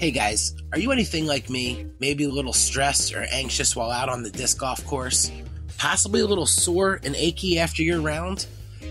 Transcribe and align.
Hey 0.00 0.10
guys, 0.10 0.54
are 0.72 0.78
you 0.78 0.92
anything 0.92 1.26
like 1.26 1.50
me? 1.50 1.86
Maybe 2.00 2.24
a 2.24 2.30
little 2.30 2.54
stressed 2.54 3.14
or 3.14 3.26
anxious 3.30 3.76
while 3.76 3.90
out 3.90 4.08
on 4.08 4.22
the 4.22 4.30
disc 4.30 4.58
golf 4.58 4.84
course? 4.86 5.30
Possibly 5.76 6.20
a 6.20 6.26
little 6.26 6.46
sore 6.46 7.00
and 7.04 7.14
achy 7.16 7.58
after 7.58 7.82
your 7.82 8.00
round? 8.00 8.46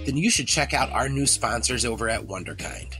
Then 0.05 0.17
you 0.17 0.29
should 0.29 0.47
check 0.47 0.73
out 0.73 0.91
our 0.91 1.09
new 1.09 1.25
sponsors 1.25 1.83
over 1.83 2.09
at 2.09 2.27
Wunderkind. 2.27 2.97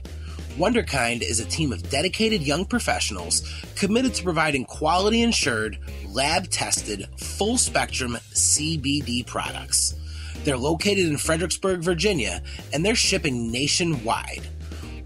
Wunderkind 0.58 1.22
is 1.22 1.40
a 1.40 1.44
team 1.44 1.72
of 1.72 1.88
dedicated 1.88 2.42
young 2.42 2.64
professionals 2.64 3.48
committed 3.76 4.12
to 4.14 4.24
providing 4.24 4.64
quality 4.64 5.22
insured, 5.22 5.78
lab 6.08 6.50
tested, 6.50 7.08
full 7.16 7.56
spectrum 7.56 8.18
CBD 8.32 9.24
products. 9.24 9.94
They're 10.44 10.56
located 10.58 11.06
in 11.06 11.16
Fredericksburg, 11.16 11.80
Virginia, 11.80 12.42
and 12.72 12.84
they're 12.84 12.94
shipping 12.94 13.52
nationwide. 13.52 14.48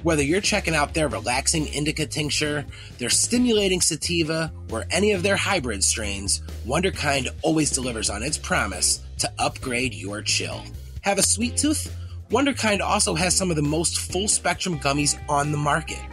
Whether 0.05 0.23
you're 0.23 0.43
checking 0.43 0.75
out 0.75 0.93
their 0.93 1.09
relaxing 1.09 1.67
indica 1.67 2.05
tincture, 2.05 2.67
their 2.99 3.09
stimulating 3.09 3.81
sativa, 3.81 4.53
or 4.71 4.85
any 4.91 5.13
of 5.13 5.23
their 5.23 5.35
hybrid 5.35 5.83
strains, 5.83 6.43
Wunderkind 6.67 7.31
always 7.41 7.71
delivers 7.71 8.11
on 8.11 8.23
its 8.23 8.37
promise 8.37 9.01
to 9.21 9.33
upgrade 9.39 9.95
your 9.95 10.21
chill. 10.21 10.63
Have 11.01 11.17
a 11.17 11.23
sweet 11.23 11.57
tooth? 11.57 11.91
Wunderkind 12.29 12.83
also 12.83 13.15
has 13.15 13.35
some 13.35 13.49
of 13.49 13.57
the 13.57 13.63
most 13.63 13.99
full 14.13 14.29
spectrum 14.29 14.79
gummies 14.79 15.19
on 15.27 15.53
the 15.53 15.57
market. 15.57 16.05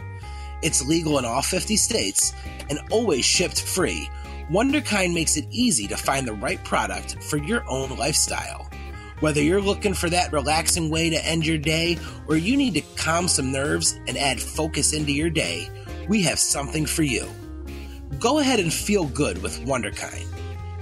It's 0.62 0.82
legal 0.86 1.18
in 1.18 1.26
all 1.26 1.42
50 1.42 1.76
states 1.76 2.32
and 2.70 2.80
always 2.90 3.26
shipped 3.26 3.60
free. 3.60 4.08
Wunderkind 4.50 5.12
makes 5.12 5.36
it 5.36 5.44
easy 5.50 5.86
to 5.88 5.98
find 5.98 6.26
the 6.26 6.32
right 6.32 6.64
product 6.64 7.22
for 7.24 7.36
your 7.36 7.62
own 7.68 7.94
lifestyle. 7.98 8.71
Whether 9.22 9.40
you're 9.40 9.62
looking 9.62 9.94
for 9.94 10.10
that 10.10 10.32
relaxing 10.32 10.90
way 10.90 11.08
to 11.08 11.24
end 11.24 11.46
your 11.46 11.56
day 11.56 11.96
or 12.26 12.36
you 12.36 12.56
need 12.56 12.74
to 12.74 12.80
calm 12.96 13.28
some 13.28 13.52
nerves 13.52 13.96
and 14.08 14.18
add 14.18 14.40
focus 14.40 14.92
into 14.92 15.12
your 15.12 15.30
day, 15.30 15.70
we 16.08 16.22
have 16.22 16.40
something 16.40 16.86
for 16.86 17.04
you. 17.04 17.28
Go 18.18 18.40
ahead 18.40 18.58
and 18.58 18.72
feel 18.72 19.04
good 19.04 19.40
with 19.40 19.60
Wunderkind. 19.60 20.26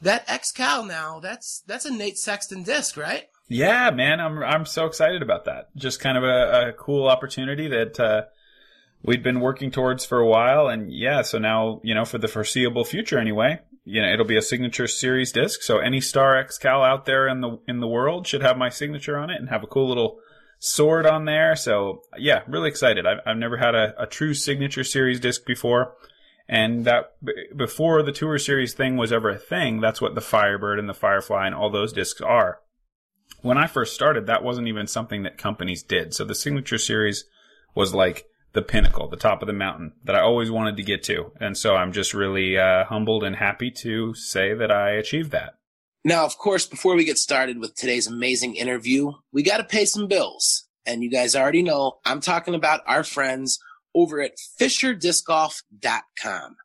that 0.03 0.25
X-Cal 0.29 0.85
now 0.85 1.21
that's 1.21 1.63
that's 1.67 1.85
a 1.85 1.93
Nate 1.93 2.19
Sexton 2.19 2.63
disc, 2.63 2.97
right? 2.97 3.29
Yeah, 3.49 3.91
man, 3.91 4.21
I'm 4.21 4.43
I'm 4.43 4.67
so 4.67 4.87
excited 4.87 5.23
about 5.23 5.45
that. 5.45 5.75
Just 5.77 6.01
kind 6.01 6.17
of 6.17 6.25
a, 6.25 6.69
a 6.69 6.73
cool 6.73 7.07
opportunity 7.07 7.69
that 7.69 8.01
uh, 8.01 8.23
we'd 9.03 9.23
been 9.23 9.41
working 9.41 9.71
towards 9.71 10.05
for 10.05 10.19
a 10.19 10.27
while, 10.27 10.69
and 10.69 10.93
yeah, 10.93 11.23
so 11.23 11.39
now 11.39 11.81
you 11.85 11.95
know 11.95 12.05
for 12.05 12.19
the 12.19 12.29
foreseeable 12.29 12.85
future 12.85 13.19
anyway, 13.19 13.61
you 13.85 14.03
know 14.03 14.13
it'll 14.13 14.27
be 14.27 14.37
a 14.37 14.43
signature 14.43 14.89
series 14.89 15.33
disc. 15.33 15.63
So 15.63 15.79
any 15.79 16.01
Star 16.01 16.37
X-Cal 16.37 16.83
out 16.83 17.07
there 17.07 17.29
in 17.29 17.41
the 17.41 17.59
in 17.69 17.81
the 17.81 17.89
world 17.89 18.27
should 18.27 18.43
have 18.43 18.57
my 18.57 18.71
signature 18.71 19.19
on 19.19 19.31
it 19.31 19.39
and 19.39 19.51
have 19.51 19.63
a 19.63 19.69
cool 19.69 19.89
little 19.89 20.19
sword 20.65 21.07
on 21.07 21.25
there. 21.25 21.57
So 21.57 22.03
yeah, 22.17 22.43
really 22.47 22.69
excited. 22.69 23.05
I've, 23.05 23.19
I've 23.27 23.37
never 23.37 23.57
had 23.57 23.75
a, 23.75 24.01
a 24.01 24.07
true 24.07 24.33
signature 24.33 24.85
series 24.85 25.19
disc 25.19 25.45
before. 25.45 25.97
And 26.49 26.85
that 26.85 27.15
before 27.57 28.03
the 28.03 28.13
tour 28.13 28.39
series 28.39 28.73
thing 28.73 28.97
was 28.97 29.13
ever 29.13 29.31
a 29.31 29.39
thing, 29.39 29.81
that's 29.81 30.01
what 30.01 30.15
the 30.15 30.21
Firebird 30.21 30.79
and 30.79 30.89
the 30.89 30.95
Firefly 30.95 31.47
and 31.47 31.55
all 31.55 31.69
those 31.69 31.93
discs 31.93 32.21
are. 32.21 32.61
When 33.41 33.59
I 33.59 33.67
first 33.67 33.93
started, 33.93 34.27
that 34.27 34.45
wasn't 34.45 34.69
even 34.69 34.87
something 34.87 35.25
that 35.25 35.37
companies 35.37 35.83
did. 35.83 36.15
So 36.15 36.25
the 36.25 36.35
signature 36.35 36.79
series 36.79 37.25
was 37.75 37.93
like 37.93 38.27
the 38.53 38.63
pinnacle, 38.63 39.09
the 39.09 39.17
top 39.17 39.43
of 39.43 39.49
the 39.49 39.53
mountain 39.53 39.95
that 40.05 40.15
I 40.15 40.21
always 40.21 40.51
wanted 40.51 40.77
to 40.77 40.85
get 40.85 41.03
to. 41.05 41.33
And 41.41 41.57
so 41.59 41.75
I'm 41.75 41.93
just 41.93 42.15
really 42.15 42.57
uh, 42.57 42.85
humbled 42.85 43.25
and 43.25 43.35
happy 43.35 43.73
to 43.79 44.15
say 44.15 44.55
that 44.55 44.71
I 44.71 44.91
achieved 44.91 45.33
that. 45.33 45.55
Now, 46.05 46.25
of 46.25 46.37
course, 46.37 46.67
before 46.67 46.97
we 46.97 47.05
get 47.05 47.19
started 47.19 47.59
with 47.59 47.77
today's 47.77 48.09
amazing 48.09 48.57
interview, 48.57 49.13
we 49.33 49.45
got 49.45 49.59
to 49.59 49.65
pay 49.65 49.85
some 49.85 50.09
bills. 50.09 50.67
And 50.85 51.05
you 51.05 51.11
guys 51.11 51.37
already 51.37 51.63
know 51.63 51.99
I'm 52.05 52.21
talking 52.21 52.57
about 52.57 52.81
our 52.87 53.05
friends 53.05 53.61
over 53.95 54.21
at 54.21 54.33
FisherDiscGolf.com. 54.61 56.57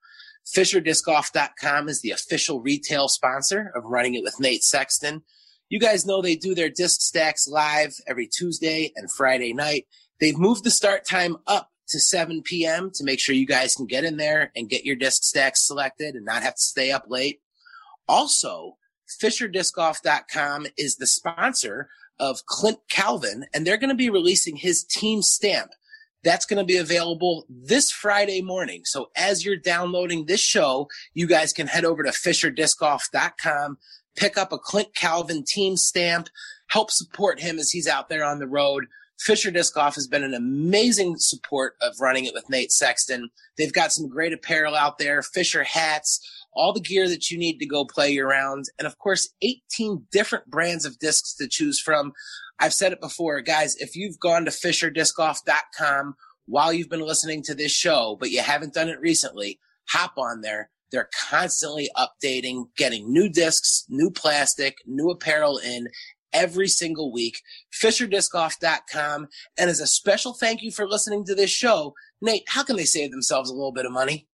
FisherDiscGolf.com 0.56 1.90
is 1.90 2.02
the 2.02 2.12
official 2.12 2.62
retail 2.62 3.08
sponsor 3.08 3.72
of 3.76 3.84
Running 3.84 4.16
It 4.16 4.24
with 4.24 4.40
Nate 4.40 4.64
Sexton. 4.64 5.22
You 5.70 5.80
guys 5.80 6.06
know 6.06 6.22
they 6.22 6.36
do 6.36 6.56
their 6.56 6.70
disc 6.70 7.02
stacks 7.02 7.48
live 7.48 7.94
every 8.08 8.28
Tuesday 8.28 8.92
and 8.96 9.12
Friday 9.12 9.54
night. 9.54 9.86
They've 10.20 10.38
moved 10.38 10.64
the 10.64 10.72
start 10.72 11.06
time 11.06 11.38
up 11.46 11.70
to 11.90 12.00
7 12.00 12.42
p.m. 12.42 12.90
to 12.96 13.04
make 13.04 13.20
sure 13.20 13.36
you 13.36 13.46
guys 13.46 13.76
can 13.76 13.86
get 13.86 14.04
in 14.04 14.18
there 14.18 14.52
and 14.56 14.70
get 14.70 14.86
your 14.86 14.96
disc 14.96 15.24
stacks 15.24 15.68
selected 15.68 16.16
and 16.16 16.26
not 16.26 16.42
have 16.42 16.56
to 16.56 16.62
stay 16.62 16.92
up 16.92 17.06
late. 17.08 17.40
Also, 18.08 18.77
FisherDiscGolf.com 19.22 20.68
is 20.78 20.96
the 20.96 21.08
sponsor 21.08 21.90
of 22.20 22.46
Clint 22.46 22.80
Calvin, 22.90 23.46
and 23.54 23.66
they're 23.66 23.78
going 23.78 23.90
to 23.90 23.96
be 23.96 24.10
releasing 24.10 24.56
his 24.56 24.84
team 24.84 25.22
stamp. 25.22 25.72
That's 26.24 26.46
going 26.46 26.58
to 26.58 26.66
be 26.66 26.78
available 26.78 27.46
this 27.50 27.92
Friday 27.92 28.42
morning. 28.42 28.82
So 28.86 29.10
as 29.16 29.46
you're 29.46 29.56
downloading 29.56 30.26
this 30.26 30.42
show, 30.42 30.88
you 31.14 31.28
guys 31.28 31.54
can 31.54 31.68
head 31.68 31.86
over 31.86 32.04
to 32.04 32.10
FisherDiscGolf.com, 32.10 33.78
pick 34.16 34.38
up 34.38 34.52
a 34.52 34.58
Clint 34.58 34.96
Calvin 34.96 35.44
team 35.44 35.78
stamp, 35.78 36.30
help 36.68 36.92
support 36.92 37.40
him 37.40 37.60
as 37.60 37.72
he's 37.72 37.88
out 37.88 38.10
there 38.10 38.26
on 38.26 38.40
the 38.40 38.48
road. 38.48 38.88
Fisher 39.20 39.50
Disc 39.50 39.74
Golf 39.74 39.96
has 39.96 40.08
been 40.08 40.24
an 40.24 40.34
amazing 40.34 41.18
support 41.18 41.76
of 41.82 41.96
running 42.00 42.26
it 42.26 42.34
with 42.34 42.50
Nate 42.50 42.72
Sexton. 42.72 43.30
They've 43.58 43.74
got 43.74 43.92
some 43.92 44.08
great 44.08 44.34
apparel 44.34 44.76
out 44.76 45.00
there, 45.00 45.22
Fisher 45.24 45.64
hats, 45.64 46.37
all 46.54 46.74
the 46.74 46.82
gear 46.82 47.08
that 47.08 47.30
you 47.30 47.38
need 47.38 47.60
to 47.60 47.66
go 47.66 47.86
play 47.86 48.10
your 48.10 48.28
rounds, 48.28 48.70
and 48.80 48.88
of 48.88 48.98
course, 48.98 49.30
18 49.42 50.08
different 50.12 50.48
brands 50.48 50.86
of 50.86 51.00
discs 51.00 51.36
to 51.36 51.48
choose 51.48 51.80
from. 51.80 52.14
I've 52.60 52.74
said 52.74 52.92
it 52.92 53.02
before, 53.02 53.42
guys, 53.42 53.76
if 53.76 53.96
you've 53.96 54.20
gone 54.20 54.46
to 54.46 54.52
FisherDiscGolf.com 54.52 56.16
while 56.48 56.74
you've 56.74 56.90
been 56.90 57.02
listening 57.02 57.44
to 57.44 57.54
this 57.54 57.72
show, 57.72 58.18
but 58.20 58.32
you 58.32 58.42
haven't 58.42 58.74
done 58.74 58.90
it 58.90 59.00
recently, 59.00 59.60
hop 59.90 60.14
on 60.18 60.42
there. 60.42 60.70
They're 60.92 61.10
constantly 61.30 61.90
updating, 61.98 62.66
getting 62.78 63.12
new 63.12 63.30
discs, 63.30 63.86
new 63.90 64.10
plastic, 64.10 64.78
new 64.86 65.10
apparel 65.10 65.58
in 65.58 65.90
every 66.34 66.68
single 66.68 67.12
week. 67.12 67.42
FisherDiscGolf.com. 67.82 69.28
And 69.58 69.70
as 69.70 69.80
a 69.80 69.88
special 69.88 70.34
thank 70.34 70.62
you 70.62 70.72
for 70.72 70.88
listening 70.88 71.26
to 71.26 71.36
this 71.36 71.50
show, 71.50 71.94
Nate, 72.22 72.44
how 72.48 72.64
can 72.64 72.78
they 72.78 72.86
save 72.86 73.12
themselves 73.12 73.50
a 73.50 73.54
little 73.54 73.74
bit 73.74 73.86
of 73.86 73.92
money? 73.92 74.28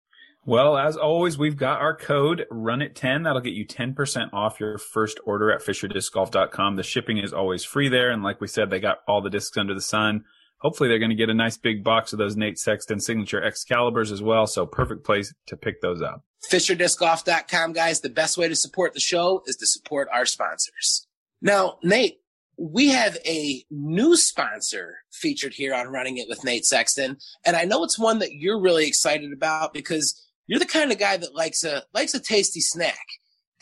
Well, 0.44 0.76
as 0.76 0.96
always, 0.96 1.38
we've 1.38 1.56
got 1.56 1.80
our 1.80 1.94
code 1.94 2.46
run 2.50 2.82
it 2.82 2.96
10. 2.96 3.22
That'll 3.22 3.40
get 3.40 3.52
you 3.52 3.64
10% 3.64 4.30
off 4.32 4.58
your 4.58 4.76
first 4.76 5.20
order 5.24 5.52
at 5.52 5.60
FisherDiscGolf.com. 5.60 6.74
The 6.74 6.82
shipping 6.82 7.18
is 7.18 7.32
always 7.32 7.62
free 7.64 7.88
there. 7.88 8.10
And 8.10 8.24
like 8.24 8.40
we 8.40 8.48
said, 8.48 8.68
they 8.68 8.80
got 8.80 9.02
all 9.06 9.20
the 9.20 9.30
discs 9.30 9.56
under 9.56 9.74
the 9.74 9.80
sun. 9.80 10.24
hopefully 10.58 10.88
they're 10.88 10.98
going 10.98 11.10
to 11.10 11.16
get 11.16 11.28
a 11.28 11.34
nice 11.34 11.56
big 11.56 11.84
box 11.84 12.12
of 12.12 12.18
those 12.18 12.36
Nate 12.36 12.58
Sexton 12.58 13.00
signature 13.00 13.40
Excaliburs 13.40 14.10
as 14.12 14.22
well. 14.22 14.46
So 14.46 14.66
perfect 14.66 15.04
place 15.04 15.32
to 15.46 15.56
pick 15.56 15.80
those 15.80 16.02
up. 16.02 16.24
FisherDiscGolf.com, 16.50 17.72
guys. 17.72 18.00
The 18.00 18.08
best 18.08 18.36
way 18.36 18.48
to 18.48 18.56
support 18.56 18.94
the 18.94 19.00
show 19.00 19.42
is 19.46 19.56
to 19.56 19.66
support 19.66 20.08
our 20.12 20.26
sponsors. 20.26 21.06
Now, 21.40 21.78
Nate, 21.84 22.20
we 22.58 22.88
have 22.88 23.16
a 23.24 23.64
new 23.70 24.16
sponsor 24.16 24.98
featured 25.10 25.54
here 25.54 25.74
on 25.74 25.88
Running 25.88 26.18
It 26.18 26.28
with 26.28 26.44
Nate 26.44 26.64
Sexton. 26.64 27.18
And 27.44 27.56
I 27.56 27.64
know 27.64 27.82
it's 27.84 27.98
one 27.98 28.18
that 28.20 28.32
you're 28.32 28.60
really 28.60 28.86
excited 28.86 29.32
about 29.32 29.72
because 29.72 30.20
you're 30.52 30.58
the 30.58 30.66
kind 30.66 30.92
of 30.92 30.98
guy 30.98 31.16
that 31.16 31.34
likes 31.34 31.64
a, 31.64 31.82
likes 31.94 32.12
a 32.12 32.20
tasty 32.20 32.60
snack. 32.60 33.06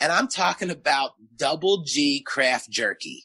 And 0.01 0.11
I'm 0.11 0.27
talking 0.27 0.69
about 0.69 1.11
Double 1.37 1.83
G 1.83 2.19
Craft 2.19 2.69
Jerky. 2.69 3.23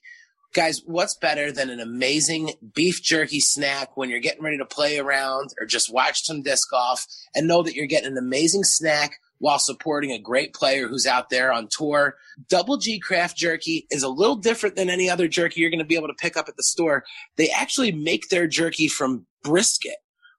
Guys, 0.55 0.83
what's 0.87 1.17
better 1.17 1.51
than 1.51 1.69
an 1.71 1.81
amazing 1.81 2.53
beef 2.75 3.03
jerky 3.03 3.41
snack 3.41 3.97
when 3.97 4.09
you're 4.09 4.21
getting 4.21 4.45
ready 4.45 4.57
to 4.57 4.65
play 4.65 5.01
around 5.01 5.51
or 5.61 5.67
just 5.67 5.93
watch 5.93 6.23
some 6.23 6.43
disc 6.43 6.71
golf 6.71 7.05
and 7.35 7.49
know 7.49 7.65
that 7.65 7.75
you're 7.75 7.87
getting 7.87 8.13
an 8.13 8.19
amazing 8.19 8.63
snack 8.63 9.19
while 9.39 9.59
supporting 9.59 10.12
a 10.12 10.19
great 10.21 10.55
player 10.55 10.87
who's 10.87 11.05
out 11.05 11.29
there 11.29 11.53
on 11.53 11.67
tour. 11.69 12.15
Double 12.49 12.77
G 12.77 13.01
Craft 13.01 13.37
Jerky 13.37 13.89
is 13.91 14.05
a 14.05 14.09
little 14.09 14.37
different 14.37 14.77
than 14.77 14.91
any 14.91 15.11
other 15.11 15.27
jerky 15.27 15.61
you're 15.61 15.71
going 15.71 15.81
to 15.81 15.85
be 15.85 15.97
able 15.97 16.07
to 16.07 16.15
pick 16.15 16.37
up 16.37 16.49
at 16.49 16.57
the 16.57 16.62
store. 16.62 17.03
They 17.35 17.51
actually 17.51 17.91
make 17.91 18.29
their 18.29 18.47
jerky 18.47 18.87
from 18.87 19.27
brisket, 19.43 19.97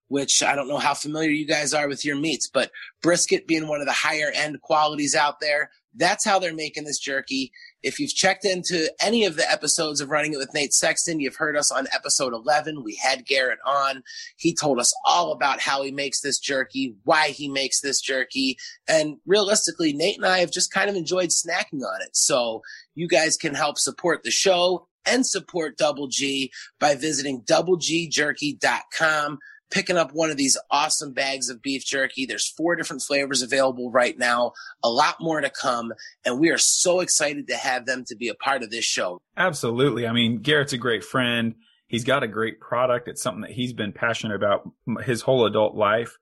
which 0.07 0.41
I 0.41 0.55
don't 0.55 0.67
know 0.67 0.77
how 0.77 0.93
familiar 0.93 1.29
you 1.29 1.45
guys 1.45 1.73
are 1.73 1.87
with 1.87 2.05
your 2.05 2.15
meats, 2.15 2.49
but 2.51 2.71
brisket 3.01 3.47
being 3.47 3.67
one 3.67 3.81
of 3.81 3.87
the 3.87 3.93
higher 3.93 4.31
end 4.33 4.61
qualities 4.61 5.15
out 5.15 5.39
there. 5.39 5.69
That's 5.95 6.23
how 6.23 6.37
they're 6.37 6.53
making 6.53 6.83
this 6.83 6.99
jerky. 6.99 7.51
If 7.81 7.99
you've 7.99 8.13
checked 8.13 8.45
into 8.45 8.91
any 9.01 9.25
of 9.25 9.35
the 9.35 9.49
episodes 9.49 9.99
of 9.99 10.09
Running 10.09 10.33
It 10.33 10.37
with 10.37 10.53
Nate 10.53 10.73
Sexton, 10.73 11.19
you've 11.19 11.37
heard 11.37 11.57
us 11.57 11.71
on 11.71 11.87
episode 11.91 12.33
11. 12.33 12.83
We 12.83 12.95
had 12.95 13.25
Garrett 13.25 13.57
on. 13.65 14.03
He 14.35 14.53
told 14.53 14.79
us 14.79 14.93
all 15.05 15.31
about 15.31 15.59
how 15.59 15.81
he 15.81 15.91
makes 15.91 16.21
this 16.21 16.37
jerky, 16.37 16.95
why 17.03 17.29
he 17.29 17.49
makes 17.49 17.81
this 17.81 17.99
jerky. 17.99 18.57
And 18.87 19.17
realistically, 19.25 19.91
Nate 19.91 20.17
and 20.17 20.25
I 20.25 20.39
have 20.39 20.51
just 20.51 20.71
kind 20.71 20.89
of 20.89 20.95
enjoyed 20.95 21.29
snacking 21.29 21.81
on 21.81 22.01
it. 22.01 22.15
So 22.15 22.61
you 22.93 23.07
guys 23.07 23.35
can 23.35 23.55
help 23.55 23.79
support 23.79 24.21
the 24.23 24.31
show 24.31 24.87
and 25.07 25.25
support 25.25 25.77
Double 25.77 26.07
G 26.07 26.51
by 26.79 26.93
visiting 26.93 27.41
doublegjerky.com 27.41 29.39
picking 29.69 29.97
up 29.97 30.11
one 30.13 30.29
of 30.29 30.37
these 30.37 30.57
awesome 30.71 31.13
bags 31.13 31.49
of 31.49 31.61
beef 31.61 31.85
jerky. 31.85 32.25
There's 32.25 32.47
four 32.47 32.75
different 32.75 33.01
flavors 33.01 33.41
available 33.41 33.91
right 33.91 34.17
now, 34.17 34.53
a 34.83 34.89
lot 34.89 35.15
more 35.19 35.41
to 35.41 35.49
come. 35.49 35.93
And 36.25 36.39
we 36.39 36.49
are 36.49 36.57
so 36.57 36.99
excited 36.99 37.47
to 37.47 37.55
have 37.55 37.85
them 37.85 38.05
to 38.05 38.15
be 38.15 38.29
a 38.29 38.35
part 38.35 38.63
of 38.63 38.69
this 38.69 38.85
show. 38.85 39.21
Absolutely. 39.35 40.07
I 40.07 40.13
mean, 40.13 40.39
Garrett's 40.41 40.73
a 40.73 40.77
great 40.77 41.03
friend. 41.03 41.55
He's 41.87 42.03
got 42.03 42.23
a 42.23 42.27
great 42.27 42.59
product. 42.59 43.07
It's 43.07 43.21
something 43.21 43.41
that 43.41 43.51
he's 43.51 43.73
been 43.73 43.93
passionate 43.93 44.35
about 44.35 44.69
his 45.05 45.21
whole 45.21 45.45
adult 45.45 45.75
life. 45.75 46.17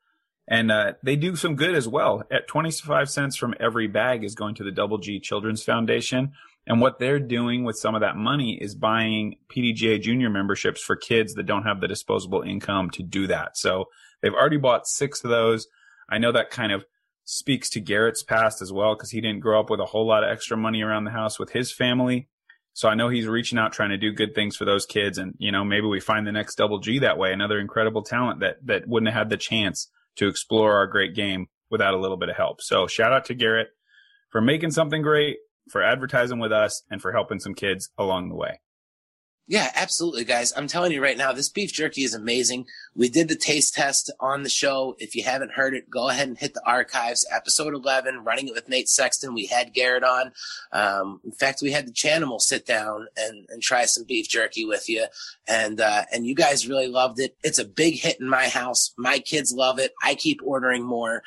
And 0.47 0.71
uh, 0.71 0.93
they 1.01 1.15
do 1.15 1.35
some 1.35 1.55
good 1.55 1.73
as 1.73 1.87
well. 1.87 2.23
At 2.31 2.47
25 2.47 3.09
cents 3.09 3.35
from 3.35 3.55
every 3.59 3.87
bag 3.87 4.23
is 4.23 4.35
going 4.35 4.55
to 4.55 4.63
the 4.63 4.71
Double 4.71 4.99
G 4.99 5.19
Children's 5.19 5.63
Foundation. 5.63 6.33
And 6.67 6.81
what 6.81 6.97
they're 6.97 7.19
doing 7.19 7.63
with 7.63 7.77
some 7.77 7.93
of 7.95 8.01
that 8.01 8.15
money 8.15 8.57
is 8.59 8.73
buying 8.73 9.35
PDGA 9.55 10.01
junior 10.01 10.29
memberships 10.29 10.81
for 10.81 10.95
kids 10.95 11.35
that 11.35 11.45
don't 11.45 11.63
have 11.63 11.79
the 11.79 11.87
disposable 11.87 12.41
income 12.41 12.89
to 12.91 13.03
do 13.03 13.27
that. 13.27 13.57
So 13.57 13.85
they've 14.21 14.33
already 14.33 14.57
bought 14.57 14.87
six 14.87 15.23
of 15.23 15.29
those. 15.29 15.67
I 16.09 16.17
know 16.17 16.31
that 16.31 16.49
kind 16.49 16.71
of 16.71 16.83
speaks 17.23 17.69
to 17.71 17.79
Garrett's 17.79 18.23
past 18.23 18.61
as 18.61 18.71
well 18.71 18.95
because 18.95 19.11
he 19.11 19.21
didn't 19.21 19.41
grow 19.41 19.59
up 19.59 19.69
with 19.69 19.79
a 19.79 19.85
whole 19.85 20.07
lot 20.07 20.23
of 20.23 20.31
extra 20.31 20.57
money 20.57 20.81
around 20.81 21.03
the 21.03 21.11
house 21.11 21.37
with 21.37 21.51
his 21.51 21.71
family. 21.71 22.29
So 22.73 22.89
I 22.89 22.95
know 22.95 23.09
he's 23.09 23.27
reaching 23.27 23.57
out 23.57 23.71
trying 23.71 23.91
to 23.91 23.97
do 23.97 24.11
good 24.11 24.35
things 24.35 24.55
for 24.55 24.65
those 24.65 24.85
kids. 24.85 25.17
And, 25.17 25.33
you 25.37 25.51
know, 25.51 25.63
maybe 25.63 25.87
we 25.87 25.99
find 25.99 26.27
the 26.27 26.31
next 26.31 26.55
double 26.55 26.79
G 26.79 26.99
that 26.99 27.17
way, 27.17 27.31
another 27.31 27.59
incredible 27.59 28.03
talent 28.03 28.41
that, 28.41 28.57
that 28.65 28.87
wouldn't 28.87 29.11
have 29.11 29.17
had 29.17 29.29
the 29.29 29.37
chance 29.37 29.89
to 30.17 30.27
explore 30.27 30.75
our 30.75 30.87
great 30.87 31.15
game 31.15 31.47
without 31.69 31.93
a 31.93 31.99
little 31.99 32.17
bit 32.17 32.29
of 32.29 32.35
help. 32.35 32.61
So 32.61 32.85
shout 32.87 33.13
out 33.13 33.25
to 33.25 33.33
Garrett 33.33 33.69
for 34.29 34.41
making 34.41 34.71
something 34.71 35.01
great 35.01 35.37
for 35.69 35.83
advertising 35.83 36.39
with 36.39 36.51
us 36.51 36.83
and 36.89 37.01
for 37.01 37.11
helping 37.11 37.39
some 37.39 37.55
kids 37.55 37.89
along 37.97 38.29
the 38.29 38.35
way. 38.35 38.59
Yeah, 39.47 39.69
absolutely, 39.75 40.23
guys. 40.23 40.51
I'm 40.57 40.65
telling 40.65 40.91
you 40.91 41.03
right 41.03 41.17
now, 41.17 41.31
this 41.31 41.49
beef 41.49 41.71
jerky 41.71 42.03
is 42.03 42.15
amazing. 42.15 42.65
We 42.95 43.09
did 43.09 43.27
the 43.27 43.35
taste 43.35 43.75
test 43.75 44.11
on 44.19 44.41
the 44.41 44.49
show. 44.49 44.95
If 44.97 45.15
you 45.15 45.23
haven't 45.23 45.51
heard 45.51 45.75
it, 45.75 45.87
go 45.87 46.09
ahead 46.09 46.27
and 46.27 46.37
hit 46.37 46.55
the 46.55 46.65
archives. 46.65 47.27
Episode 47.31 47.75
11, 47.75 48.23
running 48.23 48.47
it 48.47 48.55
with 48.55 48.67
Nate 48.69 48.89
Sexton. 48.89 49.35
We 49.35 49.45
had 49.45 49.71
Garrett 49.71 50.03
on. 50.03 50.31
Um, 50.71 51.21
in 51.23 51.31
fact, 51.31 51.61
we 51.61 51.71
had 51.71 51.85
the 51.85 51.91
Chanimal 51.91 52.41
sit 52.41 52.65
down 52.65 53.05
and, 53.15 53.45
and 53.49 53.61
try 53.61 53.85
some 53.85 54.03
beef 54.03 54.27
jerky 54.27 54.65
with 54.65 54.89
you. 54.89 55.05
And, 55.47 55.79
uh, 55.79 56.05
and 56.11 56.25
you 56.25 56.33
guys 56.33 56.67
really 56.67 56.87
loved 56.87 57.19
it. 57.19 57.37
It's 57.43 57.59
a 57.59 57.65
big 57.65 57.99
hit 57.99 58.19
in 58.19 58.27
my 58.27 58.47
house. 58.47 58.95
My 58.97 59.19
kids 59.19 59.53
love 59.53 59.77
it. 59.77 59.93
I 60.01 60.15
keep 60.15 60.41
ordering 60.43 60.83
more 60.83 61.21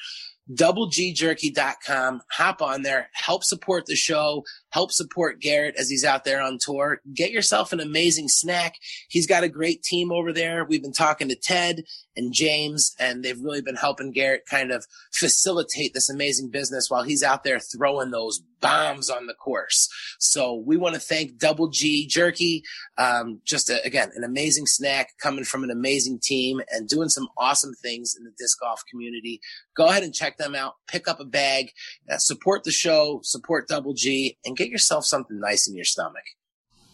doublegjerky.com. 0.52 2.22
Hop 2.30 2.62
on 2.62 2.82
there, 2.82 3.10
help 3.12 3.44
support 3.44 3.86
the 3.86 3.96
show, 3.96 4.44
help 4.70 4.92
support 4.92 5.40
Garrett 5.40 5.76
as 5.78 5.88
he's 5.88 6.04
out 6.04 6.24
there 6.24 6.40
on 6.40 6.58
tour. 6.58 7.00
Get 7.14 7.30
yourself 7.30 7.72
an 7.72 7.80
amazing 7.80 8.28
snack. 8.28 8.76
He's 9.08 9.26
got 9.26 9.44
a 9.44 9.48
great 9.48 9.82
team 9.82 10.12
over 10.12 10.32
there. 10.32 10.64
We've 10.64 10.82
been 10.82 10.92
talking 10.92 11.28
to 11.28 11.36
Ted 11.36 11.84
and 12.16 12.32
James, 12.32 12.94
and 12.98 13.24
they've 13.24 13.40
really 13.40 13.62
been 13.62 13.76
helping 13.76 14.12
Garrett 14.12 14.46
kind 14.46 14.72
of 14.72 14.86
facilitate 15.12 15.94
this 15.94 16.10
amazing 16.10 16.50
business 16.50 16.90
while 16.90 17.02
he's 17.02 17.22
out 17.22 17.44
there 17.44 17.60
throwing 17.60 18.10
those 18.10 18.42
bombs 18.60 19.08
on 19.08 19.26
the 19.26 19.34
course. 19.34 19.88
So 20.18 20.54
we 20.54 20.76
want 20.76 20.94
to 20.94 21.00
thank 21.00 21.38
Double 21.38 21.68
G 21.68 22.06
Jerky. 22.06 22.64
Um, 22.96 23.40
just 23.44 23.70
a, 23.70 23.84
again, 23.84 24.10
an 24.16 24.24
amazing 24.24 24.66
snack 24.66 25.12
coming 25.20 25.44
from 25.44 25.62
an 25.62 25.70
amazing 25.70 26.18
team 26.20 26.60
and 26.70 26.88
doing 26.88 27.08
some 27.08 27.28
awesome 27.36 27.74
things 27.74 28.16
in 28.18 28.24
the 28.24 28.32
disc 28.36 28.58
golf 28.60 28.82
community. 28.90 29.40
Go 29.76 29.86
ahead 29.86 30.02
and 30.02 30.12
check 30.12 30.38
them 30.38 30.56
out. 30.56 30.74
Pick 30.88 31.06
up 31.06 31.20
a 31.20 31.24
bag, 31.24 31.70
uh, 32.10 32.18
support 32.18 32.64
the 32.64 32.72
show, 32.72 33.20
support 33.22 33.68
Double 33.68 33.94
G, 33.94 34.36
and 34.44 34.56
get 34.58 34.68
yourself 34.68 35.06
something 35.06 35.38
nice 35.40 35.68
in 35.68 35.74
your 35.74 35.84
stomach. 35.84 36.24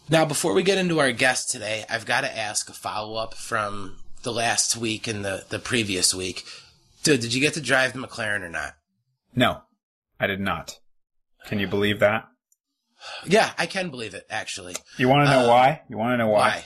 Now, 0.09 0.23
before 0.23 0.53
we 0.53 0.61
get 0.63 0.77
into 0.77 0.99
our 0.99 1.11
guest 1.11 1.49
today, 1.49 1.83
I've 1.89 2.05
got 2.05 2.21
to 2.21 2.37
ask 2.37 2.69
a 2.69 2.73
follow 2.73 3.15
up 3.15 3.33
from 3.33 3.97
the 4.21 4.31
last 4.31 4.77
week 4.77 5.07
and 5.07 5.25
the, 5.25 5.45
the 5.49 5.59
previous 5.59 6.13
week. 6.13 6.43
Dude, 7.03 7.21
did 7.21 7.33
you 7.33 7.41
get 7.41 7.55
to 7.55 7.61
drive 7.61 7.93
the 7.93 7.99
McLaren 7.99 8.41
or 8.41 8.49
not? 8.49 8.73
No, 9.35 9.61
I 10.19 10.27
did 10.27 10.39
not. 10.39 10.79
Can 11.47 11.59
you 11.59 11.67
believe 11.67 11.99
that? 11.99 12.27
Yeah, 13.25 13.51
I 13.57 13.65
can 13.65 13.89
believe 13.89 14.13
it, 14.13 14.25
actually. 14.29 14.75
You 14.97 15.09
want 15.09 15.27
to 15.27 15.31
know 15.31 15.45
uh, 15.45 15.49
why? 15.49 15.81
You 15.89 15.97
want 15.97 16.13
to 16.13 16.17
know 16.17 16.29
why? 16.29 16.49
why? 16.49 16.65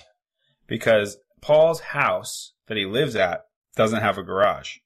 Because 0.68 1.18
Paul's 1.42 1.80
house 1.80 2.54
that 2.68 2.78
he 2.78 2.86
lives 2.86 3.16
at 3.16 3.46
doesn't 3.76 4.02
have 4.02 4.18
a 4.18 4.24
garage. 4.24 4.78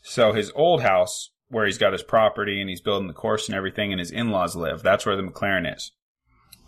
So 0.00 0.32
his 0.32 0.52
old 0.54 0.82
house 0.82 1.30
where 1.54 1.66
he's 1.66 1.78
got 1.78 1.92
his 1.92 2.02
property 2.02 2.60
and 2.60 2.68
he's 2.68 2.80
building 2.80 3.08
the 3.08 3.14
course 3.14 3.48
and 3.48 3.56
everything 3.56 3.92
and 3.92 4.00
his 4.00 4.10
in-laws 4.10 4.56
live. 4.56 4.82
That's 4.82 5.06
where 5.06 5.16
the 5.16 5.22
McLaren 5.22 5.72
is. 5.74 5.92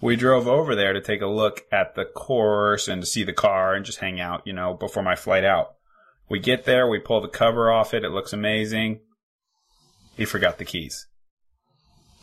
We 0.01 0.17
drove 0.17 0.47
over 0.47 0.75
there 0.75 0.93
to 0.93 1.01
take 1.01 1.23
a 1.23 1.27
look 1.27 1.65
at 1.73 1.95
the 1.95 2.05
course 2.05 2.87
and 2.87 3.03
to 3.03 3.07
see 3.07 3.25
the 3.25 3.33
car 3.33 3.75
and 3.75 3.85
just 3.85 3.99
hang 3.99 4.21
out, 4.21 4.43
you 4.47 4.53
know, 4.53 4.75
before 4.75 5.03
my 5.03 5.17
flight 5.17 5.45
out. 5.45 5.75
We 6.29 6.39
get 6.39 6.65
there, 6.65 6.89
we 6.89 6.99
pull 6.99 7.21
the 7.21 7.29
cover 7.29 7.71
off 7.71 7.95
it, 7.95 8.05
it 8.05 8.11
looks 8.11 8.33
amazing. 8.33 9.01
He 10.17 10.25
forgot 10.25 10.59
the 10.59 10.65
keys. 10.65 11.07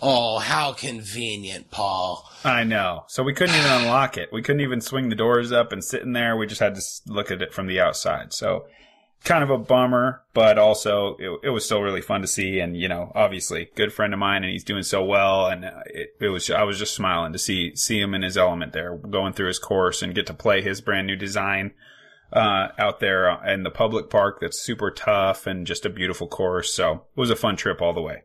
Oh, 0.01 0.39
how 0.39 0.73
convenient, 0.73 1.71
Paul. 1.71 2.29
I 2.43 2.63
know. 2.63 3.05
So 3.07 3.23
we 3.23 3.33
couldn't 3.33 3.55
even 3.55 3.71
unlock 3.71 4.17
it. 4.17 4.29
We 4.33 4.41
couldn't 4.41 4.61
even 4.61 4.81
swing 4.81 5.09
the 5.09 5.15
doors 5.15 5.51
up 5.51 5.71
and 5.71 5.83
sit 5.83 6.01
in 6.01 6.11
there. 6.11 6.35
We 6.35 6.45
just 6.45 6.59
had 6.59 6.75
to 6.75 6.81
look 7.07 7.31
at 7.31 7.41
it 7.41 7.53
from 7.53 7.67
the 7.67 7.79
outside. 7.79 8.33
So 8.33 8.65
kind 9.23 9.43
of 9.43 9.49
a 9.49 9.57
bummer, 9.57 10.21
but 10.33 10.57
also 10.57 11.15
it, 11.17 11.39
it, 11.43 11.49
was 11.49 11.63
still 11.63 11.81
really 11.81 12.01
fun 12.01 12.21
to 12.21 12.27
see. 12.27 12.59
And, 12.59 12.75
you 12.75 12.87
know, 12.87 13.11
obviously 13.15 13.69
good 13.75 13.93
friend 13.93 14.13
of 14.13 14.19
mine 14.19 14.43
and 14.43 14.51
he's 14.51 14.63
doing 14.63 14.83
so 14.83 15.03
well. 15.03 15.47
And 15.47 15.65
uh, 15.65 15.81
it, 15.85 16.15
it 16.19 16.29
was, 16.29 16.49
I 16.49 16.63
was 16.63 16.77
just 16.77 16.95
smiling 16.95 17.33
to 17.33 17.39
see, 17.39 17.75
see 17.75 17.99
him 17.99 18.13
in 18.13 18.21
his 18.21 18.37
element 18.37 18.73
there 18.73 18.97
going 18.97 19.33
through 19.33 19.47
his 19.47 19.59
course 19.59 20.01
and 20.01 20.15
get 20.15 20.27
to 20.27 20.33
play 20.33 20.61
his 20.61 20.81
brand 20.81 21.07
new 21.07 21.15
design, 21.15 21.71
uh, 22.33 22.69
out 22.77 22.99
there 22.99 23.29
in 23.45 23.63
the 23.63 23.69
public 23.69 24.09
park. 24.09 24.39
That's 24.41 24.59
super 24.59 24.91
tough 24.91 25.47
and 25.47 25.65
just 25.65 25.85
a 25.85 25.89
beautiful 25.89 26.27
course. 26.27 26.73
So 26.73 27.05
it 27.15 27.19
was 27.19 27.29
a 27.29 27.35
fun 27.35 27.55
trip 27.55 27.81
all 27.81 27.93
the 27.93 28.01
way. 28.01 28.23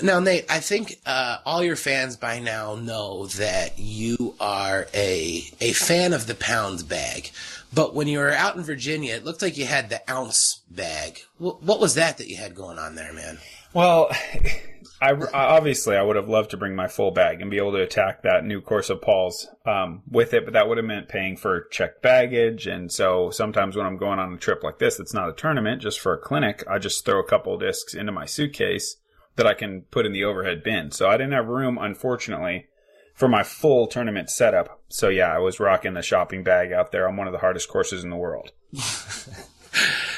Now, 0.00 0.20
Nate, 0.20 0.46
I 0.48 0.60
think 0.60 1.00
uh, 1.04 1.38
all 1.44 1.62
your 1.62 1.76
fans 1.76 2.16
by 2.16 2.38
now 2.38 2.76
know 2.76 3.26
that 3.26 3.78
you 3.78 4.34
are 4.40 4.86
a 4.94 5.44
a 5.60 5.72
fan 5.72 6.12
of 6.12 6.26
the 6.26 6.34
pound 6.34 6.88
bag. 6.88 7.30
But 7.74 7.94
when 7.94 8.06
you 8.06 8.18
were 8.18 8.32
out 8.32 8.56
in 8.56 8.62
Virginia, 8.62 9.14
it 9.14 9.24
looked 9.24 9.42
like 9.42 9.56
you 9.56 9.64
had 9.64 9.90
the 9.90 10.10
ounce 10.10 10.62
bag. 10.70 11.20
What 11.38 11.80
was 11.80 11.94
that 11.94 12.18
that 12.18 12.28
you 12.28 12.36
had 12.36 12.54
going 12.54 12.78
on 12.78 12.94
there, 12.94 13.12
man? 13.12 13.38
Well, 13.72 14.10
I, 15.00 15.14
obviously 15.32 15.96
I 15.96 16.02
would 16.02 16.16
have 16.16 16.28
loved 16.28 16.50
to 16.50 16.56
bring 16.56 16.76
my 16.76 16.86
full 16.86 17.10
bag 17.10 17.40
and 17.40 17.50
be 17.50 17.56
able 17.56 17.72
to 17.72 17.82
attack 17.82 18.22
that 18.22 18.44
new 18.44 18.60
course 18.60 18.88
of 18.88 19.02
Paul's 19.02 19.48
um, 19.66 20.02
with 20.08 20.32
it, 20.32 20.44
but 20.44 20.52
that 20.52 20.68
would 20.68 20.78
have 20.78 20.86
meant 20.86 21.08
paying 21.08 21.36
for 21.36 21.62
checked 21.72 22.02
baggage. 22.02 22.68
And 22.68 22.92
so 22.92 23.30
sometimes 23.30 23.74
when 23.74 23.84
I'm 23.84 23.96
going 23.96 24.20
on 24.20 24.32
a 24.32 24.38
trip 24.38 24.62
like 24.62 24.78
this, 24.78 25.00
it's 25.00 25.14
not 25.14 25.28
a 25.28 25.32
tournament, 25.32 25.82
just 25.82 25.98
for 25.98 26.14
a 26.14 26.18
clinic. 26.18 26.62
I 26.70 26.78
just 26.78 27.04
throw 27.04 27.18
a 27.18 27.26
couple 27.26 27.58
discs 27.58 27.94
into 27.94 28.12
my 28.12 28.26
suitcase 28.26 28.96
that 29.36 29.46
I 29.46 29.54
can 29.54 29.82
put 29.90 30.06
in 30.06 30.12
the 30.12 30.24
overhead 30.24 30.62
bin. 30.62 30.90
So 30.90 31.08
I 31.08 31.16
didn't 31.16 31.32
have 31.32 31.46
room, 31.46 31.78
unfortunately, 31.78 32.66
for 33.14 33.28
my 33.28 33.42
full 33.42 33.86
tournament 33.86 34.30
setup. 34.30 34.80
So 34.88 35.08
yeah, 35.08 35.34
I 35.34 35.38
was 35.38 35.60
rocking 35.60 35.94
the 35.94 36.02
shopping 36.02 36.42
bag 36.42 36.72
out 36.72 36.92
there 36.92 37.08
on 37.08 37.16
one 37.16 37.26
of 37.26 37.32
the 37.32 37.38
hardest 37.38 37.68
courses 37.68 38.04
in 38.04 38.10
the 38.10 38.16
world. 38.16 38.52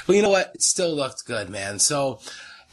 well, 0.06 0.16
you 0.16 0.22
know 0.22 0.30
what? 0.30 0.52
It 0.54 0.62
still 0.62 0.94
looked 0.94 1.24
good, 1.26 1.48
man. 1.48 1.78
So 1.78 2.20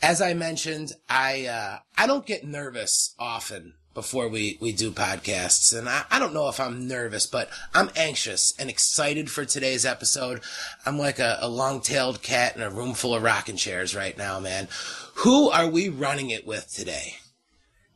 as 0.01 0.21
I 0.21 0.33
mentioned, 0.33 0.93
I 1.09 1.45
uh, 1.45 1.79
I 1.97 2.07
don't 2.07 2.25
get 2.25 2.45
nervous 2.45 3.15
often 3.19 3.73
before 3.93 4.29
we, 4.29 4.57
we 4.61 4.71
do 4.71 4.91
podcasts. 4.91 5.77
And 5.77 5.89
I, 5.89 6.03
I 6.09 6.19
don't 6.19 6.33
know 6.33 6.47
if 6.47 6.59
I'm 6.59 6.87
nervous, 6.87 7.25
but 7.25 7.49
I'm 7.73 7.89
anxious 7.95 8.53
and 8.57 8.69
excited 8.69 9.29
for 9.29 9.43
today's 9.43 9.85
episode. 9.85 10.41
I'm 10.85 10.97
like 10.97 11.19
a, 11.19 11.37
a 11.41 11.49
long 11.49 11.81
tailed 11.81 12.21
cat 12.21 12.55
in 12.55 12.61
a 12.61 12.69
room 12.69 12.93
full 12.93 13.13
of 13.13 13.23
rocking 13.23 13.57
chairs 13.57 13.95
right 13.95 14.17
now, 14.17 14.39
man. 14.39 14.69
Who 15.15 15.49
are 15.49 15.67
we 15.67 15.89
running 15.89 16.29
it 16.29 16.45
with 16.45 16.71
today? 16.73 17.15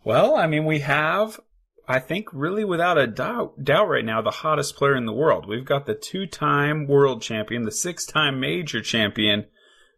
Well, 0.04 0.36
I 0.36 0.48
mean, 0.48 0.66
we 0.66 0.80
have, 0.80 1.40
I 1.88 2.00
think, 2.00 2.28
really 2.32 2.64
without 2.64 2.98
a 2.98 3.08
doubt, 3.08 3.64
doubt 3.64 3.90
right 3.90 4.06
now, 4.06 4.22
the 4.22 4.32
hottest 4.32 4.76
player 4.76 4.96
in 4.96 5.06
the 5.06 5.14
world. 5.14 5.48
We've 5.48 5.66
got 5.66 5.86
the 5.86 5.96
two 5.96 6.28
time 6.28 6.88
world 6.88 7.22
champion, 7.22 7.64
the 7.64 7.72
six 7.72 8.06
time 8.06 8.40
major 8.40 8.82
champion, 8.82 9.46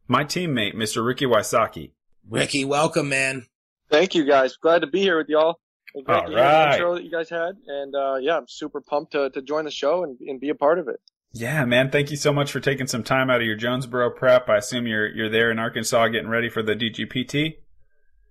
my 0.07 0.23
teammate, 0.23 0.75
Mr. 0.75 1.05
Ricky 1.05 1.25
Wysocki. 1.25 1.91
Ricky, 2.29 2.63
welcome, 2.63 3.09
man. 3.09 3.47
Thank 3.89 4.15
you, 4.15 4.25
guys. 4.25 4.55
Glad 4.57 4.79
to 4.79 4.87
be 4.87 5.01
here 5.01 5.17
with 5.17 5.29
y'all. 5.29 5.59
Great 5.93 6.15
All 6.15 6.31
right. 6.33 6.73
intro 6.73 6.95
that 6.95 7.03
you 7.03 7.11
guys 7.11 7.29
had, 7.29 7.55
and 7.65 7.95
uh, 7.95 8.15
yeah, 8.21 8.37
I'm 8.37 8.47
super 8.47 8.81
pumped 8.81 9.13
to 9.13 9.29
to 9.31 9.41
join 9.41 9.65
the 9.65 9.71
show 9.71 10.03
and, 10.03 10.17
and 10.19 10.39
be 10.39 10.49
a 10.49 10.55
part 10.55 10.79
of 10.79 10.87
it. 10.87 10.99
Yeah, 11.33 11.65
man. 11.65 11.91
Thank 11.91 12.09
you 12.09 12.17
so 12.17 12.33
much 12.33 12.51
for 12.51 12.59
taking 12.59 12.87
some 12.87 13.03
time 13.03 13.29
out 13.29 13.41
of 13.41 13.47
your 13.47 13.55
Jonesboro 13.55 14.11
prep. 14.11 14.49
I 14.49 14.57
assume 14.57 14.87
you're 14.87 15.07
you're 15.07 15.29
there 15.29 15.51
in 15.51 15.59
Arkansas 15.59 16.07
getting 16.07 16.29
ready 16.29 16.49
for 16.49 16.63
the 16.63 16.75
DGPT. 16.75 17.57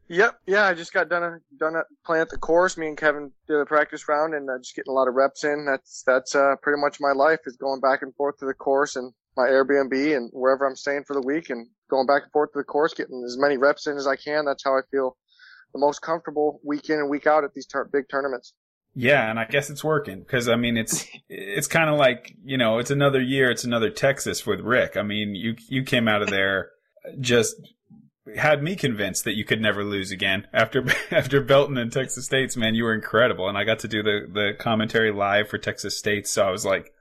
Yep. 0.09 0.39
Yeah, 0.47 0.67
I 0.67 0.75
just 0.75 0.93
got 0.93 1.09
done 1.09 1.25
a, 1.25 1.39
done 1.59 1.75
a, 1.75 1.83
playing 2.05 2.23
at 2.23 2.29
the 2.29 2.39
course. 2.39 2.77
Me 2.77 2.87
and 2.87 2.97
Kevin 2.97 3.33
did 3.49 3.57
a 3.57 3.67
practice 3.67 4.09
round, 4.09 4.35
and 4.35 4.49
uh, 4.49 4.59
just 4.59 4.77
getting 4.77 4.93
a 4.93 4.95
lot 4.95 5.09
of 5.09 5.15
reps 5.15 5.43
in. 5.43 5.67
That's 5.67 6.05
that's 6.07 6.35
uh, 6.35 6.55
pretty 6.63 6.81
much 6.81 6.99
my 7.01 7.13
life 7.13 7.41
is 7.47 7.57
going 7.57 7.81
back 7.81 8.03
and 8.03 8.15
forth 8.15 8.39
to 8.39 8.47
the 8.47 8.55
course 8.55 8.97
and 8.97 9.13
my 9.37 9.49
Airbnb 9.49 10.17
and 10.17 10.31
wherever 10.33 10.65
I'm 10.65 10.77
staying 10.77 11.05
for 11.07 11.15
the 11.15 11.23
week, 11.23 11.51
and 11.51 11.67
going 11.91 12.07
back 12.07 12.23
and 12.23 12.33
forth 12.33 12.53
to 12.53 12.59
the 12.59 12.65
course, 12.65 12.95
getting 12.95 13.23
as 13.27 13.37
many 13.39 13.57
reps 13.57 13.87
in 13.87 13.97
as 13.97 14.07
I 14.07 14.17
can. 14.17 14.45
That's 14.45 14.65
how 14.65 14.73
I 14.73 14.83
feel 14.91 15.17
the 15.73 15.81
most 15.81 16.03
comfortable 16.03 16.61
week 16.65 16.89
in 16.89 16.99
and 16.99 17.11
week 17.11 17.27
out 17.27 17.45
at 17.45 17.53
these 17.55 17.67
big 17.93 18.05
tournaments. 18.09 18.53
Yeah, 18.99 19.29
and 19.29 19.39
I 19.39 19.45
guess 19.45 19.69
it's 19.69 19.85
working 19.85 20.21
because 20.21 20.49
I 20.49 20.57
mean 20.57 20.79
it's 20.79 21.07
it's 21.29 21.69
kind 21.69 21.91
of 21.91 21.99
like 21.99 22.35
you 22.43 22.57
know 22.57 22.79
it's 22.79 22.91
another 22.91 23.21
year, 23.21 23.51
it's 23.51 23.65
another 23.65 23.91
Texas 23.91 24.47
with 24.47 24.61
Rick. 24.61 24.97
I 24.97 25.03
mean 25.03 25.35
you 25.35 25.55
you 25.69 25.85
came 25.85 26.09
out 26.09 26.23
of 26.23 26.31
there 26.31 26.71
uh, 27.07 27.11
just 27.21 27.57
had 28.37 28.63
me 28.63 28.75
convinced 28.75 29.25
that 29.25 29.37
you 29.37 29.45
could 29.45 29.61
never 29.61 29.85
lose 29.85 30.11
again 30.11 30.49
after 30.53 30.85
after 31.11 31.43
Belton 31.43 31.77
and 31.77 31.93
Texas 31.93 32.25
State's 32.25 32.57
man 32.57 32.75
you 32.75 32.85
were 32.85 32.95
incredible 32.95 33.49
and 33.49 33.57
I 33.57 33.65
got 33.65 33.81
to 33.81 33.89
do 33.89 34.03
the 34.03 34.27
the 34.33 34.53
commentary 34.59 35.13
live 35.13 35.49
for 35.49 35.59
Texas 35.59 35.97
State 35.97 36.27
so 36.27 36.49
I 36.49 36.51
was 36.51 36.65
like 36.65 36.93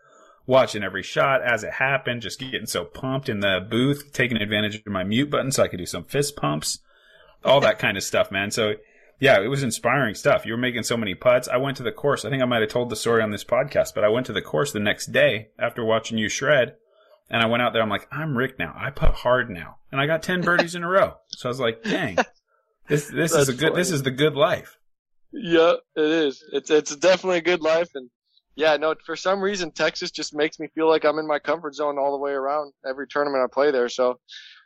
watching 0.46 0.84
every 0.84 1.02
shot 1.02 1.42
as 1.42 1.64
it 1.64 1.72
happened 1.72 2.22
just 2.22 2.40
getting 2.40 2.68
so 2.68 2.86
pumped 2.86 3.30
in 3.30 3.40
the 3.40 3.66
booth 3.68 4.12
taking 4.14 4.38
advantage 4.38 4.76
of 4.76 4.86
my 4.86 5.04
mute 5.04 5.32
button 5.32 5.52
so 5.52 5.64
I 5.64 5.68
could 5.68 5.80
do 5.80 5.88
some 5.88 6.04
fist 6.04 6.36
pumps 6.36 6.80
all 7.46 7.62
that 7.62 7.80
kind 7.80 7.98
of 7.98 8.04
stuff, 8.04 8.32
man. 8.32 8.52
So 8.52 8.74
yeah, 9.20 9.42
it 9.42 9.48
was 9.48 9.64
inspiring 9.64 10.14
stuff. 10.14 10.46
You 10.46 10.54
were 10.54 10.58
making 10.58 10.84
so 10.84 10.98
many 10.98 11.16
putts. 11.16 11.48
I 11.48 11.58
went 11.58 11.78
to 11.78 11.84
the 11.84 11.92
course. 11.92 12.26
I 12.26 12.30
think 12.30 12.42
I 12.42 12.46
might 12.46 12.62
have 12.62 12.70
told 12.70 12.90
the 12.90 12.96
story 12.96 13.22
on 13.22 13.32
this 13.32 13.46
podcast, 13.46 13.94
but 13.96 14.04
I 14.04 14.10
went 14.10 14.26
to 14.26 14.34
the 14.34 14.42
course 14.42 14.72
the 14.72 14.80
next 14.80 15.08
day 15.08 15.50
after 15.58 15.86
watching 15.86 16.18
you 16.18 16.30
shred. 16.30 16.76
And 17.30 17.42
I 17.42 17.48
went 17.48 17.64
out 17.64 17.74
there. 17.74 17.82
I'm 17.82 17.90
like, 17.90 18.08
I'm 18.12 18.38
Rick 18.38 18.60
now. 18.60 18.76
I 18.78 18.92
putt 18.92 19.16
hard 19.16 19.50
now, 19.50 19.78
and 19.92 20.00
I 20.00 20.06
got 20.06 20.22
ten 20.22 20.42
birdies 20.42 20.76
in 20.76 20.84
a 20.84 20.90
row. 20.90 21.16
So 21.30 21.50
I 21.50 21.52
was 21.52 21.60
like, 21.60 21.82
dang, 21.82 22.18
this 22.88 23.08
this 23.08 23.34
is 23.34 23.50
a 23.50 23.54
good. 23.54 23.70
Funny. 23.70 23.76
This 23.76 23.90
is 23.90 24.04
the 24.04 24.12
good 24.12 24.36
life. 24.36 24.78
Yeah, 25.32 25.74
it 25.96 26.06
is. 26.06 26.44
It's 26.52 26.70
it's 26.70 26.96
definitely 26.96 27.40
a 27.40 27.42
good 27.42 27.62
life, 27.62 27.90
and 27.96 28.12
yeah, 28.56 28.78
no. 28.78 28.94
For 29.06 29.16
some 29.16 29.42
reason, 29.42 29.72
Texas 29.72 30.12
just 30.12 30.36
makes 30.36 30.60
me 30.60 30.68
feel 30.76 30.88
like 30.88 31.04
I'm 31.04 31.18
in 31.18 31.26
my 31.26 31.40
comfort 31.40 31.74
zone 31.74 31.98
all 31.98 32.12
the 32.12 32.24
way 32.24 32.32
around 32.32 32.74
every 32.88 33.08
tournament 33.08 33.44
I 33.44 33.52
play 33.52 33.72
there. 33.72 33.90
So, 33.90 34.20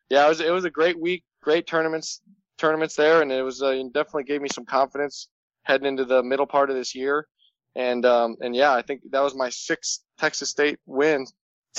yeah, 0.10 0.25
it 0.25 0.29
was 0.29 0.41
it 0.41 0.51
was 0.51 0.65
a 0.65 0.70
great 0.70 1.00
week, 1.00 1.24
great 1.41 1.65
tournaments 1.65 2.22
tournaments 2.60 2.96
there, 2.96 3.22
and 3.22 3.32
it 3.32 3.42
was 3.42 3.62
uh, 3.62 3.74
definitely 3.94 4.25
gave 4.25 4.42
me 4.42 4.50
some 4.50 4.66
confidence 4.66 5.28
heading 5.63 5.88
into 5.88 6.06
the 6.06 6.24
middle 6.24 6.46
part 6.46 6.70
of 6.70 6.75
this 6.75 6.96
year. 6.96 7.28
And 7.75 8.06
um, 8.06 8.36
and 8.42 8.56
yeah, 8.56 8.74
I 8.74 8.82
think 8.82 9.01
that 9.12 9.22
was 9.22 9.36
my 9.36 9.50
sixth 9.50 10.01
Texas 10.20 10.50
State 10.50 10.80
win. 10.86 11.25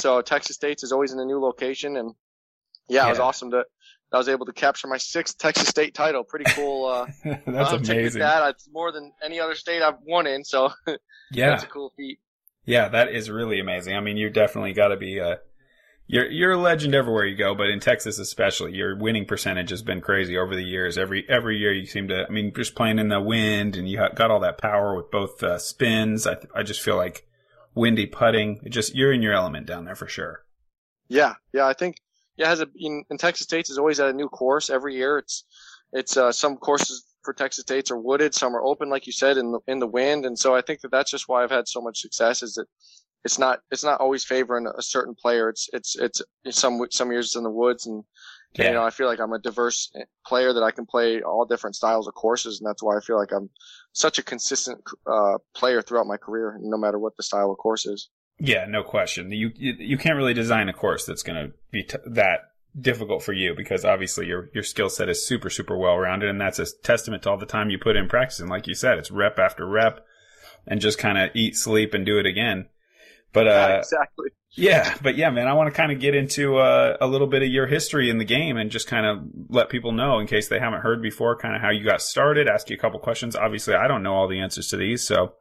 So 0.01 0.23
Texas 0.23 0.57
State 0.57 0.83
is 0.83 0.93
always 0.93 1.13
in 1.13 1.19
a 1.19 1.25
new 1.25 1.41
location, 1.41 1.97
and 1.97 2.15
yeah, 2.89 3.03
yeah. 3.03 3.07
it 3.07 3.11
was 3.11 3.19
awesome 3.21 3.51
to. 3.51 3.65
I 4.13 4.19
was 4.19 4.29
able 4.29 4.47
to 4.47 4.53
capture 4.53 4.89
my 4.89 4.97
sixth 4.97 5.39
Texas 5.39 5.69
State 5.69 5.95
title. 5.95 6.25
Pretty 6.25 6.51
cool. 6.53 6.87
Uh, 6.87 7.07
that's 7.47 7.73
amazing. 7.73 8.21
That 8.21 8.49
it's 8.51 8.69
more 8.73 8.91
than 8.91 9.13
any 9.25 9.39
other 9.39 9.55
state 9.55 9.83
I've 9.83 10.01
won 10.05 10.27
in. 10.27 10.45
So 10.45 10.71
yeah, 11.31 11.51
that's 11.51 11.65
a 11.65 11.69
cool 11.69 11.93
feat. 11.97 12.19
Yeah, 12.65 12.89
that 12.89 13.09
is 13.09 13.31
really 13.31 13.61
amazing. 13.61 13.97
I 13.97 14.01
mean, 14.01 14.17
you 14.17 14.31
definitely 14.31 14.73
got 14.73 14.89
to 14.89 14.97
be 14.97 15.21
uh, 15.21 15.37
you're 16.11 16.29
you're 16.29 16.53
a 16.53 16.61
legend 16.61 16.93
everywhere 16.93 17.25
you 17.25 17.37
go, 17.37 17.55
but 17.55 17.69
in 17.69 17.79
Texas 17.79 18.19
especially, 18.19 18.75
your 18.75 18.97
winning 18.97 19.27
percentage 19.27 19.71
has 19.71 19.81
been 19.81 20.01
crazy 20.01 20.37
over 20.37 20.57
the 20.57 20.65
years. 20.65 20.99
Every 20.99 21.25
every 21.29 21.57
year 21.57 21.73
you 21.73 21.87
seem 21.87 22.09
to, 22.09 22.27
I 22.27 22.31
mean, 22.31 22.53
just 22.53 22.75
playing 22.75 22.99
in 22.99 23.09
the 23.09 23.21
wind 23.21 23.77
and 23.77 23.89
you 23.89 23.97
got 23.97 24.31
all 24.31 24.41
that 24.41 24.59
power 24.59 24.97
with 24.97 25.13
both 25.13 25.41
uh, 25.41 25.59
spins. 25.59 26.27
I 26.27 26.39
I 26.53 26.65
just 26.65 26.83
feel 26.83 26.97
like 26.97 27.29
windy 27.77 28.07
putting. 28.07 28.61
It 28.65 28.71
just 28.71 28.97
you're 28.97 29.13
in 29.13 29.23
your 29.23 29.35
element 29.35 29.67
down 29.67 29.85
there 29.85 29.95
for 29.95 30.09
sure. 30.09 30.45
Yeah, 31.09 31.35
yeah, 31.53 31.67
I 31.67 31.75
think 31.75 31.99
yeah, 32.37 32.49
has 32.49 32.61
a 32.61 32.67
in, 32.75 33.05
in 33.09 33.17
Texas 33.17 33.45
States 33.45 33.71
is 33.71 33.79
always 33.79 34.01
at 34.01 34.11
a 34.11 34.13
new 34.13 34.29
course 34.29 34.69
every 34.69 34.97
year. 34.97 35.19
It's 35.19 35.45
it's 35.93 36.17
uh, 36.17 36.33
some 36.33 36.57
courses 36.57 37.05
for 37.23 37.33
Texas 37.35 37.63
States 37.63 37.89
are 37.93 38.01
wooded, 38.01 38.35
some 38.35 38.57
are 38.57 38.63
open, 38.65 38.89
like 38.91 39.07
you 39.07 39.13
said, 39.13 39.37
in 39.37 39.53
the 39.53 39.61
in 39.69 39.79
the 39.79 39.87
wind, 39.87 40.27
and 40.27 40.37
so 40.37 40.57
I 40.57 40.61
think 40.61 40.81
that 40.81 40.91
that's 40.91 41.11
just 41.13 41.29
why 41.29 41.45
I've 41.45 41.53
had 41.53 41.69
so 41.69 41.81
much 41.81 42.01
success. 42.01 42.43
Is 42.43 42.55
that 42.55 42.67
it's 43.25 43.39
not 43.39 43.61
it's 43.71 43.85
not 43.85 44.01
always 44.01 44.25
favoring 44.25 44.67
a 44.67 44.83
certain 44.83 45.15
player. 45.15 45.49
It's 45.49 45.69
it's 45.73 45.97
it's, 45.97 46.23
some 46.51 46.81
some 46.91 47.11
years 47.11 47.27
it's 47.27 47.37
in 47.37 47.43
the 47.43 47.51
woods, 47.51 47.87
and 47.87 48.05
yeah. 48.55 48.69
you 48.69 48.73
know 48.73 48.83
I 48.83 48.91
feel 48.91 49.07
like 49.07 49.21
I'm 49.21 49.33
a 49.33 49.39
diverse 49.39 49.93
player 50.27 50.53
that 50.53 50.63
I 50.63 50.71
can 50.71 50.87
play 50.87 51.23
all 51.23 51.45
different 51.45 51.77
styles 51.77 52.09
of 52.09 52.15
courses, 52.15 52.61
and 52.61 52.69
that's 52.69 52.83
why 52.83 52.97
I 52.97 53.01
feel 53.01 53.19
like 53.19 53.33
I'm 53.33 53.51
such 53.93 54.19
a 54.19 54.23
consistent 54.23 54.81
uh, 55.07 55.39
player 55.55 55.83
throughout 55.83 56.07
my 56.07 56.17
career, 56.17 56.59
no 56.61 56.79
matter 56.79 56.99
what 56.99 57.17
the 57.17 57.23
style 57.23 57.51
of 57.51 57.59
course 57.59 57.87
is. 57.87 58.09
Yeah, 58.39 58.65
no 58.67 58.83
question. 58.83 59.31
You 59.33 59.51
you, 59.55 59.75
you 59.79 59.99
can't 59.99 60.17
really 60.17 60.35
design 60.35 60.69
a 60.69 60.73
course 60.73 61.05
that's 61.05 61.23
going 61.23 61.47
to 61.47 61.53
be 61.71 61.83
t- 61.83 61.99
that 62.07 62.51
difficult 62.79 63.23
for 63.23 63.33
you 63.33 63.55
because 63.55 63.85
obviously 63.85 64.27
your 64.27 64.49
your 64.55 64.63
skill 64.63 64.89
set 64.89 65.09
is 65.09 65.27
super 65.27 65.51
super 65.51 65.77
well 65.77 65.99
rounded, 65.99 66.31
and 66.31 66.41
that's 66.41 66.59
a 66.59 66.67
testament 66.83 67.25
to 67.25 67.31
all 67.31 67.37
the 67.37 67.45
time 67.45 67.69
you 67.69 67.79
put 67.79 67.97
in 67.97 68.09
practicing. 68.09 68.49
Like 68.49 68.67
you 68.67 68.75
said, 68.75 68.97
it's 68.97 69.11
rep 69.11 69.39
after 69.39 69.69
rep, 69.69 70.07
and 70.67 70.81
just 70.81 70.99
kind 70.99 71.19
of 71.19 71.31
eat, 71.35 71.55
sleep, 71.55 71.93
and 71.93 72.07
do 72.07 72.19
it 72.19 72.25
again. 72.25 72.69
But 73.33 73.47
uh, 73.47 73.51
yeah, 73.51 73.79
exactly. 73.79 74.31
Yeah, 74.53 74.97
but 75.01 75.17
yeah, 75.17 75.31
man, 75.31 75.47
I 75.47 75.53
want 75.53 75.73
to 75.73 75.77
kind 75.77 75.93
of 75.93 76.01
get 76.01 76.17
into 76.17 76.57
uh, 76.59 76.97
a 77.01 77.07
little 77.07 77.29
bit 77.29 77.43
of 77.43 77.49
your 77.49 77.69
history 77.69 78.11
in 78.11 78.19
the 78.19 78.25
game 78.25 78.57
and 78.57 78.71
just 78.71 78.89
kind 78.89 79.07
of 79.07 79.25
let 79.49 79.69
people 79.69 79.93
know, 79.93 80.19
in 80.19 80.27
case 80.27 80.49
they 80.49 80.59
haven't 80.59 80.81
heard 80.81 81.01
before, 81.01 81.37
kind 81.37 81.55
of 81.55 81.63
how 81.63 81.71
you 81.71 81.85
got 81.85 82.03
started. 82.03 82.49
Ask 82.49 82.69
you 82.69 82.77
a 82.77 82.79
couple 82.79 82.99
questions. 82.99 83.37
Obviously, 83.37 83.75
I 83.75 83.87
don't 83.87 84.03
know 84.03 84.15
all 84.15 84.27
the 84.27 84.41
answers 84.41 84.67
to 84.69 84.77
these, 84.77 85.07
so 85.07 85.35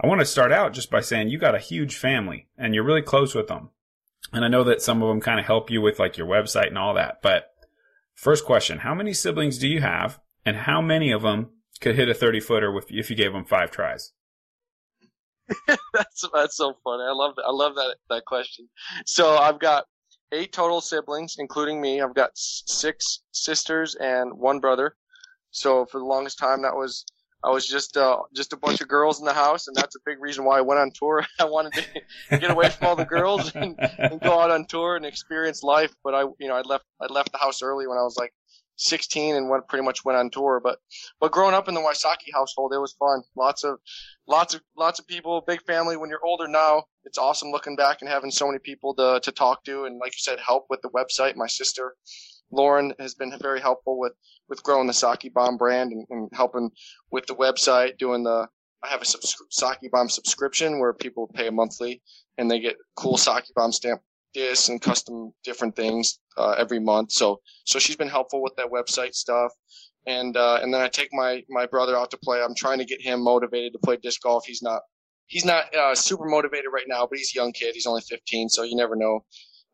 I 0.00 0.06
want 0.06 0.20
to 0.20 0.26
start 0.26 0.50
out 0.50 0.72
just 0.72 0.90
by 0.90 1.00
saying 1.00 1.28
you 1.28 1.38
got 1.38 1.54
a 1.54 1.60
huge 1.60 1.96
family 1.96 2.48
and 2.56 2.74
you're 2.74 2.84
really 2.84 3.02
close 3.02 3.34
with 3.34 3.48
them. 3.48 3.68
And 4.32 4.44
I 4.44 4.48
know 4.48 4.64
that 4.64 4.80
some 4.80 5.02
of 5.02 5.08
them 5.08 5.20
kind 5.20 5.38
of 5.38 5.44
help 5.44 5.70
you 5.70 5.82
with 5.82 5.98
like 5.98 6.16
your 6.16 6.26
website 6.26 6.68
and 6.68 6.78
all 6.78 6.94
that. 6.94 7.20
But 7.22 7.50
first 8.14 8.46
question: 8.46 8.78
How 8.78 8.94
many 8.94 9.12
siblings 9.12 9.58
do 9.58 9.68
you 9.68 9.82
have, 9.82 10.20
and 10.46 10.56
how 10.56 10.80
many 10.80 11.12
of 11.12 11.20
them 11.20 11.50
could 11.80 11.96
hit 11.96 12.08
a 12.08 12.14
thirty 12.14 12.40
footer 12.40 12.72
with 12.72 12.90
if 12.90 13.10
you 13.10 13.16
gave 13.16 13.34
them 13.34 13.44
five 13.44 13.70
tries? 13.70 14.12
that's 15.66 16.28
that's 16.32 16.56
so 16.56 16.74
funny. 16.84 17.04
I 17.04 17.12
love 17.12 17.36
that. 17.36 17.44
I 17.46 17.52
love 17.52 17.74
that 17.74 17.96
that 18.10 18.24
question. 18.24 18.68
So 19.06 19.36
I've 19.36 19.58
got 19.58 19.84
eight 20.32 20.52
total 20.52 20.80
siblings, 20.80 21.36
including 21.38 21.80
me. 21.80 22.00
I've 22.00 22.14
got 22.14 22.30
six 22.34 23.22
sisters 23.32 23.94
and 23.96 24.32
one 24.34 24.60
brother. 24.60 24.96
So 25.50 25.86
for 25.86 25.98
the 25.98 26.06
longest 26.06 26.38
time, 26.38 26.62
that 26.62 26.74
was 26.74 27.04
I 27.44 27.50
was 27.50 27.66
just 27.66 27.96
uh, 27.96 28.18
just 28.34 28.52
a 28.52 28.56
bunch 28.56 28.80
of 28.80 28.88
girls 28.88 29.18
in 29.18 29.26
the 29.26 29.32
house, 29.32 29.66
and 29.66 29.76
that's 29.76 29.96
a 29.96 30.00
big 30.06 30.20
reason 30.20 30.44
why 30.44 30.58
I 30.58 30.60
went 30.60 30.80
on 30.80 30.92
tour. 30.94 31.26
I 31.40 31.44
wanted 31.44 31.72
to 32.30 32.38
get 32.38 32.50
away 32.50 32.70
from 32.70 32.86
all 32.86 32.96
the 32.96 33.04
girls 33.04 33.52
and, 33.54 33.76
and 33.98 34.20
go 34.20 34.38
out 34.40 34.50
on 34.50 34.66
tour 34.66 34.96
and 34.96 35.04
experience 35.04 35.62
life. 35.62 35.92
But 36.04 36.14
I, 36.14 36.22
you 36.38 36.48
know, 36.48 36.54
I 36.54 36.62
left 36.62 36.84
I 37.00 37.12
left 37.12 37.32
the 37.32 37.38
house 37.38 37.62
early 37.62 37.86
when 37.86 37.98
I 37.98 38.02
was 38.02 38.16
like 38.16 38.32
16 38.82 39.34
and 39.36 39.48
went 39.48 39.68
pretty 39.68 39.84
much 39.84 40.04
went 40.04 40.18
on 40.18 40.30
tour. 40.30 40.60
But 40.62 40.78
but 41.20 41.32
growing 41.32 41.54
up 41.54 41.68
in 41.68 41.74
the 41.74 41.80
Wysocki 41.80 42.32
household, 42.34 42.72
it 42.74 42.78
was 42.78 42.92
fun. 42.92 43.22
Lots 43.36 43.64
of 43.64 43.78
lots 44.26 44.54
of 44.54 44.62
lots 44.76 44.98
of 44.98 45.06
people, 45.06 45.42
big 45.46 45.62
family. 45.62 45.96
When 45.96 46.10
you're 46.10 46.24
older 46.24 46.48
now, 46.48 46.84
it's 47.04 47.18
awesome 47.18 47.50
looking 47.50 47.76
back 47.76 47.98
and 48.00 48.10
having 48.10 48.30
so 48.30 48.46
many 48.46 48.58
people 48.58 48.94
to 48.94 49.20
to 49.22 49.32
talk 49.32 49.64
to 49.64 49.84
and 49.84 49.98
like 49.98 50.12
you 50.12 50.20
said, 50.20 50.38
help 50.40 50.66
with 50.70 50.80
the 50.82 50.90
website. 50.90 51.36
My 51.36 51.46
sister 51.46 51.94
Lauren 52.50 52.92
has 52.98 53.14
been 53.14 53.32
very 53.40 53.60
helpful 53.60 53.98
with 53.98 54.12
with 54.48 54.62
growing 54.62 54.86
the 54.86 54.92
Sockibomb 54.92 55.58
brand 55.58 55.92
and, 55.92 56.06
and 56.10 56.28
helping 56.32 56.70
with 57.10 57.26
the 57.26 57.34
website, 57.34 57.98
doing 57.98 58.22
the 58.22 58.48
I 58.84 58.88
have 58.88 59.02
a 59.02 59.04
subs- 59.04 59.36
Sockibomb 59.52 60.10
subscription 60.10 60.80
where 60.80 60.92
people 60.92 61.28
pay 61.28 61.50
monthly 61.50 62.02
and 62.36 62.50
they 62.50 62.58
get 62.58 62.76
cool 62.96 63.16
Sake 63.16 63.44
Bomb 63.54 63.72
stamp 63.72 64.02
discs 64.32 64.68
and 64.68 64.80
custom 64.80 65.32
different 65.44 65.76
things 65.76 66.18
uh, 66.36 66.54
every 66.58 66.80
month. 66.80 67.12
So 67.12 67.40
so 67.64 67.78
she's 67.78 67.96
been 67.96 68.08
helpful 68.08 68.42
with 68.42 68.56
that 68.56 68.70
website 68.70 69.14
stuff. 69.14 69.52
and 70.06 70.36
uh, 70.36 70.58
and 70.62 70.72
then 70.72 70.80
I 70.80 70.88
take 70.88 71.10
my 71.12 71.42
my 71.48 71.66
brother 71.66 71.96
out 71.96 72.10
to 72.12 72.16
play. 72.18 72.42
I'm 72.42 72.54
trying 72.54 72.78
to 72.78 72.84
get 72.84 73.00
him 73.00 73.22
motivated 73.22 73.72
to 73.72 73.78
play 73.78 73.96
disc 73.96 74.22
golf. 74.22 74.44
He's 74.46 74.62
not 74.62 74.82
he's 75.26 75.44
not 75.44 75.74
uh, 75.74 75.94
super 75.94 76.26
motivated 76.26 76.66
right 76.72 76.86
now, 76.86 77.06
but 77.06 77.18
he's 77.18 77.32
a 77.34 77.38
young 77.38 77.52
kid. 77.52 77.74
He's 77.74 77.86
only 77.86 78.02
15, 78.02 78.48
so 78.48 78.62
you 78.62 78.76
never 78.76 78.96
know 78.96 79.24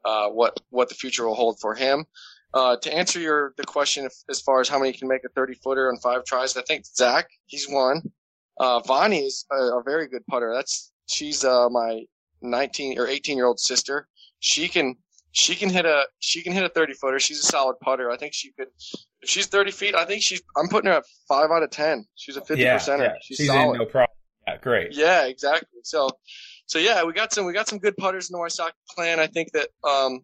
uh, 0.04 0.28
what 0.28 0.58
what 0.70 0.88
the 0.88 0.94
future 0.94 1.26
will 1.26 1.34
hold 1.34 1.58
for 1.60 1.74
him. 1.74 2.06
Uh, 2.54 2.76
to 2.76 2.94
answer 2.94 3.20
your 3.20 3.52
the 3.56 3.64
question 3.64 4.06
if, 4.06 4.14
as 4.30 4.40
far 4.40 4.60
as 4.60 4.68
how 4.68 4.78
many 4.78 4.92
can 4.92 5.06
make 5.06 5.24
a 5.24 5.28
30 5.30 5.54
footer 5.62 5.90
on 5.90 5.98
five 5.98 6.24
tries, 6.24 6.56
I 6.56 6.62
think 6.62 6.86
Zach 6.86 7.28
he's 7.46 7.68
one. 7.68 8.02
Uh, 8.58 8.80
Vonnie 8.80 9.26
is 9.26 9.44
a, 9.52 9.78
a, 9.78 9.82
very 9.84 10.08
good 10.08 10.26
putter. 10.26 10.52
That's 10.52 10.90
she's 11.06 11.44
uh, 11.44 11.68
my 11.68 12.02
19 12.42 12.98
or 12.98 13.06
18 13.06 13.36
year 13.36 13.46
old 13.46 13.60
sister. 13.60 14.08
She 14.40 14.68
can 14.68 14.96
she 15.32 15.54
can 15.54 15.68
hit 15.68 15.84
a 15.84 16.04
she 16.20 16.42
can 16.42 16.52
hit 16.52 16.64
a 16.64 16.68
30 16.68 16.94
footer. 16.94 17.18
She's 17.18 17.40
a 17.40 17.46
solid 17.46 17.76
putter. 17.80 18.10
I 18.10 18.16
think 18.16 18.34
she 18.34 18.52
could 18.52 18.68
if 19.20 19.28
she's 19.28 19.46
30 19.46 19.70
feet. 19.70 19.94
I 19.94 20.04
think 20.04 20.22
she's 20.22 20.42
I'm 20.56 20.68
putting 20.68 20.90
her 20.90 20.98
at 20.98 21.04
five 21.28 21.50
out 21.50 21.62
of 21.62 21.70
10. 21.70 22.04
She's 22.14 22.36
a 22.36 22.40
50 22.40 22.62
yeah, 22.62 22.76
percenter. 22.76 23.00
Yeah. 23.00 23.14
She's, 23.22 23.36
she's 23.38 23.46
solid. 23.48 23.78
no 23.78 23.84
problem. 23.84 24.16
Yeah, 24.46 24.56
great. 24.58 24.88
Yeah, 24.92 25.26
exactly. 25.26 25.80
So 25.82 26.10
so 26.66 26.78
yeah, 26.78 27.04
we 27.04 27.12
got 27.12 27.32
some 27.32 27.46
we 27.46 27.52
got 27.52 27.68
some 27.68 27.78
good 27.78 27.96
putters 27.96 28.30
in 28.30 28.34
the 28.34 28.38
Wysocki 28.38 28.72
clan. 28.94 29.20
I 29.20 29.26
think 29.26 29.52
that 29.52 29.68
um 29.84 30.20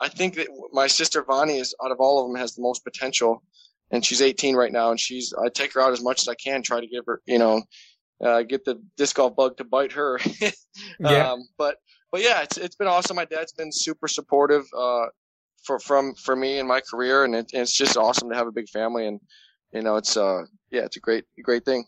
I 0.00 0.08
think 0.08 0.34
that 0.34 0.48
my 0.72 0.86
sister 0.86 1.24
Vonnie 1.24 1.58
is 1.58 1.74
out 1.84 1.90
of 1.90 1.98
all 2.00 2.22
of 2.22 2.28
them 2.28 2.36
has 2.40 2.54
the 2.54 2.62
most 2.62 2.84
potential, 2.84 3.42
and 3.90 4.04
she's 4.04 4.20
18 4.20 4.54
right 4.54 4.72
now, 4.72 4.90
and 4.90 5.00
she's 5.00 5.32
I 5.42 5.48
take 5.48 5.72
her 5.74 5.80
out 5.80 5.92
as 5.92 6.02
much 6.02 6.22
as 6.22 6.28
I 6.28 6.34
can, 6.34 6.62
try 6.62 6.80
to 6.80 6.86
give 6.86 7.04
her 7.06 7.20
you 7.26 7.38
know 7.38 7.62
uh, 8.22 8.42
get 8.42 8.64
the 8.64 8.82
disc 8.96 9.16
golf 9.16 9.36
bug 9.36 9.56
to 9.58 9.64
bite 9.64 9.92
her. 9.92 10.18
yeah. 11.00 11.32
Um, 11.32 11.48
but 11.58 11.76
but 12.12 12.22
yeah, 12.22 12.42
it's 12.42 12.56
it's 12.56 12.76
been 12.76 12.88
awesome. 12.88 13.16
My 13.16 13.24
dad's 13.24 13.52
been 13.52 13.72
super 13.72 14.08
supportive 14.08 14.64
uh, 14.76 15.06
for 15.64 15.78
from 15.78 16.14
for 16.14 16.36
me 16.36 16.58
in 16.58 16.66
my 16.66 16.80
career, 16.80 17.24
and 17.24 17.34
it, 17.34 17.50
it's 17.52 17.76
just 17.76 17.96
awesome 17.96 18.30
to 18.30 18.36
have 18.36 18.46
a 18.46 18.52
big 18.52 18.68
family, 18.68 19.06
and 19.06 19.20
you 19.72 19.82
know 19.82 19.96
it's 19.96 20.16
uh 20.16 20.42
yeah 20.70 20.82
it's 20.84 20.96
a 20.96 21.00
great 21.00 21.24
great 21.42 21.64
thing. 21.64 21.84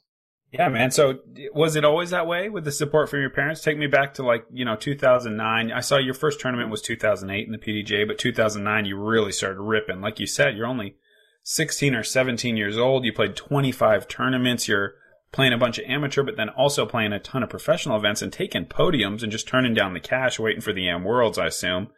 Yeah, 0.50 0.68
man. 0.70 0.90
So 0.90 1.18
was 1.52 1.76
it 1.76 1.84
always 1.84 2.10
that 2.10 2.26
way 2.26 2.48
with 2.48 2.64
the 2.64 2.72
support 2.72 3.10
from 3.10 3.20
your 3.20 3.30
parents? 3.30 3.60
Take 3.60 3.76
me 3.76 3.86
back 3.86 4.14
to 4.14 4.22
like, 4.22 4.46
you 4.50 4.64
know, 4.64 4.76
2009. 4.76 5.70
I 5.70 5.80
saw 5.80 5.98
your 5.98 6.14
first 6.14 6.40
tournament 6.40 6.70
was 6.70 6.80
2008 6.80 7.46
in 7.46 7.52
the 7.52 7.58
PDGA, 7.58 8.06
but 8.06 8.18
2009 8.18 8.86
you 8.86 8.96
really 8.98 9.32
started 9.32 9.60
ripping. 9.60 10.00
Like 10.00 10.18
you 10.18 10.26
said, 10.26 10.56
you're 10.56 10.66
only 10.66 10.96
16 11.42 11.94
or 11.94 12.02
17 12.02 12.56
years 12.56 12.78
old. 12.78 13.04
You 13.04 13.12
played 13.12 13.36
25 13.36 14.08
tournaments. 14.08 14.68
You're 14.68 14.94
playing 15.32 15.52
a 15.52 15.58
bunch 15.58 15.78
of 15.78 15.84
amateur, 15.86 16.22
but 16.22 16.36
then 16.36 16.48
also 16.48 16.86
playing 16.86 17.12
a 17.12 17.20
ton 17.20 17.42
of 17.42 17.50
professional 17.50 17.96
events 17.96 18.22
and 18.22 18.32
taking 18.32 18.64
podiums 18.66 19.22
and 19.22 19.30
just 19.32 19.46
turning 19.48 19.74
down 19.74 19.92
the 19.94 20.00
cash, 20.00 20.38
waiting 20.38 20.62
for 20.62 20.72
the 20.72 20.88
Am 20.88 21.04
Worlds, 21.04 21.38
I 21.38 21.46
assume. 21.46 21.88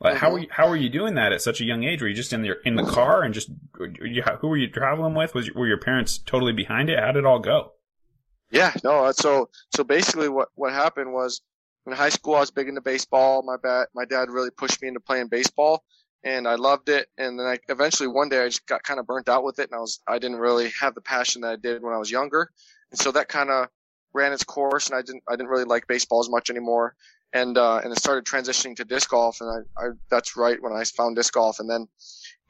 Like, 0.00 0.16
how 0.16 0.32
were 0.32 0.38
you, 0.38 0.46
how 0.50 0.68
were 0.68 0.76
you 0.76 0.88
doing 0.88 1.14
that 1.16 1.32
at 1.32 1.42
such 1.42 1.60
a 1.60 1.64
young 1.64 1.84
age? 1.84 2.00
Were 2.00 2.08
you 2.08 2.14
just 2.14 2.32
in 2.32 2.40
the 2.40 2.54
in 2.64 2.76
the 2.76 2.84
car 2.84 3.22
and 3.22 3.34
just 3.34 3.50
who 3.74 4.48
were 4.48 4.56
you 4.56 4.70
traveling 4.70 5.14
with? 5.14 5.34
Was 5.34 5.50
were 5.52 5.66
your 5.66 5.78
parents 5.78 6.16
totally 6.16 6.54
behind 6.54 6.88
it? 6.88 6.98
How 6.98 7.12
did 7.12 7.18
it 7.20 7.26
all 7.26 7.38
go? 7.38 7.72
Yeah, 8.50 8.72
no. 8.82 9.04
uh, 9.04 9.12
So 9.12 9.50
so 9.74 9.84
basically, 9.84 10.30
what 10.30 10.48
what 10.54 10.72
happened 10.72 11.12
was 11.12 11.42
in 11.86 11.92
high 11.92 12.08
school 12.08 12.34
I 12.34 12.40
was 12.40 12.50
big 12.50 12.68
into 12.68 12.80
baseball. 12.80 13.42
My 13.42 13.56
dad 13.62 13.88
my 13.94 14.06
dad 14.06 14.30
really 14.30 14.50
pushed 14.50 14.80
me 14.80 14.88
into 14.88 15.00
playing 15.00 15.28
baseball, 15.28 15.84
and 16.24 16.46
I 16.46 16.56
loved 16.56 16.88
it. 16.88 17.08
And 17.18 17.38
then 17.38 17.46
I 17.46 17.58
eventually 17.68 18.08
one 18.08 18.28
day 18.28 18.42
I 18.42 18.48
just 18.48 18.66
got 18.66 18.82
kind 18.82 19.00
of 19.00 19.06
burnt 19.06 19.28
out 19.28 19.44
with 19.44 19.58
it, 19.58 19.70
and 19.70 19.76
I 19.76 19.80
was 19.80 20.00
I 20.06 20.18
didn't 20.18 20.38
really 20.38 20.70
have 20.80 20.94
the 20.94 21.00
passion 21.00 21.42
that 21.42 21.52
I 21.52 21.56
did 21.56 21.82
when 21.82 21.94
I 21.94 21.98
was 21.98 22.10
younger, 22.10 22.50
and 22.90 22.98
so 23.00 23.12
that 23.12 23.28
kind 23.28 23.50
of 23.50 23.68
ran 24.12 24.32
its 24.32 24.44
course, 24.44 24.88
and 24.88 24.98
I 24.98 25.02
didn't 25.02 25.22
I 25.28 25.32
didn't 25.32 25.48
really 25.48 25.64
like 25.64 25.86
baseball 25.86 26.20
as 26.20 26.30
much 26.30 26.50
anymore. 26.50 26.94
And 27.32 27.56
uh, 27.56 27.80
and 27.82 27.92
I 27.92 27.94
started 27.94 28.24
transitioning 28.24 28.76
to 28.76 28.84
disc 28.84 29.10
golf, 29.10 29.40
and 29.40 29.64
I, 29.78 29.84
I 29.84 29.88
that's 30.10 30.36
right 30.36 30.60
when 30.60 30.72
I 30.72 30.84
found 30.84 31.16
disc 31.16 31.32
golf, 31.32 31.60
and 31.60 31.70
then 31.70 31.86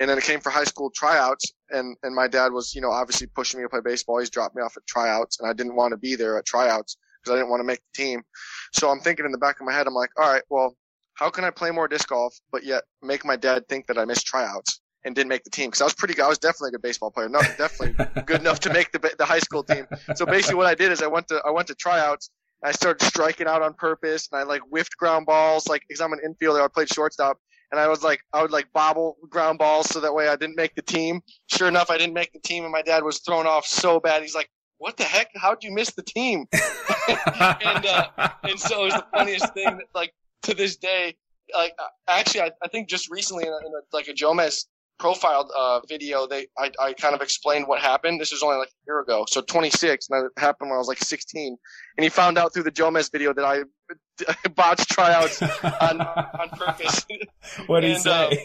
and 0.01 0.09
then 0.09 0.17
it 0.17 0.25
came 0.25 0.41
for 0.41 0.51
high 0.51 0.65
school 0.65 0.91
tryouts 0.91 1.53
and 1.71 1.97
and 2.03 2.15
my 2.15 2.27
dad 2.27 2.53
was 2.53 2.75
you 2.75 2.81
know 2.81 2.91
obviously 2.91 3.27
pushing 3.29 3.61
me 3.61 3.65
to 3.65 3.69
play 3.69 3.81
baseball 3.85 4.19
he's 4.19 4.31
dropped 4.31 4.57
me 4.57 4.63
off 4.63 4.77
at 4.77 4.87
tryouts 4.87 5.39
and 5.39 5.49
i 5.49 5.53
didn't 5.53 5.77
want 5.77 5.93
to 5.93 5.97
be 5.97 6.17
there 6.17 6.39
at 6.39 6.47
tryouts 6.47 6.97
because 7.21 7.35
i 7.35 7.37
didn't 7.37 7.51
want 7.51 7.61
to 7.61 7.65
make 7.65 7.81
the 7.93 8.03
team 8.03 8.23
so 8.73 8.91
i'm 8.91 9.01
thinking 9.01 9.25
in 9.27 9.33
the 9.33 9.39
back 9.39 9.61
of 9.61 9.67
my 9.67 9.73
head 9.73 9.87
i'm 9.87 9.95
like 9.95 10.11
all 10.19 10.33
right 10.33 10.43
well 10.51 10.75
how 11.21 11.31
can 11.31 11.45
i 11.45 11.51
play 11.51 11.71
more 11.71 11.87
disc 11.87 12.09
golf 12.09 12.35
but 12.51 12.65
yet 12.65 12.83
make 13.03 13.25
my 13.25 13.37
dad 13.37 13.69
think 13.69 13.87
that 13.87 13.97
i 13.97 14.05
missed 14.05 14.27
tryouts 14.27 14.81
and 15.05 15.15
didn't 15.15 15.29
make 15.29 15.45
the 15.45 15.51
team 15.51 15.69
because 15.69 15.81
I 15.81 15.85
was 15.85 15.95
pretty 15.95 16.15
good. 16.15 16.25
I 16.25 16.29
was 16.29 16.39
definitely 16.39 16.69
a 16.69 16.73
good 16.73 16.83
baseball 16.83 17.11
player. 17.11 17.29
No, 17.29 17.41
definitely 17.57 18.05
good 18.27 18.41
enough 18.41 18.61
to 18.61 18.73
make 18.73 18.93
the 18.93 18.99
the 19.19 19.25
high 19.25 19.39
school 19.39 19.63
team. 19.63 19.87
So 20.15 20.27
basically, 20.27 20.57
what 20.57 20.67
I 20.67 20.75
did 20.75 20.93
is 20.93 21.03
I 21.03 21.07
went 21.07 21.29
to 21.29 21.41
I 21.47 21.51
went 21.51 21.69
to 21.69 21.75
tryouts. 21.75 22.31
I 22.63 22.73
started 22.73 23.05
striking 23.07 23.47
out 23.47 23.63
on 23.63 23.73
purpose, 23.75 24.29
and 24.31 24.39
I 24.39 24.45
like 24.45 24.61
whiffed 24.69 24.97
ground 24.99 25.27
balls, 25.27 25.67
like 25.67 25.83
because 25.89 26.01
I'm 26.01 26.13
an 26.13 26.21
infielder. 26.27 26.63
I 26.63 26.69
played 26.69 26.93
shortstop, 26.93 27.39
and 27.71 27.81
I 27.81 27.89
was 27.89 28.03
like, 28.03 28.21
I 28.35 28.43
would 28.43 28.51
like 28.51 28.71
bobble 28.75 29.17
ground 29.31 29.59
balls 29.59 29.89
so 29.89 30.01
that 30.01 30.13
way 30.13 30.29
I 30.29 30.37
didn't 30.37 30.57
make 30.57 30.75
the 30.75 30.83
team. 30.83 31.23
Sure 31.47 31.69
enough, 31.69 31.91
I 31.91 31.97
didn't 31.97 32.15
make 32.15 32.33
the 32.33 32.41
team, 32.41 32.65
and 32.65 32.73
my 32.73 32.83
dad 32.83 33.03
was 33.03 33.21
thrown 33.21 33.47
off 33.47 33.65
so 33.65 33.99
bad. 33.99 34.21
He's 34.21 34.35
like, 34.35 34.51
"What 34.77 34.99
the 34.99 35.05
heck? 35.05 35.29
How'd 35.37 35.65
you 35.65 35.73
miss 35.73 35.93
the 35.95 36.03
team?" 36.03 36.47
and 37.09 37.87
uh, 37.87 38.09
and 38.43 38.61
so 38.61 38.83
it 38.83 38.85
was 38.87 38.95
the 38.95 39.07
funniest 39.15 39.55
thing. 39.55 39.65
That, 39.65 39.87
like 39.95 40.13
to 40.43 40.55
this 40.55 40.77
day, 40.77 41.17
like 41.55 41.75
actually, 42.09 42.43
I, 42.43 42.51
I 42.63 42.69
think 42.69 42.89
just 42.89 43.11
recently 43.11 43.45
in, 43.45 43.53
a, 43.53 43.57
in 43.57 43.73
a, 43.73 43.97
like 43.97 44.09
a 44.09 44.13
Jomez 44.13 44.67
profiled 44.99 45.51
uh, 45.57 45.81
video, 45.89 46.27
they 46.27 46.47
I, 46.59 46.71
I 46.81 46.93
kind 46.93 47.15
of 47.15 47.23
explained 47.23 47.67
what 47.67 47.81
happened. 47.81 48.21
This 48.21 48.31
was 48.31 48.43
only 48.43 48.57
like 48.57 48.69
a 48.69 48.83
year 48.87 49.01
ago, 49.01 49.25
so 49.29 49.41
26, 49.41 50.09
and 50.11 50.27
it 50.27 50.33
happened 50.41 50.71
when 50.71 50.77
I 50.77 50.79
was 50.79 50.89
like 50.89 50.99
16. 50.99 51.57
And 51.97 52.05
he 52.05 52.11
found 52.11 52.39
out 52.39 52.53
through 52.53 52.65
the 52.65 52.71
Jomez 52.71 53.11
video 53.11 53.33
that 53.33 53.45
I, 53.45 53.63
I 54.29 54.49
botched 54.55 54.91
tryouts 54.91 55.43
on 55.43 56.01
on 56.01 56.49
purpose. 56.51 57.05
what 57.67 57.81
did 57.81 57.97
he 57.97 57.99
say? 57.99 58.29
Uh, 58.29 58.37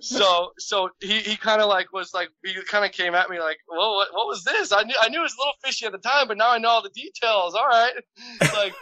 so 0.00 0.52
so 0.58 0.88
he, 1.00 1.18
he 1.20 1.36
kind 1.36 1.60
of 1.60 1.68
like 1.68 1.92
was 1.92 2.14
like 2.14 2.28
he 2.44 2.54
kind 2.62 2.84
of 2.84 2.92
came 2.92 3.14
at 3.14 3.28
me 3.28 3.38
like, 3.38 3.58
well, 3.68 3.96
what, 3.96 4.08
what 4.12 4.26
was 4.26 4.44
this? 4.44 4.72
I 4.72 4.82
knew 4.84 4.94
I 5.00 5.08
knew 5.08 5.20
it 5.20 5.24
was 5.24 5.34
a 5.34 5.40
little 5.40 5.54
fishy 5.62 5.84
at 5.84 5.92
the 5.92 5.98
time, 5.98 6.28
but 6.28 6.38
now 6.38 6.50
I 6.50 6.58
know 6.58 6.68
all 6.68 6.82
the 6.82 6.88
details. 6.90 7.54
All 7.54 7.66
right, 7.66 7.92
like. 8.54 8.74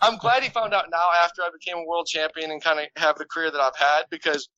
I'm 0.00 0.18
glad 0.18 0.42
he 0.42 0.48
found 0.50 0.74
out 0.74 0.86
now 0.90 1.08
after 1.22 1.42
I 1.42 1.50
became 1.52 1.78
a 1.78 1.86
world 1.86 2.06
champion 2.06 2.50
and 2.50 2.62
kind 2.62 2.80
of 2.80 2.86
have 2.96 3.16
the 3.16 3.24
career 3.24 3.50
that 3.50 3.60
I've 3.60 3.76
had 3.76 4.04
because 4.10 4.48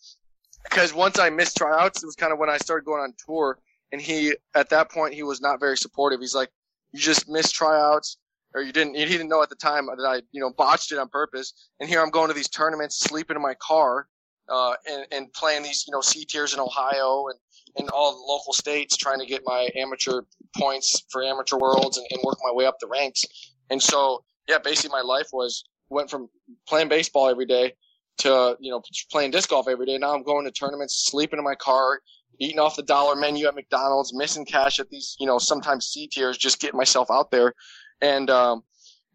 because 0.69 0.93
once 0.93 1.19
I 1.19 1.31
missed 1.31 1.57
tryouts, 1.57 2.03
it 2.03 2.07
was 2.07 2.17
kind 2.17 2.33
of 2.33 2.39
when 2.39 2.51
I 2.51 2.57
started 2.57 2.85
going 2.85 3.01
on 3.01 3.15
tour. 3.25 3.59
And 3.93 4.01
he, 4.01 4.35
at 4.55 4.69
that 4.71 4.91
point, 4.91 5.15
he 5.15 5.23
was 5.23 5.41
not 5.41 5.61
very 5.61 5.77
supportive. 5.77 6.21
He's 6.21 6.35
like, 6.35 6.51
you 6.93 7.01
just 7.01 7.29
missed 7.29 7.55
tryouts 7.55 8.19
or 8.55 8.63
you 8.63 8.73
didn't, 8.73 8.97
he 8.97 9.05
didn't 9.05 9.29
know 9.29 9.43
at 9.43 9.49
the 9.49 9.57
time 9.57 9.87
that 9.87 10.05
I, 10.05 10.23
you 10.33 10.41
know, 10.41 10.53
botched 10.57 10.93
it 10.93 10.99
on 10.99 11.09
purpose. 11.09 11.53
And 11.79 11.89
here 11.89 12.03
I'm 12.03 12.11
going 12.11 12.29
to 12.29 12.35
these 12.35 12.49
tournaments, 12.49 12.99
sleeping 12.99 13.37
in 13.37 13.43
my 13.43 13.55
car, 13.55 14.09
uh, 14.49 14.75
and, 14.89 15.07
and 15.13 15.33
playing 15.33 15.63
these, 15.63 15.85
you 15.87 15.93
know, 15.93 16.01
C 16.01 16.25
tiers 16.25 16.55
in 16.55 16.61
Ohio 16.61 17.27
and 17.29 17.39
in 17.77 17.89
all 17.91 18.13
the 18.13 18.33
local 18.33 18.53
states, 18.53 18.97
trying 18.97 19.21
to 19.21 19.27
get 19.27 19.43
my 19.45 19.69
amateur 19.77 20.23
points 20.57 21.05
for 21.11 21.23
amateur 21.23 21.59
worlds 21.59 21.99
and, 21.99 22.07
and 22.11 22.21
work 22.25 22.39
my 22.43 22.53
way 22.53 22.65
up 22.65 22.79
the 22.81 22.87
ranks. 22.87 23.25
And 23.71 23.83
so, 23.83 24.25
yeah, 24.49 24.59
basically 24.59 24.91
my 24.91 25.03
life 25.03 25.29
was 25.33 25.65
went 25.89 26.11
from 26.11 26.29
playing 26.67 26.89
baseball 26.89 27.29
every 27.29 27.47
day 27.47 27.73
to 28.19 28.57
you 28.61 28.71
know 28.71 28.83
playing 29.11 29.31
disc 29.31 29.51
golf 29.51 29.69
every 29.69 29.87
day. 29.87 29.99
Now 29.99 30.15
I'm 30.15 30.23
going 30.23 30.45
to 30.45 30.51
tournaments, 30.51 31.07
sleeping 31.07 31.39
in 31.39 31.45
my 31.45 31.55
car, 31.55 32.01
eating 32.39 32.59
off 32.59 32.77
the 32.77 32.83
dollar 32.83 33.17
menu 33.17 33.47
at 33.47 33.55
McDonald's, 33.55 34.15
missing 34.15 34.45
cash 34.45 34.81
at 34.81 34.89
these 34.91 35.17
you 35.19 35.27
know 35.27 35.39
sometimes 35.39 35.87
C 35.87 36.09
tiers, 36.09 36.39
just 36.39 36.61
getting 36.61 36.79
myself 36.79 37.11
out 37.11 37.31
there, 37.31 37.53
and 38.01 38.31
um, 38.31 38.63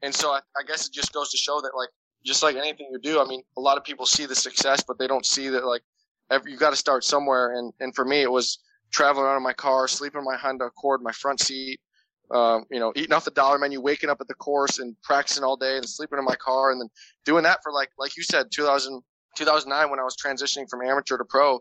and 0.02 0.14
so 0.14 0.32
I, 0.32 0.40
I 0.58 0.64
guess 0.68 0.88
it 0.88 0.94
just 0.94 1.14
goes 1.14 1.30
to 1.32 1.38
show 1.38 1.62
that 1.62 1.72
like 1.76 1.90
just 2.24 2.44
like 2.44 2.56
anything 2.56 2.88
you 2.92 3.00
do, 3.00 3.20
I 3.20 3.26
mean, 3.26 3.42
a 3.58 3.62
lot 3.62 3.78
of 3.78 3.84
people 3.84 4.06
see 4.06 4.26
the 4.26 4.36
success, 4.36 4.84
but 4.88 5.00
they 5.00 5.08
don't 5.08 5.26
see 5.26 5.50
that 5.50 5.66
like 5.66 5.82
every, 6.30 6.52
you 6.52 6.58
got 6.58 6.70
to 6.70 6.76
start 6.76 7.04
somewhere. 7.04 7.58
And 7.58 7.74
and 7.80 7.96
for 7.96 8.06
me, 8.06 8.22
it 8.22 8.32
was 8.32 8.60
traveling 8.92 9.26
around 9.26 9.38
in 9.38 9.44
my 9.44 9.54
car, 9.54 9.88
sleeping 9.88 10.20
in 10.20 10.26
my 10.26 10.38
Honda 10.38 10.66
Accord, 10.66 11.02
my 11.02 11.12
front 11.12 11.40
seat, 11.40 11.80
um, 12.34 12.66
you 12.72 12.80
know, 12.80 12.94
eating 12.96 13.14
off 13.14 13.26
the 13.26 13.32
dollar 13.32 13.58
menu, 13.58 13.82
waking 13.82 14.10
up 14.10 14.22
at 14.22 14.28
the 14.28 14.34
course 14.34 14.80
and 14.80 14.96
practicing 15.04 15.44
all 15.44 15.58
day 15.58 15.78
and 15.78 15.88
sleeping 15.88 16.18
in 16.18 16.26
my 16.26 16.36
car 16.36 16.72
and 16.72 16.80
then 16.80 16.90
doing 17.26 17.44
that 17.44 17.60
for 17.64 17.72
like, 17.72 17.90
like 17.98 18.16
you 18.16 18.24
said, 18.24 18.48
2000, 18.54 19.02
2009 19.38 19.90
when 19.90 20.00
I 20.00 20.04
was 20.04 20.16
transitioning 20.16 20.70
from 20.70 20.82
amateur 20.82 21.18
to 21.18 21.26
pro. 21.26 21.56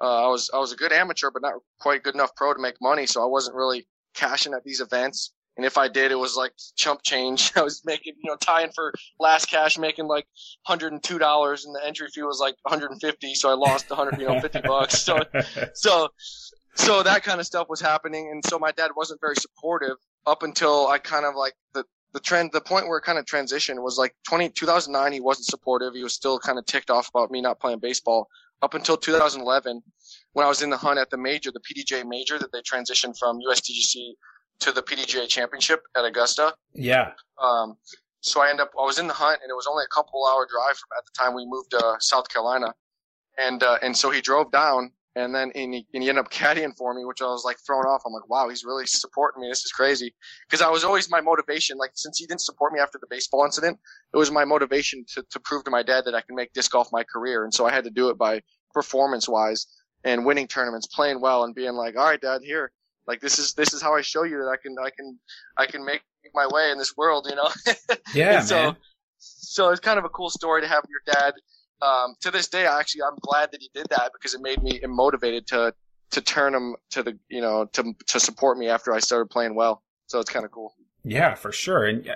Uh, 0.00 0.26
I 0.26 0.28
was, 0.28 0.50
I 0.52 0.58
was 0.58 0.72
a 0.72 0.76
good 0.76 0.92
amateur, 0.92 1.30
but 1.32 1.42
not 1.42 1.54
quite 1.80 2.02
good 2.02 2.14
enough 2.14 2.34
pro 2.36 2.52
to 2.52 2.60
make 2.60 2.74
money. 2.80 3.06
So 3.06 3.22
I 3.22 3.26
wasn't 3.26 3.56
really 3.56 3.86
cashing 4.14 4.54
at 4.54 4.64
these 4.64 4.80
events. 4.80 5.32
And 5.56 5.64
if 5.64 5.78
I 5.78 5.88
did, 5.88 6.10
it 6.10 6.18
was 6.18 6.36
like 6.36 6.52
chump 6.76 7.02
change. 7.02 7.52
I 7.56 7.62
was 7.62 7.82
making, 7.84 8.14
you 8.22 8.30
know, 8.30 8.36
tying 8.36 8.70
for 8.74 8.92
last 9.20 9.46
cash, 9.46 9.78
making 9.78 10.06
like 10.06 10.26
$102 10.68 10.90
and 10.92 11.74
the 11.74 11.80
entry 11.84 12.08
fee 12.12 12.22
was 12.22 12.40
like 12.40 12.56
150. 12.62 13.34
So 13.34 13.50
I 13.50 13.54
lost 13.54 13.90
100, 13.90 14.20
you 14.20 14.28
know, 14.28 14.40
50 14.40 14.60
bucks. 14.62 15.00
So, 15.00 15.18
so, 15.74 16.08
so 16.74 17.02
that 17.02 17.22
kind 17.22 17.40
of 17.40 17.46
stuff 17.46 17.68
was 17.68 17.80
happening 17.80 18.30
and 18.30 18.44
so 18.44 18.58
my 18.58 18.72
dad 18.72 18.90
wasn't 18.96 19.20
very 19.20 19.36
supportive 19.36 19.96
up 20.26 20.42
until 20.42 20.86
i 20.88 20.98
kind 20.98 21.24
of 21.24 21.34
like 21.34 21.54
the 21.72 21.84
the 22.14 22.20
trend 22.20 22.50
the 22.52 22.60
point 22.60 22.86
where 22.88 22.98
it 22.98 23.02
kind 23.02 23.18
of 23.18 23.26
transitioned 23.26 23.82
was 23.82 23.98
like 23.98 24.14
20 24.28 24.48
2009 24.50 25.12
he 25.12 25.20
wasn't 25.20 25.46
supportive. 25.46 25.94
He 25.94 26.02
was 26.02 26.14
still 26.14 26.38
kind 26.38 26.58
of 26.58 26.64
ticked 26.64 26.88
off 26.88 27.10
about 27.10 27.30
me 27.30 27.42
not 27.42 27.60
playing 27.60 27.80
baseball. 27.80 28.28
Up 28.62 28.72
until 28.72 28.96
2011 28.96 29.82
when 30.32 30.46
i 30.46 30.48
was 30.48 30.62
in 30.62 30.70
the 30.70 30.76
hunt 30.76 30.98
at 30.98 31.10
the 31.10 31.18
major 31.18 31.50
the 31.50 31.60
PDGA 31.60 32.06
major 32.06 32.38
that 32.38 32.50
they 32.52 32.62
transitioned 32.62 33.18
from 33.18 33.40
usdgc 33.40 34.12
to 34.60 34.72
the 34.72 34.80
pdga 34.80 35.28
championship 35.28 35.82
at 35.96 36.04
augusta. 36.04 36.54
Yeah. 36.72 37.10
Um 37.42 37.76
so 38.20 38.40
i 38.40 38.48
ended 38.48 38.62
up 38.62 38.70
i 38.78 38.84
was 38.84 38.98
in 38.98 39.08
the 39.08 39.12
hunt 39.12 39.40
and 39.42 39.50
it 39.50 39.54
was 39.54 39.66
only 39.68 39.84
a 39.84 39.92
couple 39.92 40.24
hour 40.24 40.46
drive 40.50 40.76
from 40.76 40.88
at 40.96 41.04
the 41.04 41.12
time 41.18 41.34
we 41.34 41.44
moved 41.46 41.72
to 41.72 41.96
south 41.98 42.28
carolina. 42.30 42.72
And 43.36 43.62
uh, 43.64 43.78
and 43.82 43.96
so 43.96 44.10
he 44.10 44.20
drove 44.20 44.52
down 44.52 44.92
and 45.16 45.34
then 45.34 45.52
and 45.54 45.74
he, 45.74 45.86
and 45.94 46.02
he 46.02 46.08
ended 46.08 46.24
up 46.24 46.30
caddying 46.30 46.76
for 46.76 46.92
me, 46.94 47.04
which 47.04 47.22
I 47.22 47.26
was 47.26 47.44
like 47.44 47.56
thrown 47.66 47.84
off. 47.84 48.02
I'm 48.04 48.12
like, 48.12 48.28
wow, 48.28 48.48
he's 48.48 48.64
really 48.64 48.86
supporting 48.86 49.42
me. 49.42 49.48
This 49.48 49.64
is 49.64 49.70
crazy. 49.70 50.14
Because 50.48 50.60
I 50.60 50.68
was 50.70 50.84
always 50.84 51.10
my 51.10 51.20
motivation. 51.20 51.78
Like 51.78 51.92
since 51.94 52.18
he 52.18 52.26
didn't 52.26 52.40
support 52.40 52.72
me 52.72 52.80
after 52.80 52.98
the 52.98 53.06
baseball 53.08 53.44
incident, 53.44 53.78
it 54.12 54.16
was 54.16 54.30
my 54.30 54.44
motivation 54.44 55.04
to 55.14 55.24
to 55.30 55.40
prove 55.40 55.64
to 55.64 55.70
my 55.70 55.82
dad 55.82 56.04
that 56.06 56.14
I 56.14 56.20
can 56.20 56.34
make 56.34 56.52
disc 56.52 56.72
golf 56.72 56.88
my 56.92 57.04
career. 57.04 57.44
And 57.44 57.54
so 57.54 57.66
I 57.66 57.72
had 57.72 57.84
to 57.84 57.90
do 57.90 58.08
it 58.08 58.18
by 58.18 58.42
performance 58.72 59.28
wise 59.28 59.66
and 60.02 60.26
winning 60.26 60.48
tournaments, 60.48 60.88
playing 60.88 61.20
well, 61.20 61.44
and 61.44 61.54
being 61.54 61.74
like, 61.74 61.96
all 61.96 62.04
right, 62.04 62.20
dad, 62.20 62.40
here, 62.42 62.72
like 63.06 63.20
this 63.20 63.38
is 63.38 63.54
this 63.54 63.72
is 63.72 63.80
how 63.80 63.94
I 63.94 64.00
show 64.00 64.24
you 64.24 64.38
that 64.38 64.48
I 64.48 64.56
can 64.56 64.74
I 64.82 64.90
can 64.90 65.18
I 65.56 65.66
can 65.66 65.84
make 65.84 66.02
my 66.34 66.48
way 66.50 66.70
in 66.70 66.78
this 66.78 66.96
world, 66.96 67.26
you 67.28 67.36
know. 67.36 67.48
Yeah, 68.14 68.40
so, 68.40 68.54
man. 68.56 68.76
So 69.18 69.70
it's 69.70 69.80
kind 69.80 69.98
of 69.98 70.04
a 70.04 70.08
cool 70.08 70.30
story 70.30 70.62
to 70.62 70.68
have 70.68 70.84
your 70.88 71.14
dad 71.14 71.34
um, 71.84 72.14
to 72.20 72.30
this 72.30 72.48
day, 72.48 72.66
actually, 72.66 73.02
I'm 73.02 73.18
glad 73.20 73.50
that 73.52 73.60
he 73.60 73.70
did 73.74 73.86
that 73.90 74.10
because 74.12 74.34
it 74.34 74.40
made 74.40 74.62
me 74.62 74.80
motivated 74.86 75.46
to 75.48 75.74
to 76.10 76.20
turn 76.20 76.54
him 76.54 76.76
to 76.90 77.02
the 77.02 77.18
you 77.28 77.40
know 77.40 77.66
to 77.72 77.92
to 78.08 78.20
support 78.20 78.58
me 78.58 78.68
after 78.68 78.92
I 78.94 79.00
started 79.00 79.30
playing 79.30 79.54
well. 79.54 79.82
So 80.06 80.20
it's 80.20 80.30
kind 80.30 80.44
of 80.44 80.50
cool. 80.50 80.74
Yeah, 81.06 81.34
for 81.34 81.52
sure. 81.52 81.84
And 81.84 82.08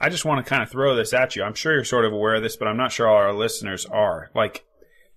I 0.00 0.10
just 0.10 0.24
want 0.26 0.44
to 0.44 0.48
kind 0.48 0.62
of 0.62 0.70
throw 0.70 0.94
this 0.94 1.12
at 1.14 1.36
you. 1.36 1.42
I'm 1.42 1.54
sure 1.54 1.72
you're 1.74 1.84
sort 1.84 2.04
of 2.04 2.12
aware 2.12 2.34
of 2.34 2.42
this, 2.42 2.56
but 2.56 2.68
I'm 2.68 2.76
not 2.76 2.92
sure 2.92 3.08
all 3.08 3.16
our 3.16 3.32
listeners 3.32 3.86
are. 3.86 4.30
Like 4.34 4.64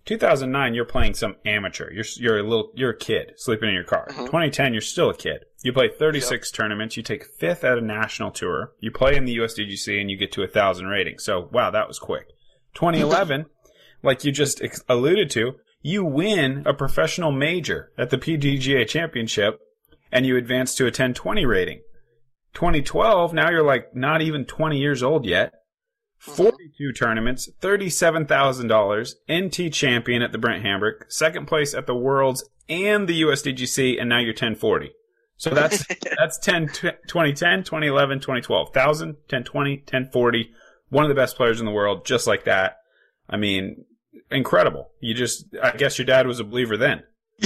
2009, 0.05 0.73
you're 0.73 0.85
playing 0.85 1.13
some 1.15 1.35
amateur. 1.45 1.91
You're 1.91 2.05
you're 2.17 2.39
a 2.39 2.43
little 2.43 2.71
you're 2.75 2.91
a 2.91 2.97
kid 2.97 3.33
sleeping 3.35 3.69
in 3.69 3.75
your 3.75 3.83
car. 3.83 4.07
Mhm. 4.09 4.25
2010, 4.25 4.73
you're 4.73 4.81
still 4.81 5.09
a 5.09 5.15
kid. 5.15 5.45
You 5.63 5.73
play 5.73 5.89
36 5.89 6.49
tournaments. 6.51 6.95
You 6.95 7.03
take 7.03 7.25
fifth 7.25 7.63
at 7.65 7.77
a 7.77 7.81
national 7.81 8.31
tour. 8.31 8.71
You 8.79 8.91
play 8.91 9.15
in 9.17 9.25
the 9.25 9.35
USDGC, 9.37 9.99
and 9.99 10.09
you 10.09 10.15
get 10.17 10.31
to 10.33 10.43
a 10.43 10.47
thousand 10.47 10.87
ratings. 10.87 11.23
So 11.25 11.49
wow, 11.51 11.71
that 11.71 11.87
was 11.87 11.99
quick. 11.99 12.27
2011, 12.75 13.47
like 14.03 14.23
you 14.23 14.31
just 14.31 14.61
ex- 14.61 14.83
alluded 14.87 15.29
to, 15.31 15.53
you 15.81 16.03
win 16.03 16.63
a 16.65 16.73
professional 16.73 17.31
major 17.31 17.91
at 17.97 18.09
the 18.09 18.17
PDGA 18.17 18.87
Championship, 18.87 19.59
and 20.11 20.25
you 20.25 20.37
advance 20.37 20.75
to 20.75 20.83
a 20.83 20.87
1020 20.87 21.45
rating. 21.45 21.81
2012, 22.53 23.33
now 23.33 23.49
you're 23.49 23.63
like 23.63 23.95
not 23.95 24.21
even 24.21 24.45
20 24.45 24.77
years 24.77 25.03
old 25.03 25.25
yet. 25.25 25.53
42 26.17 26.91
tournaments, 26.91 27.49
$37,000, 27.61 29.13
NT 29.31 29.73
champion 29.73 30.21
at 30.21 30.33
the 30.33 30.37
Brent 30.37 30.65
Hambrick, 30.65 31.09
second 31.09 31.47
place 31.47 31.73
at 31.73 31.87
the 31.87 31.95
Worlds 31.95 32.43
and 32.67 33.07
the 33.07 33.21
USDGC, 33.21 33.99
and 33.99 34.09
now 34.09 34.19
you're 34.19 34.33
1040. 34.33 34.91
So 35.37 35.51
that's, 35.51 35.85
that's 36.17 36.37
10, 36.39 36.67
tw- 36.67 36.81
2010, 37.07 37.63
2011, 37.63 38.19
2012. 38.19 38.67
1000, 38.67 39.07
1020, 39.07 39.77
1040. 39.77 40.49
One 40.89 41.05
of 41.05 41.09
the 41.09 41.15
best 41.15 41.37
players 41.37 41.61
in 41.61 41.65
the 41.65 41.71
world, 41.71 42.05
just 42.05 42.27
like 42.27 42.43
that. 42.43 42.78
I 43.29 43.37
mean, 43.37 43.85
incredible. 44.31 44.91
You 44.99 45.13
just, 45.13 45.45
I 45.61 45.71
guess 45.71 45.97
your 45.97 46.05
dad 46.05 46.27
was 46.27 46.39
a 46.39 46.43
believer 46.43 46.77
then. 46.77 47.03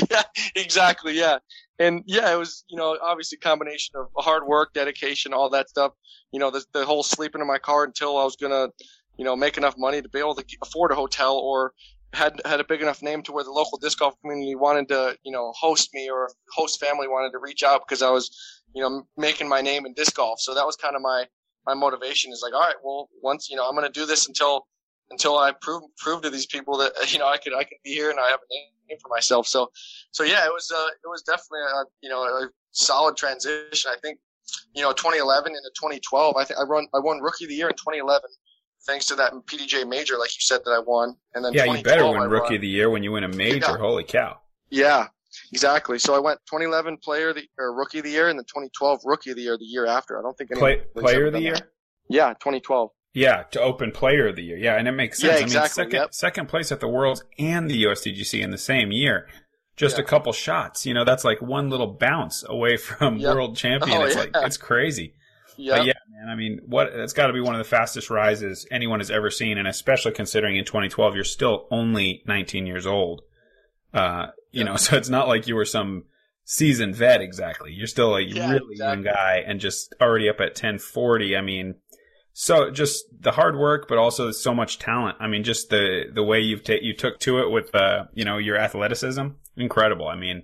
yeah, 0.09 0.23
exactly. 0.55 1.17
Yeah. 1.17 1.39
And 1.79 2.03
yeah, 2.05 2.31
it 2.31 2.37
was, 2.37 2.63
you 2.69 2.77
know, 2.77 2.97
obviously 3.01 3.37
a 3.41 3.45
combination 3.45 3.95
of 3.95 4.07
hard 4.17 4.45
work, 4.45 4.73
dedication, 4.73 5.33
all 5.33 5.49
that 5.51 5.69
stuff. 5.69 5.93
You 6.31 6.39
know, 6.39 6.51
the, 6.51 6.63
the 6.73 6.85
whole 6.85 7.03
sleeping 7.03 7.41
in 7.41 7.47
my 7.47 7.57
car 7.57 7.83
until 7.83 8.17
I 8.17 8.23
was 8.23 8.35
going 8.35 8.51
to, 8.51 8.71
you 9.17 9.25
know, 9.25 9.35
make 9.35 9.57
enough 9.57 9.75
money 9.77 10.01
to 10.01 10.09
be 10.09 10.19
able 10.19 10.35
to 10.35 10.45
afford 10.63 10.91
a 10.91 10.95
hotel 10.95 11.37
or 11.37 11.73
had, 12.13 12.41
had 12.45 12.59
a 12.59 12.63
big 12.63 12.81
enough 12.81 13.01
name 13.01 13.21
to 13.23 13.31
where 13.31 13.43
the 13.43 13.51
local 13.51 13.77
disc 13.77 13.99
golf 13.99 14.19
community 14.21 14.55
wanted 14.55 14.87
to, 14.89 15.17
you 15.23 15.31
know, 15.31 15.51
host 15.55 15.89
me 15.93 16.09
or 16.09 16.29
host 16.55 16.79
family 16.79 17.07
wanted 17.07 17.31
to 17.31 17.39
reach 17.39 17.63
out 17.63 17.81
because 17.87 18.01
I 18.01 18.09
was, 18.09 18.63
you 18.73 18.81
know, 18.81 19.03
making 19.17 19.49
my 19.49 19.61
name 19.61 19.85
in 19.85 19.93
disc 19.93 20.15
golf. 20.15 20.39
So 20.39 20.55
that 20.55 20.65
was 20.65 20.75
kind 20.75 20.95
of 20.95 21.01
my, 21.01 21.25
my 21.65 21.73
motivation 21.73 22.31
is 22.31 22.41
like, 22.43 22.53
all 22.53 22.61
right, 22.61 22.75
well, 22.83 23.09
once, 23.21 23.49
you 23.49 23.55
know, 23.55 23.67
I'm 23.67 23.75
going 23.75 23.91
to 23.91 23.99
do 23.99 24.05
this 24.05 24.27
until, 24.27 24.67
until 25.09 25.37
I 25.37 25.53
prove, 25.61 25.83
prove 25.97 26.21
to 26.23 26.29
these 26.29 26.45
people 26.45 26.77
that, 26.77 26.93
you 27.11 27.19
know, 27.19 27.27
I 27.27 27.37
could, 27.37 27.53
I 27.53 27.63
could 27.63 27.77
be 27.83 27.91
here 27.91 28.09
and 28.09 28.19
I 28.19 28.29
have 28.29 28.39
a 28.39 28.53
name 28.89 28.99
for 29.01 29.09
myself. 29.09 29.47
So, 29.47 29.69
so 30.11 30.23
yeah, 30.23 30.45
it 30.45 30.51
was 30.53 30.71
uh, 30.73 30.87
it 31.03 31.07
was 31.07 31.23
definitely 31.23 31.61
a 31.61 31.83
you 32.01 32.09
know 32.09 32.23
a 32.23 32.49
solid 32.71 33.17
transition. 33.17 33.91
I 33.91 33.97
think 34.01 34.19
you 34.75 34.83
know 34.83 34.91
2011 34.93 35.51
into 35.51 35.61
2012. 35.75 36.35
I 36.37 36.43
think 36.43 36.59
I 36.59 36.63
run 36.63 36.87
I 36.93 36.99
won 36.99 37.19
Rookie 37.19 37.45
of 37.45 37.49
the 37.49 37.55
Year 37.55 37.69
in 37.69 37.75
2011 37.75 38.29
thanks 38.85 39.05
to 39.07 39.15
that 39.15 39.33
PDGA 39.33 39.87
major, 39.87 40.17
like 40.17 40.35
you 40.35 40.41
said 40.41 40.61
that 40.65 40.71
I 40.71 40.79
won. 40.79 41.15
And 41.33 41.43
then 41.43 41.53
Yeah, 41.53 41.65
you 41.65 41.83
better 41.83 42.05
win 42.05 42.17
I 42.17 42.25
Rookie 42.25 42.55
of 42.55 42.61
the 42.61 42.67
Year 42.67 42.89
when 42.89 43.03
you 43.03 43.11
win 43.11 43.23
a 43.23 43.27
major. 43.27 43.59
Yeah. 43.59 43.77
Holy 43.77 44.03
cow. 44.03 44.39
Yeah, 44.69 45.07
exactly. 45.51 45.99
So 45.99 46.15
I 46.15 46.19
went 46.19 46.39
2011 46.49 46.97
Player 46.97 47.29
of 47.29 47.35
the 47.35 47.47
or 47.57 47.73
Rookie 47.73 47.99
of 47.99 48.05
the 48.05 48.11
Year, 48.11 48.29
and 48.29 48.37
then 48.37 48.45
2012 48.45 49.01
Rookie 49.05 49.31
of 49.31 49.37
the 49.37 49.43
Year 49.43 49.57
the 49.57 49.65
year 49.65 49.85
after. 49.85 50.19
I 50.19 50.21
don't 50.21 50.37
think 50.37 50.51
anyone 50.51 50.79
Play, 50.93 51.01
player 51.01 51.27
of 51.27 51.33
the 51.33 51.41
Year? 51.41 51.55
that. 51.55 51.69
Yeah, 52.09 52.29
2012. 52.33 52.89
Yeah, 53.13 53.43
to 53.51 53.61
open 53.61 53.91
player 53.91 54.27
of 54.27 54.35
the 54.35 54.43
year. 54.43 54.57
Yeah, 54.57 54.75
and 54.75 54.87
it 54.87 54.91
makes 54.93 55.19
sense. 55.19 55.29
Yeah, 55.29 55.35
I 55.35 55.39
mean, 55.39 55.43
exactly, 55.45 55.83
second, 55.83 55.99
yep. 55.99 56.13
second 56.13 56.49
place 56.49 56.71
at 56.71 56.79
the 56.79 56.87
Worlds 56.87 57.23
and 57.37 57.69
the 57.69 57.83
USDGC 57.83 58.41
in 58.41 58.49
the 58.51 58.57
same 58.57 58.91
year. 58.91 59.27
Just 59.75 59.97
a 59.99 60.03
couple 60.03 60.33
shots. 60.33 60.85
You 60.85 60.93
know, 60.93 61.03
that's 61.03 61.23
like 61.23 61.41
one 61.41 61.69
little 61.69 61.87
bounce 61.87 62.43
away 62.47 62.77
from 62.77 63.17
Yep. 63.17 63.35
world 63.35 63.55
champion. 63.57 63.97
Oh, 63.97 64.03
it's 64.03 64.15
yeah. 64.15 64.21
like, 64.21 64.31
it's 64.35 64.57
crazy. 64.57 65.13
Yeah, 65.57 65.77
But 65.77 65.85
yeah, 65.87 65.93
man, 66.09 66.29
I 66.29 66.35
mean, 66.35 66.61
what, 66.65 66.87
it's 66.87 67.13
got 67.13 67.27
to 67.27 67.33
be 67.33 67.39
one 67.39 67.53
of 67.53 67.59
the 67.59 67.63
fastest 67.69 68.09
rises 68.09 68.65
anyone 68.71 68.99
has 68.99 69.11
ever 69.11 69.29
seen. 69.29 69.57
And 69.59 69.67
especially 69.67 70.11
considering 70.13 70.55
in 70.57 70.65
2012, 70.65 71.15
you're 71.15 71.23
still 71.23 71.67
only 71.69 72.23
19 72.25 72.65
years 72.65 72.87
old. 72.87 73.21
Uh, 73.93 74.27
you 74.51 74.59
Yeah. 74.63 74.71
know, 74.71 74.75
so 74.77 74.97
it's 74.97 75.09
not 75.09 75.27
like 75.27 75.47
you 75.47 75.55
were 75.55 75.65
some 75.65 76.05
seasoned 76.45 76.95
vet 76.95 77.21
exactly. 77.21 77.71
You're 77.73 77.87
still 77.87 78.15
a 78.15 78.21
Yeah, 78.21 78.51
really 78.53 78.75
young 78.77 79.03
guy 79.03 79.43
and 79.45 79.59
just 79.59 79.93
already 80.01 80.29
up 80.29 80.39
at 80.39 80.55
1040. 80.55 81.37
I 81.37 81.41
mean, 81.41 81.75
so 82.33 82.71
just 82.71 83.05
the 83.21 83.31
hard 83.31 83.57
work, 83.57 83.87
but 83.87 83.99
also 83.99 84.31
so 84.31 84.53
much 84.55 84.79
talent. 84.79 85.17
I 85.19 85.27
mean, 85.27 85.43
just 85.43 85.69
the, 85.69 86.05
the 86.11 86.23
way 86.23 86.39
you've 86.39 86.63
ta- 86.63 86.81
you 86.81 86.95
took 86.95 87.19
to 87.21 87.39
it 87.39 87.51
with, 87.51 87.73
uh, 87.75 88.05
you 88.13 88.25
know, 88.25 88.37
your 88.37 88.57
athleticism. 88.57 89.27
Incredible. 89.55 90.07
I 90.07 90.15
mean, 90.15 90.43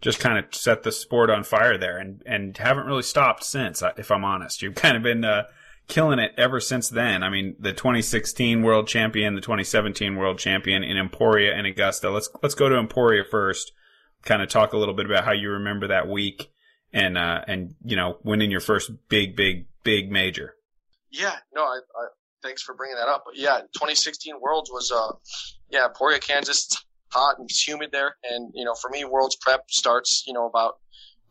just 0.00 0.20
kind 0.20 0.38
of 0.38 0.54
set 0.54 0.84
the 0.84 0.92
sport 0.92 1.30
on 1.30 1.42
fire 1.42 1.76
there 1.76 1.98
and, 1.98 2.22
and 2.24 2.56
haven't 2.56 2.86
really 2.86 3.02
stopped 3.02 3.42
since, 3.42 3.82
if 3.96 4.12
I'm 4.12 4.24
honest. 4.24 4.62
You've 4.62 4.76
kind 4.76 4.96
of 4.96 5.02
been, 5.02 5.24
uh, 5.24 5.44
killing 5.88 6.20
it 6.20 6.32
ever 6.38 6.60
since 6.60 6.88
then. 6.88 7.22
I 7.22 7.28
mean, 7.28 7.56
the 7.58 7.72
2016 7.72 8.62
world 8.62 8.86
champion, 8.86 9.34
the 9.34 9.40
2017 9.40 10.16
world 10.16 10.38
champion 10.38 10.84
in 10.84 10.96
Emporia 10.96 11.52
and 11.54 11.66
Augusta. 11.66 12.10
Let's, 12.10 12.30
let's 12.42 12.54
go 12.54 12.68
to 12.68 12.76
Emporia 12.76 13.24
first. 13.28 13.72
Kind 14.24 14.40
of 14.40 14.48
talk 14.48 14.72
a 14.72 14.78
little 14.78 14.94
bit 14.94 15.06
about 15.06 15.24
how 15.24 15.32
you 15.32 15.50
remember 15.50 15.88
that 15.88 16.08
week 16.08 16.50
and, 16.92 17.18
uh, 17.18 17.42
and, 17.46 17.74
you 17.84 17.96
know, 17.96 18.18
winning 18.22 18.52
your 18.52 18.60
first 18.60 18.92
big, 19.08 19.36
big, 19.36 19.66
big 19.82 20.10
major. 20.10 20.54
Yeah, 21.14 21.36
no, 21.54 21.62
I, 21.62 21.76
I 21.78 22.06
thanks 22.42 22.62
for 22.62 22.74
bringing 22.74 22.96
that 22.96 23.08
up. 23.08 23.22
But 23.24 23.36
yeah, 23.36 23.60
2016 23.74 24.34
Worlds 24.40 24.70
was 24.70 24.90
uh, 24.90 25.12
yeah, 25.70 25.86
Emporia, 25.86 26.18
Kansas. 26.18 26.66
It's 26.66 26.84
hot 27.12 27.38
and 27.38 27.48
it's 27.48 27.66
humid 27.66 27.90
there, 27.92 28.16
and 28.24 28.50
you 28.54 28.64
know, 28.64 28.74
for 28.74 28.90
me, 28.90 29.04
Worlds 29.04 29.36
prep 29.40 29.70
starts, 29.70 30.24
you 30.26 30.32
know, 30.32 30.46
about 30.46 30.74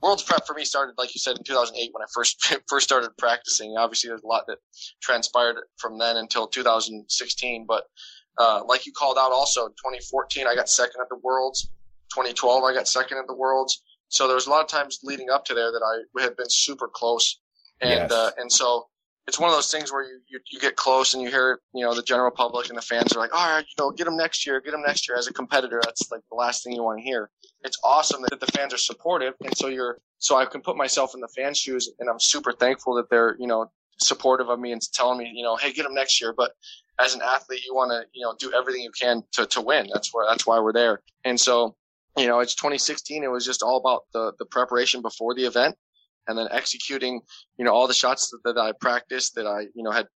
Worlds 0.02 0.24
prep 0.24 0.48
for 0.48 0.54
me 0.54 0.64
started 0.64 0.94
like 0.98 1.14
you 1.14 1.20
said 1.20 1.38
in 1.38 1.44
2008 1.44 1.90
when 1.94 2.02
I 2.02 2.08
first 2.14 2.56
first 2.70 2.86
started 2.86 3.10
practicing. 3.18 3.76
Obviously, 3.78 4.08
there's 4.10 4.24
a 4.24 4.28
lot 4.28 4.46
that 4.48 4.58
transpired 5.02 5.58
from 5.78 5.98
then 6.00 6.16
until 6.18 6.48
2016, 6.48 7.66
but 7.68 7.84
uh, 8.38 8.62
like 8.66 8.86
you 8.86 8.94
called 8.94 9.18
out, 9.20 9.32
also 9.32 9.68
2014 9.68 10.48
I 10.48 10.56
got 10.56 10.70
second 10.70 11.02
at 11.02 11.10
the 11.10 11.18
Worlds. 11.22 11.70
2012 12.14 12.64
I 12.64 12.74
got 12.74 12.88
second 12.88 13.18
at 13.18 13.28
the 13.28 13.36
Worlds. 13.36 13.84
So 14.08 14.28
there 14.28 14.36
was 14.36 14.46
a 14.48 14.50
lot 14.50 14.62
of 14.62 14.68
times 14.68 15.00
leading 15.04 15.30
up 15.30 15.44
to 15.46 15.54
there 15.54 15.72
that 15.72 15.82
I 16.18 16.22
had 16.22 16.38
been 16.38 16.50
super 16.50 16.88
close, 16.88 17.40
and 17.82 17.90
Yes. 17.92 18.12
uh, 18.12 18.32
and 18.38 18.52
so 18.52 18.88
it's 19.28 19.40
one 19.40 19.50
of 19.50 19.56
those 19.56 19.72
things 19.72 19.92
where 19.92 20.04
you, 20.04 20.20
you, 20.28 20.40
you 20.52 20.60
get 20.60 20.76
close 20.76 21.14
and 21.14 21.24
you 21.24 21.30
hear, 21.30 21.60
you 21.74 21.84
know, 21.84 21.94
the 21.96 22.04
general 22.04 22.32
public 22.32 22.68
and 22.68 22.78
the 22.78 22.82
fans 22.82 23.14
are 23.14 23.20
like, 23.20 23.34
all 23.34 23.56
right, 23.56 23.66
you 23.66 23.84
know, 23.84 23.92
get 23.92 24.04
them 24.04 24.18
next 24.18 24.46
year, 24.46 24.60
get 24.60 24.72
them 24.72 24.84
next 24.86 25.08
year. 25.08 25.18
As 25.18 25.28
a 25.28 25.34
competitor, 25.34 25.82
that's 25.84 26.12
like 26.12 26.22
the 26.30 26.36
last 26.36 26.64
thing 26.64 26.74
you 26.74 26.84
want 26.84 27.00
to 27.00 27.04
hear. 27.04 27.30
It's 27.64 27.78
awesome 27.84 28.22
that 28.30 28.40
the 28.40 28.48
fans 28.48 28.74
are 28.74 28.78
supportive. 28.78 29.34
And 29.42 29.56
so 29.56 29.68
you're, 29.68 30.00
so 30.18 30.36
I 30.36 30.46
can 30.46 30.62
put 30.62 30.76
myself 30.76 31.16
in 31.16 31.22
the 31.22 31.30
fans' 31.30 31.58
shoes 31.58 31.90
and 32.00 32.10
I'm 32.10 32.20
super 32.20 32.52
thankful 32.52 32.96
that 32.96 33.10
they're, 33.10 33.38
you 33.40 33.48
know, 33.48 33.72
supportive 33.98 34.50
of 34.50 34.60
me 34.60 34.74
and 34.74 34.82
telling 34.94 35.18
me, 35.18 35.32
you 35.34 35.44
know, 35.44 35.56
hey, 35.56 35.72
get 35.72 35.84
them 35.84 35.94
next 35.94 36.20
year. 36.20 36.34
But 36.36 36.52
as 37.00 37.16
an 37.16 37.22
athlete, 37.22 37.64
you 37.66 37.74
want 37.74 37.92
to, 37.92 38.06
you 38.14 38.26
know, 38.26 38.36
do 38.40 38.52
everything 38.54 38.82
you 38.82 38.92
can 38.92 39.24
to, 39.34 39.46
to 39.46 39.62
win. 39.62 39.88
That's 39.94 40.14
where, 40.14 40.26
that's 40.30 40.46
why 40.46 40.60
we're 40.60 40.74
there. 40.74 41.02
And 41.24 41.40
so, 41.40 41.76
you 42.18 42.28
know, 42.28 42.42
it's 42.42 42.56
2016. 42.56 43.24
It 43.24 43.28
was 43.28 43.46
just 43.46 43.64
all 43.64 43.78
about 43.78 44.04
the, 44.12 44.34
the 44.38 44.46
preparation 44.46 45.02
before 45.02 45.34
the 45.34 45.46
event 45.46 45.76
and 46.28 46.38
then 46.38 46.48
executing 46.52 47.22
you 47.58 47.66
know 47.66 47.74
all 47.74 47.88
the 47.88 47.94
shots 47.94 48.30
that, 48.30 48.54
that 48.54 48.60
I 48.60 48.72
practiced 48.80 49.36
that 49.36 49.48
I 49.48 49.62
you 49.74 49.84
know 49.84 49.92
had 49.92 50.08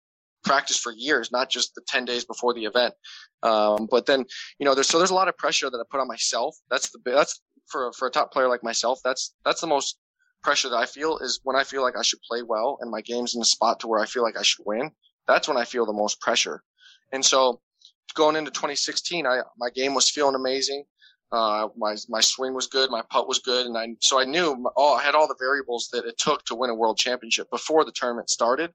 practiced 0.45 0.81
for 0.81 0.93
years, 0.93 1.33
not 1.33 1.51
just 1.51 1.75
the 1.75 1.83
ten 1.87 2.05
days 2.05 2.25
before 2.25 2.55
the 2.55 2.65
event. 2.65 2.95
Um, 3.43 3.89
but 3.91 4.07
then 4.07 4.25
you 4.59 4.65
know 4.65 4.75
there's 4.75 4.89
so 4.89 4.99
there's 4.99 5.11
a 5.11 5.15
lot 5.15 5.29
of 5.29 5.37
pressure 5.37 5.71
that 5.71 5.79
I 5.79 5.85
put 5.91 6.01
on 6.01 6.09
myself. 6.09 6.57
That's 6.71 6.91
the 6.91 6.99
that's 7.05 7.41
for 7.67 7.93
for 7.93 8.09
a 8.09 8.11
top 8.11 8.33
player 8.33 8.49
like 8.49 8.63
myself. 8.63 9.01
That's 9.05 9.35
that's 9.45 9.61
the 9.61 9.67
most 9.67 9.99
pressure 10.43 10.69
that 10.69 10.77
I 10.77 10.87
feel 10.87 11.19
is 11.19 11.41
when 11.43 11.57
I 11.57 11.65
feel 11.65 11.83
like 11.83 11.97
I 11.99 12.03
should 12.03 12.21
play 12.29 12.43
well 12.43 12.79
and 12.81 12.91
my 12.91 13.01
game's 13.01 13.35
in 13.35 13.43
a 13.43 13.45
spot 13.45 13.81
to 13.81 13.89
where 13.89 14.01
I 14.01 14.07
feel 14.07 14.23
like 14.23 14.39
I 14.39 14.43
should 14.43 14.65
win. 14.65 14.93
That's 15.27 15.49
when 15.49 15.57
I 15.57 15.65
feel 15.65 15.87
the 15.87 15.93
most 15.93 16.21
pressure. 16.21 16.63
And 17.13 17.25
so 17.25 17.61
going 18.15 18.37
into 18.37 18.51
2016, 18.51 19.27
I 19.27 19.41
my 19.59 19.71
game 19.71 19.95
was 19.95 20.11
feeling 20.11 20.35
amazing. 20.35 20.85
Uh, 21.33 21.69
my 21.77 21.97
my 22.09 22.21
swing 22.21 22.55
was 22.55 22.69
good, 22.69 22.91
my 22.91 23.03
putt 23.11 23.27
was 23.29 23.41
good, 23.41 23.67
and 23.67 23.77
I 23.77 23.89
so 24.01 24.21
I 24.21 24.25
knew 24.25 24.65
oh 24.77 24.95
I 24.95 25.03
had 25.03 25.15
all 25.15 25.27
the 25.27 25.37
variables 25.39 25.89
that 25.93 26.05
it 26.05 26.19
took 26.19 26.45
to 26.45 26.55
win 26.55 26.71
a 26.71 26.75
world 26.75 26.99
championship 26.99 27.51
before 27.51 27.85
the 27.85 27.93
tournament 27.93 28.31
started, 28.31 28.73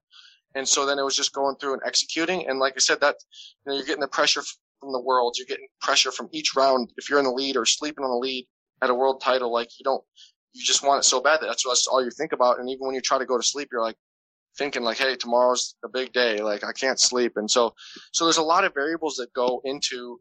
and 0.54 0.68
so 0.68 0.84
then 0.84 0.98
it 0.98 1.02
was 1.02 1.16
just 1.16 1.32
going 1.32 1.56
through 1.56 1.74
and 1.74 1.82
executing. 1.86 2.46
And 2.48 2.58
like 2.58 2.74
I 2.76 2.80
said, 2.80 3.00
that 3.00 3.16
you 3.64 3.70
know 3.70 3.76
you're 3.76 3.86
getting 3.86 4.02
the 4.02 4.08
pressure 4.08 4.42
from 4.80 4.92
the 4.92 5.00
world, 5.00 5.36
you're 5.38 5.46
getting 5.46 5.68
pressure 5.80 6.12
from 6.12 6.28
each 6.32 6.54
round. 6.54 6.92
If 6.98 7.08
you're 7.08 7.18
in 7.18 7.24
the 7.24 7.32
lead 7.32 7.56
or 7.56 7.64
sleeping 7.64 8.04
on 8.04 8.10
the 8.10 8.16
lead, 8.16 8.46
at 8.82 8.90
a 8.90 8.94
world 8.94 9.20
title, 9.22 9.52
like 9.52 9.70
you 9.78 9.84
don't, 9.84 10.02
you 10.52 10.62
just 10.62 10.82
want 10.82 10.98
it 11.02 11.04
so 11.04 11.20
bad 11.20 11.40
that 11.40 11.46
that's, 11.46 11.64
that's 11.66 11.86
all 11.86 12.04
you 12.04 12.10
think 12.10 12.32
about. 12.32 12.58
And 12.58 12.68
even 12.68 12.86
when 12.86 12.94
you 12.94 13.00
try 13.00 13.18
to 13.18 13.24
go 13.24 13.38
to 13.38 13.42
sleep, 13.42 13.68
you're 13.72 13.80
like 13.80 13.96
thinking 14.58 14.82
like, 14.82 14.98
Hey, 14.98 15.14
tomorrow's 15.14 15.76
a 15.84 15.88
big 15.88 16.12
day. 16.12 16.38
Like 16.38 16.64
I 16.64 16.72
can't 16.72 17.00
sleep. 17.00 17.34
And 17.36 17.50
so, 17.50 17.74
so 18.12 18.24
there's 18.24 18.36
a 18.38 18.42
lot 18.42 18.64
of 18.64 18.74
variables 18.74 19.16
that 19.16 19.32
go 19.32 19.62
into, 19.64 20.20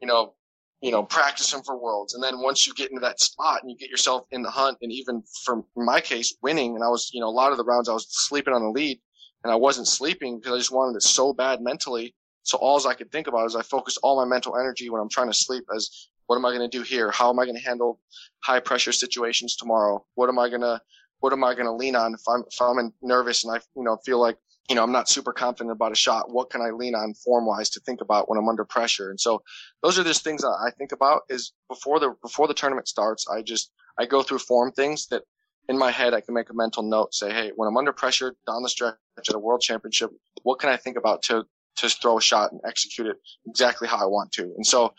you 0.00 0.08
know, 0.08 0.34
you 0.80 0.90
know, 0.90 1.02
practicing 1.02 1.62
for 1.62 1.78
worlds. 1.78 2.14
And 2.14 2.22
then 2.22 2.40
once 2.40 2.66
you 2.66 2.72
get 2.74 2.90
into 2.90 3.00
that 3.00 3.20
spot 3.20 3.60
and 3.62 3.70
you 3.70 3.76
get 3.76 3.90
yourself 3.90 4.24
in 4.30 4.42
the 4.42 4.50
hunt 4.50 4.78
and 4.80 4.90
even 4.90 5.22
from 5.44 5.64
my 5.76 6.00
case, 6.00 6.34
winning, 6.42 6.74
and 6.74 6.82
I 6.82 6.88
was, 6.88 7.10
you 7.12 7.20
know, 7.20 7.28
a 7.28 7.30
lot 7.30 7.52
of 7.52 7.58
the 7.58 7.64
rounds 7.64 7.88
I 7.88 7.92
was 7.92 8.06
sleeping 8.08 8.54
on 8.54 8.62
the 8.62 8.70
lead 8.70 8.98
and 9.44 9.52
I 9.52 9.56
wasn't 9.56 9.88
sleeping 9.88 10.38
because 10.38 10.54
I 10.54 10.58
just 10.58 10.72
wanted 10.72 10.96
it 10.96 11.02
so 11.02 11.32
bad 11.32 11.60
mentally. 11.60 12.14
So 12.44 12.56
all 12.58 12.86
I 12.86 12.94
could 12.94 13.12
think 13.12 13.26
about 13.26 13.46
is 13.46 13.54
I 13.54 13.62
focused 13.62 13.98
all 14.02 14.16
my 14.16 14.24
mental 14.24 14.56
energy 14.56 14.88
when 14.88 15.00
I'm 15.00 15.10
trying 15.10 15.30
to 15.30 15.36
sleep 15.36 15.64
as 15.74 16.08
what 16.26 16.36
am 16.36 16.46
I 16.46 16.56
going 16.56 16.68
to 16.68 16.78
do 16.78 16.82
here? 16.82 17.10
How 17.10 17.28
am 17.28 17.38
I 17.38 17.44
going 17.44 17.56
to 17.56 17.62
handle 17.62 18.00
high 18.42 18.60
pressure 18.60 18.92
situations 18.92 19.56
tomorrow? 19.56 20.04
What 20.14 20.28
am 20.28 20.38
I 20.38 20.48
going 20.48 20.62
to, 20.62 20.80
what 21.18 21.32
am 21.32 21.44
I 21.44 21.54
going 21.54 21.66
to 21.66 21.72
lean 21.72 21.96
on 21.96 22.14
if 22.14 22.20
I'm, 22.26 22.44
if 22.50 22.60
I'm 22.60 22.92
nervous 23.02 23.44
and 23.44 23.54
I, 23.54 23.60
you 23.76 23.82
know, 23.84 23.98
feel 24.06 24.20
like 24.20 24.36
you 24.68 24.76
know, 24.76 24.84
I'm 24.84 24.92
not 24.92 25.08
super 25.08 25.32
confident 25.32 25.72
about 25.72 25.92
a 25.92 25.96
shot. 25.96 26.32
What 26.32 26.50
can 26.50 26.60
I 26.60 26.70
lean 26.70 26.94
on 26.94 27.14
form 27.14 27.46
wise 27.46 27.70
to 27.70 27.80
think 27.80 28.00
about 28.00 28.28
when 28.28 28.38
I'm 28.38 28.48
under 28.48 28.64
pressure? 28.64 29.10
And 29.10 29.20
so 29.20 29.42
those 29.82 29.98
are 29.98 30.04
just 30.04 30.22
things 30.22 30.44
I 30.44 30.70
think 30.78 30.92
about 30.92 31.22
is 31.28 31.52
before 31.68 31.98
the, 31.98 32.14
before 32.22 32.46
the 32.46 32.54
tournament 32.54 32.86
starts, 32.86 33.26
I 33.28 33.42
just, 33.42 33.72
I 33.98 34.06
go 34.06 34.22
through 34.22 34.38
form 34.38 34.70
things 34.72 35.08
that 35.08 35.22
in 35.68 35.78
my 35.78 35.90
head, 35.90 36.14
I 36.14 36.20
can 36.20 36.34
make 36.34 36.50
a 36.50 36.54
mental 36.54 36.82
note, 36.82 37.14
say, 37.14 37.32
Hey, 37.32 37.52
when 37.54 37.68
I'm 37.68 37.76
under 37.76 37.92
pressure 37.92 38.34
down 38.46 38.62
the 38.62 38.68
stretch 38.68 38.96
at 39.18 39.34
a 39.34 39.38
world 39.38 39.60
championship, 39.60 40.10
what 40.42 40.58
can 40.58 40.68
I 40.68 40.76
think 40.76 40.96
about 40.96 41.22
to, 41.24 41.44
to 41.76 41.88
throw 41.88 42.18
a 42.18 42.22
shot 42.22 42.52
and 42.52 42.60
execute 42.66 43.06
it 43.06 43.16
exactly 43.46 43.86
how 43.86 43.98
I 43.98 44.06
want 44.06 44.32
to? 44.32 44.42
And 44.42 44.66
so 44.66 44.92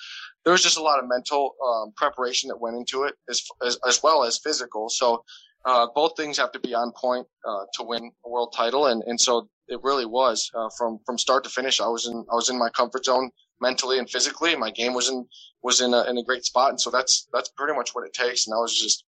there 0.44 0.52
was 0.52 0.64
just 0.64 0.78
a 0.78 0.82
lot 0.82 1.00
of 1.00 1.10
mental 1.10 1.56
um, 1.66 1.94
preparation 1.96 2.48
that 2.50 2.60
went 2.60 2.78
into 2.78 3.04
it 3.04 3.16
as, 3.30 3.42
as, 3.66 3.78
as 3.88 4.02
well 4.02 4.24
as 4.24 4.38
physical. 4.38 4.90
So 4.90 5.24
uh, 5.66 5.88
both 5.94 6.14
things 6.18 6.38
have 6.38 6.52
to 6.54 6.60
be 6.60 6.74
on 6.74 6.92
point 7.00 7.28
uh, 7.48 7.64
to 7.76 7.84
win 7.84 8.12
a 8.26 8.30
world 8.30 8.54
title, 8.56 8.88
and 8.88 9.04
and 9.06 9.20
so 9.20 9.50
it 9.68 9.80
really 9.84 10.06
was 10.06 10.50
uh, 10.56 10.70
from 10.78 11.00
from 11.06 11.18
start 11.18 11.44
to 11.44 11.50
finish. 11.50 11.80
I 11.80 11.88
was 11.88 12.08
in 12.08 12.26
I 12.32 12.36
was 12.36 12.50
in 12.50 12.58
my 12.58 12.70
comfort 12.70 13.06
zone 13.06 13.32
mentally 13.62 14.00
and 14.00 14.10
physically, 14.10 14.56
my 14.56 14.72
game 14.72 14.94
was 14.94 15.08
in 15.08 15.26
was 15.62 15.80
in 15.80 15.94
a, 15.94 16.04
in 16.10 16.18
a 16.18 16.24
great 16.24 16.44
spot, 16.44 16.70
and 16.70 16.82
so 16.82 16.90
that's 16.90 17.28
that's 17.32 17.50
pretty 17.50 17.74
much 17.74 17.92
what 17.94 18.06
it 18.06 18.14
takes. 18.14 18.48
And 18.48 18.54
I 18.54 18.58
was 18.58 18.78
just 18.78 19.06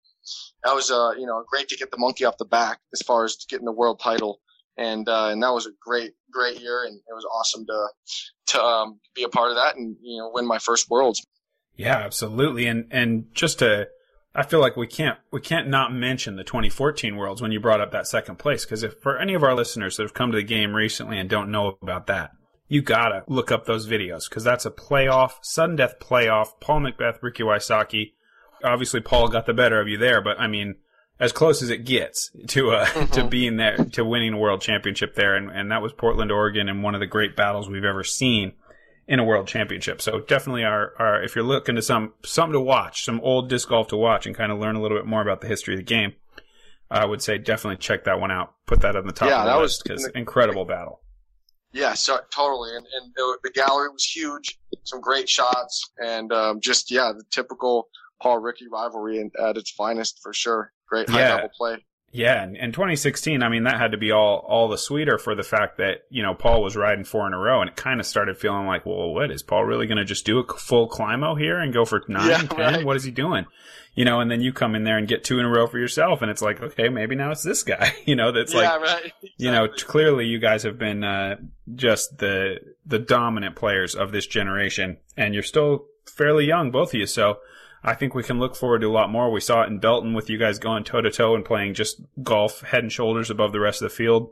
that 0.64 0.74
was 0.74 0.90
uh 0.90 1.12
you 1.18 1.24
know 1.24 1.42
great 1.48 1.68
to 1.68 1.76
get 1.76 1.90
the 1.90 1.98
monkey 1.98 2.24
off 2.24 2.36
the 2.38 2.44
back 2.44 2.80
as 2.92 3.00
far 3.02 3.24
as 3.24 3.36
getting 3.48 3.64
the 3.64 3.72
world 3.72 4.00
title, 4.00 4.40
and 4.76 5.08
uh, 5.08 5.28
and 5.28 5.42
that 5.42 5.54
was 5.54 5.66
a 5.66 5.70
great 5.80 6.12
great 6.30 6.60
year, 6.60 6.84
and 6.84 6.96
it 6.96 7.14
was 7.14 7.24
awesome 7.32 7.64
to 7.66 7.88
to 8.48 8.62
um, 8.62 9.00
be 9.14 9.22
a 9.22 9.28
part 9.28 9.50
of 9.50 9.56
that 9.56 9.76
and 9.76 9.96
you 10.02 10.18
know 10.18 10.30
win 10.34 10.46
my 10.46 10.58
first 10.58 10.90
worlds. 10.90 11.24
Yeah, 11.76 11.96
absolutely, 11.96 12.66
and 12.66 12.86
and 12.90 13.26
just 13.32 13.60
to 13.60 13.88
I 14.34 14.44
feel 14.44 14.60
like 14.60 14.76
we 14.76 14.86
can't 14.86 15.18
we 15.32 15.40
can't 15.40 15.68
not 15.68 15.92
mention 15.92 16.36
the 16.36 16.44
2014 16.44 17.16
Worlds 17.16 17.42
when 17.42 17.50
you 17.50 17.58
brought 17.58 17.80
up 17.80 17.90
that 17.92 18.06
second 18.06 18.38
place 18.38 18.64
because 18.64 18.82
if 18.82 18.94
for 19.00 19.18
any 19.18 19.34
of 19.34 19.42
our 19.42 19.54
listeners 19.54 19.96
that 19.96 20.04
have 20.04 20.14
come 20.14 20.30
to 20.30 20.36
the 20.36 20.44
game 20.44 20.74
recently 20.74 21.18
and 21.18 21.28
don't 21.28 21.50
know 21.50 21.76
about 21.82 22.06
that, 22.06 22.30
you 22.68 22.80
gotta 22.80 23.24
look 23.26 23.50
up 23.50 23.66
those 23.66 23.88
videos 23.88 24.28
because 24.28 24.44
that's 24.44 24.66
a 24.66 24.70
playoff, 24.70 25.32
sudden 25.42 25.76
death 25.76 25.98
playoff. 25.98 26.60
Paul 26.60 26.80
McBeth, 26.80 27.22
Ricky 27.22 27.42
Wysocki. 27.42 28.12
Obviously, 28.62 29.00
Paul 29.00 29.28
got 29.28 29.46
the 29.46 29.54
better 29.54 29.80
of 29.80 29.88
you 29.88 29.98
there, 29.98 30.20
but 30.20 30.38
I 30.38 30.46
mean, 30.46 30.76
as 31.18 31.32
close 31.32 31.60
as 31.60 31.70
it 31.70 31.84
gets 31.84 32.30
to 32.48 32.70
uh, 32.70 32.86
mm-hmm. 32.86 33.12
to 33.12 33.24
being 33.24 33.56
there 33.56 33.76
to 33.76 34.04
winning 34.04 34.34
a 34.34 34.38
world 34.38 34.60
championship 34.60 35.16
there, 35.16 35.34
and 35.34 35.50
and 35.50 35.72
that 35.72 35.82
was 35.82 35.92
Portland, 35.92 36.30
Oregon, 36.30 36.68
and 36.68 36.84
one 36.84 36.94
of 36.94 37.00
the 37.00 37.06
great 37.06 37.34
battles 37.34 37.68
we've 37.68 37.84
ever 37.84 38.04
seen 38.04 38.52
in 39.10 39.18
a 39.18 39.24
world 39.24 39.48
championship. 39.48 40.00
So 40.00 40.20
definitely 40.20 40.62
our, 40.62 40.94
our 40.96 41.22
if 41.22 41.34
you're 41.34 41.44
looking 41.44 41.74
to 41.74 41.82
some 41.82 42.14
something 42.24 42.52
to 42.52 42.60
watch, 42.60 43.04
some 43.04 43.20
old 43.22 43.48
disc 43.48 43.68
golf 43.68 43.88
to 43.88 43.96
watch 43.96 44.24
and 44.24 44.36
kind 44.36 44.52
of 44.52 44.60
learn 44.60 44.76
a 44.76 44.80
little 44.80 44.96
bit 44.96 45.04
more 45.04 45.20
about 45.20 45.40
the 45.40 45.48
history 45.48 45.74
of 45.74 45.78
the 45.78 45.84
game, 45.84 46.14
I 46.88 47.04
would 47.04 47.20
say 47.20 47.36
definitely 47.36 47.78
check 47.78 48.04
that 48.04 48.20
one 48.20 48.30
out. 48.30 48.54
Put 48.66 48.82
that 48.82 48.94
on 48.94 49.06
the 49.08 49.12
top 49.12 49.28
yeah, 49.28 49.40
of 49.40 49.46
the 49.46 49.50
that 49.50 49.60
list 49.60 49.82
because 49.82 50.06
incredible 50.14 50.64
battle. 50.64 51.00
Yeah, 51.72 51.94
so, 51.94 52.18
totally. 52.34 52.70
And, 52.70 52.86
and 53.00 53.12
the, 53.14 53.38
the, 53.44 53.50
gallery 53.50 53.90
was 53.90 54.04
huge, 54.04 54.58
some 54.82 55.00
great 55.00 55.28
shots, 55.28 55.88
and 56.04 56.32
um, 56.32 56.60
just 56.60 56.90
yeah, 56.90 57.12
the 57.16 57.22
typical 57.30 57.88
Paul 58.20 58.38
Ricky 58.38 58.66
rivalry 58.70 59.30
at 59.40 59.56
its 59.56 59.70
finest 59.70 60.20
for 60.22 60.32
sure. 60.32 60.72
Great 60.88 61.08
high 61.08 61.20
yeah. 61.20 61.34
level 61.34 61.50
play. 61.56 61.84
Yeah, 62.12 62.42
and 62.42 62.56
in 62.56 62.72
2016, 62.72 63.40
I 63.40 63.48
mean, 63.48 63.64
that 63.64 63.78
had 63.78 63.92
to 63.92 63.96
be 63.96 64.10
all 64.10 64.44
all 64.48 64.68
the 64.68 64.78
sweeter 64.78 65.16
for 65.16 65.36
the 65.36 65.44
fact 65.44 65.78
that 65.78 66.06
you 66.10 66.24
know 66.24 66.34
Paul 66.34 66.60
was 66.60 66.74
riding 66.74 67.04
four 67.04 67.26
in 67.26 67.32
a 67.32 67.38
row, 67.38 67.60
and 67.60 67.70
it 67.70 67.76
kind 67.76 68.00
of 68.00 68.06
started 68.06 68.36
feeling 68.36 68.66
like, 68.66 68.84
well, 68.84 69.14
what 69.14 69.30
is 69.30 69.44
Paul 69.44 69.64
really 69.64 69.86
going 69.86 69.98
to 69.98 70.04
just 70.04 70.26
do 70.26 70.40
a 70.40 70.44
full 70.54 70.88
climo 70.88 71.38
here 71.38 71.60
and 71.60 71.72
go 71.72 71.84
for 71.84 72.02
nine, 72.08 72.28
yeah, 72.28 72.38
ten? 72.38 72.74
Right. 72.74 72.84
What 72.84 72.96
is 72.96 73.04
he 73.04 73.12
doing? 73.12 73.46
You 73.94 74.04
know, 74.04 74.20
and 74.20 74.28
then 74.28 74.40
you 74.40 74.52
come 74.52 74.74
in 74.74 74.82
there 74.82 74.98
and 74.98 75.06
get 75.06 75.22
two 75.22 75.38
in 75.38 75.46
a 75.46 75.48
row 75.48 75.68
for 75.68 75.78
yourself, 75.78 76.20
and 76.20 76.30
it's 76.30 76.42
like, 76.42 76.60
okay, 76.60 76.88
maybe 76.88 77.14
now 77.14 77.30
it's 77.30 77.44
this 77.44 77.62
guy. 77.62 77.94
You 78.06 78.16
know, 78.16 78.32
that's 78.32 78.52
yeah, 78.52 78.72
like, 78.72 78.80
right. 78.80 79.04
exactly. 79.04 79.32
you 79.36 79.52
know, 79.52 79.68
clearly 79.68 80.26
you 80.26 80.40
guys 80.40 80.64
have 80.64 80.78
been 80.78 81.04
uh, 81.04 81.36
just 81.76 82.18
the 82.18 82.58
the 82.84 82.98
dominant 82.98 83.54
players 83.54 83.94
of 83.94 84.10
this 84.10 84.26
generation, 84.26 84.96
and 85.16 85.32
you're 85.32 85.44
still 85.44 85.86
fairly 86.06 86.44
young, 86.44 86.72
both 86.72 86.92
of 86.92 86.98
you. 86.98 87.06
So 87.06 87.38
I 87.82 87.94
think 87.94 88.14
we 88.14 88.22
can 88.22 88.38
look 88.38 88.54
forward 88.54 88.80
to 88.80 88.88
a 88.88 88.92
lot 88.92 89.10
more. 89.10 89.30
We 89.30 89.40
saw 89.40 89.62
it 89.62 89.68
in 89.68 89.78
Belton 89.78 90.12
with 90.12 90.28
you 90.28 90.38
guys 90.38 90.58
going 90.58 90.84
toe 90.84 91.00
to 91.00 91.10
toe 91.10 91.34
and 91.34 91.44
playing 91.44 91.74
just 91.74 92.00
golf 92.22 92.60
head 92.62 92.82
and 92.82 92.92
shoulders 92.92 93.30
above 93.30 93.52
the 93.52 93.60
rest 93.60 93.80
of 93.80 93.88
the 93.88 93.94
field. 93.94 94.30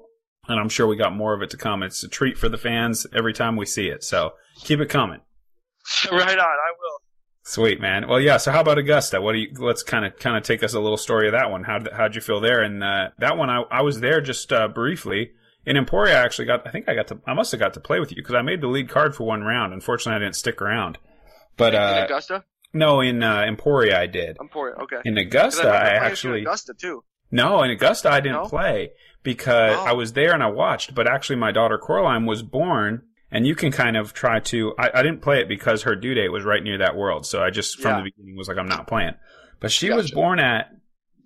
And 0.49 0.59
I'm 0.59 0.69
sure 0.69 0.87
we 0.87 0.97
got 0.97 1.15
more 1.15 1.35
of 1.35 1.43
it 1.43 1.51
to 1.51 1.57
come. 1.57 1.83
It's 1.83 2.03
a 2.03 2.09
treat 2.09 2.39
for 2.39 2.49
the 2.49 2.59
fans 2.59 3.07
every 3.15 3.33
time 3.33 3.57
we 3.57 3.67
see 3.67 3.89
it. 3.89 4.05
So 4.05 4.35
keep 4.63 4.81
it 4.81 4.89
coming. 4.89 5.21
right 6.13 6.39
on. 6.39 6.39
I 6.39 6.73
will. 6.79 7.03
Sweet 7.43 7.81
man. 7.81 8.09
Well, 8.09 8.21
yeah. 8.21 8.37
So 8.37 8.53
how 8.53 8.61
about 8.61 8.77
Augusta? 8.77 9.21
What 9.21 9.33
do 9.33 9.39
you? 9.39 9.49
Let's 9.57 9.83
kind 9.83 10.05
of 10.05 10.19
kind 10.19 10.37
of 10.37 10.43
take 10.43 10.63
us 10.63 10.75
a 10.75 10.81
little 10.81 10.99
story 10.99 11.29
of 11.29 11.33
that 11.33 11.51
one. 11.51 11.65
How 11.65 11.79
how'd 11.95 12.15
you 12.15 12.21
feel 12.21 12.41
there? 12.41 12.61
And 12.63 12.85
uh, 12.85 13.09
that 13.19 13.39
one, 13.39 13.49
I 13.49 13.63
I 13.71 13.81
was 13.81 14.01
there 14.01 14.21
just 14.21 14.53
uh, 14.53 14.69
briefly. 14.69 15.31
In 15.65 15.77
Emporia, 15.77 16.19
I 16.19 16.25
actually 16.25 16.45
got. 16.45 16.67
I 16.67 16.71
think 16.71 16.89
I 16.89 16.95
got 16.95 17.09
to. 17.09 17.21
I 17.27 17.33
must 17.33 17.51
have 17.53 17.61
got 17.61 17.73
to 17.75 17.81
play 17.81 18.01
with 18.01 18.11
you 18.11 18.17
because 18.17 18.35
I 18.35 18.43
made 18.43 18.61
the 18.61 18.69
lead 18.69 18.91
card 18.91 19.15
for 19.15 19.25
one 19.25 19.43
round. 19.43 19.73
Unfortunately, 19.73 20.17
I 20.17 20.25
didn't 20.25 20.37
stick 20.37 20.61
around. 20.61 20.99
But 21.57 21.75
uh, 21.75 22.03
Augusta. 22.05 22.45
No, 22.73 23.01
in 23.01 23.23
uh, 23.23 23.43
Emporia 23.43 23.99
I 23.99 24.07
did. 24.07 24.37
Emporia, 24.41 24.75
okay. 24.83 24.99
In 25.05 25.17
Augusta, 25.17 25.69
I, 25.69 25.73
I 25.73 26.07
actually 26.07 26.43
Augusta 26.43 26.75
too. 26.75 27.03
No, 27.31 27.63
in 27.63 27.71
Augusta 27.71 28.11
I 28.11 28.21
didn't 28.21 28.43
no? 28.43 28.49
play 28.49 28.91
because 29.23 29.77
oh. 29.77 29.85
I 29.85 29.93
was 29.93 30.13
there 30.13 30.33
and 30.33 30.43
I 30.43 30.49
watched. 30.49 30.95
But 30.95 31.07
actually, 31.07 31.37
my 31.37 31.53
daughter 31.53 31.79
Coraline 31.79 32.27
was 32.27 32.43
born, 32.43 33.03
and 33.31 33.47
you 33.47 33.55
can 33.55 33.73
kind 33.73 33.97
of 33.97 34.13
try 34.13 34.41
to. 34.41 34.75
I, 34.79 34.91
I 34.95 35.03
didn't 35.03 35.23
play 35.23 35.41
it 35.41 35.49
because 35.49 35.83
her 35.83 35.97
due 35.97 36.15
date 36.15 36.31
was 36.31 36.45
right 36.45 36.63
near 36.63 36.79
that 36.79 36.97
world, 36.97 37.27
so 37.27 37.43
I 37.43 37.51
just 37.51 37.79
from 37.81 37.91
yeah. 37.91 37.97
the 37.99 38.11
beginning 38.11 38.37
was 38.37 38.49
like, 38.49 38.59
I'm 38.59 38.69
not 38.69 38.87
playing. 38.87 39.15
But 39.61 39.71
she 39.73 39.89
gotcha. 39.89 39.97
was 39.97 40.11
born 40.11 40.39
at. 40.39 40.71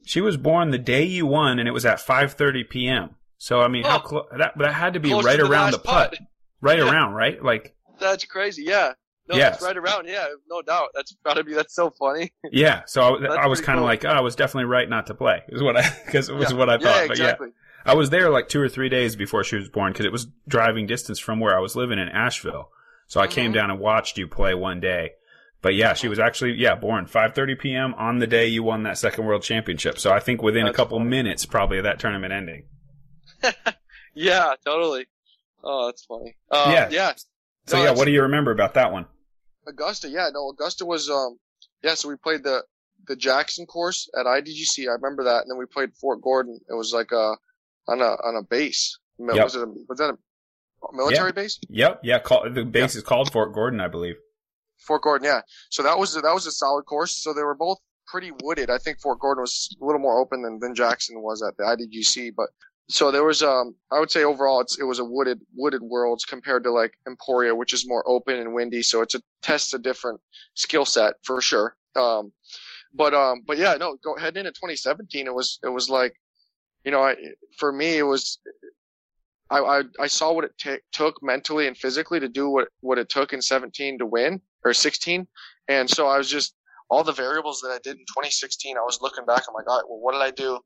She 0.04 0.20
was 0.20 0.36
born 0.36 0.70
the 0.70 0.78
day 0.78 1.04
you 1.04 1.26
won, 1.26 1.58
and 1.58 1.68
it 1.68 1.72
was 1.72 1.86
at 1.86 1.98
5:30 1.98 2.68
p.m. 2.68 3.10
So 3.38 3.60
I 3.60 3.68
mean, 3.68 3.84
oh. 3.84 3.90
how 3.90 3.98
close 4.00 4.26
that 4.36 4.52
that 4.58 4.74
had 4.74 4.94
to 4.94 5.00
be 5.00 5.10
Close 5.10 5.24
right 5.24 5.38
to 5.38 5.46
around 5.46 5.72
the 5.72 5.78
putt, 5.78 6.12
putt. 6.12 6.18
right 6.60 6.78
yeah. 6.78 6.90
around, 6.90 7.14
right? 7.14 7.42
Like 7.42 7.74
that's 7.98 8.24
crazy. 8.24 8.64
Yeah. 8.64 8.92
No, 9.32 9.38
yes. 9.38 9.52
that's 9.52 9.64
right 9.64 9.76
around. 9.76 10.08
Yeah, 10.08 10.26
no 10.48 10.62
doubt. 10.62 10.90
That's 10.94 11.14
gotta 11.24 11.42
be. 11.42 11.54
That's 11.54 11.74
so 11.74 11.90
funny. 11.90 12.32
Yeah. 12.50 12.82
So 12.86 13.16
I, 13.24 13.44
I 13.44 13.46
was 13.46 13.60
kind 13.60 13.78
of 13.78 13.82
cool. 13.82 13.88
like, 13.88 14.04
oh, 14.04 14.10
I 14.10 14.20
was 14.20 14.36
definitely 14.36 14.66
right 14.66 14.88
not 14.88 15.06
to 15.06 15.14
play. 15.14 15.42
Is 15.48 15.62
what 15.62 15.76
I 15.76 15.88
because 16.06 16.28
it 16.28 16.34
was 16.34 16.50
yeah. 16.50 16.56
what 16.56 16.68
I 16.68 16.76
thought. 16.78 16.84
Yeah, 16.84 17.04
exactly. 17.04 17.48
But 17.48 17.54
yeah, 17.86 17.92
I 17.92 17.94
was 17.94 18.10
there 18.10 18.30
like 18.30 18.48
two 18.48 18.60
or 18.60 18.68
three 18.68 18.88
days 18.88 19.16
before 19.16 19.42
she 19.42 19.56
was 19.56 19.68
born 19.68 19.92
because 19.92 20.06
it 20.06 20.12
was 20.12 20.26
driving 20.46 20.86
distance 20.86 21.18
from 21.18 21.40
where 21.40 21.56
I 21.56 21.60
was 21.60 21.74
living 21.74 21.98
in 21.98 22.08
Asheville. 22.08 22.70
So 23.06 23.20
I 23.20 23.26
mm-hmm. 23.26 23.34
came 23.34 23.52
down 23.52 23.70
and 23.70 23.80
watched 23.80 24.18
you 24.18 24.28
play 24.28 24.54
one 24.54 24.80
day. 24.80 25.12
But 25.62 25.74
yeah, 25.74 25.94
she 25.94 26.08
was 26.08 26.18
actually 26.18 26.52
yeah 26.54 26.74
born 26.74 27.06
5:30 27.06 27.58
p.m. 27.58 27.94
on 27.94 28.18
the 28.18 28.26
day 28.26 28.46
you 28.46 28.62
won 28.62 28.82
that 28.82 28.98
second 28.98 29.24
world 29.24 29.42
championship. 29.42 29.98
So 29.98 30.12
I 30.12 30.20
think 30.20 30.42
within 30.42 30.64
that's 30.64 30.74
a 30.74 30.76
couple 30.76 30.98
funny. 30.98 31.10
minutes 31.10 31.46
probably 31.46 31.78
of 31.78 31.84
that 31.84 31.98
tournament 31.98 32.32
ending. 32.32 32.64
yeah, 34.14 34.54
totally. 34.64 35.06
Oh, 35.64 35.86
that's 35.86 36.04
funny. 36.04 36.36
Uh, 36.50 36.70
yeah. 36.74 36.88
Yeah. 36.90 37.12
So 37.66 37.78
no, 37.78 37.84
yeah, 37.84 37.90
what 37.92 38.06
do 38.06 38.10
you 38.10 38.22
remember 38.22 38.50
about 38.50 38.74
that 38.74 38.92
one? 38.92 39.06
Augusta, 39.66 40.08
yeah, 40.08 40.28
no, 40.32 40.50
Augusta 40.50 40.84
was 40.84 41.08
um 41.10 41.38
yeah, 41.82 41.94
so 41.94 42.08
we 42.08 42.16
played 42.16 42.42
the 42.42 42.62
the 43.06 43.16
Jackson 43.16 43.66
course 43.66 44.08
at 44.18 44.26
IDGC. 44.26 44.88
I 44.88 44.92
remember 44.92 45.24
that, 45.24 45.42
and 45.42 45.50
then 45.50 45.58
we 45.58 45.66
played 45.66 45.94
Fort 45.94 46.22
Gordon. 46.22 46.60
It 46.68 46.74
was 46.74 46.92
like 46.92 47.12
a 47.12 47.36
on 47.88 48.00
a 48.00 48.16
on 48.24 48.36
a 48.36 48.42
base. 48.42 48.98
Yep. 49.18 49.44
Was 49.44 49.54
it 49.54 49.62
a, 49.62 49.66
was 49.88 49.98
that 49.98 50.10
a 50.10 50.16
military 50.92 51.28
yep. 51.28 51.34
base? 51.34 51.58
Yep, 51.68 52.00
yeah. 52.02 52.18
Call, 52.18 52.50
the 52.50 52.64
base 52.64 52.94
yep. 52.94 52.96
is 52.96 53.02
called 53.02 53.32
Fort 53.32 53.52
Gordon, 53.52 53.80
I 53.80 53.88
believe. 53.88 54.16
Fort 54.78 55.02
Gordon, 55.02 55.26
yeah. 55.26 55.40
So 55.70 55.82
that 55.82 55.98
was 55.98 56.14
that 56.14 56.34
was 56.34 56.46
a 56.46 56.52
solid 56.52 56.84
course. 56.84 57.22
So 57.22 57.32
they 57.32 57.42
were 57.42 57.54
both 57.54 57.78
pretty 58.06 58.32
wooded. 58.42 58.70
I 58.70 58.78
think 58.78 59.00
Fort 59.00 59.20
Gordon 59.20 59.42
was 59.42 59.74
a 59.80 59.84
little 59.84 60.00
more 60.00 60.20
open 60.20 60.42
than, 60.42 60.58
than 60.58 60.74
Jackson 60.74 61.22
was 61.22 61.42
at 61.42 61.56
the 61.56 61.64
IDGC, 61.64 62.32
but 62.36 62.48
so 62.92 63.10
there 63.10 63.24
was 63.24 63.42
um 63.42 63.74
I 63.90 63.98
would 63.98 64.10
say 64.10 64.22
overall 64.22 64.60
it's 64.60 64.78
it 64.78 64.84
was 64.84 64.98
a 64.98 65.04
wooded 65.04 65.40
wooded 65.54 65.80
worlds 65.80 66.26
compared 66.26 66.64
to 66.64 66.70
like 66.70 66.92
Emporia, 67.06 67.54
which 67.54 67.72
is 67.72 67.88
more 67.88 68.06
open 68.06 68.36
and 68.36 68.52
windy. 68.52 68.82
So 68.82 69.00
it's 69.00 69.14
a 69.14 69.22
test 69.40 69.72
a 69.72 69.78
different 69.78 70.20
skill 70.54 70.84
set 70.84 71.14
for 71.24 71.40
sure. 71.40 71.74
Um, 71.96 72.32
but 72.92 73.14
um, 73.14 73.42
but 73.46 73.56
yeah, 73.56 73.74
no, 73.74 73.96
go 74.04 74.14
heading 74.16 74.40
into 74.40 74.52
2017, 74.52 75.26
it 75.26 75.34
was 75.34 75.58
it 75.64 75.70
was 75.70 75.88
like, 75.88 76.14
you 76.84 76.90
know, 76.90 77.02
I 77.02 77.16
for 77.58 77.72
me 77.72 77.96
it 77.96 78.04
was. 78.04 78.38
I, 79.50 79.58
I, 79.58 79.82
I 80.00 80.06
saw 80.06 80.32
what 80.32 80.44
it 80.44 80.52
t- 80.56 80.78
took 80.92 81.22
mentally 81.22 81.66
and 81.66 81.76
physically 81.76 82.18
to 82.20 82.28
do 82.28 82.48
what, 82.48 82.68
what 82.80 82.96
it 82.96 83.10
took 83.10 83.34
in 83.34 83.42
17 83.42 83.98
to 83.98 84.06
win 84.06 84.40
or 84.64 84.72
16. 84.72 85.26
And 85.68 85.90
so 85.90 86.06
I 86.06 86.16
was 86.16 86.30
just, 86.30 86.54
all 86.88 87.04
the 87.04 87.12
variables 87.12 87.60
that 87.60 87.68
I 87.68 87.78
did 87.84 87.98
in 87.98 88.06
2016, 88.06 88.78
I 88.78 88.80
was 88.80 89.00
looking 89.02 89.26
back. 89.26 89.42
I'm 89.46 89.52
like, 89.54 89.68
all 89.68 89.76
right, 89.76 89.84
well, 89.86 90.00
what 90.00 90.12
did 90.12 90.22
I 90.22 90.30
do 90.30 90.58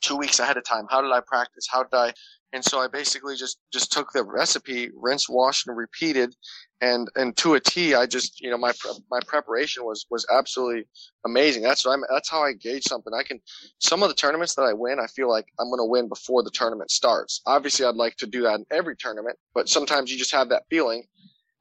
two 0.00 0.16
weeks 0.16 0.38
ahead 0.38 0.56
of 0.56 0.64
time? 0.64 0.86
How 0.90 1.00
did 1.02 1.12
I 1.12 1.20
practice? 1.20 1.66
How 1.70 1.82
did 1.82 1.94
I? 1.94 2.12
And 2.52 2.64
so 2.64 2.80
I 2.80 2.88
basically 2.88 3.36
just 3.36 3.58
just 3.72 3.92
took 3.92 4.10
the 4.12 4.24
recipe, 4.24 4.90
rinse, 4.96 5.28
wash, 5.28 5.66
and 5.66 5.76
repeated, 5.76 6.34
and 6.80 7.08
and 7.14 7.36
to 7.38 7.54
a 7.54 7.60
T, 7.60 7.94
I 7.94 8.06
just 8.06 8.40
you 8.40 8.50
know 8.50 8.56
my 8.56 8.72
my 9.10 9.20
preparation 9.26 9.84
was 9.84 10.06
was 10.10 10.26
absolutely 10.34 10.86
amazing. 11.26 11.62
That's 11.62 11.84
what 11.84 11.92
I'm. 11.92 12.04
That's 12.10 12.30
how 12.30 12.42
I 12.42 12.54
gauge 12.54 12.84
something. 12.84 13.12
I 13.12 13.22
can 13.22 13.40
some 13.78 14.02
of 14.02 14.08
the 14.08 14.14
tournaments 14.14 14.54
that 14.54 14.62
I 14.62 14.72
win, 14.72 14.98
I 14.98 15.08
feel 15.08 15.28
like 15.28 15.46
I'm 15.60 15.68
going 15.68 15.78
to 15.78 15.84
win 15.84 16.08
before 16.08 16.42
the 16.42 16.50
tournament 16.50 16.90
starts. 16.90 17.42
Obviously, 17.46 17.84
I'd 17.84 17.96
like 17.96 18.16
to 18.16 18.26
do 18.26 18.42
that 18.42 18.54
in 18.54 18.66
every 18.70 18.96
tournament, 18.96 19.36
but 19.54 19.68
sometimes 19.68 20.10
you 20.10 20.16
just 20.18 20.32
have 20.32 20.48
that 20.48 20.64
feeling. 20.70 21.04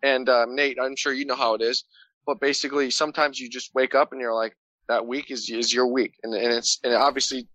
And 0.03 0.29
uh, 0.29 0.45
Nate, 0.47 0.77
I'm 0.81 0.95
sure 0.95 1.11
you 1.11 1.25
know 1.25 1.35
how 1.35 1.55
it 1.55 1.61
is 1.61 1.83
but 2.27 2.39
basically 2.41 2.91
sometimes 2.91 3.39
you 3.39 3.49
just 3.49 3.73
wake 3.73 3.95
up 3.95 4.11
and 4.11 4.21
you're 4.21 4.35
like 4.35 4.55
that 4.89 5.07
week 5.07 5.31
is 5.31 5.49
is 5.49 5.73
your 5.73 5.87
week 5.87 6.13
and, 6.23 6.35
and 6.35 6.53
it's 6.53 6.79
and 6.83 6.93
obviously 6.93 7.47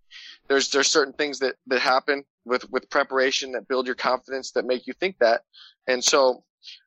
there's 0.47 0.69
there's 0.69 0.87
certain 0.87 1.13
things 1.13 1.39
that 1.39 1.55
that 1.67 1.79
happen 1.79 2.23
with 2.45 2.69
with 2.71 2.89
preparation 2.89 3.51
that 3.51 3.67
build 3.67 3.85
your 3.85 3.95
confidence 3.95 4.51
that 4.51 4.65
make 4.65 4.87
you 4.87 4.93
think 4.93 5.17
that 5.19 5.41
and 5.87 6.03
so 6.03 6.43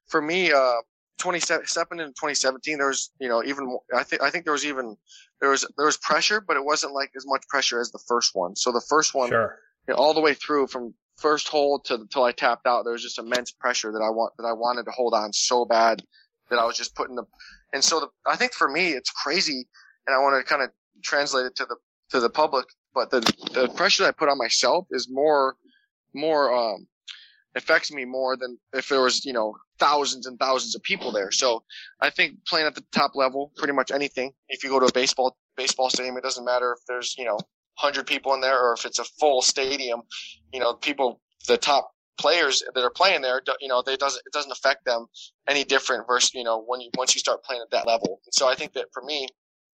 for 0.09 0.21
me 0.21 0.53
uh 0.53 0.75
27 1.19 1.99
in 1.99 2.09
2017 2.09 2.79
there 2.79 2.89
was 2.89 3.11
you 3.19 3.29
know 3.29 3.43
even 3.45 3.67
more, 3.67 3.81
i 3.95 4.03
think 4.03 4.23
i 4.23 4.31
think 4.31 4.45
there 4.45 4.53
was 4.53 4.67
even 4.67 4.97
there 5.41 5.51
was 5.51 5.67
there 5.77 5.87
was 5.87 5.97
pressure 5.97 6.41
but 6.41 6.57
it 6.57 6.65
wasn't 6.65 6.93
like 6.93 7.11
as 7.17 7.25
much 7.27 7.43
pressure 7.49 7.81
as 7.81 7.91
the 7.91 8.03
first 8.07 8.35
one 8.35 8.55
so 8.55 8.71
the 8.71 8.85
first 8.89 9.15
one 9.15 9.29
sure. 9.29 9.59
you 9.89 9.95
know, 9.95 9.99
all 9.99 10.13
the 10.13 10.21
way 10.21 10.35
through 10.35 10.67
from 10.67 10.93
first 11.17 11.49
hole 11.49 11.79
to 11.79 11.95
until 11.95 12.25
i 12.25 12.33
tapped 12.33 12.67
out 12.67 12.85
there 12.85 12.93
was 12.93 13.03
just 13.03 13.19
immense 13.19 13.51
pressure 13.51 13.91
that 13.91 14.03
i 14.03 14.11
want 14.11 14.33
that 14.37 14.45
i 14.45 14.53
wanted 14.53 14.85
to 14.85 14.91
hold 14.91 15.15
on 15.15 15.33
so 15.33 15.65
bad 15.65 16.03
that 16.51 16.59
i 16.59 16.65
was 16.65 16.77
just 16.77 16.95
putting 16.95 17.17
the 17.17 17.25
and 17.73 17.85
so 17.85 18.01
the, 18.01 18.09
I 18.27 18.37
think 18.37 18.53
for 18.53 18.69
me, 18.69 18.93
it's 18.93 19.11
crazy, 19.11 19.69
and 20.07 20.17
I 20.17 20.19
want 20.19 20.43
to 20.43 20.49
kind 20.49 20.63
of 20.63 20.71
translate 21.03 21.47
it 21.47 21.57
to 21.57 21.67
the 21.67 21.77
to 22.11 22.21
the 22.21 22.31
public. 22.31 22.67
But 22.97 23.11
the 23.11 23.21
the 23.53 23.69
pressure 23.77 24.05
that 24.05 24.09
I 24.09 24.13
put 24.13 24.31
on 24.31 24.39
myself 24.39 24.87
is 24.91 25.07
more 25.11 25.57
more 26.15 26.53
um, 26.55 26.87
affects 27.55 27.93
me 27.93 28.07
more 28.07 28.39
than 28.39 28.59
if 28.73 28.89
there 28.89 29.03
was 29.03 29.23
you 29.27 29.35
know 29.35 29.55
thousands 29.79 30.27
and 30.27 30.39
thousands 30.39 30.75
of 30.75 30.83
people 30.83 31.13
there. 31.13 31.31
So 31.31 31.63
I 32.01 32.09
think 32.09 32.43
playing 32.47 32.67
at 32.67 32.75
the 32.75 32.85
top 32.93 33.13
level, 33.15 33.53
pretty 33.59 33.75
much 33.75 33.91
anything. 33.91 34.33
If 34.49 34.65
you 34.65 34.71
go 34.71 34.81
to 34.81 34.87
a 34.87 34.93
baseball 34.93 35.37
baseball 35.59 35.91
stadium, 35.91 36.17
it 36.17 36.23
doesn't 36.23 36.47
matter 36.47 36.73
if 36.73 36.87
there's 36.89 37.15
you 37.19 37.27
know 37.27 37.39
hundred 37.75 38.07
people 38.07 38.33
in 38.33 38.41
there 38.41 38.59
or 38.59 38.73
if 38.73 38.87
it's 38.87 38.99
a 38.99 39.05
full 39.05 39.43
stadium. 39.43 40.01
You 40.55 40.61
know, 40.61 40.73
people 40.73 41.21
the 41.47 41.59
top 41.59 41.91
players 42.17 42.63
that 42.75 42.83
are 42.83 42.89
playing 42.89 43.21
there, 43.21 43.43
you 43.61 43.69
know, 43.69 43.83
they 43.83 43.99
doesn't 43.99 44.23
it 44.25 44.33
doesn't 44.33 44.53
affect 44.53 44.87
them 44.87 45.05
any 45.47 45.65
different 45.65 46.07
versus 46.07 46.33
you 46.33 46.45
know 46.45 46.65
when 46.67 46.81
you 46.81 46.89
once 46.97 47.15
you 47.15 47.19
start 47.19 47.45
playing 47.45 47.61
at 47.61 47.71
that 47.73 47.87
level. 47.87 48.23
And 48.25 48.33
so 48.33 48.49
I 48.49 48.55
think 48.55 48.73
that 48.73 48.87
for 48.95 49.03
me, 49.03 49.29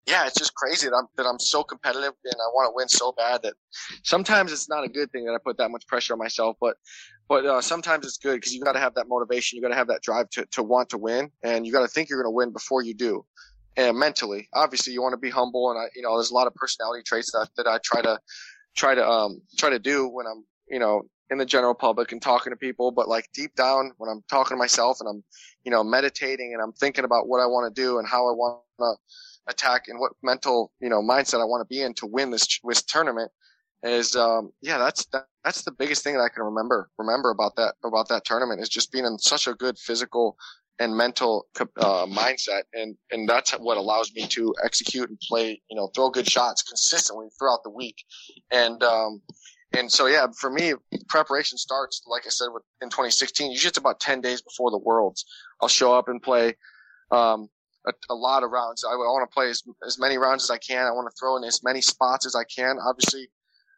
yeah, 0.06 0.26
it's 0.26 0.38
just 0.38 0.54
crazy 0.54 0.88
that 0.88 0.96
I'm 0.96 1.06
that 1.16 1.26
I'm 1.26 1.38
so 1.38 1.62
competitive 1.62 2.12
and 2.24 2.34
I 2.34 2.48
want 2.54 2.70
to 2.70 2.72
win 2.74 2.88
so 2.88 3.12
bad 3.12 3.42
that 3.42 3.54
sometimes 4.02 4.52
it's 4.52 4.68
not 4.68 4.84
a 4.84 4.88
good 4.88 5.12
thing 5.12 5.24
that 5.26 5.32
I 5.32 5.38
put 5.42 5.58
that 5.58 5.70
much 5.70 5.86
pressure 5.86 6.14
on 6.14 6.18
myself, 6.18 6.56
but 6.60 6.76
but 7.28 7.46
uh, 7.46 7.60
sometimes 7.60 8.04
it's 8.04 8.18
good 8.18 8.34
because 8.34 8.52
you 8.52 8.60
got 8.60 8.72
to 8.72 8.80
have 8.80 8.94
that 8.94 9.08
motivation, 9.08 9.56
you 9.56 9.62
got 9.62 9.68
to 9.68 9.76
have 9.76 9.86
that 9.88 10.02
drive 10.02 10.28
to 10.30 10.46
to 10.46 10.62
want 10.62 10.88
to 10.90 10.98
win, 10.98 11.30
and 11.44 11.66
you 11.66 11.72
got 11.72 11.82
to 11.82 11.88
think 11.88 12.08
you're 12.08 12.20
going 12.20 12.32
to 12.32 12.34
win 12.34 12.52
before 12.52 12.82
you 12.82 12.94
do. 12.94 13.24
And 13.76 13.96
mentally, 13.96 14.48
obviously, 14.52 14.92
you 14.92 15.00
want 15.00 15.12
to 15.12 15.18
be 15.18 15.30
humble, 15.30 15.70
and 15.70 15.78
I, 15.78 15.84
you 15.94 16.02
know, 16.02 16.16
there's 16.16 16.30
a 16.30 16.34
lot 16.34 16.46
of 16.46 16.54
personality 16.54 17.02
traits 17.04 17.30
that 17.32 17.48
that 17.56 17.66
I 17.68 17.78
try 17.84 18.02
to 18.02 18.18
try 18.74 18.94
to 18.94 19.08
um 19.08 19.40
try 19.56 19.70
to 19.70 19.78
do 19.78 20.08
when 20.08 20.26
I'm 20.26 20.44
you 20.68 20.80
know 20.80 21.02
in 21.30 21.38
the 21.38 21.46
general 21.46 21.74
public 21.74 22.12
and 22.12 22.20
talking 22.20 22.52
to 22.52 22.56
people, 22.56 22.90
but 22.90 23.08
like 23.08 23.26
deep 23.32 23.54
down 23.54 23.92
when 23.96 24.10
I'm 24.10 24.22
talking 24.28 24.54
to 24.54 24.58
myself 24.58 24.98
and 25.00 25.08
I'm, 25.08 25.24
you 25.64 25.70
know, 25.70 25.82
meditating 25.82 26.52
and 26.52 26.62
I'm 26.62 26.74
thinking 26.74 27.06
about 27.06 27.26
what 27.26 27.40
I 27.40 27.46
want 27.46 27.74
to 27.74 27.82
do 27.82 27.98
and 27.98 28.06
how 28.06 28.28
I 28.28 28.32
want 28.32 28.60
to 28.80 28.94
attack 29.48 29.84
and 29.88 29.98
what 29.98 30.12
mental, 30.22 30.72
you 30.80 30.88
know, 30.88 31.02
mindset 31.02 31.40
I 31.40 31.44
want 31.44 31.66
to 31.66 31.74
be 31.74 31.82
in 31.82 31.94
to 31.94 32.06
win 32.06 32.30
this, 32.30 32.60
this 32.64 32.82
tournament 32.82 33.30
is, 33.82 34.14
um, 34.14 34.52
yeah, 34.60 34.78
that's, 34.78 35.06
that, 35.06 35.26
that's 35.44 35.62
the 35.62 35.72
biggest 35.72 36.04
thing 36.04 36.14
that 36.14 36.22
I 36.22 36.28
can 36.28 36.44
remember, 36.44 36.88
remember 36.98 37.30
about 37.30 37.56
that, 37.56 37.74
about 37.84 38.08
that 38.08 38.24
tournament 38.24 38.60
is 38.60 38.68
just 38.68 38.92
being 38.92 39.04
in 39.04 39.18
such 39.18 39.46
a 39.46 39.54
good 39.54 39.78
physical 39.78 40.36
and 40.78 40.96
mental, 40.96 41.46
uh, 41.60 42.06
mindset. 42.06 42.62
And, 42.72 42.96
and 43.10 43.28
that's 43.28 43.52
what 43.52 43.76
allows 43.76 44.12
me 44.14 44.26
to 44.28 44.54
execute 44.64 45.08
and 45.08 45.18
play, 45.20 45.60
you 45.70 45.76
know, 45.76 45.88
throw 45.94 46.10
good 46.10 46.28
shots 46.28 46.62
consistently 46.62 47.26
throughout 47.38 47.62
the 47.64 47.70
week. 47.70 47.96
And, 48.50 48.82
um, 48.82 49.22
and 49.74 49.90
so, 49.90 50.06
yeah, 50.06 50.26
for 50.38 50.50
me, 50.50 50.74
preparation 51.08 51.56
starts, 51.56 52.02
like 52.06 52.26
I 52.26 52.30
said, 52.30 52.48
with, 52.52 52.62
in 52.82 52.90
2016. 52.90 53.50
Usually 53.50 53.68
it's 53.68 53.78
about 53.78 54.00
10 54.00 54.20
days 54.20 54.42
before 54.42 54.70
the 54.70 54.78
Worlds. 54.78 55.24
I'll 55.60 55.68
show 55.68 55.94
up 55.94 56.08
and 56.08 56.20
play 56.22 56.54
um, 57.10 57.48
a, 57.86 57.92
a, 58.10 58.14
lot 58.14 58.42
of 58.42 58.50
rounds. 58.50 58.84
I, 58.84 58.92
I 58.92 58.96
want 58.96 59.28
to 59.28 59.32
play 59.32 59.50
as, 59.50 59.62
as 59.86 59.98
many 59.98 60.18
rounds 60.18 60.44
as 60.44 60.50
I 60.50 60.58
can. 60.58 60.86
I 60.86 60.90
want 60.90 61.10
to 61.10 61.16
throw 61.18 61.36
in 61.36 61.44
as 61.44 61.62
many 61.62 61.80
spots 61.80 62.26
as 62.26 62.34
I 62.34 62.44
can. 62.44 62.78
Obviously, 62.78 63.28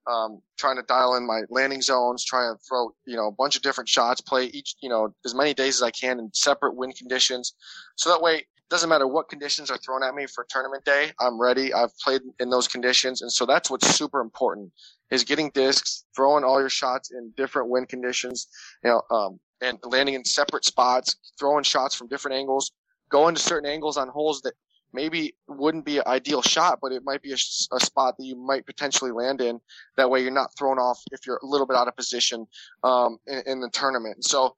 um, 0.07 0.43
trying 0.59 0.77
to 0.77 0.83
dial 0.83 1.17
in 1.17 1.27
my 1.27 1.43
landing 1.49 1.81
zones, 1.81 2.25
trying 2.25 2.55
to 2.55 2.59
throw, 2.69 2.95
you 3.07 3.17
know, 3.17 3.29
a 3.29 3.33
bunch 3.33 3.57
of 3.57 3.63
different 3.63 3.89
shots, 3.89 4.21
play 4.21 4.47
each, 4.47 4.75
you 4.83 4.89
know, 4.89 5.15
as 5.25 5.35
many 5.35 5.55
days 5.55 5.77
as 5.77 5.83
I 5.83 5.91
can 5.91 6.19
in 6.19 6.31
separate 6.35 6.77
wind 6.77 6.97
conditions. 6.97 7.55
So 7.97 8.11
that 8.11 8.21
way, 8.21 8.37
it 8.37 8.71
doesn't 8.71 8.89
matter 8.89 9.07
what 9.07 9.29
conditions 9.29 9.71
are 9.71 9.79
thrown 9.79 10.03
at 10.03 10.15
me 10.15 10.27
for 10.27 10.47
tournament 10.49 10.85
day. 10.85 11.13
I'm 11.21 11.41
ready. 11.41 11.73
I've 11.73 11.97
played 11.99 12.23
in 12.41 12.51
those 12.51 12.69
conditions. 12.69 13.23
And 13.23 13.33
so 13.33 13.47
that's 13.47 13.71
what's 13.71 13.89
super 13.95 14.21
important 14.21 14.73
is 15.11 15.25
getting 15.25 15.51
discs, 15.51 16.05
throwing 16.15 16.45
all 16.45 16.61
your 16.61 16.71
shots 16.71 17.11
in 17.11 17.33
different 17.37 17.69
wind 17.69 17.89
conditions, 17.89 18.49
you 18.83 18.91
know, 18.91 19.03
um, 19.17 19.39
and 19.61 19.79
landing 19.85 20.15
in 20.15 20.25
separate 20.25 20.65
spots, 20.65 21.17
throwing 21.39 21.63
shots 21.63 21.95
from 21.95 22.09
different 22.09 22.37
angles, 22.37 22.73
going 23.11 23.35
to 23.35 23.41
certain 23.41 23.69
angles 23.69 23.97
on 23.97 24.09
holes 24.09 24.43
that 24.43 24.55
maybe 24.95 25.35
wouldn't 25.49 25.85
be 25.85 25.99
an 25.99 26.05
ideal 26.07 26.41
shot, 26.41 26.79
but 26.81 26.93
it 26.93 27.03
might 27.05 27.21
be 27.21 27.33
a, 27.33 27.35
a, 27.73 27.81
spot 27.81 28.15
that 28.17 28.25
you 28.25 28.37
might 28.37 28.65
potentially 28.65 29.11
land 29.11 29.41
in. 29.41 29.61
That 29.97 30.09
way 30.09 30.23
you're 30.23 30.31
not 30.31 30.57
thrown 30.57 30.79
off 30.79 31.03
if 31.11 31.27
you're 31.27 31.41
a 31.43 31.47
little 31.47 31.67
bit 31.67 31.77
out 31.77 31.89
of 31.89 31.97
position, 31.97 32.47
um, 32.85 33.19
in, 33.27 33.43
in 33.47 33.61
the 33.61 33.69
tournament. 33.71 34.25
So 34.25 34.55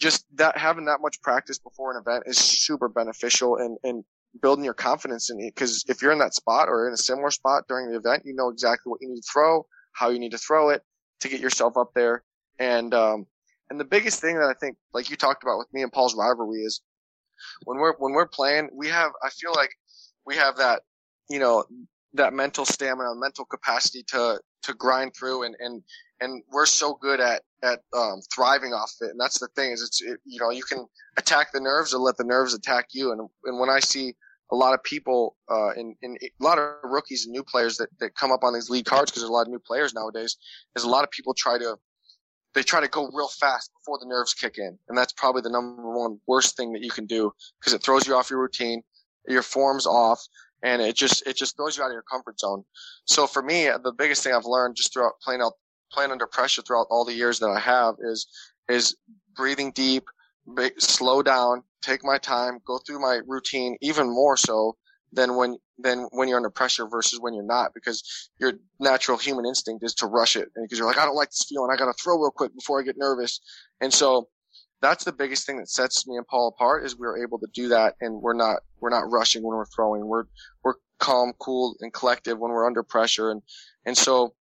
just 0.00 0.24
that 0.36 0.56
having 0.56 0.86
that 0.86 1.00
much 1.02 1.20
practice 1.20 1.58
before 1.58 1.90
an 1.90 2.00
event 2.00 2.24
is 2.26 2.38
super 2.38 2.88
beneficial 2.88 3.56
and, 3.56 3.76
and 3.82 4.04
building 4.40 4.64
your 4.64 4.74
confidence 4.74 5.28
in 5.28 5.40
it. 5.40 5.54
Cause 5.56 5.84
if 5.88 6.00
you're 6.00 6.12
in 6.12 6.20
that 6.20 6.34
spot 6.34 6.68
or 6.68 6.86
in 6.86 6.94
a 6.94 6.96
similar 6.96 7.30
spot 7.30 7.64
during 7.68 7.90
the 7.90 7.96
event, 7.96 8.22
you 8.24 8.34
know 8.34 8.48
exactly 8.48 8.90
what 8.90 9.02
you 9.02 9.08
need 9.08 9.20
to 9.20 9.28
throw, 9.30 9.66
how 9.92 10.08
you 10.08 10.20
need 10.20 10.30
to 10.30 10.38
throw 10.38 10.70
it 10.70 10.82
to 11.20 11.28
get 11.28 11.40
yourself 11.40 11.76
up 11.76 11.90
there. 11.94 12.22
And, 12.58 12.94
um, 12.94 13.26
and 13.68 13.78
the 13.78 13.84
biggest 13.84 14.20
thing 14.20 14.36
that 14.36 14.48
I 14.48 14.54
think, 14.54 14.76
like 14.92 15.10
you 15.10 15.16
talked 15.16 15.42
about 15.42 15.58
with 15.58 15.72
me 15.72 15.82
and 15.82 15.92
Paul's 15.92 16.14
rivalry 16.16 16.60
is 16.60 16.80
when 17.64 17.78
we're, 17.78 17.94
when 17.98 18.12
we're 18.12 18.28
playing, 18.28 18.70
we 18.74 18.88
have, 18.88 19.12
I 19.22 19.30
feel 19.30 19.52
like 19.54 19.70
we 20.26 20.36
have 20.36 20.56
that, 20.56 20.82
you 21.28 21.38
know, 21.38 21.64
that 22.14 22.32
mental 22.32 22.64
stamina, 22.64 23.14
mental 23.14 23.44
capacity 23.44 24.02
to, 24.08 24.40
to 24.62 24.74
grind 24.74 25.14
through 25.14 25.44
and, 25.44 25.54
and, 25.60 25.82
and 26.20 26.42
we're 26.52 26.66
so 26.66 26.98
good 27.00 27.20
at, 27.20 27.42
at, 27.62 27.80
um, 27.96 28.20
thriving 28.34 28.72
off 28.72 28.92
it. 29.00 29.10
And 29.10 29.20
that's 29.20 29.38
the 29.38 29.48
thing 29.56 29.70
is 29.72 29.82
it's, 29.82 30.02
it, 30.02 30.20
you 30.24 30.40
know, 30.40 30.50
you 30.50 30.62
can 30.62 30.86
attack 31.16 31.52
the 31.52 31.60
nerves 31.60 31.94
or 31.94 31.98
let 31.98 32.16
the 32.16 32.24
nerves 32.24 32.52
attack 32.52 32.88
you. 32.92 33.12
And, 33.12 33.20
and 33.44 33.60
when 33.60 33.70
I 33.70 33.80
see 33.80 34.14
a 34.52 34.56
lot 34.56 34.74
of 34.74 34.82
people, 34.82 35.36
uh, 35.48 35.70
in 35.76 35.94
a 36.04 36.44
lot 36.44 36.58
of 36.58 36.74
rookies 36.82 37.24
and 37.24 37.32
new 37.32 37.44
players 37.44 37.76
that, 37.76 37.88
that 38.00 38.14
come 38.16 38.32
up 38.32 38.42
on 38.42 38.52
these 38.52 38.68
lead 38.68 38.84
cards 38.84 39.10
because 39.10 39.22
there's 39.22 39.30
a 39.30 39.32
lot 39.32 39.42
of 39.42 39.48
new 39.48 39.60
players 39.60 39.94
nowadays. 39.94 40.36
Is 40.76 40.84
a 40.84 40.88
lot 40.88 41.04
of 41.04 41.10
people 41.10 41.34
try 41.34 41.56
to, 41.58 41.76
they 42.54 42.62
try 42.62 42.80
to 42.80 42.88
go 42.88 43.08
real 43.12 43.28
fast 43.28 43.70
before 43.78 43.98
the 43.98 44.06
nerves 44.06 44.34
kick 44.34 44.58
in. 44.58 44.78
And 44.88 44.96
that's 44.98 45.12
probably 45.12 45.42
the 45.42 45.50
number 45.50 45.90
one 45.90 46.18
worst 46.26 46.56
thing 46.56 46.72
that 46.72 46.82
you 46.82 46.90
can 46.90 47.06
do 47.06 47.32
because 47.60 47.72
it 47.72 47.82
throws 47.82 48.06
you 48.06 48.14
off 48.14 48.30
your 48.30 48.40
routine, 48.40 48.82
your 49.28 49.42
form's 49.42 49.86
off, 49.86 50.20
and 50.62 50.82
it 50.82 50.96
just, 50.96 51.26
it 51.26 51.36
just 51.36 51.56
throws 51.56 51.76
you 51.76 51.82
out 51.82 51.90
of 51.90 51.92
your 51.92 52.04
comfort 52.10 52.38
zone. 52.40 52.64
So 53.04 53.26
for 53.26 53.42
me, 53.42 53.64
the 53.82 53.94
biggest 53.96 54.22
thing 54.24 54.34
I've 54.34 54.44
learned 54.44 54.76
just 54.76 54.92
throughout 54.92 55.14
playing 55.22 55.42
out, 55.42 55.52
playing 55.92 56.10
under 56.10 56.26
pressure 56.26 56.62
throughout 56.62 56.86
all 56.90 57.04
the 57.04 57.14
years 57.14 57.38
that 57.38 57.48
I 57.48 57.60
have 57.60 57.94
is, 58.00 58.26
is 58.68 58.96
breathing 59.36 59.72
deep, 59.72 60.04
slow 60.78 61.22
down, 61.22 61.62
take 61.82 62.04
my 62.04 62.18
time, 62.18 62.58
go 62.66 62.78
through 62.78 63.00
my 63.00 63.20
routine 63.26 63.76
even 63.80 64.08
more 64.08 64.36
so 64.36 64.76
than 65.12 65.36
when 65.36 65.56
than 65.78 66.08
when 66.12 66.28
you're 66.28 66.36
under 66.36 66.50
pressure 66.50 66.86
versus 66.86 67.18
when 67.20 67.34
you're 67.34 67.44
not 67.44 67.72
because 67.74 68.30
your 68.38 68.52
natural 68.78 69.18
human 69.18 69.46
instinct 69.46 69.84
is 69.84 69.94
to 69.94 70.06
rush 70.06 70.36
it. 70.36 70.48
Because 70.54 70.78
you're 70.78 70.86
like 70.86 70.98
I 70.98 71.04
don't 71.04 71.16
like 71.16 71.30
this 71.30 71.46
feeling. 71.48 71.70
I 71.72 71.76
got 71.76 71.86
to 71.86 72.02
throw 72.02 72.18
real 72.18 72.30
quick 72.30 72.54
before 72.54 72.80
I 72.80 72.84
get 72.84 72.96
nervous. 72.98 73.40
And 73.80 73.92
so 73.92 74.28
that's 74.82 75.04
the 75.04 75.12
biggest 75.12 75.46
thing 75.46 75.58
that 75.58 75.68
sets 75.68 76.06
me 76.06 76.16
and 76.16 76.26
Paul 76.26 76.48
apart 76.48 76.84
is 76.84 76.96
we're 76.96 77.22
able 77.22 77.38
to 77.38 77.48
do 77.52 77.68
that 77.68 77.94
and 78.00 78.22
we're 78.22 78.34
not 78.34 78.60
we're 78.80 78.90
not 78.90 79.10
rushing 79.10 79.42
when 79.42 79.56
we're 79.56 79.66
throwing. 79.66 80.06
We're 80.06 80.24
we're 80.62 80.74
calm 80.98 81.32
cool 81.38 81.76
and 81.80 81.92
collective 81.92 82.38
when 82.38 82.50
we're 82.50 82.66
under 82.66 82.82
pressure. 82.82 83.30
And 83.30 83.42
and 83.84 83.96
so 83.96 84.34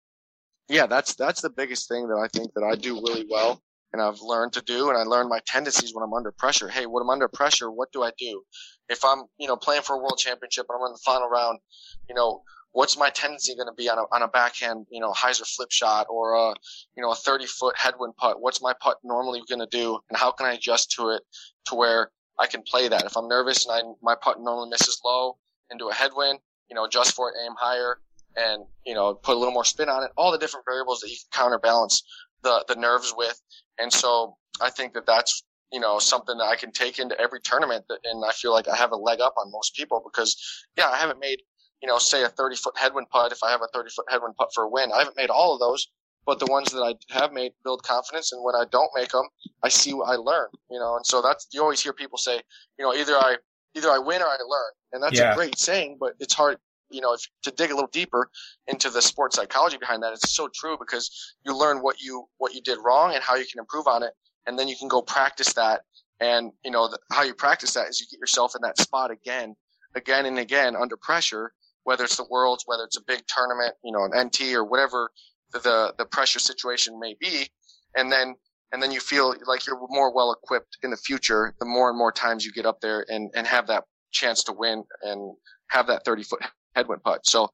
yeah 0.68 0.86
that's 0.86 1.16
that's 1.16 1.42
the 1.42 1.50
biggest 1.50 1.90
thing 1.90 2.08
that 2.08 2.18
I 2.18 2.28
think 2.28 2.54
that 2.54 2.64
I 2.64 2.76
do 2.76 2.96
really 2.96 3.26
well 3.30 3.62
and 3.92 4.02
I've 4.02 4.22
learned 4.22 4.54
to 4.54 4.62
do, 4.62 4.90
and 4.90 4.98
I 4.98 5.04
learned 5.04 5.30
my 5.30 5.40
tendencies 5.46 5.94
when 5.94 6.04
I'm 6.04 6.14
under 6.14 6.32
pressure. 6.32 6.68
Hey, 6.68 6.86
when 6.86 7.02
I'm 7.02 7.10
under 7.10 7.28
pressure, 7.28 7.72
what 7.72 7.92
do 7.92 8.04
I 8.04 8.12
do? 8.18 8.44
If 8.88 9.04
I'm, 9.04 9.24
you 9.38 9.48
know, 9.48 9.56
playing 9.56 9.82
for 9.82 9.96
a 9.96 10.00
world 10.00 10.18
championship 10.18 10.68
and 10.70 10.80
I'm 10.80 10.88
in 10.88 10.94
the 10.94 11.00
final 11.04 11.28
round, 11.28 11.60
you 12.08 12.16
know, 12.16 12.44
what's 12.72 12.98
my 12.98 13.10
tendency 13.10 13.56
going 13.56 13.68
to 13.68 13.74
be 13.74 13.90
on 13.90 13.98
a, 13.98 14.04
on 14.14 14.22
a 14.22 14.28
backhand, 14.28 14.86
you 14.92 15.00
know, 15.00 15.12
hyzer 15.12 15.48
flip 15.48 15.72
shot 15.72 16.08
or 16.10 16.34
a, 16.34 16.54
you 16.96 17.02
know, 17.02 17.12
a 17.12 17.16
30 17.16 17.46
foot 17.48 17.76
headwind 17.78 18.16
putt? 18.18 18.42
What's 18.42 18.62
my 18.62 18.74
putt 18.80 18.98
normally 19.04 19.42
going 19.48 19.60
to 19.60 19.68
do? 19.68 20.00
And 20.10 20.18
how 20.18 20.32
can 20.32 20.46
I 20.46 20.54
adjust 20.54 20.92
to 20.92 21.10
it 21.10 21.24
to 21.66 21.76
where 21.76 22.12
I 22.38 22.48
can 22.48 22.62
play 22.62 22.88
that? 22.88 23.06
If 23.06 23.18
I'm 23.18 23.28
nervous 23.28 23.66
and 23.66 23.76
I, 23.76 23.82
my 24.02 24.16
putt 24.16 24.40
normally 24.40 24.70
misses 24.70 25.02
low 25.04 25.38
into 25.72 25.88
a 25.88 25.94
headwind, 25.94 26.40
you 26.70 26.76
know, 26.76 26.86
adjust 26.86 27.16
for 27.16 27.30
it, 27.30 27.36
aim 27.44 27.54
higher, 27.58 28.00
and 28.36 28.64
you 28.86 28.94
know, 28.94 29.14
put 29.14 29.36
a 29.36 29.40
little 29.40 29.54
more 29.54 29.66
spin 29.66 29.90
on 29.90 30.04
it. 30.04 30.12
All 30.18 30.32
the 30.32 30.38
different 30.38 30.66
variables 30.66 31.00
that 31.02 31.10
you 31.10 31.16
can 31.16 31.44
counterbalance 31.44 32.04
the 32.44 32.64
the 32.68 32.76
nerves 32.76 33.14
with, 33.16 33.40
and 33.78 33.92
so 33.92 34.38
I 34.62 34.70
think 34.70 34.94
that 34.94 35.06
that's 35.06 35.44
you 35.72 35.80
know 35.80 36.00
something 36.00 36.38
that 36.38 36.46
I 36.46 36.56
can 36.56 36.72
take 36.72 37.00
into 37.00 37.20
every 37.20 37.42
tournament, 37.42 37.86
that, 37.90 38.00
and 38.04 38.24
I 38.26 38.32
feel 38.32 38.52
like 38.54 38.68
I 38.68 38.76
have 38.76 38.92
a 38.92 38.96
leg 38.98 39.20
up 39.22 39.36
on 39.38 39.52
most 39.52 39.76
people 39.76 40.02
because 40.04 40.36
yeah, 40.78 40.88
I 40.90 40.98
haven't 40.98 41.20
made 41.20 41.42
you 41.82 41.88
know 41.88 41.98
say 41.98 42.24
a 42.24 42.30
30 42.30 42.56
foot 42.56 42.78
headwind 42.78 43.10
putt 43.10 43.32
if 43.32 43.40
I 43.44 43.52
have 43.52 43.62
a 43.62 43.68
30 43.74 43.90
foot 43.96 44.06
headwind 44.10 44.36
putt 44.36 44.50
for 44.54 44.64
a 44.66 44.70
win. 44.70 44.92
I 44.94 45.00
haven't 45.00 45.18
made 45.18 45.30
all 45.30 45.54
of 45.54 45.60
those, 45.60 45.88
but 46.26 46.40
the 46.40 46.48
ones 46.48 46.72
that 46.72 46.82
I 46.82 46.94
have 47.14 47.34
made 47.34 47.54
build 47.64 47.84
confidence, 47.84 48.32
and 48.32 48.44
when 48.44 48.56
I 48.56 48.66
don't 48.72 48.92
make 48.96 49.10
them, 49.12 49.26
I 49.64 49.70
see 49.70 49.94
what 49.94 50.10
I 50.10 50.16
learn. 50.16 50.48
You 50.70 50.80
know, 50.80 50.96
and 50.96 51.06
so 51.06 51.22
that's 51.22 51.48
you 51.54 51.62
always 51.62 51.82
hear 51.82 51.94
people 51.94 52.18
say, 52.18 52.42
you 52.78 52.86
know, 52.86 52.94
either 52.94 53.14
I 53.14 53.38
either 53.76 53.90
I 53.90 53.98
win 54.00 54.22
or 54.22 54.28
I 54.28 54.38
learn, 54.48 54.72
and 54.94 55.04
that's 55.04 55.20
Yeah. 55.20 55.32
a 55.34 55.36
great 55.36 55.58
saying, 55.58 55.98
but 56.00 56.14
it's 56.20 56.34
hard. 56.34 56.58
You 56.90 57.02
know, 57.02 57.14
if, 57.14 57.22
to 57.44 57.52
dig 57.52 57.72
a 57.72 57.76
little 57.76 57.90
deeper 57.92 58.30
into 58.68 58.90
the 58.90 59.02
sports 59.02 59.36
psychology 59.36 59.78
behind 59.78 60.04
that, 60.04 60.14
it's 60.14 60.34
so 60.34 60.50
true 60.54 60.78
because 60.78 61.36
you 61.46 61.58
learn 61.58 61.80
what 61.80 62.02
you 62.02 62.26
what 62.38 62.54
you 62.54 62.62
did 62.62 62.78
wrong 62.84 63.14
and 63.14 63.24
how 63.24 63.36
you 63.36 63.46
can 63.46 63.60
improve 63.60 63.88
on 63.88 64.04
it, 64.04 64.14
and 64.48 64.58
then 64.58 64.68
you 64.68 64.76
can 64.78 64.88
go 64.88 65.02
practice 65.02 65.54
that. 65.54 65.82
And 66.20 66.52
you 66.64 66.72
know 66.72 66.90
the, 66.90 67.00
how 67.12 67.24
you 67.24 67.34
practice 67.34 67.74
that 67.74 67.88
is 67.90 68.02
you 68.02 68.08
get 68.12 68.20
yourself 68.20 68.54
in 68.56 68.62
that 68.64 68.78
spot 68.78 69.12
again, 69.12 69.56
again 69.96 70.26
and 70.26 70.40
again 70.40 70.76
under 70.76 70.98
pressure, 70.98 71.54
whether 71.84 72.04
it's 72.04 72.18
the 72.18 72.28
worlds, 72.30 72.64
whether 72.66 72.84
it's 72.84 72.98
a 72.98 73.04
big 73.08 73.22
tournament, 73.28 73.74
you 73.84 73.92
know, 73.92 74.04
an 74.04 74.28
NT 74.28 74.54
or 74.54 74.66
whatever 74.66 75.12
the 75.52 75.60
the, 75.60 75.94
the 75.98 76.06
pressure 76.06 76.40
situation 76.40 77.00
may 77.00 77.16
be, 77.20 77.48
and 77.96 78.12
then 78.12 78.36
and 78.72 78.82
then 78.82 78.92
you 78.92 79.00
feel 79.00 79.34
like 79.48 79.66
you're 79.66 79.80
more 79.90 80.14
well 80.14 80.32
equipped 80.32 80.78
in 80.84 80.92
the 80.92 80.98
future 80.98 81.56
the 81.60 81.66
more 81.66 81.90
and 81.90 81.98
more 81.98 82.12
times 82.12 82.46
you 82.46 82.52
get 82.52 82.66
up 82.66 82.80
there 82.82 83.06
and 83.10 83.32
and 83.36 83.48
have 83.48 83.68
that 83.68 83.84
chance 84.12 84.44
to 84.44 84.54
win 84.54 84.84
and 85.04 85.36
have 85.70 85.88
that 85.88 86.04
30 86.06 86.24
foot 86.24 86.42
headwind 86.76 87.04
putt. 87.04 87.26
So 87.26 87.50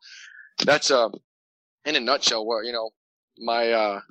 that's 0.64 0.92
um 0.92 1.14
in 1.86 1.96
a 1.96 2.00
nutshell 2.00 2.46
where 2.46 2.64
you 2.64 2.72
know 2.72 2.90
my 3.38 3.72
uh 3.72 4.02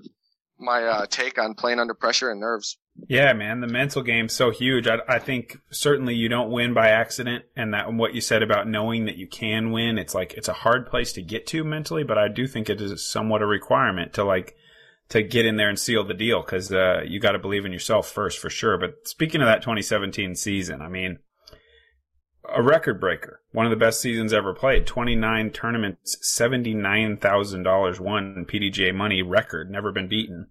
my 0.58 0.82
uh 0.84 1.06
take 1.06 1.38
on 1.38 1.54
playing 1.54 1.80
under 1.80 1.94
pressure 1.94 2.30
and 2.30 2.40
nerves. 2.40 2.78
Yeah, 3.08 3.32
man, 3.32 3.60
the 3.60 3.66
mental 3.66 4.02
game's 4.02 4.34
so 4.34 4.50
huge. 4.50 4.86
I, 4.86 4.98
I 5.08 5.18
think 5.18 5.58
certainly 5.70 6.14
you 6.14 6.28
don't 6.28 6.52
win 6.52 6.74
by 6.74 6.90
accident, 6.90 7.44
and 7.56 7.74
that 7.74 7.92
what 7.92 8.14
you 8.14 8.20
said 8.20 8.42
about 8.42 8.68
knowing 8.68 9.06
that 9.06 9.16
you 9.16 9.26
can 9.26 9.72
win, 9.72 9.98
it's 9.98 10.14
like 10.14 10.34
it's 10.34 10.48
a 10.48 10.52
hard 10.52 10.86
place 10.86 11.12
to 11.14 11.22
get 11.22 11.46
to 11.48 11.64
mentally, 11.64 12.04
but 12.04 12.18
I 12.18 12.28
do 12.28 12.46
think 12.46 12.70
it 12.70 12.80
is 12.80 13.04
somewhat 13.04 13.42
a 13.42 13.46
requirement 13.46 14.12
to 14.14 14.22
like 14.22 14.54
to 15.08 15.22
get 15.22 15.44
in 15.44 15.56
there 15.56 15.68
and 15.68 15.78
seal 15.78 16.04
the 16.04 16.14
deal 16.14 16.42
because 16.42 16.72
uh, 16.72 17.02
you 17.06 17.20
got 17.20 17.32
to 17.32 17.38
believe 17.38 17.64
in 17.64 17.72
yourself 17.72 18.10
first 18.10 18.38
for 18.38 18.48
sure. 18.48 18.78
But 18.78 19.06
speaking 19.06 19.40
of 19.40 19.46
that 19.46 19.62
2017 19.62 20.34
season, 20.34 20.80
I 20.80 20.88
mean, 20.88 21.18
a 22.52 22.62
record 22.62 23.00
breaker, 23.00 23.40
one 23.52 23.66
of 23.66 23.70
the 23.70 23.76
best 23.76 24.00
seasons 24.00 24.32
ever 24.32 24.52
played. 24.52 24.86
29 24.86 25.50
tournaments, 25.50 26.16
$79,000 26.22 28.00
won 28.00 28.46
PDGA 28.48 28.94
money 28.94 29.22
record, 29.22 29.70
never 29.70 29.92
been 29.92 30.08
beaten. 30.08 30.48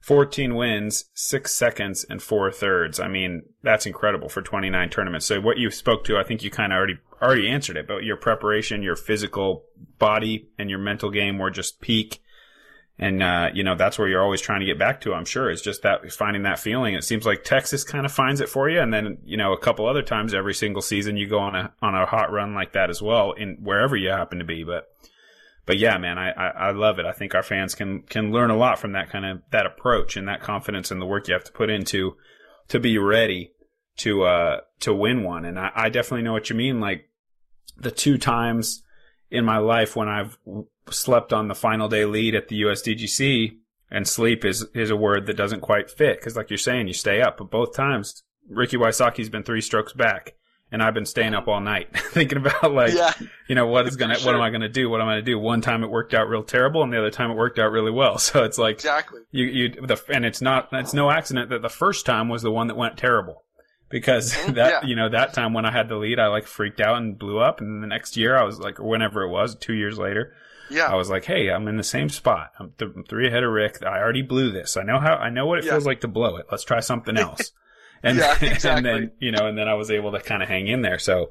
14 0.00 0.54
wins, 0.54 1.06
six 1.14 1.54
seconds, 1.54 2.04
and 2.10 2.22
four 2.22 2.52
thirds. 2.52 3.00
I 3.00 3.08
mean, 3.08 3.42
that's 3.62 3.86
incredible 3.86 4.28
for 4.28 4.42
29 4.42 4.90
tournaments. 4.90 5.24
So 5.24 5.40
what 5.40 5.56
you 5.56 5.70
spoke 5.70 6.04
to, 6.04 6.18
I 6.18 6.24
think 6.24 6.42
you 6.42 6.50
kind 6.50 6.74
of 6.74 6.76
already 6.76 6.98
already 7.22 7.48
answered 7.48 7.78
it. 7.78 7.88
But 7.88 8.04
your 8.04 8.16
preparation, 8.16 8.82
your 8.82 8.96
physical 8.96 9.64
body, 9.98 10.50
and 10.58 10.68
your 10.68 10.78
mental 10.78 11.10
game 11.10 11.38
were 11.38 11.50
just 11.50 11.80
peak. 11.80 12.20
And 12.96 13.24
uh, 13.24 13.50
you 13.52 13.64
know 13.64 13.74
that's 13.74 13.98
where 13.98 14.06
you're 14.06 14.22
always 14.22 14.40
trying 14.40 14.60
to 14.60 14.66
get 14.66 14.78
back 14.78 15.00
to. 15.00 15.14
I'm 15.14 15.24
sure 15.24 15.50
it's 15.50 15.62
just 15.62 15.82
that 15.82 16.12
finding 16.12 16.44
that 16.44 16.60
feeling. 16.60 16.94
It 16.94 17.02
seems 17.02 17.26
like 17.26 17.42
Texas 17.42 17.82
kind 17.82 18.06
of 18.06 18.12
finds 18.12 18.40
it 18.40 18.48
for 18.48 18.68
you, 18.68 18.80
and 18.80 18.94
then 18.94 19.18
you 19.24 19.36
know 19.36 19.52
a 19.52 19.58
couple 19.58 19.88
other 19.88 20.02
times 20.02 20.32
every 20.32 20.54
single 20.54 20.82
season 20.82 21.16
you 21.16 21.28
go 21.28 21.40
on 21.40 21.56
a 21.56 21.72
on 21.82 21.96
a 21.96 22.06
hot 22.06 22.30
run 22.30 22.54
like 22.54 22.72
that 22.74 22.90
as 22.90 23.02
well 23.02 23.32
in 23.32 23.58
wherever 23.60 23.96
you 23.96 24.10
happen 24.10 24.38
to 24.38 24.44
be. 24.44 24.62
But 24.62 24.86
but 25.66 25.78
yeah, 25.78 25.96
man, 25.98 26.18
I, 26.18 26.30
I, 26.30 26.46
I 26.48 26.70
love 26.72 26.98
it. 26.98 27.06
I 27.06 27.12
think 27.12 27.34
our 27.34 27.42
fans 27.42 27.74
can 27.74 28.02
can 28.02 28.32
learn 28.32 28.50
a 28.50 28.56
lot 28.56 28.78
from 28.78 28.92
that 28.92 29.10
kind 29.10 29.24
of 29.24 29.42
that 29.50 29.66
approach 29.66 30.16
and 30.16 30.28
that 30.28 30.42
confidence 30.42 30.90
and 30.90 31.00
the 31.00 31.06
work 31.06 31.26
you 31.26 31.34
have 31.34 31.44
to 31.44 31.52
put 31.52 31.70
into 31.70 32.16
to 32.68 32.78
be 32.78 32.98
ready 32.98 33.52
to 33.98 34.24
uh 34.24 34.60
to 34.80 34.94
win 34.94 35.24
one. 35.24 35.44
And 35.44 35.58
I, 35.58 35.70
I 35.74 35.88
definitely 35.88 36.22
know 36.22 36.32
what 36.32 36.50
you 36.50 36.56
mean. 36.56 36.80
Like 36.80 37.08
the 37.76 37.90
two 37.90 38.18
times 38.18 38.82
in 39.30 39.44
my 39.44 39.58
life 39.58 39.96
when 39.96 40.08
I've 40.08 40.38
slept 40.90 41.32
on 41.32 41.48
the 41.48 41.54
final 41.54 41.88
day 41.88 42.04
lead 42.04 42.34
at 42.34 42.48
the 42.48 42.62
USDGC, 42.62 43.56
and 43.90 44.06
sleep 44.08 44.44
is 44.44 44.66
is 44.74 44.90
a 44.90 44.96
word 44.96 45.26
that 45.26 45.36
doesn't 45.36 45.60
quite 45.60 45.90
fit 45.90 46.18
because, 46.18 46.36
like 46.36 46.50
you're 46.50 46.58
saying, 46.58 46.88
you 46.88 46.94
stay 46.94 47.20
up. 47.20 47.38
But 47.38 47.50
both 47.50 47.74
times, 47.74 48.22
Ricky 48.48 48.76
Wysocki's 48.76 49.28
been 49.28 49.42
three 49.42 49.60
strokes 49.60 49.92
back. 49.92 50.34
And 50.72 50.82
I've 50.82 50.94
been 50.94 51.06
staying 51.06 51.34
up 51.34 51.46
all 51.46 51.60
night 51.60 51.96
thinking 52.12 52.38
about 52.38 52.72
like, 52.72 52.94
yeah, 52.94 53.12
you 53.48 53.54
know, 53.54 53.66
what 53.66 53.86
is 53.86 53.94
gonna, 53.94 54.16
For 54.16 54.26
what 54.26 54.34
am. 54.34 54.40
I 54.40 54.50
gonna 54.50 54.68
do? 54.68 54.90
What 54.90 55.00
am 55.00 55.06
I 55.06 55.12
gonna 55.12 55.22
do? 55.22 55.38
One 55.38 55.60
time 55.60 55.84
it 55.84 55.90
worked 55.90 56.14
out 56.14 56.28
real 56.28 56.42
terrible, 56.42 56.82
and 56.82 56.92
the 56.92 56.98
other 56.98 57.12
time 57.12 57.30
it 57.30 57.34
worked 57.34 57.60
out 57.60 57.70
really 57.70 57.92
well. 57.92 58.18
So 58.24 58.42
it's 58.42 58.58
like 58.58 58.76
exactly. 58.76 59.20
you, 59.30 59.44
you, 59.44 59.68
the, 59.68 60.02
and 60.08 60.24
it's 60.24 60.40
not, 60.40 60.70
it's 60.72 60.94
no 60.94 61.10
accident 61.10 61.50
that 61.50 61.62
the 61.62 61.68
first 61.68 62.06
time 62.06 62.28
was 62.28 62.42
the 62.42 62.50
one 62.50 62.66
that 62.68 62.76
went 62.76 62.96
terrible, 62.96 63.44
because 63.88 64.32
Mhm, 64.34 64.54
that, 64.54 64.82
yeah. 64.82 64.88
you 64.88 64.96
know, 64.96 65.08
that 65.08 65.34
time 65.34 65.52
when 65.54 65.64
I 65.64 65.70
had 65.70 65.88
the 65.88 65.96
lead, 65.96 66.18
I 66.18 66.26
like 66.28 66.46
freaked 66.46 66.80
out 66.80 66.96
and 66.98 67.18
blew 67.18 67.38
up, 67.38 67.60
and 67.60 67.82
the 67.82 67.86
next 67.86 68.16
year 68.16 68.36
I 68.36 68.44
was 68.44 68.58
like, 68.58 68.80
or 68.80 68.84
whenever 68.88 69.22
it 69.22 69.28
was, 69.30 69.54
two 69.54 69.74
years 69.74 69.98
later, 69.98 70.34
Yeah, 70.70 70.86
I 70.86 70.94
was 70.94 71.10
like, 71.10 71.24
hey, 71.26 71.50
I'm 71.50 71.68
in 71.68 71.76
the 71.76 71.82
same 71.84 72.08
spot. 72.08 72.52
I'm, 72.58 72.72
th- 72.78 72.90
I'm 72.96 73.04
three 73.04 73.28
ahead 73.28 73.44
of 73.44 73.52
Rick. 73.52 73.82
I 73.84 73.98
already 74.00 74.22
blew 74.22 74.50
this. 74.50 74.76
I 74.76 74.82
know 74.82 74.98
how, 74.98 75.14
I 75.16 75.28
know 75.30 75.46
what 75.46 75.58
it 75.58 75.64
Yeah. 75.66 75.72
feels 75.72 75.86
like 75.86 76.00
to 76.00 76.08
blow 76.08 76.36
it. 76.36 76.46
Let's 76.50 76.64
try 76.64 76.80
something 76.80 77.16
else. 77.16 77.52
And, 78.02 78.18
Yeah, 78.18 78.36
and 78.66 78.84
then, 78.84 79.12
you 79.18 79.32
know, 79.32 79.46
and 79.46 79.56
then 79.56 79.66
I 79.66 79.72
was 79.74 79.90
able 79.90 80.12
to 80.12 80.20
kind 80.20 80.42
of 80.42 80.48
hang 80.50 80.66
in 80.68 80.82
there. 80.82 80.98
So 80.98 81.30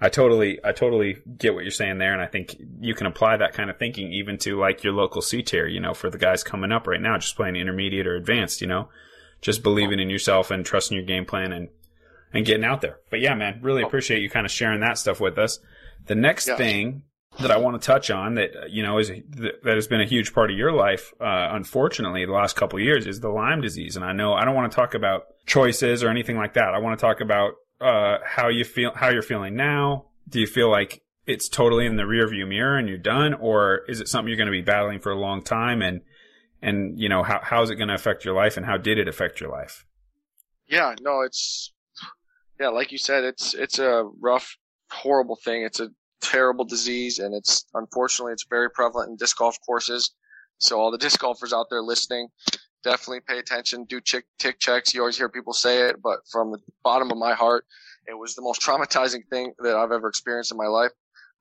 I 0.00 0.08
totally, 0.08 0.58
I 0.64 0.72
totally 0.72 1.18
get 1.36 1.54
what 1.54 1.62
you're 1.62 1.70
saying 1.70 1.98
there. 1.98 2.12
And 2.12 2.20
I 2.20 2.26
think 2.26 2.56
you 2.80 2.92
can 2.94 3.06
apply 3.06 3.36
that 3.36 3.52
kind 3.52 3.70
of 3.70 3.78
thinking 3.78 4.12
even 4.12 4.36
to 4.38 4.58
like 4.58 4.82
your 4.82 4.94
local 4.94 5.22
C 5.22 5.42
tier, 5.42 5.68
you 5.68 5.78
know, 5.78 5.94
for 5.94 6.10
the 6.10 6.18
guys 6.18 6.42
coming 6.42 6.72
up 6.72 6.88
right 6.88 7.00
now, 7.00 7.18
just 7.18 7.36
playing 7.36 7.54
intermediate 7.54 8.04
or 8.08 8.16
advanced, 8.16 8.60
you 8.60 8.66
know, 8.66 8.88
just 9.42 9.62
believing 9.62 10.00
in 10.00 10.10
yourself 10.10 10.50
and 10.50 10.66
trusting 10.66 10.96
your 10.96 11.06
game 11.06 11.24
plan 11.24 11.52
and, 11.52 11.68
and 12.32 12.44
getting 12.46 12.64
out 12.64 12.80
there. 12.80 12.98
But 13.10 13.20
yeah, 13.20 13.34
man, 13.34 13.60
really 13.62 13.82
appreciate 13.82 14.22
you 14.22 14.30
kind 14.30 14.46
of 14.46 14.52
sharing 14.52 14.80
that 14.80 14.98
stuff 14.98 15.20
with 15.20 15.38
us. 15.38 15.58
The 16.06 16.14
next 16.14 16.48
Yeah. 16.48 16.56
thing 16.56 17.02
that 17.40 17.50
I 17.50 17.56
want 17.58 17.80
to 17.80 17.86
touch 17.86 18.10
on 18.10 18.34
that 18.34 18.50
uh, 18.56 18.66
you 18.68 18.82
know 18.82 18.98
is 18.98 19.08
that 19.08 19.60
has 19.64 19.86
been 19.86 20.00
a 20.00 20.06
huge 20.06 20.32
part 20.34 20.50
of 20.50 20.56
your 20.56 20.72
life, 20.72 21.12
uh, 21.20 21.48
unfortunately, 21.52 22.24
the 22.26 22.32
last 22.32 22.56
couple 22.56 22.78
of 22.78 22.84
years 22.84 23.06
is 23.06 23.20
the 23.20 23.28
Lyme 23.28 23.60
disease. 23.60 23.96
And 23.96 24.04
I 24.04 24.12
know 24.12 24.34
I 24.34 24.44
don't 24.44 24.54
want 24.54 24.70
to 24.72 24.76
talk 24.76 24.94
about 24.94 25.24
choices 25.46 26.02
or 26.02 26.08
anything 26.08 26.36
like 26.36 26.54
that. 26.54 26.74
I 26.74 26.78
want 26.78 26.98
to 26.98 27.04
talk 27.04 27.20
about 27.20 27.52
uh, 27.80 28.18
how 28.24 28.48
you 28.48 28.64
feel, 28.64 28.92
how 28.94 29.10
you're 29.10 29.22
feeling 29.22 29.54
now. 29.54 30.06
Do 30.28 30.40
you 30.40 30.46
feel 30.46 30.68
like 30.70 31.00
it's 31.26 31.48
totally 31.48 31.86
in 31.86 31.96
the 31.96 32.02
rearview 32.02 32.48
mirror 32.48 32.76
and 32.76 32.88
you're 32.88 32.98
done, 32.98 33.34
or 33.34 33.82
is 33.88 34.00
it 34.00 34.08
something 34.08 34.28
you're 34.28 34.36
going 34.36 34.46
to 34.46 34.50
be 34.50 34.62
battling 34.62 34.98
for 34.98 35.12
a 35.12 35.18
long 35.18 35.42
time? 35.42 35.80
And 35.82 36.00
and 36.60 36.98
you 36.98 37.08
know 37.08 37.22
how 37.22 37.38
how 37.42 37.62
is 37.62 37.70
it 37.70 37.76
going 37.76 37.88
to 37.88 37.94
affect 37.94 38.24
your 38.24 38.34
life, 38.34 38.56
and 38.56 38.66
how 38.66 38.78
did 38.78 38.98
it 38.98 39.06
affect 39.06 39.40
your 39.40 39.50
life? 39.50 39.84
yeah. 40.66 40.94
No, 41.00 41.20
it's 41.20 41.72
yeah, 42.60 42.68
like 42.68 42.92
you 42.92 42.98
said, 42.98 43.24
it's 43.24 43.54
it's 43.54 43.78
a 43.78 44.04
rough, 44.20 44.56
horrible 44.90 45.36
thing. 45.44 45.62
It's 45.62 45.80
a 45.80 45.88
terrible 46.20 46.64
disease, 46.64 47.18
and 47.18 47.34
it's 47.34 47.66
unfortunately 47.74 48.32
it's 48.32 48.46
very 48.48 48.70
prevalent 48.70 49.10
in 49.10 49.16
disc 49.16 49.36
golf 49.36 49.56
courses. 49.64 50.14
So 50.58 50.78
all 50.78 50.90
the 50.90 50.98
disc 51.06 51.20
golfers 51.20 51.52
out 51.52 51.66
there 51.70 51.82
listening, 51.82 52.28
definitely 52.82 53.20
pay 53.26 53.38
attention. 53.38 53.84
Do 53.84 54.00
tick 54.00 54.24
tick 54.38 54.58
checks. 54.58 54.94
You 54.94 55.00
always 55.00 55.16
hear 55.16 55.28
people 55.28 55.52
say 55.52 55.88
it, 55.88 55.96
but 56.02 56.20
from 56.30 56.52
the 56.52 56.58
bottom 56.82 57.10
of 57.10 57.18
my 57.18 57.34
heart, 57.34 57.64
it 58.06 58.18
was 58.18 58.34
the 58.34 58.42
most 58.42 58.60
traumatizing 58.66 59.22
thing 59.30 59.52
that 59.60 59.76
I've 59.76 59.92
ever 59.92 60.08
experienced 60.08 60.52
in 60.52 60.58
my 60.58 60.66
life. 60.66 60.92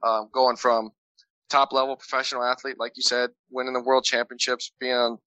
Um, 0.04 0.30
going 0.32 0.58
from 0.58 0.92
top 1.50 1.74
level 1.74 1.96
professional 1.96 2.44
athlete, 2.44 2.76
like 2.78 2.92
you 2.96 3.02
said, 3.02 3.32
winning 3.50 3.74
the 3.74 3.82
world 3.82 4.04
championships, 4.04 4.72
being 4.80 5.18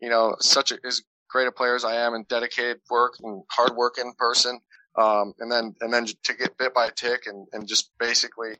you 0.00 0.08
know, 0.08 0.36
such 0.40 0.72
a, 0.72 0.78
as 0.84 1.02
great 1.30 1.48
a 1.48 1.52
player 1.52 1.74
as 1.74 1.84
I 1.84 1.96
am 1.96 2.14
and 2.14 2.26
dedicated 2.28 2.78
work 2.90 3.14
and 3.22 3.42
hard 3.50 3.76
working 3.76 4.12
person. 4.18 4.60
Um, 4.98 5.32
and 5.38 5.50
then, 5.50 5.74
and 5.80 5.92
then 5.92 6.06
to 6.06 6.34
get 6.34 6.58
bit 6.58 6.74
by 6.74 6.86
a 6.86 6.90
tick 6.90 7.22
and, 7.26 7.46
and 7.52 7.68
just 7.68 7.90
basically 8.00 8.54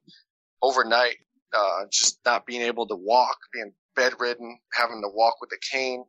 overnight, 0.62 1.16
uh, 1.52 1.84
just 1.90 2.20
not 2.24 2.46
being 2.46 2.62
able 2.62 2.86
to 2.86 2.94
walk, 2.94 3.36
being 3.52 3.72
bedridden, 3.96 4.58
having 4.72 5.02
to 5.02 5.08
walk 5.12 5.34
with 5.40 5.50
a 5.52 5.58
cane, 5.72 6.04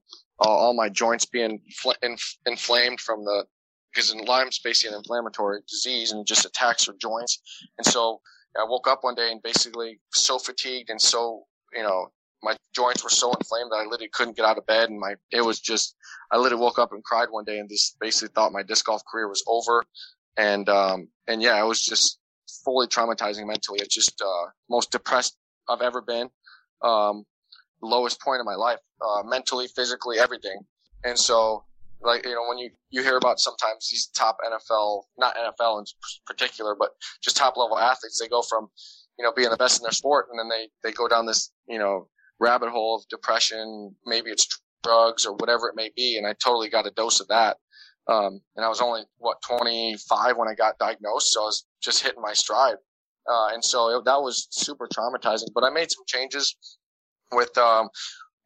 uh, 0.46 0.50
all 0.50 0.74
my 0.76 0.88
joints 0.90 1.26
being 1.26 1.60
fl- 1.76 1.92
inf- 2.04 2.38
inflamed 2.46 3.00
from 3.00 3.24
the, 3.24 3.46
because 3.92 4.12
in 4.12 4.24
Lyme's 4.26 4.60
basically 4.60 4.94
an 4.94 5.02
inflammatory 5.02 5.62
disease 5.68 6.12
and 6.12 6.22
it 6.22 6.28
just 6.28 6.46
attacks 6.46 6.86
your 6.86 6.96
joints. 7.02 7.42
And 7.80 7.86
so 7.88 8.22
I 8.56 8.66
woke 8.66 8.88
up 8.88 9.00
one 9.02 9.16
day 9.16 9.32
and 9.32 9.42
basically 9.42 10.00
so 10.14 10.38
fatigued 10.38 10.92
and 10.92 11.02
so, 11.02 11.46
you 11.74 11.82
know, 11.82 12.12
my 12.44 12.56
joints 12.74 13.04
were 13.04 13.10
so 13.10 13.34
inflamed 13.34 13.72
that 13.72 13.78
I 13.78 13.84
literally 13.84 14.10
couldn't 14.14 14.38
get 14.38 14.46
out 14.46 14.58
of 14.58 14.66
bed 14.68 14.90
and 14.90 15.00
my, 15.00 15.16
it 15.32 15.42
was 15.42 15.60
just, 15.60 15.96
I 16.32 16.38
literally 16.38 16.62
woke 16.62 16.80
up 16.80 16.92
and 16.92 17.04
cried 17.04 17.30
one 17.32 17.44
day 17.44 17.58
and 17.58 17.68
just 17.68 18.00
basically 18.00 18.30
thought 18.34 18.54
my 18.54 18.64
disc 18.64 18.86
golf 18.86 19.02
career 19.12 19.28
was 19.28 19.44
over. 19.48 19.84
And, 20.38 20.68
um, 20.70 21.10
and 21.28 21.42
yeah, 21.42 21.62
it 21.62 21.68
was 21.68 21.82
just 21.82 22.20
fully 22.64 22.88
traumatizing 22.88 23.46
mentally. 23.46 23.80
It's 23.82 23.94
just, 23.94 24.22
uh, 24.22 24.50
most 24.70 24.92
depressed 24.92 25.38
I've 25.68 25.82
ever 25.82 26.02
been. 26.02 26.30
Um, 26.82 27.26
lowest 27.82 28.22
point 28.22 28.40
of 28.40 28.46
my 28.46 28.56
life, 28.56 28.80
uh, 29.02 29.24
mentally, 29.26 29.68
physically, 29.76 30.20
everything. 30.20 30.60
And 31.04 31.18
so, 31.18 31.64
like, 32.02 32.26
you 32.26 32.34
know, 32.34 32.48
when 32.48 32.58
you, 32.58 32.70
you 32.90 33.04
hear 33.04 33.18
about 33.18 33.40
sometimes 33.40 33.90
these 33.90 34.08
top 34.08 34.38
NFL, 34.46 35.04
not 35.18 35.36
NFL 35.36 35.80
in 35.80 35.86
particular, 36.26 36.76
but 36.78 36.92
just 37.22 37.38
top 37.38 37.58
level 37.58 37.78
athletes, 37.78 38.20
they 38.20 38.28
go 38.28 38.42
from, 38.42 38.68
you 39.18 39.26
know, 39.26 39.34
being 39.36 39.50
the 39.50 39.58
best 39.58 39.80
in 39.80 39.84
their 39.84 39.92
sport. 39.92 40.28
And 40.32 40.40
then 40.40 40.50
they, 40.50 40.70
they 40.84 40.94
go 40.94 41.08
down 41.08 41.26
this, 41.26 41.52
you 41.68 41.78
know, 41.78 42.08
rabbit 42.40 42.70
hole 42.70 42.98
of 42.98 43.08
depression. 43.10 43.96
Maybe 44.06 44.30
it's 44.30 44.48
drugs 44.84 45.26
or 45.26 45.34
whatever 45.34 45.68
it 45.68 45.76
may 45.76 45.92
be. 45.96 46.18
And 46.18 46.26
I 46.26 46.34
totally 46.34 46.70
got 46.70 46.88
a 46.88 46.92
dose 46.92 47.20
of 47.20 47.28
that. 47.28 47.58
Um, 48.10 48.42
and 48.56 48.66
I 48.66 48.70
was 48.70 48.82
only, 48.82 49.04
what, 49.18 49.38
25 49.48 50.38
when 50.38 50.50
I 50.50 50.56
got 50.56 50.80
diagnosed. 50.80 51.34
So 51.34 51.44
I 51.44 51.46
was 51.46 51.66
just 51.82 52.04
hitting 52.04 52.22
my 52.22 52.34
stride. 52.34 52.78
Uh, 53.30 53.50
and 53.54 53.64
so 53.64 54.00
it, 54.00 54.06
that 54.06 54.22
was 54.22 54.48
super 54.52 54.88
traumatizing, 54.88 55.50
but 55.54 55.64
I 55.64 55.70
made 55.70 55.92
some 55.92 56.04
changes 56.08 56.58
with, 57.32 57.56
um, 57.58 57.90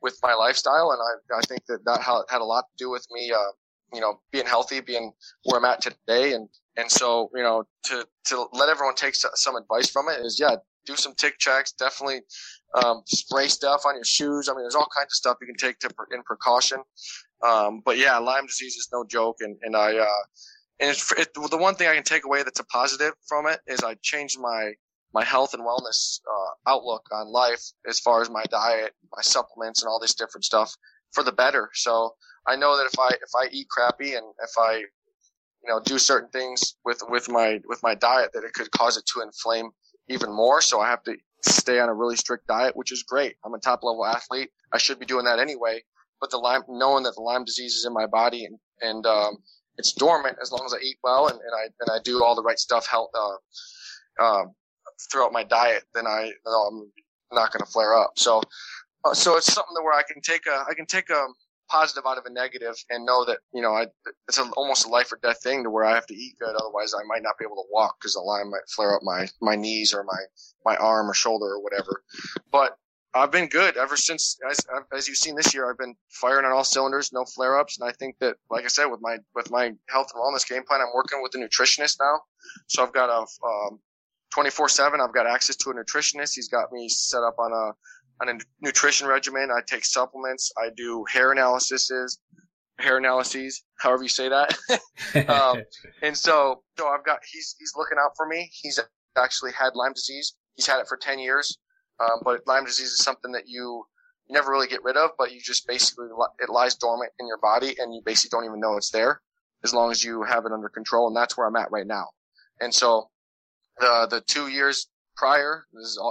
with 0.01 0.19
my 0.23 0.33
lifestyle. 0.33 0.91
And 0.91 1.01
I, 1.01 1.39
I 1.39 1.41
think 1.47 1.65
that 1.67 1.85
that 1.85 2.01
had 2.29 2.41
a 2.41 2.45
lot 2.45 2.65
to 2.77 2.83
do 2.83 2.91
with 2.91 3.07
me, 3.11 3.31
uh, 3.31 3.51
you 3.93 4.01
know, 4.01 4.19
being 4.31 4.45
healthy, 4.45 4.81
being 4.81 5.13
where 5.45 5.59
I'm 5.59 5.65
at 5.65 5.81
today. 5.81 6.33
And, 6.33 6.49
and 6.77 6.91
so, 6.91 7.29
you 7.35 7.43
know, 7.43 7.63
to, 7.85 8.05
to 8.25 8.45
let 8.53 8.69
everyone 8.69 8.95
take 8.95 9.15
some 9.15 9.55
advice 9.55 9.89
from 9.89 10.09
it 10.09 10.19
is, 10.25 10.39
yeah, 10.39 10.55
do 10.85 10.95
some 10.95 11.13
tick 11.15 11.39
checks. 11.39 11.71
Definitely, 11.73 12.21
um, 12.75 13.01
spray 13.05 13.47
stuff 13.47 13.81
on 13.85 13.95
your 13.95 14.03
shoes. 14.03 14.49
I 14.49 14.53
mean, 14.53 14.63
there's 14.63 14.75
all 14.75 14.87
kinds 14.95 15.07
of 15.07 15.13
stuff 15.13 15.37
you 15.41 15.47
can 15.47 15.55
take 15.55 15.79
to, 15.79 15.89
in 16.11 16.23
precaution. 16.23 16.79
Um, 17.45 17.81
but 17.85 17.97
yeah, 17.97 18.17
Lyme 18.17 18.45
disease 18.45 18.75
is 18.75 18.89
no 18.91 19.03
joke. 19.03 19.37
And, 19.41 19.57
and 19.63 19.75
I, 19.75 19.97
uh, 19.97 20.23
and 20.79 20.89
it's, 20.89 21.11
it, 21.13 21.33
the 21.33 21.57
one 21.57 21.75
thing 21.75 21.87
I 21.87 21.95
can 21.95 22.03
take 22.03 22.25
away 22.25 22.43
that's 22.43 22.59
a 22.59 22.65
positive 22.65 23.13
from 23.27 23.47
it 23.47 23.59
is 23.67 23.81
I 23.83 23.95
changed 24.01 24.39
my, 24.39 24.73
my 25.13 25.23
health 25.23 25.53
and 25.53 25.63
wellness, 25.63 26.19
uh, 26.27 26.71
outlook 26.71 27.05
on 27.11 27.27
life 27.27 27.63
as 27.87 27.99
far 27.99 28.21
as 28.21 28.29
my 28.29 28.43
diet, 28.49 28.93
my 29.15 29.21
supplements 29.21 29.83
and 29.83 29.89
all 29.89 29.99
this 29.99 30.15
different 30.15 30.45
stuff 30.45 30.73
for 31.11 31.23
the 31.23 31.31
better. 31.31 31.69
So 31.73 32.15
I 32.47 32.55
know 32.55 32.75
that 32.77 32.89
if 32.91 32.97
I, 32.99 33.09
if 33.09 33.29
I 33.35 33.49
eat 33.51 33.67
crappy 33.69 34.15
and 34.15 34.25
if 34.43 34.51
I, 34.57 34.77
you 34.77 35.69
know, 35.69 35.79
do 35.79 35.99
certain 35.99 36.29
things 36.29 36.75
with, 36.83 37.01
with 37.07 37.29
my, 37.29 37.59
with 37.67 37.81
my 37.83 37.95
diet 37.95 38.31
that 38.33 38.43
it 38.43 38.53
could 38.53 38.71
cause 38.71 38.97
it 38.97 39.05
to 39.13 39.21
inflame 39.21 39.69
even 40.09 40.31
more. 40.31 40.61
So 40.61 40.81
I 40.81 40.89
have 40.89 41.03
to 41.03 41.15
stay 41.41 41.79
on 41.79 41.89
a 41.89 41.93
really 41.93 42.15
strict 42.15 42.47
diet, 42.47 42.75
which 42.75 42.91
is 42.91 43.03
great. 43.03 43.35
I'm 43.45 43.53
a 43.53 43.59
top 43.59 43.83
level 43.83 44.05
athlete. 44.05 44.49
I 44.71 44.77
should 44.77 44.99
be 44.99 45.05
doing 45.05 45.25
that 45.25 45.39
anyway. 45.39 45.81
But 46.19 46.31
the 46.31 46.37
Lyme, 46.37 46.63
knowing 46.69 47.03
that 47.03 47.15
the 47.15 47.21
Lyme 47.21 47.43
disease 47.43 47.75
is 47.75 47.85
in 47.85 47.93
my 47.93 48.07
body 48.07 48.45
and, 48.45 48.57
and, 48.81 49.05
um, 49.05 49.37
it's 49.77 49.93
dormant 49.93 50.37
as 50.41 50.51
long 50.51 50.63
as 50.65 50.73
I 50.73 50.77
eat 50.83 50.97
well 51.03 51.27
and, 51.27 51.39
and 51.39 51.51
I, 51.55 51.63
and 51.81 51.89
I 51.91 51.99
do 52.03 52.23
all 52.23 52.35
the 52.35 52.43
right 52.43 52.59
stuff 52.59 52.85
health, 52.87 53.09
uh, 53.13 54.23
um, 54.23 54.53
throughout 55.11 55.33
my 55.33 55.43
diet, 55.43 55.83
then 55.95 56.07
I, 56.07 56.31
know 56.45 56.51
I'm 56.51 56.91
not 57.31 57.51
going 57.51 57.65
to 57.65 57.71
flare 57.71 57.95
up. 57.95 58.11
So, 58.15 58.41
uh, 59.03 59.13
so 59.13 59.35
it's 59.35 59.51
something 59.51 59.83
where 59.83 59.97
I 59.97 60.03
can 60.03 60.21
take 60.21 60.45
a, 60.47 60.63
I 60.69 60.73
can 60.75 60.85
take 60.85 61.09
a, 61.09 61.25
positive 61.73 62.03
out 62.05 62.17
of 62.17 62.25
a 62.25 62.29
negative 62.29 62.75
and 62.89 63.05
know 63.05 63.25
that, 63.25 63.39
you 63.53 63.61
know, 63.61 63.73
I, 63.73 63.87
it's 64.27 64.37
a, 64.37 64.43
almost 64.55 64.85
a 64.85 64.89
life 64.89 65.11
or 65.11 65.19
death 65.21 65.41
thing 65.41 65.63
to 65.63 65.69
where 65.69 65.85
I 65.85 65.95
have 65.95 66.05
to 66.07 66.15
eat 66.15 66.35
good. 66.39 66.55
Otherwise 66.55 66.93
I 66.93 67.03
might 67.07 67.23
not 67.23 67.37
be 67.39 67.45
able 67.45 67.55
to 67.55 67.69
walk 67.71 67.95
because 67.99 68.13
the 68.13 68.19
line 68.19 68.51
might 68.51 68.69
flare 68.69 68.95
up 68.95 69.01
my, 69.03 69.27
my 69.41 69.55
knees 69.55 69.93
or 69.93 70.03
my, 70.03 70.19
my 70.65 70.75
arm 70.75 71.09
or 71.09 71.13
shoulder 71.13 71.45
or 71.45 71.63
whatever. 71.63 72.03
But 72.51 72.77
I've 73.15 73.31
been 73.31 73.47
good 73.47 73.77
ever 73.77 73.97
since, 73.97 74.37
as, 74.49 74.59
as 74.95 75.07
you've 75.07 75.17
seen 75.17 75.35
this 75.35 75.53
year, 75.53 75.69
I've 75.69 75.77
been 75.77 75.95
firing 76.09 76.45
on 76.45 76.51
all 76.51 76.63
cylinders, 76.63 77.11
no 77.11 77.25
flare 77.25 77.59
ups. 77.59 77.79
And 77.79 77.89
I 77.89 77.93
think 77.93 78.15
that, 78.19 78.37
like 78.49 78.65
I 78.65 78.69
said, 78.69 78.85
with 78.85 79.01
my, 79.01 79.17
with 79.35 79.51
my 79.51 79.71
health 79.89 80.11
and 80.13 80.21
wellness 80.21 80.47
game 80.47 80.63
plan, 80.63 80.81
I'm 80.81 80.93
working 80.95 81.21
with 81.21 81.35
a 81.35 81.37
nutritionist 81.37 81.97
now. 81.99 82.21
So 82.67 82.83
I've 82.83 82.93
got 82.93 83.09
a, 83.09 83.25
um, 83.47 83.79
24 84.33 84.67
seven. 84.69 84.99
I've 84.99 85.13
got 85.13 85.27
access 85.27 85.55
to 85.57 85.69
a 85.69 85.73
nutritionist. 85.75 86.33
He's 86.33 86.49
got 86.49 86.71
me 86.71 86.89
set 86.89 87.21
up 87.21 87.35
on 87.37 87.51
a, 87.51 87.73
on 88.21 88.29
a 88.29 88.33
nutrition 88.61 89.07
regimen. 89.07 89.49
I 89.51 89.61
take 89.65 89.85
supplements. 89.85 90.51
I 90.57 90.69
do 90.75 91.05
hair 91.11 91.31
analyses, 91.31 92.19
hair 92.79 92.97
analyses, 92.97 93.63
however 93.79 94.03
you 94.03 94.09
say 94.09 94.29
that. 94.29 94.57
um, 95.29 95.63
and 96.01 96.15
so, 96.17 96.63
so 96.77 96.87
I've 96.87 97.05
got, 97.05 97.19
he's, 97.31 97.55
he's 97.59 97.73
looking 97.75 97.97
out 98.03 98.11
for 98.15 98.27
me. 98.27 98.49
He's 98.51 98.79
actually 99.17 99.51
had 99.51 99.75
Lyme 99.75 99.93
disease. 99.93 100.35
He's 100.55 100.67
had 100.67 100.79
it 100.79 100.87
for 100.87 100.97
10 100.97 101.19
years. 101.19 101.57
Um, 101.99 102.19
but 102.23 102.41
Lyme 102.47 102.65
disease 102.65 102.87
is 102.87 103.03
something 103.03 103.31
that 103.33 103.47
you, 103.47 103.83
you 104.27 104.33
never 104.33 104.51
really 104.51 104.67
get 104.67 104.83
rid 104.83 104.97
of, 104.97 105.11
but 105.17 105.31
you 105.31 105.39
just 105.41 105.67
basically, 105.67 106.07
it 106.39 106.49
lies 106.49 106.75
dormant 106.75 107.11
in 107.19 107.27
your 107.27 107.39
body 107.39 107.75
and 107.79 107.93
you 107.93 108.01
basically 108.05 108.35
don't 108.35 108.45
even 108.45 108.59
know 108.59 108.77
it's 108.77 108.89
there 108.89 109.21
as 109.63 109.73
long 109.73 109.91
as 109.91 110.03
you 110.03 110.23
have 110.23 110.45
it 110.45 110.51
under 110.51 110.69
control. 110.69 111.07
And 111.07 111.15
that's 111.15 111.37
where 111.37 111.47
I'm 111.47 111.55
at 111.55 111.71
right 111.71 111.87
now. 111.87 112.07
And 112.61 112.73
so 112.73 113.09
the, 113.79 114.07
the 114.09 114.21
two 114.21 114.47
years 114.47 114.87
prior 115.15 115.65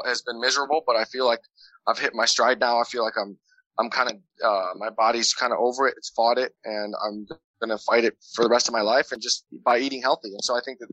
has 0.07 0.23
been 0.23 0.41
miserable, 0.41 0.83
but 0.87 0.97
I 0.97 1.05
feel 1.05 1.27
like 1.27 1.41
I've 1.87 1.99
hit 1.99 2.15
my 2.15 2.25
stride 2.25 2.61
now. 2.61 2.79
I 2.79 2.85
feel 2.85 3.05
like 3.05 3.15
I'm, 3.21 3.37
I'm 3.79 3.91
kind 3.91 4.11
of, 4.11 4.17
uh, 4.45 4.75
my 4.77 4.91
body's 4.91 5.33
kind 5.35 5.53
of 5.53 5.59
over 5.59 5.87
it. 5.87 5.95
It's 5.97 6.11
fought 6.11 6.39
it 6.39 6.53
and 6.65 6.95
I'm 7.05 7.27
going 7.61 7.77
to 7.77 7.83
fight 7.85 8.05
it 8.05 8.17
for 8.35 8.45
the 8.45 8.51
rest 8.51 8.69
of 8.69 8.73
my 8.73 8.81
life 8.81 9.13
and 9.13 9.23
just 9.23 9.45
by 9.65 9.79
eating 9.79 10.03
healthy. 10.03 10.29
And 10.29 10.43
so 10.43 10.57
I 10.57 10.61
think 10.65 10.79
that, 10.81 10.89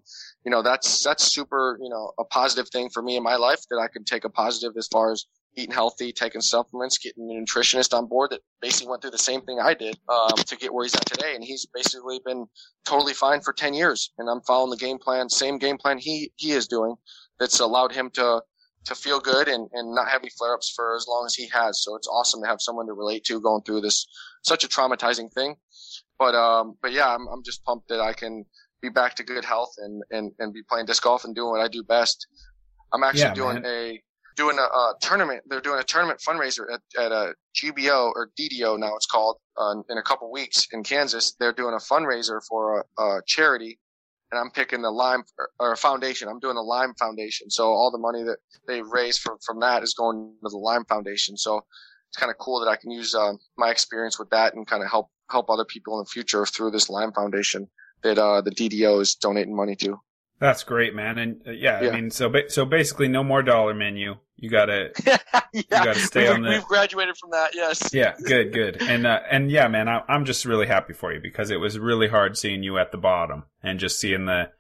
you 0.46 0.52
know, 0.52 0.62
that's, 0.62 1.04
that's 1.04 1.24
super, 1.24 1.78
you 1.82 1.90
know, 1.90 2.12
a 2.20 2.24
positive 2.26 2.70
thing 2.70 2.90
for 2.90 3.02
me 3.02 3.18
in 3.18 3.24
my 3.24 3.36
life 3.36 3.62
that 3.70 3.78
I 3.78 3.88
can 3.88 4.04
take 4.04 4.24
a 4.24 4.30
positive 4.30 4.74
as 4.78 4.88
far 4.88 5.12
as 5.12 5.26
eating 5.58 5.74
healthy, 5.74 6.12
taking 6.12 6.42
supplements, 6.42 6.98
getting 6.98 7.30
a 7.32 7.34
nutritionist 7.34 7.98
on 7.98 8.06
board 8.06 8.30
that 8.32 8.42
basically 8.62 8.90
went 8.90 9.02
through 9.02 9.12
the 9.12 9.18
same 9.18 9.42
thing 9.42 9.60
I 9.60 9.74
did, 9.74 9.98
um, 10.08 10.38
to 10.38 10.56
get 10.56 10.74
where 10.74 10.86
he's 10.86 10.96
at 10.96 11.06
today. 11.06 11.36
And 11.36 11.44
he's 11.44 11.66
basically 11.74 12.20
been 12.24 12.46
totally 12.86 13.14
fine 13.14 13.42
for 13.42 13.52
10 13.52 13.74
years. 13.74 14.12
And 14.18 14.30
I'm 14.30 14.42
following 14.42 14.70
the 14.70 14.78
game 14.78 15.00
plan, 15.00 15.30
same 15.30 15.58
game 15.58 15.78
plan 15.78 15.98
he, 15.98 16.32
he 16.36 16.52
is 16.52 16.68
doing 16.68 16.96
that's 17.40 17.60
allowed 17.60 17.94
him 17.94 18.10
to, 18.12 18.42
to 18.86 18.96
feel 18.96 19.20
good 19.20 19.48
and, 19.48 19.70
and 19.74 19.94
not 19.94 20.08
have 20.08 20.22
any 20.22 20.30
flare 20.30 20.54
ups 20.54 20.72
for 20.76 20.96
as 20.96 21.06
long 21.08 21.26
as 21.26 21.36
he 21.36 21.48
has. 21.48 21.84
So 21.84 21.96
it's 21.96 22.08
awesome 22.08 22.42
to 22.44 22.48
have 22.48 22.62
someone 22.62 22.88
to 22.88 22.94
relate 22.94 23.24
to 23.26 23.42
going 23.42 23.64
through 23.64 23.82
this 23.82 24.08
such 24.44 24.64
a 24.64 24.68
traumatizing 24.68 25.32
thing. 25.34 25.56
But, 26.18 26.36
um, 26.36 26.78
but 26.82 26.92
yeah, 26.92 27.14
I'm, 27.14 27.28
I'm 27.28 27.44
just 27.44 27.64
pumped 27.64 27.90
that 27.90 28.00
I 28.00 28.14
can 28.14 28.46
be 28.82 28.90
back 28.90 29.16
to 29.16 29.24
good 29.24 29.46
health 29.46 29.74
and, 29.78 30.02
and, 30.12 30.32
and 30.40 30.54
be 30.54 30.62
playing 30.64 30.86
disc 30.86 31.04
golf 31.04 31.24
and 31.24 31.36
doing 31.36 31.52
what 31.52 31.62
I 31.62 31.68
do 31.68 31.84
best. 31.84 32.28
I'm 32.94 33.04
actually 33.04 33.22
yeah, 33.22 33.34
doing 33.34 33.62
man. 33.62 33.66
a, 33.66 34.04
doing 34.36 34.58
a, 34.58 34.62
a, 34.62 34.94
tournament. 35.02 35.44
They're 35.48 35.62
doing 35.62 35.80
a 35.80 35.84
tournament 35.84 36.22
fundraiser 36.28 36.66
at, 36.74 36.82
at 37.02 37.12
a 37.12 37.34
GBO 37.56 38.12
or 38.16 38.32
DDO 38.40 38.80
now 38.80 38.96
it's 38.96 39.06
called, 39.06 39.38
uh, 39.58 39.76
in 39.90 39.98
a 39.98 40.04
couple 40.04 40.32
weeks 40.32 40.68
in 40.72 40.84
Kansas. 40.84 41.36
They're 41.40 41.54
doing 41.54 41.74
a 41.74 41.94
fundraiser 41.94 42.40
for 42.48 42.86
a, 42.98 43.02
a 43.02 43.22
charity 43.28 43.80
and 44.32 44.40
I'm 44.40 44.52
picking 44.52 44.82
the 44.82 44.92
Lyme 44.92 45.24
or, 45.60 45.76
foundation. 45.76 46.28
I'm 46.28 46.40
doing 46.40 46.56
the 46.56 46.62
Lyme 46.62 46.94
Foundation. 46.96 47.50
So 47.50 47.66
all 47.66 47.92
the 47.92 47.98
money 47.98 48.24
that 48.24 48.38
they 48.68 48.82
raise 48.82 49.18
from, 49.18 49.38
from 49.46 49.60
that 49.62 49.84
is 49.84 49.94
going 49.94 50.34
to 50.44 50.50
the 50.50 50.58
Lyme 50.58 50.86
Foundation. 50.86 51.36
So 51.36 51.62
it's 52.10 52.18
kind 52.18 52.30
of 52.30 52.38
cool 52.38 52.60
that 52.60 52.70
I 52.70 52.76
can 52.76 52.92
use 52.92 53.16
uh, 53.16 53.34
my 53.58 53.70
experience 53.70 54.20
with 54.20 54.30
that 54.30 54.54
and 54.54 54.68
kind 54.68 54.84
of 54.84 54.90
help 54.90 55.10
help 55.30 55.50
other 55.50 55.66
people 55.66 56.00
in 56.00 56.04
the 56.04 56.10
future 56.10 56.46
through 56.46 56.72
this 56.72 56.90
Lyme 56.90 57.12
Foundation 57.14 57.70
that 58.02 58.18
uh, 58.18 58.42
the 58.42 58.52
DDO 58.52 59.02
is 59.02 59.16
donating 59.16 59.56
money 59.56 59.76
to. 59.76 60.00
That's 60.40 60.64
great, 60.64 60.96
man. 60.96 61.18
And 61.18 61.42
uh, 61.46 61.52
yeah, 61.52 61.82
yeah, 61.82 61.90
I 61.90 61.96
mean, 61.96 62.12
so 62.12 62.30
ba- 62.30 62.50
so 62.50 62.66
basically, 62.66 63.10
no 63.10 63.24
more 63.24 63.44
dollar 63.44 63.74
menu. 63.74 64.16
You 64.38 64.50
gotta, 64.50 64.92
yeah, 65.06 65.18
you 65.54 65.64
gotta 65.70 66.00
stay 66.00 66.24
we've, 66.24 66.32
on 66.32 66.42
the. 66.44 66.50
We've 66.52 66.64
graduated 66.64 67.18
from 67.18 67.32
that. 67.32 67.54
Yes. 67.54 67.94
Yeah. 67.94 68.16
Good. 68.24 68.54
Good. 68.54 68.82
And 68.82 69.06
uh, 69.06 69.20
and 69.30 69.52
yeah, 69.52 69.68
man, 69.68 69.90
I, 69.90 70.02
I'm 70.08 70.24
just 70.24 70.46
really 70.46 70.68
happy 70.68 70.94
for 70.94 71.14
you 71.14 71.20
because 71.20 71.52
it 71.52 71.60
was 71.60 71.78
really 71.78 72.08
hard 72.08 72.38
seeing 72.38 72.64
you 72.64 72.78
at 72.78 72.92
the 72.92 72.98
bottom 72.98 73.44
and 73.62 73.80
just 73.80 74.00
seeing 74.00 74.26
the 74.26 74.52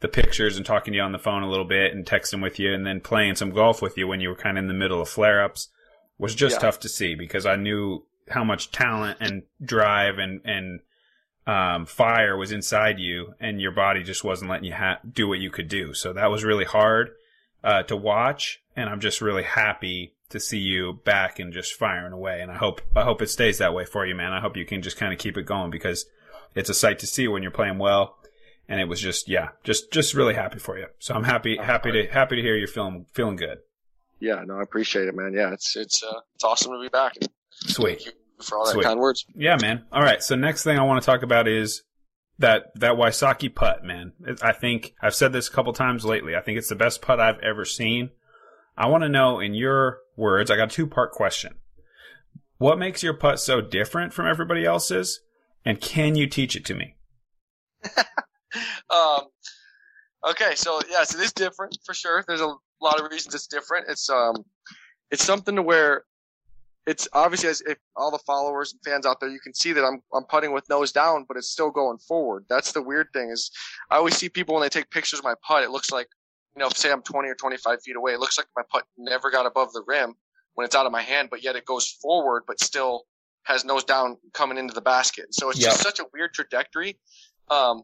the 0.00 0.08
pictures 0.08 0.56
and 0.56 0.64
talking 0.64 0.92
to 0.92 0.96
you 0.96 1.02
on 1.02 1.12
the 1.12 1.18
phone 1.18 1.42
a 1.42 1.48
little 1.48 1.64
bit 1.64 1.92
and 1.92 2.06
texting 2.06 2.42
with 2.42 2.58
you 2.58 2.72
and 2.72 2.86
then 2.86 3.00
playing 3.00 3.34
some 3.34 3.50
golf 3.50 3.80
with 3.80 3.96
you 3.96 4.06
when 4.06 4.20
you 4.20 4.28
were 4.28 4.36
kind 4.36 4.58
of 4.58 4.62
in 4.62 4.68
the 4.68 4.74
middle 4.74 5.00
of 5.00 5.08
flare 5.08 5.42
ups 5.42 5.68
was 6.18 6.34
just 6.34 6.56
yeah. 6.56 6.60
tough 6.60 6.80
to 6.80 6.88
see 6.88 7.14
because 7.14 7.46
I 7.46 7.56
knew 7.56 8.04
how 8.28 8.44
much 8.44 8.72
talent 8.72 9.18
and 9.20 9.42
drive 9.62 10.18
and 10.18 10.40
and 10.44 10.80
um, 11.46 11.86
fire 11.86 12.36
was 12.36 12.50
inside 12.50 12.98
you, 12.98 13.34
and 13.38 13.60
your 13.60 13.70
body 13.70 14.02
just 14.02 14.24
wasn't 14.24 14.50
letting 14.50 14.66
you 14.66 14.74
ha- 14.74 14.98
do 15.08 15.28
what 15.28 15.38
you 15.38 15.50
could 15.50 15.68
do. 15.68 15.94
So 15.94 16.12
that 16.12 16.30
was 16.30 16.42
really 16.44 16.64
hard 16.64 17.10
uh, 17.62 17.84
to 17.84 17.96
watch, 17.96 18.62
and 18.74 18.90
I'm 18.90 19.00
just 19.00 19.20
really 19.20 19.44
happy 19.44 20.14
to 20.30 20.40
see 20.40 20.58
you 20.58 21.00
back 21.04 21.38
and 21.38 21.52
just 21.52 21.74
firing 21.74 22.12
away. 22.12 22.40
And 22.40 22.50
I 22.50 22.56
hope 22.56 22.80
I 22.96 23.04
hope 23.04 23.22
it 23.22 23.30
stays 23.30 23.58
that 23.58 23.74
way 23.74 23.84
for 23.84 24.04
you, 24.04 24.14
man. 24.14 24.32
I 24.32 24.40
hope 24.40 24.56
you 24.56 24.66
can 24.66 24.82
just 24.82 24.96
kind 24.96 25.12
of 25.12 25.20
keep 25.20 25.36
it 25.36 25.46
going 25.46 25.70
because 25.70 26.06
it's 26.56 26.70
a 26.70 26.74
sight 26.74 26.98
to 27.00 27.06
see 27.06 27.28
when 27.28 27.42
you're 27.42 27.52
playing 27.52 27.78
well. 27.78 28.18
And 28.68 28.80
it 28.80 28.88
was 28.88 29.00
just 29.00 29.28
yeah, 29.28 29.50
just 29.62 29.92
just 29.92 30.14
really 30.14 30.34
happy 30.34 30.58
for 30.58 30.76
you. 30.76 30.86
So 30.98 31.14
I'm 31.14 31.22
happy 31.22 31.56
happy 31.56 31.92
to 31.92 32.08
happy 32.08 32.34
to 32.34 32.42
hear 32.42 32.56
you're 32.56 32.66
feeling 32.66 33.06
feeling 33.12 33.36
good. 33.36 33.58
Yeah, 34.18 34.42
no, 34.44 34.58
I 34.58 34.62
appreciate 34.62 35.06
it, 35.06 35.14
man. 35.14 35.32
Yeah, 35.32 35.52
it's 35.52 35.76
it's 35.76 36.02
uh, 36.02 36.20
it's 36.34 36.42
awesome 36.42 36.72
to 36.72 36.80
be 36.80 36.88
back. 36.88 37.14
Sweet 37.50 38.12
for 38.42 38.58
all 38.58 38.64
that 38.66 38.72
Sweet. 38.72 38.84
kind 38.84 39.00
words. 39.00 39.24
Yeah, 39.34 39.56
man. 39.60 39.84
All 39.92 40.02
right. 40.02 40.22
So 40.22 40.34
next 40.34 40.64
thing 40.64 40.78
I 40.78 40.82
want 40.82 41.02
to 41.02 41.06
talk 41.06 41.22
about 41.22 41.48
is 41.48 41.82
that 42.38 42.72
that 42.74 42.92
Wysocki 42.92 43.54
putt, 43.54 43.84
man. 43.84 44.12
I 44.42 44.52
think 44.52 44.94
I've 45.00 45.14
said 45.14 45.32
this 45.32 45.48
a 45.48 45.52
couple 45.52 45.72
times 45.72 46.04
lately. 46.04 46.36
I 46.36 46.40
think 46.40 46.58
it's 46.58 46.68
the 46.68 46.76
best 46.76 47.02
putt 47.02 47.20
I've 47.20 47.40
ever 47.40 47.64
seen. 47.64 48.10
I 48.76 48.88
want 48.88 49.04
to 49.04 49.08
know, 49.08 49.40
in 49.40 49.54
your 49.54 50.00
words, 50.16 50.50
I 50.50 50.56
got 50.56 50.70
a 50.70 50.74
two 50.74 50.86
part 50.86 51.12
question. 51.12 51.54
What 52.58 52.78
makes 52.78 53.02
your 53.02 53.14
putt 53.14 53.40
so 53.40 53.60
different 53.60 54.12
from 54.12 54.26
everybody 54.26 54.64
else's, 54.64 55.20
and 55.64 55.80
can 55.80 56.14
you 56.14 56.26
teach 56.26 56.56
it 56.56 56.64
to 56.66 56.74
me? 56.74 56.96
um, 58.90 59.22
okay, 60.28 60.54
so 60.54 60.80
yes, 60.88 61.14
it 61.14 61.20
is 61.20 61.32
different 61.32 61.76
for 61.84 61.94
sure. 61.94 62.24
There's 62.26 62.40
a 62.40 62.54
lot 62.80 63.00
of 63.00 63.10
reasons 63.10 63.34
it's 63.34 63.46
different. 63.46 63.86
It's 63.88 64.08
um, 64.10 64.44
it's 65.10 65.24
something 65.24 65.56
to 65.56 65.62
where 65.62 66.04
it's 66.86 67.08
obviously 67.12 67.48
as 67.48 67.60
if 67.62 67.78
all 67.96 68.10
the 68.10 68.18
followers 68.18 68.72
and 68.72 68.80
fans 68.84 69.06
out 69.06 69.18
there, 69.20 69.28
you 69.28 69.40
can 69.40 69.52
see 69.54 69.72
that 69.72 69.84
I'm 69.84 70.00
I'm 70.14 70.24
putting 70.24 70.52
with 70.52 70.68
nose 70.70 70.92
down, 70.92 71.24
but 71.26 71.36
it's 71.36 71.50
still 71.50 71.70
going 71.70 71.98
forward. 71.98 72.44
That's 72.48 72.72
the 72.72 72.82
weird 72.82 73.08
thing 73.12 73.30
is 73.30 73.50
I 73.90 73.96
always 73.96 74.16
see 74.16 74.28
people 74.28 74.54
when 74.54 74.62
they 74.62 74.68
take 74.68 74.90
pictures 74.90 75.18
of 75.18 75.24
my 75.24 75.34
putt, 75.46 75.64
it 75.64 75.70
looks 75.70 75.90
like 75.90 76.08
you 76.56 76.60
know, 76.60 76.70
say 76.70 76.90
I'm 76.90 77.02
20 77.02 77.28
or 77.28 77.34
25 77.34 77.82
feet 77.82 77.96
away, 77.96 78.12
it 78.12 78.20
looks 78.20 78.38
like 78.38 78.46
my 78.56 78.62
putt 78.70 78.84
never 78.96 79.30
got 79.30 79.44
above 79.44 79.72
the 79.72 79.82
rim 79.86 80.14
when 80.54 80.64
it's 80.64 80.74
out 80.74 80.86
of 80.86 80.92
my 80.92 81.02
hand, 81.02 81.28
but 81.30 81.44
yet 81.44 81.54
it 81.54 81.66
goes 81.66 81.86
forward, 82.00 82.44
but 82.46 82.60
still 82.60 83.02
has 83.42 83.64
nose 83.64 83.84
down 83.84 84.16
coming 84.32 84.56
into 84.56 84.72
the 84.72 84.80
basket. 84.80 85.26
So 85.34 85.50
it's 85.50 85.60
yep. 85.60 85.72
just 85.72 85.82
such 85.82 86.00
a 86.00 86.04
weird 86.14 86.32
trajectory. 86.32 86.98
Um, 87.50 87.82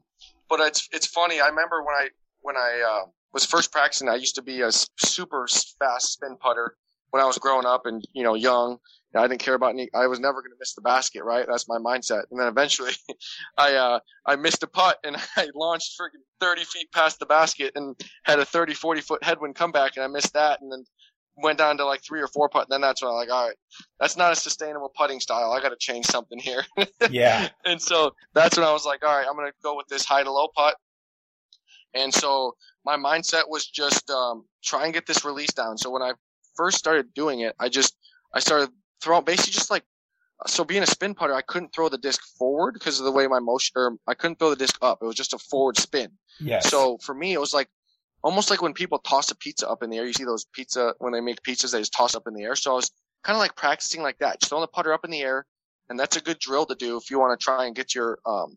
but 0.48 0.60
it's 0.60 0.88
it's 0.92 1.06
funny. 1.06 1.40
I 1.40 1.48
remember 1.48 1.82
when 1.82 1.94
I 1.94 2.08
when 2.40 2.56
I 2.56 3.02
uh, 3.02 3.08
was 3.32 3.44
first 3.44 3.72
practicing, 3.72 4.08
I 4.08 4.14
used 4.14 4.34
to 4.36 4.42
be 4.42 4.62
a 4.62 4.70
super 4.72 5.46
fast 5.78 6.12
spin 6.12 6.36
putter 6.40 6.76
when 7.12 7.22
I 7.22 7.26
was 7.26 7.38
growing 7.38 7.66
up 7.66 7.86
and 7.86 8.04
you 8.12 8.24
know 8.24 8.34
young. 8.34 8.78
I 9.14 9.28
didn't 9.28 9.40
care 9.40 9.52
about 9.52 9.74
any. 9.74 9.90
I 9.94 10.06
was 10.06 10.20
never 10.20 10.40
going 10.40 10.52
to 10.52 10.56
miss 10.58 10.72
the 10.72 10.80
basket, 10.80 11.22
right? 11.22 11.44
That's 11.46 11.68
my 11.68 11.76
mindset. 11.76 12.22
And 12.30 12.40
then 12.40 12.48
eventually, 12.48 12.92
I 13.58 13.74
uh, 13.74 14.00
I 14.26 14.36
missed 14.36 14.62
a 14.62 14.66
putt 14.66 14.98
and 15.04 15.16
I 15.36 15.48
launched 15.54 16.00
freaking 16.00 16.22
30 16.40 16.64
feet 16.64 16.92
past 16.92 17.18
the 17.18 17.26
basket 17.26 17.72
and 17.76 17.94
had 18.24 18.38
a 18.38 18.44
30, 18.46 18.72
40 18.72 19.00
foot 19.02 19.22
headwind 19.22 19.54
comeback, 19.54 19.96
and 19.96 20.04
I 20.04 20.08
missed 20.08 20.32
that. 20.32 20.62
And 20.62 20.72
then 20.72 20.84
went 21.36 21.58
down 21.58 21.76
to 21.78 21.84
like 21.84 22.02
three 22.02 22.20
or 22.20 22.28
four 22.28 22.48
putt. 22.48 22.66
And 22.68 22.72
then 22.72 22.80
that's 22.80 23.02
when 23.02 23.10
I'm 23.10 23.16
like, 23.16 23.30
all 23.30 23.48
right, 23.48 23.56
that's 24.00 24.16
not 24.16 24.32
a 24.32 24.36
sustainable 24.36 24.92
putting 24.96 25.20
style. 25.20 25.52
I 25.52 25.60
got 25.60 25.70
to 25.70 25.76
change 25.78 26.06
something 26.06 26.38
here. 26.38 26.64
yeah. 27.10 27.48
And 27.64 27.80
so 27.80 28.14
that's 28.34 28.56
when 28.56 28.66
I 28.66 28.72
was 28.72 28.84
like, 28.84 29.04
all 29.04 29.16
right, 29.16 29.26
I'm 29.28 29.36
going 29.36 29.48
to 29.48 29.54
go 29.62 29.76
with 29.76 29.86
this 29.88 30.04
high 30.04 30.22
to 30.22 30.30
low 30.30 30.48
putt. 30.54 30.76
And 31.94 32.12
so 32.12 32.54
my 32.84 32.96
mindset 32.96 33.48
was 33.48 33.66
just 33.66 34.10
um, 34.10 34.44
try 34.62 34.84
and 34.84 34.94
get 34.94 35.06
this 35.06 35.24
release 35.24 35.52
down. 35.52 35.76
So 35.78 35.90
when 35.90 36.02
I 36.02 36.12
first 36.56 36.78
started 36.78 37.12
doing 37.14 37.40
it, 37.40 37.54
I 37.58 37.68
just 37.68 37.96
I 38.34 38.40
started 38.40 38.70
throwing 39.02 39.24
basically 39.24 39.52
just 39.52 39.70
like 39.70 39.84
so 40.46 40.64
being 40.64 40.82
a 40.82 40.86
spin 40.86 41.14
putter, 41.14 41.34
I 41.34 41.42
couldn't 41.42 41.74
throw 41.74 41.88
the 41.88 41.98
disc 41.98 42.22
forward 42.36 42.74
because 42.74 42.98
of 42.98 43.04
the 43.04 43.12
way 43.12 43.26
my 43.26 43.38
motion, 43.38 43.72
or 43.76 43.96
I 44.06 44.14
couldn't 44.14 44.38
throw 44.38 44.50
the 44.50 44.56
disc 44.56 44.76
up. 44.82 44.98
It 45.02 45.06
was 45.06 45.14
just 45.14 45.34
a 45.34 45.38
forward 45.38 45.76
spin. 45.76 46.10
Yes. 46.40 46.68
So 46.68 46.98
for 46.98 47.14
me, 47.14 47.32
it 47.32 47.40
was 47.40 47.54
like 47.54 47.68
almost 48.22 48.50
like 48.50 48.62
when 48.62 48.72
people 48.72 48.98
toss 48.98 49.30
a 49.30 49.36
pizza 49.36 49.68
up 49.68 49.82
in 49.82 49.90
the 49.90 49.98
air. 49.98 50.06
You 50.06 50.12
see 50.12 50.24
those 50.24 50.46
pizza 50.52 50.94
when 50.98 51.12
they 51.12 51.20
make 51.20 51.42
pizzas, 51.42 51.72
they 51.72 51.78
just 51.78 51.92
toss 51.92 52.14
up 52.14 52.26
in 52.26 52.34
the 52.34 52.42
air. 52.42 52.56
So 52.56 52.72
I 52.72 52.74
was 52.74 52.90
kind 53.22 53.36
of 53.36 53.40
like 53.40 53.56
practicing 53.56 54.02
like 54.02 54.18
that, 54.18 54.40
just 54.40 54.50
throwing 54.50 54.62
the 54.62 54.68
putter 54.68 54.92
up 54.92 55.04
in 55.04 55.10
the 55.10 55.20
air, 55.20 55.46
and 55.88 55.98
that's 55.98 56.16
a 56.16 56.20
good 56.20 56.38
drill 56.38 56.66
to 56.66 56.74
do 56.74 56.96
if 56.96 57.10
you 57.10 57.18
want 57.18 57.38
to 57.38 57.42
try 57.42 57.66
and 57.66 57.76
get 57.76 57.94
your 57.94 58.18
um 58.26 58.56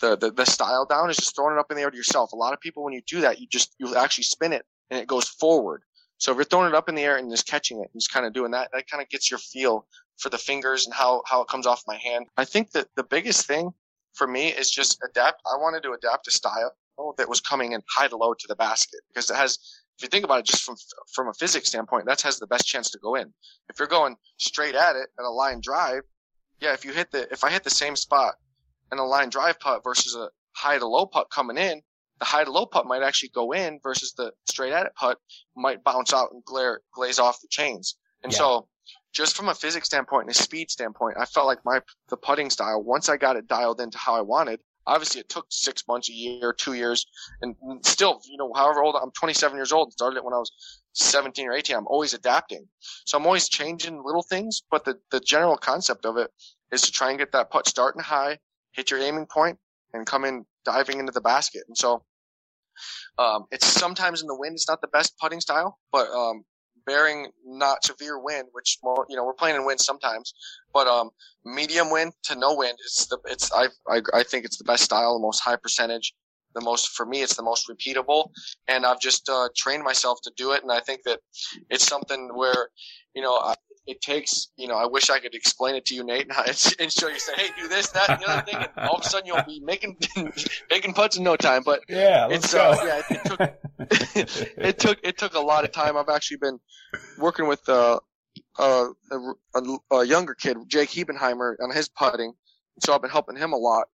the, 0.00 0.16
the 0.16 0.30
the 0.30 0.46
style 0.46 0.86
down. 0.86 1.10
Is 1.10 1.16
just 1.16 1.36
throwing 1.36 1.54
it 1.54 1.60
up 1.60 1.70
in 1.70 1.76
the 1.76 1.82
air 1.82 1.90
to 1.90 1.96
yourself. 1.96 2.32
A 2.32 2.36
lot 2.36 2.52
of 2.54 2.60
people 2.60 2.82
when 2.82 2.94
you 2.94 3.02
do 3.06 3.20
that, 3.22 3.40
you 3.40 3.46
just 3.46 3.74
you 3.78 3.94
actually 3.96 4.24
spin 4.24 4.52
it 4.52 4.64
and 4.90 5.00
it 5.00 5.06
goes 5.06 5.28
forward. 5.28 5.82
So 6.20 6.30
if 6.30 6.36
you're 6.36 6.44
throwing 6.44 6.68
it 6.68 6.74
up 6.74 6.88
in 6.88 6.94
the 6.94 7.02
air 7.02 7.16
and 7.16 7.30
just 7.30 7.46
catching 7.46 7.78
it 7.78 7.90
and 7.92 8.00
just 8.00 8.12
kind 8.12 8.26
of 8.26 8.32
doing 8.32 8.52
that, 8.52 8.68
that 8.72 8.88
kind 8.88 9.02
of 9.02 9.08
gets 9.08 9.30
your 9.30 9.38
feel 9.38 9.86
for 10.18 10.28
the 10.28 10.38
fingers 10.38 10.86
and 10.86 10.94
how 10.94 11.22
how 11.26 11.40
it 11.40 11.48
comes 11.48 11.66
off 11.66 11.82
my 11.86 11.96
hand. 11.96 12.26
I 12.36 12.44
think 12.44 12.70
that 12.72 12.88
the 12.94 13.02
biggest 13.02 13.46
thing 13.46 13.72
for 14.12 14.26
me 14.26 14.48
is 14.48 14.70
just 14.70 14.98
adapt. 15.08 15.42
I 15.50 15.56
wanted 15.56 15.82
to 15.84 15.92
adapt 15.92 16.28
a 16.28 16.30
style 16.30 16.72
that 17.16 17.28
was 17.28 17.40
coming 17.40 17.72
in 17.72 17.82
high 17.88 18.08
to 18.08 18.16
low 18.16 18.34
to 18.34 18.46
the 18.46 18.54
basket 18.54 19.00
because 19.08 19.30
it 19.30 19.36
has, 19.36 19.58
if 19.96 20.02
you 20.02 20.08
think 20.08 20.24
about 20.24 20.40
it 20.40 20.44
just 20.44 20.62
from, 20.62 20.76
from 21.14 21.28
a 21.28 21.34
physics 21.34 21.68
standpoint, 21.68 22.04
that 22.06 22.20
has 22.20 22.38
the 22.38 22.46
best 22.46 22.66
chance 22.66 22.90
to 22.90 22.98
go 22.98 23.14
in. 23.14 23.32
If 23.70 23.78
you're 23.78 23.88
going 23.88 24.16
straight 24.36 24.74
at 24.74 24.96
it 24.96 25.08
at 25.18 25.24
a 25.24 25.30
line 25.30 25.60
drive, 25.62 26.02
yeah, 26.60 26.74
if 26.74 26.84
you 26.84 26.92
hit 26.92 27.10
the, 27.10 27.26
if 27.32 27.42
I 27.42 27.50
hit 27.50 27.64
the 27.64 27.70
same 27.70 27.96
spot 27.96 28.34
in 28.92 28.98
a 28.98 29.04
line 29.04 29.30
drive 29.30 29.58
putt 29.58 29.82
versus 29.82 30.14
a 30.14 30.28
high 30.52 30.78
to 30.78 30.86
low 30.86 31.06
putt 31.06 31.30
coming 31.30 31.56
in, 31.56 31.80
the 32.20 32.26
high 32.26 32.44
to 32.44 32.52
low 32.52 32.66
putt 32.66 32.86
might 32.86 33.02
actually 33.02 33.30
go 33.30 33.52
in 33.52 33.80
versus 33.82 34.12
the 34.12 34.32
straight 34.48 34.72
at 34.72 34.86
it 34.86 34.94
putt 34.94 35.18
might 35.56 35.82
bounce 35.82 36.12
out 36.12 36.30
and 36.32 36.44
glare, 36.44 36.80
glaze 36.92 37.18
off 37.18 37.40
the 37.40 37.48
chains. 37.48 37.96
And 38.22 38.32
yeah. 38.32 38.38
so 38.38 38.68
just 39.12 39.36
from 39.36 39.48
a 39.48 39.54
physics 39.54 39.86
standpoint 39.86 40.24
and 40.24 40.30
a 40.30 40.34
speed 40.34 40.70
standpoint, 40.70 41.16
I 41.18 41.24
felt 41.24 41.46
like 41.46 41.64
my, 41.64 41.80
the 42.08 42.16
putting 42.16 42.50
style, 42.50 42.82
once 42.82 43.08
I 43.08 43.16
got 43.16 43.36
it 43.36 43.48
dialed 43.48 43.80
into 43.80 43.98
how 43.98 44.14
I 44.14 44.20
wanted, 44.20 44.60
obviously 44.86 45.20
it 45.20 45.28
took 45.28 45.46
six 45.50 45.86
months, 45.88 46.08
a 46.10 46.12
year, 46.12 46.52
two 46.52 46.74
years, 46.74 47.06
and 47.42 47.56
still, 47.84 48.20
you 48.24 48.36
know, 48.36 48.52
however 48.54 48.82
old 48.82 48.96
I'm 49.00 49.10
27 49.12 49.56
years 49.56 49.72
old, 49.72 49.92
started 49.92 50.18
it 50.18 50.24
when 50.24 50.34
I 50.34 50.38
was 50.38 50.52
17 50.92 51.46
or 51.46 51.52
18. 51.52 51.76
I'm 51.76 51.86
always 51.86 52.14
adapting, 52.14 52.66
so 53.06 53.18
I'm 53.18 53.26
always 53.26 53.48
changing 53.48 54.02
little 54.04 54.22
things. 54.22 54.62
But 54.70 54.84
the 54.84 54.98
the 55.10 55.20
general 55.20 55.56
concept 55.56 56.04
of 56.04 56.16
it 56.16 56.30
is 56.72 56.82
to 56.82 56.92
try 56.92 57.10
and 57.10 57.18
get 57.18 57.32
that 57.32 57.50
putt 57.50 57.68
starting 57.68 58.02
high, 58.02 58.38
hit 58.72 58.90
your 58.90 59.00
aiming 59.00 59.26
point, 59.26 59.58
and 59.92 60.06
come 60.06 60.24
in 60.24 60.44
diving 60.64 60.98
into 60.98 61.12
the 61.12 61.20
basket. 61.20 61.62
And 61.68 61.76
so, 61.76 62.04
um, 63.18 63.46
it's 63.50 63.66
sometimes 63.66 64.20
in 64.20 64.26
the 64.26 64.36
wind, 64.36 64.54
it's 64.54 64.68
not 64.68 64.80
the 64.80 64.88
best 64.88 65.14
putting 65.18 65.40
style, 65.40 65.78
but 65.92 66.08
um, 66.10 66.44
bearing 66.86 67.28
not 67.44 67.84
severe 67.84 68.18
wind, 68.18 68.48
which 68.52 68.78
more, 68.82 69.06
you 69.08 69.16
know 69.16 69.24
we're 69.24 69.34
playing 69.34 69.56
in 69.56 69.64
wind 69.64 69.80
sometimes, 69.80 70.32
but 70.72 70.86
um, 70.86 71.10
medium 71.44 71.90
wind 71.90 72.12
to 72.24 72.34
no 72.34 72.54
wind 72.54 72.76
is 72.86 73.06
the 73.08 73.18
it's 73.26 73.52
I, 73.52 73.66
I 73.88 74.02
I 74.14 74.22
think 74.22 74.44
it's 74.44 74.58
the 74.58 74.64
best 74.64 74.84
style, 74.84 75.14
the 75.14 75.22
most 75.22 75.40
high 75.40 75.56
percentage, 75.56 76.14
the 76.54 76.60
most 76.60 76.90
for 76.90 77.06
me 77.06 77.22
it's 77.22 77.36
the 77.36 77.42
most 77.42 77.68
repeatable, 77.68 78.30
and 78.68 78.84
I've 78.84 79.00
just 79.00 79.28
uh, 79.28 79.48
trained 79.56 79.84
myself 79.84 80.18
to 80.24 80.32
do 80.36 80.52
it, 80.52 80.62
and 80.62 80.72
I 80.72 80.80
think 80.80 81.02
that 81.04 81.20
it's 81.68 81.86
something 81.86 82.30
where 82.34 82.68
you 83.14 83.22
know 83.22 83.34
I, 83.34 83.54
it 83.90 84.00
takes, 84.00 84.50
you 84.56 84.68
know, 84.68 84.76
I 84.76 84.86
wish 84.86 85.10
I 85.10 85.18
could 85.18 85.34
explain 85.34 85.74
it 85.74 85.84
to 85.86 85.96
you, 85.96 86.04
Nate, 86.04 86.28
and 86.78 86.92
show 86.92 87.08
you, 87.08 87.18
say, 87.18 87.32
hey, 87.34 87.48
do 87.60 87.66
this, 87.66 87.88
that, 87.88 88.08
and 88.08 88.20
the 88.20 88.30
other 88.30 88.42
thing, 88.42 88.54
and 88.54 88.88
all 88.88 88.96
of 88.96 89.04
a 89.04 89.08
sudden 89.08 89.26
you'll 89.26 89.42
be 89.42 89.60
making 89.60 89.96
making 90.70 90.94
putts 90.94 91.16
in 91.16 91.24
no 91.24 91.34
time. 91.34 91.62
But 91.64 91.80
yeah, 91.88 92.28
it's 92.30 92.54
uh, 92.54 92.76
yeah, 92.84 93.02
it, 93.10 93.24
took 93.24 93.40
it 94.56 94.78
took 94.78 94.98
it 95.02 95.18
took 95.18 95.34
a 95.34 95.40
lot 95.40 95.64
of 95.64 95.72
time. 95.72 95.96
I've 95.96 96.08
actually 96.08 96.36
been 96.36 96.60
working 97.18 97.48
with 97.48 97.68
uh, 97.68 97.98
uh, 98.60 98.86
a, 99.10 99.76
a, 99.92 100.04
younger 100.04 100.34
kid, 100.34 100.56
Jake 100.68 100.90
Hebenheimer, 100.90 101.56
on 101.60 101.74
his 101.74 101.88
putting, 101.88 102.34
so 102.84 102.94
I've 102.94 103.02
been 103.02 103.10
helping 103.10 103.36
him 103.36 103.52
a 103.52 103.58
lot. 103.58 103.88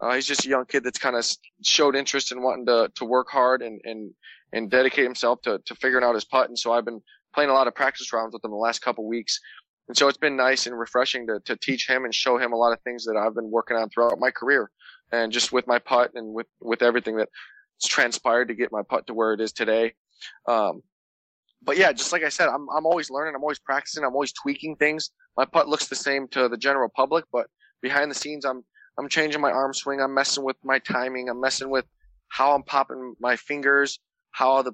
Uh, 0.00 0.14
he's 0.14 0.26
just 0.26 0.46
a 0.46 0.48
young 0.48 0.64
kid 0.64 0.84
that's 0.84 0.98
kind 0.98 1.16
of 1.16 1.26
showed 1.62 1.96
interest 1.96 2.30
in 2.30 2.40
wanting 2.40 2.66
to 2.66 2.90
to 2.94 3.04
work 3.04 3.28
hard 3.30 3.62
and 3.62 3.80
and 3.84 4.12
and 4.52 4.70
dedicate 4.70 5.04
himself 5.04 5.42
to 5.42 5.58
to 5.66 5.74
figuring 5.74 6.04
out 6.04 6.14
his 6.14 6.24
putt. 6.24 6.48
And 6.48 6.58
so 6.58 6.72
I've 6.72 6.84
been 6.84 7.02
playing 7.34 7.50
a 7.50 7.54
lot 7.54 7.66
of 7.66 7.74
practice 7.74 8.12
rounds 8.12 8.32
with 8.32 8.44
him 8.44 8.50
the 8.50 8.56
last 8.56 8.82
couple 8.82 9.06
weeks. 9.06 9.40
And 9.88 9.96
so 9.96 10.08
it's 10.08 10.18
been 10.18 10.36
nice 10.36 10.66
and 10.66 10.78
refreshing 10.78 11.26
to, 11.26 11.40
to 11.46 11.56
teach 11.56 11.88
him 11.88 12.04
and 12.04 12.14
show 12.14 12.38
him 12.38 12.52
a 12.52 12.56
lot 12.56 12.72
of 12.72 12.80
things 12.82 13.04
that 13.06 13.16
I've 13.16 13.34
been 13.34 13.50
working 13.50 13.76
on 13.76 13.88
throughout 13.88 14.18
my 14.18 14.30
career 14.30 14.70
and 15.12 15.32
just 15.32 15.52
with 15.52 15.66
my 15.66 15.78
putt 15.78 16.12
and 16.14 16.32
with, 16.32 16.46
with 16.60 16.82
everything 16.82 17.16
that's 17.16 17.30
transpired 17.88 18.48
to 18.48 18.54
get 18.54 18.70
my 18.70 18.82
putt 18.88 19.06
to 19.08 19.14
where 19.14 19.32
it 19.32 19.40
is 19.40 19.52
today. 19.52 19.94
Um, 20.46 20.82
but 21.62 21.76
yeah, 21.76 21.92
just 21.92 22.12
like 22.12 22.22
I 22.22 22.28
said, 22.28 22.48
I'm, 22.48 22.68
I'm 22.74 22.86
always 22.86 23.10
learning. 23.10 23.34
I'm 23.34 23.42
always 23.42 23.58
practicing. 23.58 24.04
I'm 24.04 24.14
always 24.14 24.32
tweaking 24.32 24.76
things. 24.76 25.10
My 25.36 25.44
putt 25.44 25.68
looks 25.68 25.88
the 25.88 25.96
same 25.96 26.28
to 26.28 26.48
the 26.48 26.56
general 26.56 26.88
public, 26.94 27.24
but 27.32 27.48
behind 27.82 28.10
the 28.10 28.14
scenes, 28.14 28.44
I'm, 28.44 28.62
I'm 28.98 29.08
changing 29.08 29.40
my 29.40 29.50
arm 29.50 29.74
swing. 29.74 30.00
I'm 30.00 30.14
messing 30.14 30.44
with 30.44 30.56
my 30.62 30.78
timing. 30.78 31.28
I'm 31.28 31.40
messing 31.40 31.70
with 31.70 31.84
how 32.28 32.54
I'm 32.54 32.62
popping 32.62 33.14
my 33.20 33.36
fingers, 33.36 33.98
how 34.30 34.62
the, 34.62 34.72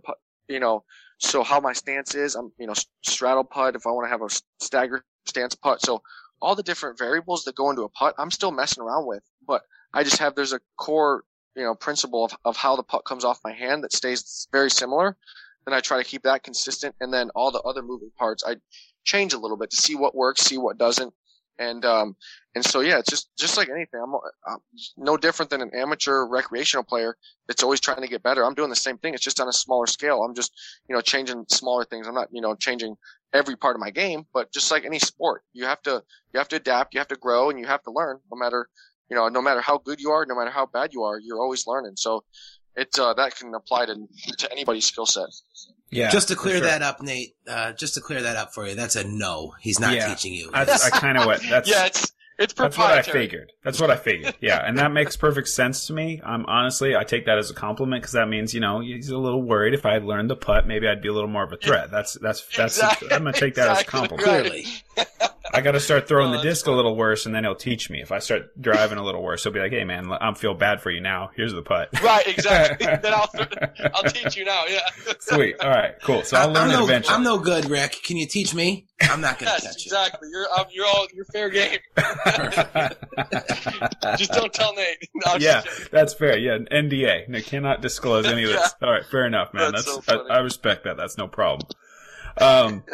you 0.49 0.61
know, 0.61 0.85
so 1.19 1.43
how 1.43 1.61
my 1.61 1.73
stance 1.73 2.15
is, 2.15 2.35
I'm, 2.35 2.53
you 2.59 2.67
know, 2.67 2.75
straddle 3.03 3.45
putt 3.45 3.75
if 3.75 3.87
I 3.87 3.91
want 3.91 4.07
to 4.07 4.11
have 4.11 4.23
a 4.23 4.29
stagger 4.63 5.05
stance 5.27 5.55
putt. 5.55 5.81
So 5.81 6.03
all 6.41 6.55
the 6.55 6.63
different 6.63 6.99
variables 6.99 7.45
that 7.45 7.55
go 7.55 7.71
into 7.71 7.83
a 7.83 7.89
putt, 7.89 8.15
I'm 8.19 8.31
still 8.31 8.53
messing 8.53 8.83
around 8.83 9.07
with, 9.07 9.23
but 9.47 9.63
I 9.95 10.05
just 10.05 10.19
have, 10.19 10.35
there's 10.35 10.53
a 10.53 10.61
core, 10.77 11.25
you 11.55 11.63
know, 11.63 11.75
principle 11.75 12.25
of, 12.25 12.37
of 12.45 12.57
how 12.57 12.77
the 12.77 12.83
putt 12.83 13.05
comes 13.07 13.25
off 13.25 13.41
my 13.45 13.53
hand 13.53 13.83
that 13.85 13.93
stays 13.93 14.47
very 14.53 14.71
similar. 14.71 15.17
Then 15.65 15.75
I 15.75 15.81
try 15.81 15.99
to 15.99 16.09
keep 16.09 16.23
that 16.23 16.43
consistent. 16.43 16.95
And 17.01 17.13
then 17.13 17.31
all 17.35 17.51
the 17.51 17.63
other 17.63 17.83
moving 17.83 18.11
parts, 18.17 18.45
I 18.47 18.57
change 19.05 19.33
a 19.33 19.39
little 19.39 19.57
bit 19.57 19.71
to 19.71 19.77
see 19.77 19.95
what 19.95 20.15
works, 20.15 20.43
see 20.43 20.59
what 20.59 20.79
doesn't. 20.79 21.15
And, 21.59 21.85
um, 21.85 22.17
and 22.55 22.65
so, 22.65 22.81
yeah, 22.81 22.99
it's 22.99 23.09
just, 23.09 23.31
just 23.39 23.57
like 23.57 23.69
anything. 23.69 24.01
I'm, 24.03 24.15
I'm, 24.47 24.59
no 24.97 25.17
different 25.17 25.51
than 25.51 25.63
an 25.63 25.71
amateur 25.75 26.27
recreational 26.27 26.85
player 26.85 27.17
that's 27.49 27.63
always 27.63 27.81
trying 27.81 28.03
to 28.03 28.09
get 28.09 28.23
better. 28.23 28.45
I'm 28.45 28.55
doing 28.55 28.71
the 28.71 28.77
same 28.77 28.99
thing. 28.99 29.15
It's 29.15 29.23
just 29.25 29.41
on 29.41 29.49
a 29.49 29.53
smaller 29.53 29.87
scale. 29.87 30.23
I'm 30.23 30.35
just, 30.35 30.53
you 30.89 30.95
know, 30.95 31.01
changing 31.01 31.47
smaller 31.49 31.85
things. 31.85 32.07
I'm 32.07 32.15
not, 32.15 32.29
you 32.31 32.41
know, 32.41 32.55
changing 32.55 32.97
every 33.33 33.57
part 33.57 33.77
of 33.77 33.81
my 33.81 33.91
game, 33.91 34.27
but 34.33 34.53
just 34.53 34.71
like 34.71 34.85
any 34.85 34.99
sport, 34.99 35.43
you 35.53 35.65
have 35.65 35.83
to, 35.83 36.03
you 36.33 36.39
have 36.39 36.49
to 36.49 36.57
adapt, 36.57 36.95
you 36.95 37.01
have 37.01 37.09
to 37.09 37.17
grow 37.17 37.51
and 37.51 37.59
you 37.59 37.67
have 37.67 37.83
to 37.83 37.91
learn 37.91 38.19
no 38.31 38.39
matter, 38.39 38.69
you 39.11 39.17
know, 39.17 39.29
no 39.29 39.43
matter 39.43 39.61
how 39.61 39.79
good 39.79 40.01
you 40.01 40.11
are, 40.11 40.27
no 40.27 40.37
matter 40.37 40.51
how 40.51 40.67
bad 40.67 40.93
you 40.93 41.03
are, 41.05 41.19
you're 41.19 41.41
always 41.41 41.67
learning. 41.67 41.93
So 41.97 42.25
it, 42.77 42.99
uh, 42.99 43.15
that 43.15 43.37
can 43.37 43.55
apply 43.55 43.87
to, 43.87 43.97
to 44.39 44.53
anybody's 44.53 44.85
skill 44.85 45.07
set. 45.07 45.29
Yeah. 45.91 46.11
Just 46.11 46.29
to 46.29 46.37
clear 46.37 46.59
sure. 46.59 46.67
that 46.67 46.83
up, 46.83 47.01
Nate. 47.01 47.37
Uh, 47.47 47.73
just 47.73 47.95
to 47.95 48.01
clear 48.01 48.23
that 48.23 48.37
up 48.37 48.53
for 48.53 48.67
you, 48.67 48.75
that's 48.75 48.97
a 48.97 49.07
no. 49.07 49.55
He's 49.61 49.79
not 49.79 49.95
yeah. 49.95 50.09
teaching 50.09 50.35
you. 50.35 50.51
That's 50.51 50.85
I 50.85 50.91
kind 50.91 51.17
of 51.17 51.27
what. 51.27 51.41
That's 51.49 51.71
yeah. 51.71 51.87
It's 51.87 52.13
it's 52.39 52.53
That's 52.53 52.77
what 52.77 52.93
I 52.93 53.01
figured. 53.01 53.53
That's 53.65 53.81
what 53.81 53.91
I 53.91 53.97
figured. 53.97 54.35
Yeah, 54.41 54.63
and 54.63 54.77
that 54.79 54.93
makes 54.93 55.17
perfect 55.17 55.49
sense 55.49 55.87
to 55.87 55.95
me. 55.95 56.21
I'm 56.23 56.41
um, 56.41 56.47
honestly, 56.47 56.95
I 56.95 57.03
take 57.03 57.25
that 57.27 57.39
as 57.39 57.51
a 57.51 57.55
compliment 57.55 58.03
because 58.03 58.13
that 58.13 58.29
means 58.29 58.53
you 58.53 58.61
know 58.61 58.81
he's 58.81 59.09
a 59.09 59.17
little 59.17 59.43
worried. 59.43 59.73
If 59.73 59.87
I 59.87 59.95
had 59.95 60.05
learned 60.05 60.29
the 60.29 60.37
putt, 60.37 60.67
maybe 60.67 60.87
I'd 60.87 61.01
be 61.01 61.09
a 61.09 61.15
little 61.15 61.31
more 61.31 61.45
of 61.45 61.53
a 61.53 61.57
threat. 61.57 61.91
That's 61.97 62.15
that's 62.21 62.45
that's. 62.55 62.77
Exactly. 62.77 63.11
I'm 63.11 63.25
gonna 63.25 63.33
take 63.33 63.55
that 63.55 63.71
exactly. 63.71 64.01
as 64.01 64.05
a 64.05 64.09
compliment. 64.09 64.23
Clearly. 64.23 64.67
I 65.53 65.61
got 65.61 65.73
to 65.73 65.81
start 65.81 66.09
throwing 66.09 66.29
Oh, 66.29 66.33
the 66.33 66.37
that's 66.39 66.59
disc 66.59 66.67
a 66.67 66.73
little 66.73 66.97
worse, 66.97 67.27
and 67.27 67.35
then 67.35 67.45
he'll 67.45 67.55
teach 67.55 67.91
me. 67.91 68.01
If 68.01 68.13
I 68.13 68.19
start 68.19 68.61
driving 68.61 68.99
a 68.99 69.05
little 69.05 69.23
worse, 69.23 69.43
he'll 69.43 69.53
be 69.53 69.61
like, 69.61 69.73
"Hey, 69.73 69.85
man, 69.85 70.11
I'm 70.21 70.35
feel 70.35 70.55
bad 70.55 70.81
for 70.81 70.91
you 70.91 71.01
now. 71.01 71.31
Here's 71.37 71.53
the 71.53 71.63
putt." 71.63 71.89
Right, 72.03 72.27
exactly. 72.27 72.87
then 73.03 73.13
I'll 73.13 73.31
I'll 73.95 74.05
teach 74.05 74.37
you 74.37 74.45
now. 74.45 74.65
Yeah. 74.67 74.81
Sweet. 75.19 75.59
All 75.61 75.71
right. 75.71 75.95
Cool. 76.03 76.23
So 76.23 76.37
I'll 76.37 76.49
I'm, 76.49 76.55
learn 76.55 76.71
it 76.71 76.75
no, 76.75 76.85
eventually. 76.85 77.15
I'm 77.15 77.23
no 77.25 77.39
good, 77.39 77.69
Rick. 77.69 78.01
Can 78.05 78.17
you 78.17 78.27
teach 78.27 78.55
me? 78.55 78.87
I'm 79.03 79.21
not 79.21 79.39
gonna 79.39 79.53
Yes, 79.53 79.65
catch 79.65 79.85
exactly. 79.85 80.29
You're 80.31 80.47
um, 80.59 80.67
you're 80.71 80.87
all 80.87 81.07
you're 81.13 81.25
fair 81.27 81.51
game. 81.51 81.79
Just 84.17 84.33
don't 84.33 84.53
tell 84.53 84.75
Nate. 84.75 85.09
No, 85.15 85.35
yeah, 85.39 85.63
that's 85.91 86.15
fair. 86.15 86.39
Yeah, 86.39 86.55
an 86.55 86.69
NDA. 86.71 87.29
No, 87.29 87.41
cannot 87.41 87.81
disclose 87.83 88.27
any 88.27 88.45
of 88.45 88.51
this. 88.51 88.75
All 88.83 88.91
right, 88.91 89.05
fair 89.11 89.27
enough, 89.27 89.53
man. 89.53 89.73
That's 89.73 89.85
That's, 89.85 89.97
so 89.97 90.01
funny. 90.01 90.31
I, 90.31 90.37
I 90.37 90.39
respect 90.39 90.85
that. 90.85 90.97
That's 90.97 91.19
no 91.19 91.29
problem. 91.29 91.69
Um, 92.39 92.85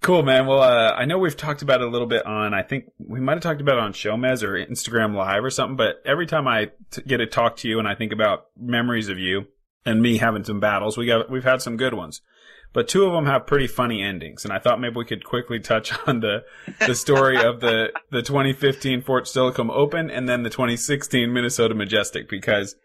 cool, 0.00 0.22
man. 0.22 0.46
Well, 0.46 0.62
uh, 0.62 0.92
I 0.92 1.04
know 1.04 1.18
we've 1.18 1.36
talked 1.36 1.62
about 1.62 1.80
it 1.80 1.86
a 1.86 1.90
little 1.90 2.06
bit 2.06 2.24
on. 2.26 2.54
I 2.54 2.62
think 2.62 2.86
we 2.98 3.20
might 3.20 3.34
have 3.34 3.42
talked 3.42 3.60
about 3.60 3.78
it 3.78 3.82
on 3.82 3.92
Jomez 3.92 4.42
or 4.42 4.52
Instagram 4.54 5.14
Live 5.14 5.44
or 5.44 5.50
something. 5.50 5.76
But 5.76 6.02
every 6.04 6.26
time 6.26 6.46
I 6.46 6.70
t- 6.90 7.02
get 7.02 7.18
to 7.18 7.26
talk 7.26 7.56
to 7.58 7.68
you 7.68 7.78
and 7.78 7.88
I 7.88 7.94
think 7.94 8.12
about 8.12 8.46
memories 8.56 9.08
of 9.08 9.18
you 9.18 9.46
and 9.84 10.02
me 10.02 10.18
having 10.18 10.44
some 10.44 10.60
battles, 10.60 10.96
we 10.96 11.06
got 11.06 11.30
we've 11.30 11.44
had 11.44 11.62
some 11.62 11.76
good 11.76 11.94
ones. 11.94 12.20
But 12.74 12.86
two 12.86 13.06
of 13.06 13.12
them 13.12 13.26
have 13.26 13.46
pretty 13.46 13.66
funny 13.66 14.02
endings, 14.02 14.44
and 14.44 14.52
I 14.52 14.58
thought 14.58 14.78
maybe 14.78 14.96
we 14.96 15.04
could 15.06 15.24
quickly 15.24 15.58
touch 15.58 15.92
on 16.06 16.20
the 16.20 16.44
the 16.86 16.94
story 16.94 17.42
of 17.42 17.60
the 17.60 17.92
the 18.10 18.22
2015 18.22 19.02
Fort 19.02 19.24
Steilacoom 19.24 19.70
Open 19.70 20.10
and 20.10 20.28
then 20.28 20.42
the 20.42 20.50
2016 20.50 21.32
Minnesota 21.32 21.74
Majestic 21.74 22.28
because 22.28 22.76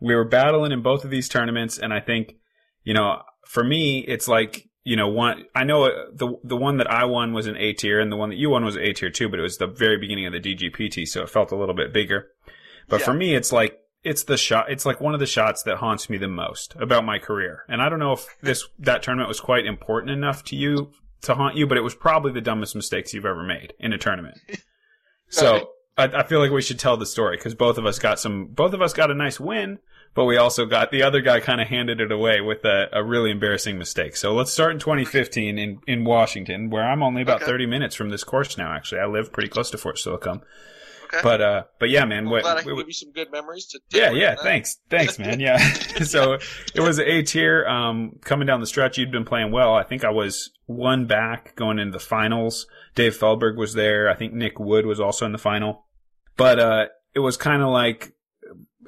we 0.00 0.14
were 0.14 0.28
battling 0.28 0.72
in 0.72 0.82
both 0.82 1.04
of 1.04 1.10
these 1.10 1.28
tournaments, 1.28 1.78
and 1.78 1.92
I 1.92 2.00
think 2.00 2.34
you 2.82 2.92
know 2.94 3.22
for 3.46 3.64
me 3.64 4.00
it's 4.00 4.28
like 4.28 4.68
you 4.84 4.96
know 4.96 5.08
one 5.08 5.44
I 5.54 5.64
know 5.64 5.84
uh, 5.84 6.04
the 6.12 6.38
the 6.44 6.56
one 6.56 6.76
that 6.76 6.90
I 6.90 7.04
won 7.04 7.32
was 7.32 7.46
an 7.46 7.56
A 7.56 7.72
tier, 7.72 7.98
and 8.00 8.12
the 8.12 8.16
one 8.16 8.28
that 8.30 8.36
you 8.36 8.50
won 8.50 8.64
was 8.64 8.76
A 8.76 8.92
tier 8.92 9.10
too, 9.10 9.28
but 9.28 9.38
it 9.38 9.42
was 9.42 9.58
the 9.58 9.66
very 9.66 9.96
beginning 9.98 10.26
of 10.26 10.32
the 10.32 10.40
DGPT, 10.40 11.06
so 11.08 11.22
it 11.22 11.30
felt 11.30 11.50
a 11.52 11.56
little 11.56 11.74
bit 11.74 11.92
bigger. 11.92 12.28
But 12.88 13.00
Yeah. 13.00 13.06
for 13.06 13.14
me, 13.14 13.34
it's 13.34 13.50
like 13.52 13.78
it's 14.02 14.24
the 14.24 14.36
shot. 14.36 14.70
It's 14.70 14.84
like 14.84 15.00
one 15.00 15.14
of 15.14 15.20
the 15.20 15.26
shots 15.26 15.62
that 15.62 15.78
haunts 15.78 16.10
me 16.10 16.18
the 16.18 16.28
most 16.28 16.74
about 16.78 17.04
my 17.06 17.18
career. 17.18 17.64
And 17.68 17.80
I 17.80 17.88
don't 17.88 17.98
know 17.98 18.12
if 18.12 18.26
this 18.42 18.68
that 18.78 19.02
tournament 19.02 19.28
was 19.28 19.40
quite 19.40 19.64
important 19.64 20.10
enough 20.12 20.44
to 20.44 20.56
you 20.56 20.92
to 21.22 21.34
haunt 21.34 21.56
you, 21.56 21.66
but 21.66 21.78
it 21.78 21.82
was 21.82 21.94
probably 21.94 22.32
the 22.32 22.42
dumbest 22.42 22.76
mistakes 22.76 23.14
you've 23.14 23.24
ever 23.24 23.42
made 23.42 23.72
in 23.80 23.92
a 23.92 23.98
tournament. 23.98 24.38
So 25.28 25.70
I, 25.96 26.04
I 26.04 26.22
feel 26.22 26.38
like 26.38 26.50
we 26.52 26.62
should 26.62 26.78
tell 26.78 26.96
the 26.96 27.06
story 27.06 27.36
because 27.36 27.54
both 27.54 27.78
of 27.78 27.86
us 27.86 27.98
got 27.98 28.20
some. 28.20 28.46
Both 28.46 28.72
of 28.72 28.82
us 28.82 28.92
got 28.92 29.10
a 29.10 29.14
nice 29.14 29.40
win, 29.40 29.78
but 30.14 30.24
we 30.24 30.36
also 30.36 30.64
got 30.66 30.90
the 30.90 31.02
other 31.02 31.20
guy 31.20 31.40
kind 31.40 31.60
of 31.60 31.68
handed 31.68 32.00
it 32.00 32.12
away 32.12 32.40
with 32.40 32.64
a, 32.64 32.88
a 32.92 33.02
really 33.04 33.30
embarrassing 33.30 33.78
mistake. 33.78 34.16
So 34.16 34.34
let's 34.34 34.52
start 34.52 34.72
in 34.72 34.78
2015 34.78 35.58
in 35.58 35.80
in 35.86 36.04
Washington, 36.04 36.70
where 36.70 36.84
I'm 36.84 37.02
only 37.02 37.22
about 37.22 37.42
Okay. 37.42 37.50
30 37.50 37.66
minutes 37.66 37.94
from 37.94 38.10
this 38.10 38.24
course 38.24 38.56
now. 38.56 38.72
Actually, 38.72 39.00
I 39.00 39.06
live 39.06 39.32
pretty 39.32 39.48
close 39.48 39.70
to 39.70 39.78
Fort 39.78 39.96
Steilacoom. 39.96 40.42
Okay. 41.06 41.20
But 41.22 41.40
uh, 41.42 41.62
but 41.78 41.90
yeah, 41.90 42.04
man. 42.06 42.24
I'm 42.24 42.30
what, 42.30 42.42
glad 42.42 42.56
I 42.58 42.62
can 42.62 42.76
give 42.76 42.86
you 42.86 42.92
some 42.92 43.12
good 43.12 43.30
memories 43.30 43.66
to. 43.66 43.80
yeah, 43.90 44.10
yeah. 44.10 44.34
Thanks, 44.42 44.78
thanks, 44.88 45.18
man. 45.18 45.38
Yeah. 45.40 45.58
so 46.04 46.38
it 46.74 46.80
was 46.80 46.98
A 46.98 47.22
tier. 47.22 47.66
Um, 47.66 48.18
coming 48.22 48.46
down 48.46 48.60
the 48.60 48.66
stretch, 48.66 48.96
you'd 48.98 49.12
been 49.12 49.24
playing 49.24 49.52
well. 49.52 49.74
I 49.74 49.82
think 49.82 50.04
I 50.04 50.10
was 50.10 50.50
one 50.66 51.06
back 51.06 51.54
going 51.56 51.78
into 51.78 51.92
the 51.92 52.00
finals. 52.04 52.66
Dave 52.94 53.14
Feldberg 53.16 53.56
was 53.58 53.74
there. 53.74 54.08
I 54.08 54.14
think 54.14 54.32
Nick 54.32 54.58
Wood 54.58 54.86
was 54.86 54.98
also 54.98 55.26
in 55.26 55.32
the 55.32 55.38
final. 55.38 55.84
But 56.36 56.58
uh, 56.58 56.86
it 57.14 57.20
was 57.20 57.36
kind 57.36 57.62
of 57.62 57.68
like 57.68 58.13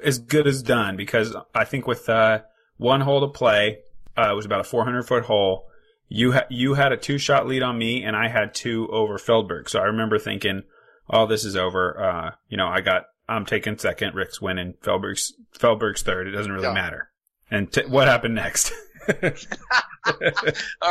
as 0.03 0.19
good 0.19 0.47
as 0.47 0.61
done 0.63 0.95
because 0.97 1.35
I 1.55 1.65
think 1.65 1.87
with 1.87 2.07
uh, 2.09 2.39
one 2.77 3.01
hole 3.01 3.21
to 3.21 3.27
play, 3.27 3.79
uh, 4.17 4.29
it 4.31 4.35
was 4.35 4.45
about 4.45 4.59
a 4.61 4.63
400 4.63 5.03
foot 5.03 5.25
hole. 5.25 5.67
You 6.09 6.31
had 6.31 6.45
you 6.49 6.73
had 6.75 6.91
a 6.91 6.97
two 6.97 7.17
shot 7.17 7.47
lead 7.47 7.63
on 7.63 7.77
me, 7.77 8.03
and 8.03 8.15
I 8.15 8.29
had 8.29 8.53
two 8.53 8.87
over 8.89 9.17
Feldberg. 9.17 9.69
So 9.69 9.79
I 9.79 9.83
remember 9.85 10.17
thinking, 10.17 10.63
"Oh, 11.09 11.25
this 11.27 11.43
is 11.43 11.55
over." 11.55 12.01
Uh, 12.01 12.31
you 12.47 12.55
know, 12.57 12.67
I 12.67 12.79
got 12.81 13.03
I'm 13.27 13.45
taking 13.45 13.77
second, 13.77 14.15
Rick's 14.15 14.41
winning, 14.41 14.75
Feldberg's 14.81 15.33
Feldberg's 15.59 16.03
third. 16.03 16.27
It 16.27 16.31
doesn't 16.31 16.51
really 16.51 16.67
Yeah. 16.67 16.73
matter. 16.73 17.09
And 17.51 17.71
t- 17.71 17.85
what 17.87 18.07
happened 18.07 18.35
next? 18.35 18.71
All 19.07 19.13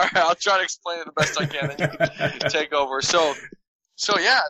right, 0.03 0.17
I'll 0.17 0.35
try 0.35 0.59
to 0.59 0.63
explain 0.63 1.01
it 1.01 1.07
the 1.07 1.13
best 1.13 1.41
I 1.41 1.47
can, 1.47 1.71
and 1.71 1.81
you 1.81 1.89
can 1.89 2.39
take 2.51 2.73
over. 2.73 3.01
So, 3.03 3.35
so 3.95 4.19
yeah, 4.19 4.41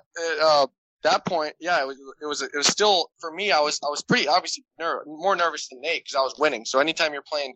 uh, 0.42 0.66
that 1.06 1.24
point, 1.24 1.54
yeah, 1.60 1.80
it 1.80 1.86
was, 1.86 1.98
it 2.22 2.26
was, 2.26 2.42
it 2.42 2.54
was 2.54 2.66
still 2.66 3.10
for 3.20 3.32
me. 3.32 3.50
I 3.52 3.60
was, 3.60 3.80
I 3.84 3.88
was 3.88 4.02
pretty 4.02 4.28
obviously 4.28 4.64
ner- 4.78 5.02
more 5.06 5.34
nervous 5.34 5.68
than 5.68 5.80
Nate 5.80 6.04
because 6.04 6.16
I 6.16 6.20
was 6.22 6.34
winning. 6.38 6.64
So 6.64 6.78
anytime 6.78 7.12
you're 7.12 7.24
playing, 7.26 7.54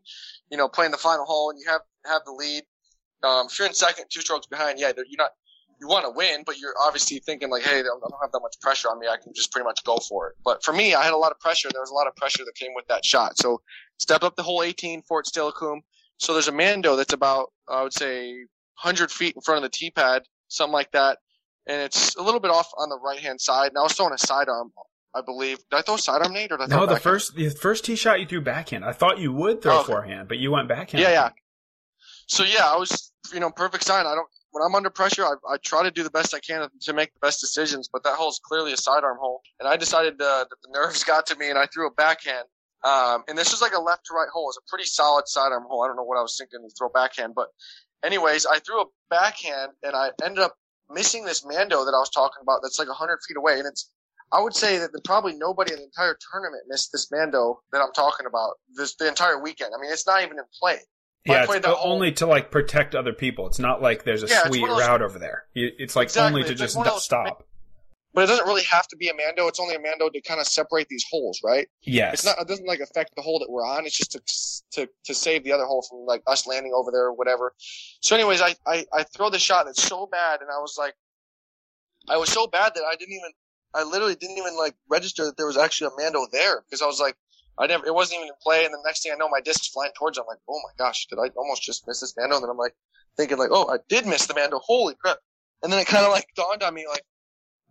you 0.50 0.56
know, 0.56 0.68
playing 0.68 0.90
the 0.90 0.98
final 0.98 1.24
hole 1.24 1.50
and 1.50 1.58
you 1.58 1.70
have 1.70 1.82
have 2.06 2.22
the 2.24 2.32
lead, 2.32 2.62
um, 3.22 3.46
if 3.46 3.58
you're 3.58 3.68
in 3.68 3.74
second, 3.74 4.06
two 4.10 4.20
strokes 4.20 4.46
behind, 4.46 4.78
yeah, 4.78 4.92
you're 4.96 5.04
not. 5.18 5.30
You 5.80 5.88
want 5.88 6.04
to 6.04 6.10
win, 6.10 6.42
but 6.44 6.58
you're 6.58 6.74
obviously 6.78 7.20
thinking 7.20 7.48
like, 7.48 7.62
"Hey, 7.62 7.78
I 7.78 7.82
don't 7.82 8.02
have 8.20 8.32
that 8.32 8.40
much 8.42 8.60
pressure 8.60 8.88
on 8.88 8.98
me. 8.98 9.06
I 9.08 9.16
can 9.16 9.32
just 9.32 9.50
pretty 9.50 9.64
much 9.64 9.82
go 9.82 9.96
for 9.96 10.28
it." 10.28 10.36
But 10.44 10.62
for 10.62 10.74
me, 10.74 10.94
I 10.94 11.02
had 11.02 11.14
a 11.14 11.16
lot 11.16 11.32
of 11.32 11.40
pressure. 11.40 11.70
There 11.72 11.80
was 11.80 11.90
a 11.90 11.94
lot 11.94 12.06
of 12.06 12.14
pressure 12.16 12.44
that 12.44 12.54
came 12.54 12.74
with 12.74 12.86
that 12.88 13.02
shot. 13.02 13.38
So, 13.38 13.62
step 13.98 14.22
up 14.22 14.36
the 14.36 14.42
hole 14.42 14.62
18, 14.62 15.00
Fort 15.08 15.24
Steilacoom. 15.24 15.80
So 16.18 16.34
there's 16.34 16.48
a 16.48 16.52
Mando 16.52 16.96
that's 16.96 17.14
about, 17.14 17.50
I 17.66 17.82
would 17.82 17.94
say, 17.94 18.34
100 18.82 19.10
feet 19.10 19.34
in 19.36 19.40
front 19.40 19.56
of 19.56 19.62
the 19.62 19.74
tee 19.74 19.90
pad, 19.90 20.22
something 20.48 20.72
like 20.72 20.90
that. 20.92 21.18
And 21.66 21.80
it's 21.82 22.16
a 22.16 22.22
little 22.22 22.40
bit 22.40 22.50
off 22.50 22.68
on 22.78 22.88
the 22.88 22.98
right 22.98 23.18
hand 23.18 23.40
side. 23.40 23.68
And 23.68 23.78
I 23.78 23.82
was 23.82 23.92
throwing 23.92 24.12
a 24.12 24.18
sidearm, 24.18 24.72
I 25.14 25.20
believe. 25.20 25.58
Did 25.70 25.76
I 25.78 25.82
throw 25.82 25.94
a 25.94 25.98
sidearm, 25.98 26.32
Nate? 26.32 26.52
Or 26.52 26.56
did 26.56 26.64
I 26.64 26.66
throw 26.68 26.78
no, 26.80 26.86
the 26.86 26.94
backhand? 26.94 27.02
first 27.02 27.34
the 27.36 27.50
first 27.50 27.84
tee 27.84 27.96
shot 27.96 28.20
you 28.20 28.26
threw 28.26 28.40
backhand. 28.40 28.84
I 28.84 28.92
thought 28.92 29.18
you 29.18 29.32
would 29.32 29.62
throw 29.62 29.76
Oh, 29.76 29.80
okay. 29.80 29.92
forehand, 29.92 30.28
but 30.28 30.38
you 30.38 30.50
went 30.50 30.68
backhand. 30.68 31.02
Yeah, 31.02 31.10
yeah. 31.10 31.30
So 32.26 32.44
yeah, 32.44 32.64
I 32.66 32.76
was, 32.76 33.12
you 33.32 33.40
know, 33.40 33.50
perfect 33.50 33.84
sign. 33.84 34.06
I 34.06 34.14
don't, 34.14 34.26
when 34.52 34.62
I'm 34.64 34.74
under 34.74 34.90
pressure, 34.90 35.24
I, 35.24 35.34
I 35.48 35.56
try 35.64 35.82
to 35.82 35.90
do 35.90 36.02
the 36.02 36.10
best 36.10 36.34
I 36.34 36.40
can 36.40 36.68
to 36.82 36.92
make 36.92 37.12
the 37.12 37.20
best 37.20 37.40
decisions, 37.40 37.88
but 37.92 38.02
that 38.04 38.14
hole's 38.14 38.40
clearly 38.42 38.72
a 38.72 38.76
sidearm 38.76 39.18
hole. 39.20 39.42
And 39.58 39.68
I 39.68 39.76
decided 39.76 40.14
uh, 40.14 40.44
that 40.48 40.56
the 40.62 40.70
nerves 40.72 41.04
got 41.12 41.26
to 41.26 41.36
me 41.36 41.50
and 41.50 41.58
I 41.58 41.66
threw 41.66 41.86
a 41.86 41.92
backhand. 41.94 42.46
Um, 42.82 43.24
and 43.28 43.36
this 43.36 43.50
was 43.52 43.60
like 43.60 43.74
a 43.74 43.80
left 43.80 44.06
to 44.06 44.14
right 44.14 44.28
hole. 44.32 44.48
It's 44.48 44.56
a 44.56 44.68
pretty 44.70 44.86
solid 44.86 45.28
sidearm 45.28 45.64
hole. 45.68 45.82
I 45.82 45.86
don't 45.86 45.96
know 45.96 46.04
what 46.04 46.18
I 46.18 46.22
was 46.22 46.36
thinking 46.38 46.60
to 46.66 46.74
throw 46.78 46.88
backhand, 46.88 47.34
but 47.36 47.48
anyways, 48.02 48.46
I 48.46 48.58
threw 48.60 48.80
a 48.80 48.86
backhand 49.10 49.72
and 49.82 49.94
I 49.94 50.10
ended 50.24 50.38
up 50.42 50.54
missing 50.90 51.24
this 51.24 51.44
Mando 51.44 51.84
that 51.84 51.92
I 51.94 51.98
was 51.98 52.10
talking 52.10 52.40
about 52.42 52.60
that's 52.62 52.78
like 52.78 52.88
100 52.88 53.18
feet 53.26 53.36
away. 53.36 53.58
And 53.58 53.66
it's, 53.66 53.90
I 54.32 54.40
would 54.40 54.54
say 54.54 54.78
that 54.78 54.90
probably 55.04 55.34
nobody 55.36 55.72
in 55.72 55.78
the 55.78 55.84
entire 55.84 56.16
tournament 56.32 56.62
missed 56.68 56.90
this 56.92 57.08
Mando 57.10 57.60
that 57.72 57.80
I'm 57.80 57.92
talking 57.92 58.26
about 58.26 58.54
this 58.76 58.94
the 58.96 59.08
entire 59.08 59.40
weekend. 59.42 59.72
I 59.76 59.80
mean, 59.80 59.92
it's 59.92 60.06
not 60.06 60.22
even 60.22 60.38
in 60.38 60.44
play. 60.60 60.78
Yeah, 61.26 61.42
it's 61.44 61.52
that 61.52 61.66
o- 61.66 61.74
hole- 61.74 61.92
only 61.94 62.12
to 62.12 62.26
like 62.26 62.50
protect 62.50 62.94
other 62.94 63.12
people. 63.12 63.46
It's 63.46 63.58
not 63.58 63.82
like 63.82 64.04
there's 64.04 64.22
a 64.22 64.26
Yeah, 64.28 64.46
sweet 64.46 64.62
of 64.62 64.70
those- 64.70 64.80
route 64.80 65.02
over 65.02 65.18
there. 65.18 65.44
It's 65.54 65.94
like 65.94 66.06
Exactly, 66.06 66.40
only 66.42 66.46
to 66.46 66.52
it's 66.64 66.74
like 66.76 66.84
just 66.86 66.94
those- 66.94 67.04
stop. 67.04 67.44
But 68.12 68.24
it 68.24 68.26
doesn't 68.26 68.46
really 68.46 68.64
have 68.64 68.88
to 68.88 68.96
be 68.96 69.08
a 69.08 69.14
Mando. 69.14 69.46
It's 69.46 69.60
only 69.60 69.76
a 69.76 69.80
Mando 69.80 70.08
to 70.08 70.20
kind 70.22 70.40
of 70.40 70.46
separate 70.46 70.88
these 70.88 71.04
holes, 71.08 71.40
right? 71.44 71.68
Yes. 71.82 72.14
It's 72.14 72.24
not. 72.24 72.40
It 72.40 72.48
doesn't 72.48 72.66
like 72.66 72.80
affect 72.80 73.14
the 73.14 73.22
hole 73.22 73.38
that 73.38 73.48
we're 73.48 73.64
on. 73.64 73.86
It's 73.86 73.96
just 73.96 74.12
to 74.12 74.20
to 74.72 74.88
to 75.04 75.14
save 75.14 75.44
the 75.44 75.52
other 75.52 75.64
hole 75.64 75.82
from 75.88 76.00
like 76.06 76.22
us 76.26 76.46
landing 76.46 76.72
over 76.74 76.90
there 76.90 77.04
or 77.04 77.12
whatever. 77.12 77.54
So, 78.00 78.16
anyways, 78.16 78.40
I 78.42 78.56
I, 78.66 78.84
I 78.92 79.04
throw 79.04 79.30
the 79.30 79.38
shot 79.38 79.66
and 79.66 79.70
it's 79.70 79.82
so 79.82 80.06
bad, 80.06 80.40
and 80.40 80.50
I 80.50 80.58
was 80.58 80.76
like, 80.76 80.94
I 82.08 82.16
was 82.16 82.30
so 82.30 82.46
bad 82.48 82.72
that 82.74 82.82
I 82.84 82.96
didn't 82.96 83.14
even. 83.14 83.30
I 83.72 83.84
literally 83.84 84.16
didn't 84.16 84.38
even 84.38 84.56
like 84.56 84.74
register 84.88 85.24
that 85.26 85.36
there 85.36 85.46
was 85.46 85.56
actually 85.56 85.92
a 85.96 86.02
Mando 86.02 86.26
there 86.32 86.62
because 86.66 86.82
I 86.82 86.86
was 86.86 86.98
like, 86.98 87.14
I 87.58 87.68
never. 87.68 87.86
It 87.86 87.94
wasn't 87.94 88.18
even 88.18 88.28
in 88.28 88.34
play, 88.42 88.64
and 88.64 88.74
the 88.74 88.82
next 88.84 89.04
thing 89.04 89.12
I 89.12 89.16
know, 89.16 89.28
my 89.28 89.40
disc's 89.40 89.68
flying 89.68 89.92
towards. 89.96 90.18
it. 90.18 90.22
I'm 90.22 90.26
like, 90.26 90.38
oh 90.48 90.60
my 90.64 90.84
gosh, 90.84 91.06
did 91.06 91.20
I 91.20 91.28
almost 91.36 91.62
just 91.62 91.86
miss 91.86 92.00
this 92.00 92.14
Mando? 92.16 92.34
And 92.36 92.42
then 92.42 92.50
I'm 92.50 92.56
like 92.56 92.74
thinking 93.16 93.38
like, 93.38 93.50
oh, 93.52 93.72
I 93.72 93.76
did 93.88 94.06
miss 94.06 94.26
the 94.26 94.34
Mando. 94.34 94.58
Holy 94.58 94.94
crap! 94.96 95.18
And 95.62 95.72
then 95.72 95.78
it 95.78 95.86
kind 95.86 96.04
of 96.04 96.10
like 96.10 96.26
dawned 96.34 96.64
on 96.64 96.74
me 96.74 96.86
like, 96.88 97.04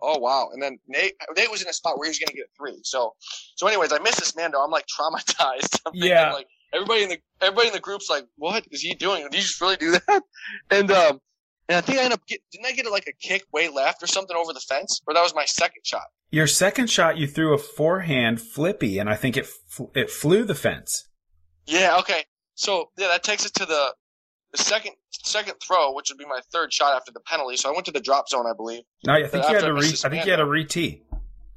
oh 0.02 0.18
wow. 0.20 0.50
And 0.54 0.62
then 0.62 0.80
Nate, 0.88 1.14
Nate 1.36 1.52
was 1.52 1.62
in 1.62 1.68
a 1.68 1.74
spot 1.74 1.98
where 1.98 2.08
he 2.08 2.10
was 2.10 2.20
going 2.20 2.28
to 2.28 2.34
get 2.34 2.46
a 2.46 2.58
three. 2.58 2.80
So, 2.84 3.14
so 3.56 3.68
anyways, 3.68 3.92
I 3.92 4.00
miss 4.00 4.16
this 4.16 4.36
Mando. 4.36 4.60
I'm 4.60 4.72
like 4.72 4.86
traumatized. 4.88 5.80
I'm 5.86 5.92
thinking, 5.94 6.10
Yeah. 6.10 6.34
Like 6.34 6.48
everybody 6.74 7.04
in 7.04 7.10
the 7.10 7.18
everybody 7.42 7.68
in 7.68 7.74
the 7.74 7.80
group's 7.80 8.10
like, 8.10 8.26
what 8.38 8.66
is 8.72 8.82
he 8.82 8.94
doing? 8.96 9.24
Did 9.24 9.34
he 9.34 9.42
just 9.42 9.60
really 9.62 9.78
do 9.78 9.92
that? 10.08 10.24
And 10.72 10.92
um, 10.92 11.20
and 11.68 11.78
I 11.78 11.82
think 11.82 12.00
I 12.00 12.04
ended 12.04 12.20
up 12.20 12.26
get, 12.28 12.42
didn't 12.52 12.66
I 12.66 12.72
get 12.72 12.86
it 12.86 12.92
like 12.92 13.08
a 13.08 13.14
kick 13.14 13.44
way 13.54 13.70
left 13.70 14.02
or 14.02 14.08
something 14.08 14.36
over 14.36 14.54
the 14.54 14.60
fence? 14.60 15.02
Or 15.08 15.14
that 15.14 15.22
was 15.22 15.36
my 15.36 15.46
second 15.46 15.82
shot. 15.86 16.06
Your 16.32 16.48
second 16.48 16.90
shot, 16.90 17.18
you 17.18 17.28
threw 17.28 17.54
a 17.54 17.58
forehand 17.58 18.42
flippy, 18.42 19.00
and 19.00 19.10
I 19.10 19.16
think 19.16 19.38
it 19.38 19.48
it 19.96 20.10
flew 20.10 20.44
the 20.44 20.56
fence. 20.56 21.08
Yeah. 21.66 21.98
Okay. 22.00 22.24
So 22.56 22.90
yeah, 22.98 23.08
that 23.08 23.24
takes 23.24 23.46
it 23.46 23.54
to 23.56 23.66
the 23.66 23.94
the 24.52 24.58
second 24.58 24.94
second 25.12 25.56
throw, 25.66 25.94
which 25.94 26.10
would 26.10 26.18
be 26.18 26.26
my 26.26 26.40
third 26.52 26.72
shot 26.74 26.96
after 26.96 27.12
the 27.12 27.20
penalty. 27.22 27.58
So 27.58 27.70
I 27.70 27.74
went 27.74 27.86
to 27.86 27.92
the 27.92 28.00
drop 28.00 28.30
zone, 28.30 28.46
I 28.48 28.54
believe. 28.56 28.84
No, 29.06 29.14
I 29.14 29.24
think 29.28 29.44
you 29.44 29.56
had 29.56 29.56
After 29.58 29.68
to 29.68 29.74
I 29.76 29.80
re. 29.82 29.88
I 29.88 30.10
think 30.10 30.26
you 30.26 30.32
had 30.32 30.40
a 30.40 30.46
re 30.46 30.66
tee. 30.66 31.02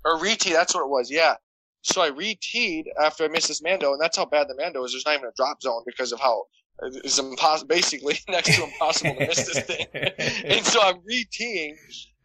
or 0.04 0.18
re-tee. 0.20 0.52
That's 0.52 0.74
what 0.74 0.82
it 0.82 0.88
was. 0.88 1.10
Yeah. 1.10 1.34
So 1.82 2.00
I 2.00 2.08
re-teed 2.08 2.86
after 3.02 3.24
I 3.24 3.28
missed 3.28 3.48
this 3.48 3.60
Mando, 3.62 3.92
and 3.92 4.00
that's 4.00 4.16
how 4.16 4.24
bad 4.24 4.46
the 4.48 4.54
Mando 4.54 4.84
is. 4.84 4.92
There's 4.92 5.04
not 5.04 5.14
even 5.16 5.28
a 5.28 5.32
drop 5.36 5.60
zone 5.60 5.82
because 5.84 6.12
of 6.12 6.20
how 6.20 6.44
it's 6.80 7.18
impossible, 7.18 7.68
basically 7.68 8.18
next 8.28 8.54
to 8.56 8.62
impossible 8.64 9.14
to 9.14 9.26
miss 9.26 9.46
this 9.46 9.60
thing. 9.66 9.86
and 9.94 10.64
so 10.64 10.80
I'm 10.80 10.98
re-teeing, 11.04 11.76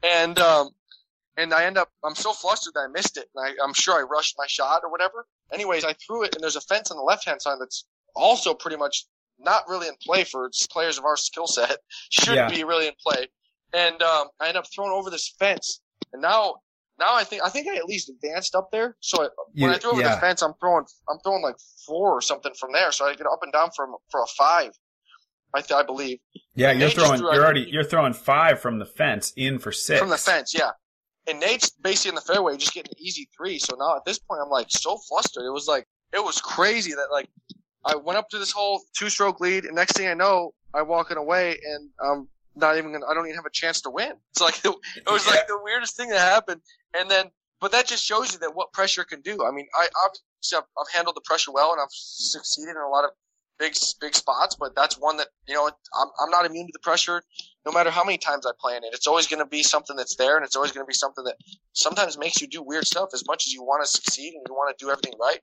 and 0.03 0.37
um, 0.39 0.69
and 1.37 1.53
I 1.53 1.65
end 1.65 1.77
up 1.77 1.89
I'm 2.03 2.15
so 2.15 2.33
flustered 2.33 2.73
that 2.75 2.81
I 2.81 2.87
missed 2.87 3.17
it, 3.17 3.29
and 3.35 3.45
I, 3.47 3.63
I'm 3.63 3.73
sure 3.73 3.95
I 3.95 4.03
rushed 4.03 4.35
my 4.37 4.45
shot 4.47 4.81
or 4.83 4.91
whatever. 4.91 5.25
Anyways, 5.51 5.83
I 5.83 5.93
threw 5.93 6.23
it, 6.23 6.35
and 6.35 6.43
there's 6.43 6.55
a 6.55 6.61
fence 6.61 6.91
on 6.91 6.97
the 6.97 7.03
left 7.03 7.25
hand 7.25 7.41
side 7.41 7.57
that's 7.59 7.85
also 8.15 8.53
pretty 8.53 8.77
much 8.77 9.05
not 9.39 9.63
really 9.67 9.87
in 9.87 9.93
play 10.01 10.23
for 10.23 10.49
players 10.71 10.97
of 10.97 11.05
our 11.05 11.17
skill 11.17 11.47
set. 11.47 11.77
Shouldn't 12.11 12.37
Yeah. 12.51 12.55
be 12.57 12.63
really 12.63 12.87
in 12.87 12.93
play. 13.05 13.27
and 13.73 14.01
um, 14.01 14.27
I 14.39 14.47
end 14.47 14.57
up 14.57 14.65
throwing 14.73 14.91
over 14.91 15.09
this 15.09 15.33
fence. 15.39 15.81
And 16.13 16.21
now, 16.21 16.55
now 16.99 17.13
I 17.15 17.23
think 17.25 17.43
I 17.43 17.49
think 17.49 17.67
I 17.67 17.75
at 17.75 17.85
least 17.85 18.09
advanced 18.09 18.55
up 18.55 18.69
there. 18.71 18.95
So 19.01 19.23
I, 19.23 19.27
when 19.53 19.69
You- 19.69 19.75
I 19.75 19.77
throw 19.77 19.91
over 19.91 20.01
yeah. 20.01 20.15
the 20.15 20.21
fence, 20.21 20.41
I'm 20.41 20.53
throwing 20.59 20.85
I'm 21.09 21.19
throwing 21.23 21.43
like 21.43 21.57
four 21.85 22.11
or 22.17 22.21
something 22.21 22.53
from 22.59 22.71
there. 22.71 22.91
So 22.91 23.05
I 23.05 23.13
get 23.15 23.27
up 23.27 23.39
and 23.43 23.51
down 23.53 23.69
for 23.75 23.87
for 24.09 24.21
a 24.21 24.27
five. 24.37 24.71
I 25.53 25.61
th- 25.61 25.71
I 25.71 25.83
believe 25.83 26.19
Yeah, 26.55 26.71
And 26.71 26.79
you're 26.79 26.89
Nate 26.89 26.97
throwing. 26.97 27.19
threw 27.19 27.33
You're 27.33 27.43
already. 27.43 27.61
You're 27.69 27.83
throwing 27.83 28.13
five 28.13 28.59
from 28.59 28.79
the 28.79 28.85
fence 28.85 29.31
in 29.37 29.59
for 29.59 29.71
six 29.71 29.99
from 29.99 30.09
the 30.09 30.17
fence, 30.17 30.53
yeah. 30.53 30.71
And 31.29 31.39
Nate's 31.41 31.69
basically 31.71 32.09
in 32.09 32.15
the 32.15 32.21
fairway, 32.21 32.55
just 32.57 32.73
getting 32.73 32.91
an 32.91 33.01
easy 33.05 33.27
three. 33.37 33.59
So 33.59 33.75
now 33.77 33.95
at 33.97 34.05
this 34.05 34.17
point, 34.19 34.39
I'm 34.43 34.49
like 34.49 34.67
so 34.69 34.97
flustered. 35.09 35.43
It 35.45 35.51
was 35.51 35.67
like 35.67 35.85
it 36.13 36.23
was 36.23 36.39
crazy 36.41 36.91
that 36.93 37.07
like 37.11 37.27
I 37.85 37.95
went 37.95 38.17
up 38.17 38.29
to 38.29 38.39
this 38.39 38.51
whole 38.51 38.81
two 38.95 39.09
stroke 39.09 39.39
lead, 39.39 39.65
and 39.65 39.75
next 39.75 39.95
thing 39.95 40.07
I 40.07 40.13
know, 40.13 40.53
I'm 40.73 40.87
walking 40.87 41.17
away, 41.17 41.57
and 41.63 41.89
I'm 42.03 42.27
not 42.55 42.77
even 42.77 42.91
gonna. 42.91 43.05
I 43.05 43.13
don't 43.13 43.25
even 43.25 43.35
have 43.35 43.45
a 43.45 43.51
chance 43.51 43.81
to 43.81 43.89
win. 43.89 44.13
It's 44.31 44.41
like 44.41 44.59
it, 44.65 44.75
was 45.07 45.27
like 45.27 45.47
the 45.47 45.59
weirdest 45.63 45.95
thing 45.95 46.09
that 46.09 46.19
happened. 46.19 46.61
And 46.97 47.09
then, 47.09 47.25
but 47.61 47.71
that 47.71 47.87
just 47.87 48.03
shows 48.03 48.33
you 48.33 48.39
that 48.39 48.55
what 48.55 48.73
pressure 48.73 49.03
can 49.03 49.21
do. 49.21 49.45
I 49.45 49.51
mean, 49.51 49.67
I 49.75 49.87
obviously 50.05 50.57
I've, 50.57 50.63
I've 50.79 50.93
handled 50.93 51.15
the 51.15 51.21
pressure 51.25 51.51
well, 51.51 51.71
and 51.71 51.81
I've 51.81 51.91
succeeded 51.91 52.71
in 52.71 52.77
a 52.77 52.89
lot 52.89 53.05
of 53.05 53.11
big 53.59 53.75
big 54.01 54.15
spots. 54.15 54.55
But 54.59 54.75
that's 54.75 54.97
one 54.97 55.17
that 55.17 55.27
you 55.47 55.55
know 55.55 55.65
I'm 55.67 56.07
I'm 56.19 56.29
not 56.29 56.45
immune 56.45 56.67
to 56.67 56.73
the 56.73 56.79
pressure 56.79 57.21
no 57.67 57.73
matter 57.73 57.91
how 57.91 58.03
many 58.03 58.17
times 58.17 58.45
I 58.45 58.51
play 58.57 58.77
in 58.77 58.83
it, 58.85 58.91
it's 58.93 59.07
always 59.07 59.27
going 59.27 59.41
to 59.41 59.45
be 59.45 59.61
something 59.61 59.97
that's 59.97 60.15
there, 60.15 60.37
and 60.37 60.45
it's 60.45 60.55
always 60.55 60.71
going 60.71 60.85
to 60.85 60.87
be 60.87 60.93
something 60.93 61.25
that 61.25 61.35
sometimes 61.73 62.17
makes 62.17 62.39
you 62.39 62.47
do 62.47 62.63
weird 62.63 62.87
stuff. 62.87 63.09
As 63.13 63.25
much 63.27 63.45
as 63.45 63.51
you 63.51 63.61
want 63.61 63.83
to 63.83 63.91
succeed 63.91 64.33
and 64.33 64.41
you 64.47 64.53
want 64.53 64.75
to 64.75 64.85
do 64.85 64.89
everything 64.89 65.13
right, 65.19 65.41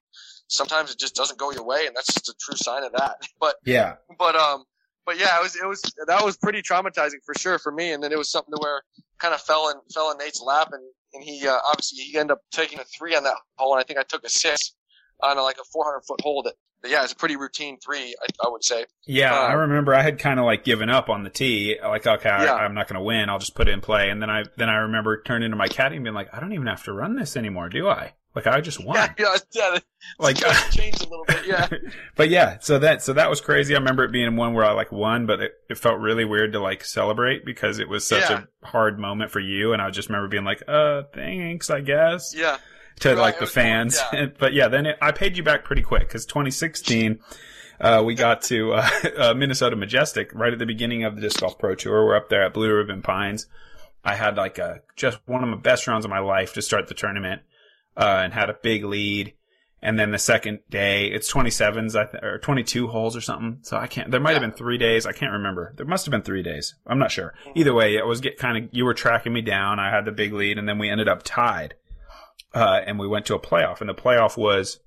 sometimes 0.49 0.91
it 0.91 0.99
just 0.99 1.15
doesn't 1.15 1.39
go 1.39 1.53
your 1.53 1.67
way, 1.67 1.87
and 1.87 1.95
that's 1.95 2.13
just 2.15 2.31
a 2.31 2.35
true 2.41 2.57
sign 2.57 2.83
of 2.83 2.93
that. 2.93 3.17
But 3.39 3.57
Yeah, 3.67 3.97
but 4.19 4.37
um, 4.37 4.65
but 5.05 5.19
yeah, 5.19 5.39
it 5.39 5.43
was 5.43 5.55
it 5.55 5.67
was 5.67 5.83
that 6.07 6.25
was 6.25 6.39
pretty 6.39 6.63
traumatizing 6.63 7.21
for 7.27 7.35
sure 7.39 7.59
for 7.59 7.71
me. 7.71 7.93
And 7.93 8.03
then 8.03 8.11
it 8.11 8.17
was 8.17 8.31
something 8.31 8.55
to 8.55 8.61
where 8.63 8.81
kind 9.19 9.35
of 9.35 9.43
fell 9.43 9.69
in 9.69 9.77
fell 9.93 10.11
in 10.11 10.17
Nate's 10.17 10.41
lap, 10.41 10.71
and 10.73 10.83
and 11.13 11.23
he 11.23 11.47
uh, 11.47 11.59
obviously 11.69 12.05
he 12.05 12.17
ended 12.17 12.33
up 12.33 12.41
taking 12.53 12.79
a 12.79 12.85
three 12.85 13.15
on 13.15 13.25
that 13.25 13.37
hole, 13.59 13.75
and 13.75 13.81
I 13.81 13.85
think 13.85 13.99
I 13.99 14.03
took 14.03 14.25
a 14.25 14.31
six 14.31 14.75
on 15.23 15.37
a, 15.37 15.43
like 15.43 15.57
a 15.61 15.65
400 15.73 16.01
foot 16.09 16.21
hole. 16.23 16.43
That 16.43 16.55
yeah, 16.87 17.03
it's 17.03 17.13
a 17.13 17.17
pretty 17.17 17.37
routine 17.37 17.79
three, 17.79 18.15
I, 18.21 18.27
I 18.47 18.49
would 18.51 18.65
say. 18.65 18.85
yeah. 19.07 19.33
I 19.35 19.53
Um, 19.55 19.61
remember 19.61 19.95
I 19.95 20.03
had 20.03 20.19
kind 20.19 20.39
of 20.39 20.47
like 20.47 20.65
given 20.65 20.91
up 20.91 21.09
on 21.09 21.23
the 21.25 21.31
tee. 21.31 21.77
Like, 21.83 22.07
okay, 22.07 22.29
I, 22.29 22.45
Yeah. 22.45 22.55
I'm 22.55 22.75
not 22.75 22.89
going 22.89 22.99
to 22.99 23.05
win. 23.05 23.29
I'll 23.31 23.39
just 23.39 23.55
put 23.55 23.69
it 23.69 23.73
in 23.73 23.81
play. 23.81 24.11
And 24.11 24.21
then 24.23 24.31
I 24.31 24.45
then 24.57 24.69
I 24.69 24.77
remember 24.77 25.23
turning 25.23 25.51
to 25.51 25.57
my 25.57 25.69
caddy 25.69 25.97
and 25.97 26.05
being 26.05 26.15
like, 26.15 26.29
I 26.33 26.41
don't 26.41 26.53
even 26.53 26.67
have 26.67 26.85
to 26.85 26.93
run 26.93 27.17
this 27.17 27.37
anymore, 27.37 27.69
do 27.69 27.89
I? 27.89 28.13
Like, 28.35 28.49
I 28.49 28.61
just 28.61 28.85
won. 28.85 28.97
Yeah, 28.97 29.13
yeah, 29.19 29.37
yeah. 29.53 29.79
Like, 30.19 30.41
Like 30.45 30.71
changed 30.73 31.03
a 31.07 31.09
little 31.09 31.25
bit. 31.25 31.47
Yeah. 31.47 31.69
but 32.17 32.29
yeah, 32.31 32.59
so 32.61 32.79
that 32.81 33.03
so 33.03 33.13
that 33.13 33.31
was 33.31 33.41
crazy. 33.41 33.75
I 33.75 33.79
remember 33.79 34.05
it 34.05 34.11
being 34.13 34.35
one 34.37 34.55
where 34.55 34.65
I 34.65 34.73
like 34.73 34.91
won, 34.93 35.25
but 35.27 35.41
it, 35.41 35.53
it 35.71 35.79
felt 35.79 36.01
really 36.01 36.25
weird 36.25 36.53
to 36.53 36.61
like 36.61 36.85
celebrate 36.85 37.45
because 37.45 37.79
it 37.79 37.89
was 37.89 38.05
such 38.07 38.29
Yeah. 38.29 38.43
a 38.63 38.67
hard 38.67 38.99
moment 38.99 39.31
for 39.31 39.41
you, 39.41 39.73
and 39.73 39.81
I 39.81 39.89
just 39.91 40.09
remember 40.09 40.29
being 40.29 40.45
like, 40.45 40.63
"Uh, 40.67 41.03
thanks, 41.15 41.71
I 41.71 41.81
guess," 41.81 42.35
Yeah. 42.37 42.59
To 43.01 43.11
Right, 43.11 43.19
like 43.19 43.35
the 43.37 43.43
was 43.43 43.51
cool, 43.55 43.63
fans. 43.63 44.01
yeah. 44.13 44.27
but 44.39 44.53
yeah, 44.53 44.69
then 44.69 44.87
it, 44.87 44.97
I 45.03 45.13
paid 45.13 45.37
you 45.37 45.43
back 45.43 45.65
pretty 45.65 45.83
quick 45.83 46.03
because 46.09 46.27
2016. 46.27 47.21
Uh, 47.81 48.03
we 48.07 48.15
got 48.15 48.41
to 48.43 48.73
uh, 48.75 48.89
uh, 49.19 49.35
Minnesota 49.35 49.75
Majestic 49.77 50.31
right 50.33 50.53
at 50.53 50.59
the 50.61 50.67
beginning 50.67 51.05
of 51.05 51.17
the 51.17 51.21
disc 51.23 51.41
golf 51.41 51.59
pro 51.59 51.75
tour. 51.75 52.05
We're 52.07 52.17
up 52.17 52.29
there 52.29 52.45
at 52.45 52.55
Blue 52.55 52.73
Ribbon 52.73 53.03
Pines. 53.03 53.47
I 54.05 54.15
had 54.15 54.37
like 54.37 54.59
a 54.59 54.81
just 54.97 55.19
one 55.27 55.43
of 55.43 55.49
my 55.49 55.57
best 55.57 55.87
rounds 55.87 56.05
of 56.05 56.11
my 56.11 56.21
life 56.21 56.55
to 56.55 56.63
start 56.63 56.87
the 56.87 56.95
tournament, 56.95 57.43
uh, 57.97 58.21
and 58.25 58.33
had 58.33 58.49
a 58.49 58.55
big 58.63 58.85
lead. 58.85 59.35
And 59.83 59.99
then 59.99 60.13
the 60.13 60.19
second 60.19 60.61
day, 60.71 61.09
it's 61.09 61.31
27s, 61.31 61.95
I 61.95 62.11
th- 62.11 62.23
or 62.23 62.39
22 62.39 62.87
holes 62.87 63.15
or 63.17 63.21
something. 63.21 63.59
So 63.63 63.77
I 63.77 63.87
can't, 63.87 64.11
there 64.11 64.19
might 64.21 64.33
have 64.33 64.41
been 64.41 64.53
three 64.53 64.79
days. 64.79 65.05
I 65.05 65.13
can't 65.13 65.33
remember. 65.33 65.75
There 65.77 65.85
must 65.85 66.07
have 66.07 66.11
been 66.11 66.23
three 66.23 66.43
days. 66.43 66.75
I'm 66.87 66.99
not 66.99 67.11
sure. 67.11 67.35
Either 67.55 67.75
way, 67.75 67.97
it 67.97 68.07
was 68.07 68.23
get 68.23 68.39
kind 68.39 68.57
of, 68.57 68.71
you 68.73 68.87
were 68.87 68.95
tracking 68.95 69.35
me 69.35 69.43
down. 69.43 69.79
I 69.79 69.91
had 69.91 70.07
the 70.07 70.11
big 70.13 70.33
lead 70.33 70.57
and 70.57 70.67
then 70.67 70.79
we 70.79 70.89
ended 70.89 71.07
up 71.07 71.21
tied. 71.23 71.75
Uh, 72.55 72.81
and 72.87 72.99
we 72.99 73.09
went 73.09 73.27
to 73.27 73.35
a 73.35 73.41
playoff 73.41 73.81
and 73.81 73.91
the 73.91 73.95
playoff 73.95 74.37
was, 74.37 74.79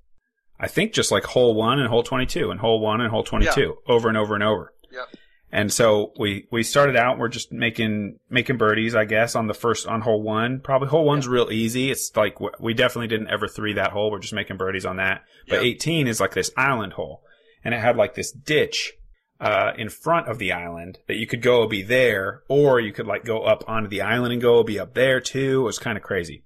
I 0.58 0.68
think 0.68 0.92
just 0.92 1.12
like 1.12 1.24
hole 1.24 1.54
one 1.54 1.78
and 1.78 1.88
hole 1.88 2.02
22 2.02 2.50
and 2.50 2.58
hole 2.58 2.80
one 2.80 3.00
and 3.00 3.10
hole 3.10 3.22
22 3.22 3.76
over 3.86 4.08
and 4.08 4.16
over 4.16 4.34
and 4.34 4.42
over. 4.42 4.72
Yep. 4.90 5.08
And 5.50 5.72
so 5.72 6.12
we, 6.18 6.46
we 6.50 6.62
started 6.62 6.96
out, 6.96 7.18
we're 7.18 7.28
just 7.28 7.52
making, 7.52 8.18
making 8.28 8.58
birdies, 8.58 8.94
I 8.94 9.04
guess, 9.04 9.34
on 9.34 9.46
the 9.46 9.54
first, 9.54 9.86
on 9.86 10.02
hole 10.02 10.22
one. 10.22 10.60
Probably 10.60 10.88
hole 10.88 11.04
one's 11.06 11.28
real 11.28 11.50
easy. 11.50 11.90
It's 11.90 12.14
like, 12.16 12.38
we 12.60 12.74
definitely 12.74 13.08
didn't 13.08 13.30
ever 13.30 13.48
three 13.48 13.74
that 13.74 13.92
hole. 13.92 14.10
We're 14.10 14.18
just 14.18 14.34
making 14.34 14.58
birdies 14.58 14.84
on 14.84 14.96
that. 14.96 15.22
But. 15.48 15.62
18 15.62 16.06
is 16.06 16.20
like 16.20 16.34
this 16.34 16.50
island 16.56 16.94
hole 16.94 17.22
and 17.64 17.72
it 17.74 17.80
had 17.80 17.96
like 17.96 18.14
this 18.14 18.30
ditch, 18.32 18.94
uh, 19.40 19.72
in 19.78 19.88
front 19.88 20.28
of 20.28 20.38
the 20.38 20.52
island 20.52 20.98
that 21.06 21.16
you 21.16 21.26
could 21.26 21.42
go 21.42 21.66
be 21.66 21.82
there 21.82 22.42
or 22.48 22.80
you 22.80 22.92
could 22.92 23.06
like 23.06 23.24
go 23.24 23.42
up 23.42 23.62
onto 23.68 23.88
the 23.88 24.02
island 24.02 24.32
and 24.32 24.42
go 24.42 24.62
be 24.62 24.78
up 24.78 24.94
there 24.94 25.20
too. 25.20 25.60
It 25.60 25.64
was 25.64 25.78
kind 25.78 25.96
of 25.96 26.02
crazy. 26.02 26.44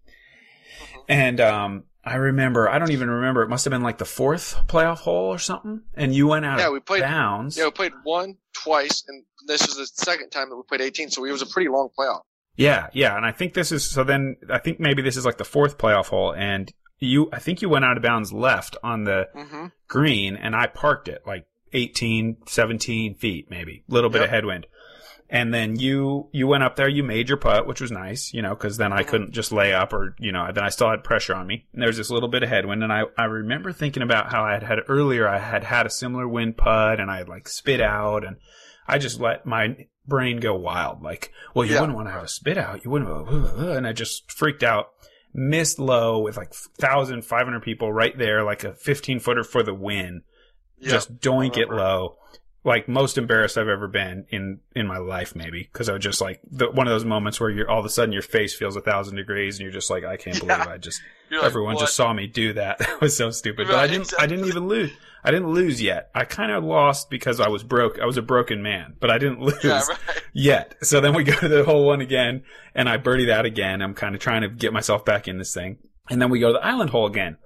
And, 1.12 1.40
um, 1.40 1.84
I 2.04 2.16
remember, 2.16 2.68
I 2.68 2.78
don't 2.80 2.90
even 2.90 3.08
remember. 3.08 3.42
It 3.42 3.48
must 3.48 3.64
have 3.64 3.70
been 3.70 3.82
like 3.82 3.98
the 3.98 4.04
fourth 4.04 4.56
playoff 4.66 4.98
hole 4.98 5.26
or 5.32 5.38
something. 5.38 5.82
And 5.94 6.12
you 6.14 6.26
went 6.26 6.44
out 6.44 6.58
Yeah, 6.58 6.66
of 6.66 6.72
we 6.72 6.80
played- 6.80 7.02
bounds. 7.02 7.56
Yeah, 7.56 7.66
we 7.66 7.70
played 7.70 7.92
one 8.02 8.38
twice, 8.54 9.04
and 9.06 9.24
this 9.46 9.60
was 9.66 9.76
the 9.76 9.86
second 9.86 10.30
time 10.30 10.48
that 10.50 10.56
we 10.56 10.62
played 10.68 10.80
18, 10.80 11.10
so 11.10 11.24
it 11.24 11.30
was 11.30 11.42
a 11.42 11.46
pretty 11.46 11.68
long 11.68 11.90
playoff. 11.96 12.22
Yeah, 12.56 12.88
yeah, 12.92 13.16
and 13.16 13.24
I 13.24 13.30
think 13.32 13.54
this 13.54 13.70
is 13.72 13.84
so. 13.88 14.02
Then 14.04 14.36
I 14.50 14.58
think 14.58 14.78
maybe 14.80 15.00
this 15.00 15.16
is 15.16 15.24
like 15.24 15.38
the 15.38 15.44
fourth 15.44 15.78
playoff 15.78 16.06
hole, 16.08 16.34
and 16.34 16.70
you, 16.98 17.28
I 17.32 17.38
think 17.38 17.62
you 17.62 17.68
went 17.68 17.84
out 17.84 17.96
of 17.96 18.02
bounds 18.02 18.32
left 18.32 18.76
on 18.82 19.04
the 19.04 19.28
Mm-hmm. 19.34 19.66
green, 19.88 20.36
and 20.36 20.54
I 20.56 20.66
parked 20.66 21.06
it 21.08 21.22
like 21.26 21.46
18, 21.72 22.38
17 22.46 23.14
feet, 23.14 23.46
maybe 23.48 23.84
a 23.88 23.94
little 23.94 24.10
bit 24.10 24.18
Yep. 24.18 24.24
of 24.26 24.30
headwind. 24.30 24.66
And 25.34 25.52
then 25.54 25.76
you 25.78 26.28
you 26.32 26.46
went 26.46 26.62
up 26.62 26.76
there, 26.76 26.88
you 26.90 27.02
made 27.02 27.30
your 27.30 27.38
putt, 27.38 27.66
which 27.66 27.80
was 27.80 27.90
nice, 27.90 28.34
you 28.34 28.42
know, 28.42 28.50
because 28.50 28.76
then 28.76 28.92
I 28.92 29.02
Mhm. 29.02 29.06
couldn't 29.08 29.32
just 29.32 29.50
lay 29.50 29.72
up, 29.72 29.94
or 29.94 30.14
you 30.18 30.30
know, 30.30 30.50
then 30.52 30.62
I 30.62 30.68
still 30.68 30.90
had 30.90 31.02
pressure 31.02 31.34
on 31.34 31.46
me. 31.46 31.66
And 31.72 31.80
there 31.80 31.88
was 31.88 31.96
this 31.96 32.10
little 32.10 32.28
bit 32.28 32.42
of 32.42 32.50
headwind, 32.50 32.84
and 32.84 32.92
I 32.92 33.04
I 33.16 33.24
remember 33.24 33.72
thinking 33.72 34.02
about 34.02 34.30
how 34.30 34.44
I 34.44 34.52
had 34.52 34.62
had 34.62 34.80
earlier. 34.88 35.26
I 35.26 35.38
had 35.38 35.64
had 35.64 35.86
a 35.86 35.90
similar 35.90 36.28
wind 36.28 36.58
putt, 36.58 37.00
and 37.00 37.10
I 37.10 37.16
had 37.16 37.30
like 37.30 37.48
spit 37.48 37.80
out, 37.80 38.24
and 38.26 38.36
I 38.86 38.98
just 38.98 39.20
let 39.20 39.46
my 39.46 39.86
brain 40.06 40.38
go 40.38 40.54
wild. 40.54 41.02
Like, 41.02 41.32
well, 41.54 41.64
you 41.64 41.74
Yeah. 41.74 41.80
wouldn't 41.80 41.96
want 41.96 42.08
to 42.08 42.12
have 42.12 42.24
a 42.24 42.28
spit 42.28 42.58
out. 42.58 42.84
You 42.84 42.90
wouldn't, 42.90 43.28
and 43.58 43.86
I 43.86 43.92
just 43.94 44.30
freaked 44.30 44.62
out. 44.62 44.90
Missed 45.32 45.78
low 45.78 46.18
with 46.18 46.36
like 46.36 46.52
1,500 46.78 47.62
people 47.62 47.90
right 47.90 48.18
there, 48.18 48.42
like 48.44 48.64
a 48.64 48.74
15 48.74 49.18
footer 49.18 49.44
for 49.44 49.62
the 49.62 49.72
win. 49.72 50.24
Yeah. 50.78 50.90
Just 50.90 51.20
doink 51.20 51.56
it 51.56 51.70
low. 51.70 52.18
Like 52.64 52.86
most 52.88 53.18
embarrassed 53.18 53.58
I've 53.58 53.66
ever 53.68 53.88
been 53.88 54.24
in, 54.30 54.60
in 54.76 54.86
my 54.86 54.98
life, 54.98 55.34
maybe. 55.34 55.68
Cause 55.72 55.88
I 55.88 55.94
was 55.94 56.02
just 56.04 56.20
like, 56.20 56.40
the, 56.48 56.70
one 56.70 56.86
of 56.86 56.92
those 56.92 57.04
moments 57.04 57.40
where 57.40 57.50
you're 57.50 57.68
all 57.68 57.80
of 57.80 57.84
a 57.84 57.88
sudden 57.88 58.12
your 58.12 58.22
face 58.22 58.54
feels 58.54 58.76
a 58.76 58.80
thousand 58.80 59.16
degrees 59.16 59.58
and 59.58 59.64
you're 59.64 59.72
just 59.72 59.90
like, 59.90 60.04
I 60.04 60.16
can't 60.16 60.38
believe 60.38 60.58
Yeah. 60.58 60.68
I 60.68 60.78
just, 60.78 61.02
You're 61.30 61.44
everyone 61.44 61.78
just 61.78 61.96
saw 61.96 62.12
me 62.12 62.26
do 62.26 62.52
that. 62.52 62.78
That 62.86 63.00
was 63.00 63.16
so 63.16 63.30
stupid. 63.30 63.66
But 63.66 63.76
I 63.76 63.86
didn't, 63.86 64.12
I 64.18 64.26
didn't 64.26 64.44
even 64.46 64.68
lose. 64.68 64.92
I 65.24 65.30
didn't 65.30 65.50
lose 65.50 65.80
yet. 65.80 66.10
I 66.14 66.24
kind 66.24 66.52
of 66.52 66.62
lost 66.62 67.08
because 67.10 67.40
I 67.40 67.48
was 67.48 67.62
broke. 67.64 67.98
I 67.98 68.04
was 68.06 68.16
a 68.18 68.22
broken 68.22 68.62
man, 68.62 68.94
but 69.00 69.10
I 69.10 69.18
didn't 69.18 69.40
lose 69.40 69.64
Yeah, 69.64 69.80
right. 69.88 69.98
yet. 70.32 70.74
So 70.82 71.00
then 71.00 71.14
we 71.14 71.24
go 71.24 71.32
to 71.34 71.48
the 71.48 71.64
whole 71.64 71.86
one 71.86 72.00
again, 72.00 72.42
and 72.74 72.88
I 72.88 72.96
birdie 72.98 73.24
that 73.26 73.44
again. 73.46 73.80
I'm 73.82 73.94
kind 73.94 74.14
of 74.14 74.20
trying 74.20 74.42
to 74.42 74.48
get 74.48 74.72
myself 74.72 75.04
back 75.04 75.26
in 75.26 75.38
this 75.38 75.54
thing. 75.54 75.78
And 76.10 76.20
then 76.20 76.28
we 76.30 76.38
go 76.38 76.48
to 76.48 76.54
the 76.54 76.64
island 76.64 76.90
hole 76.90 77.06
again. 77.06 77.38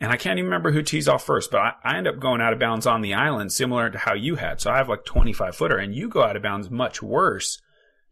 And 0.00 0.12
I 0.12 0.16
can't 0.16 0.38
even 0.38 0.46
remember 0.48 0.70
who 0.70 0.82
tees 0.82 1.08
off 1.08 1.24
first, 1.26 1.50
but 1.50 1.58
I, 1.60 1.72
I 1.82 1.96
end 1.98 2.06
up 2.06 2.20
going 2.20 2.40
out 2.40 2.52
of 2.52 2.58
bounds 2.60 2.86
on 2.86 3.00
the 3.00 3.14
island, 3.14 3.52
similar 3.52 3.90
to 3.90 3.98
how 3.98 4.14
you 4.14 4.36
had. 4.36 4.60
So 4.60 4.70
I 4.70 4.76
have 4.76 4.88
like 4.88 5.04
25 5.04 5.56
footer, 5.56 5.76
and 5.76 5.94
you 5.94 6.08
go 6.08 6.22
out 6.22 6.36
of 6.36 6.42
bounds 6.42 6.70
much 6.70 7.02
worse, 7.02 7.60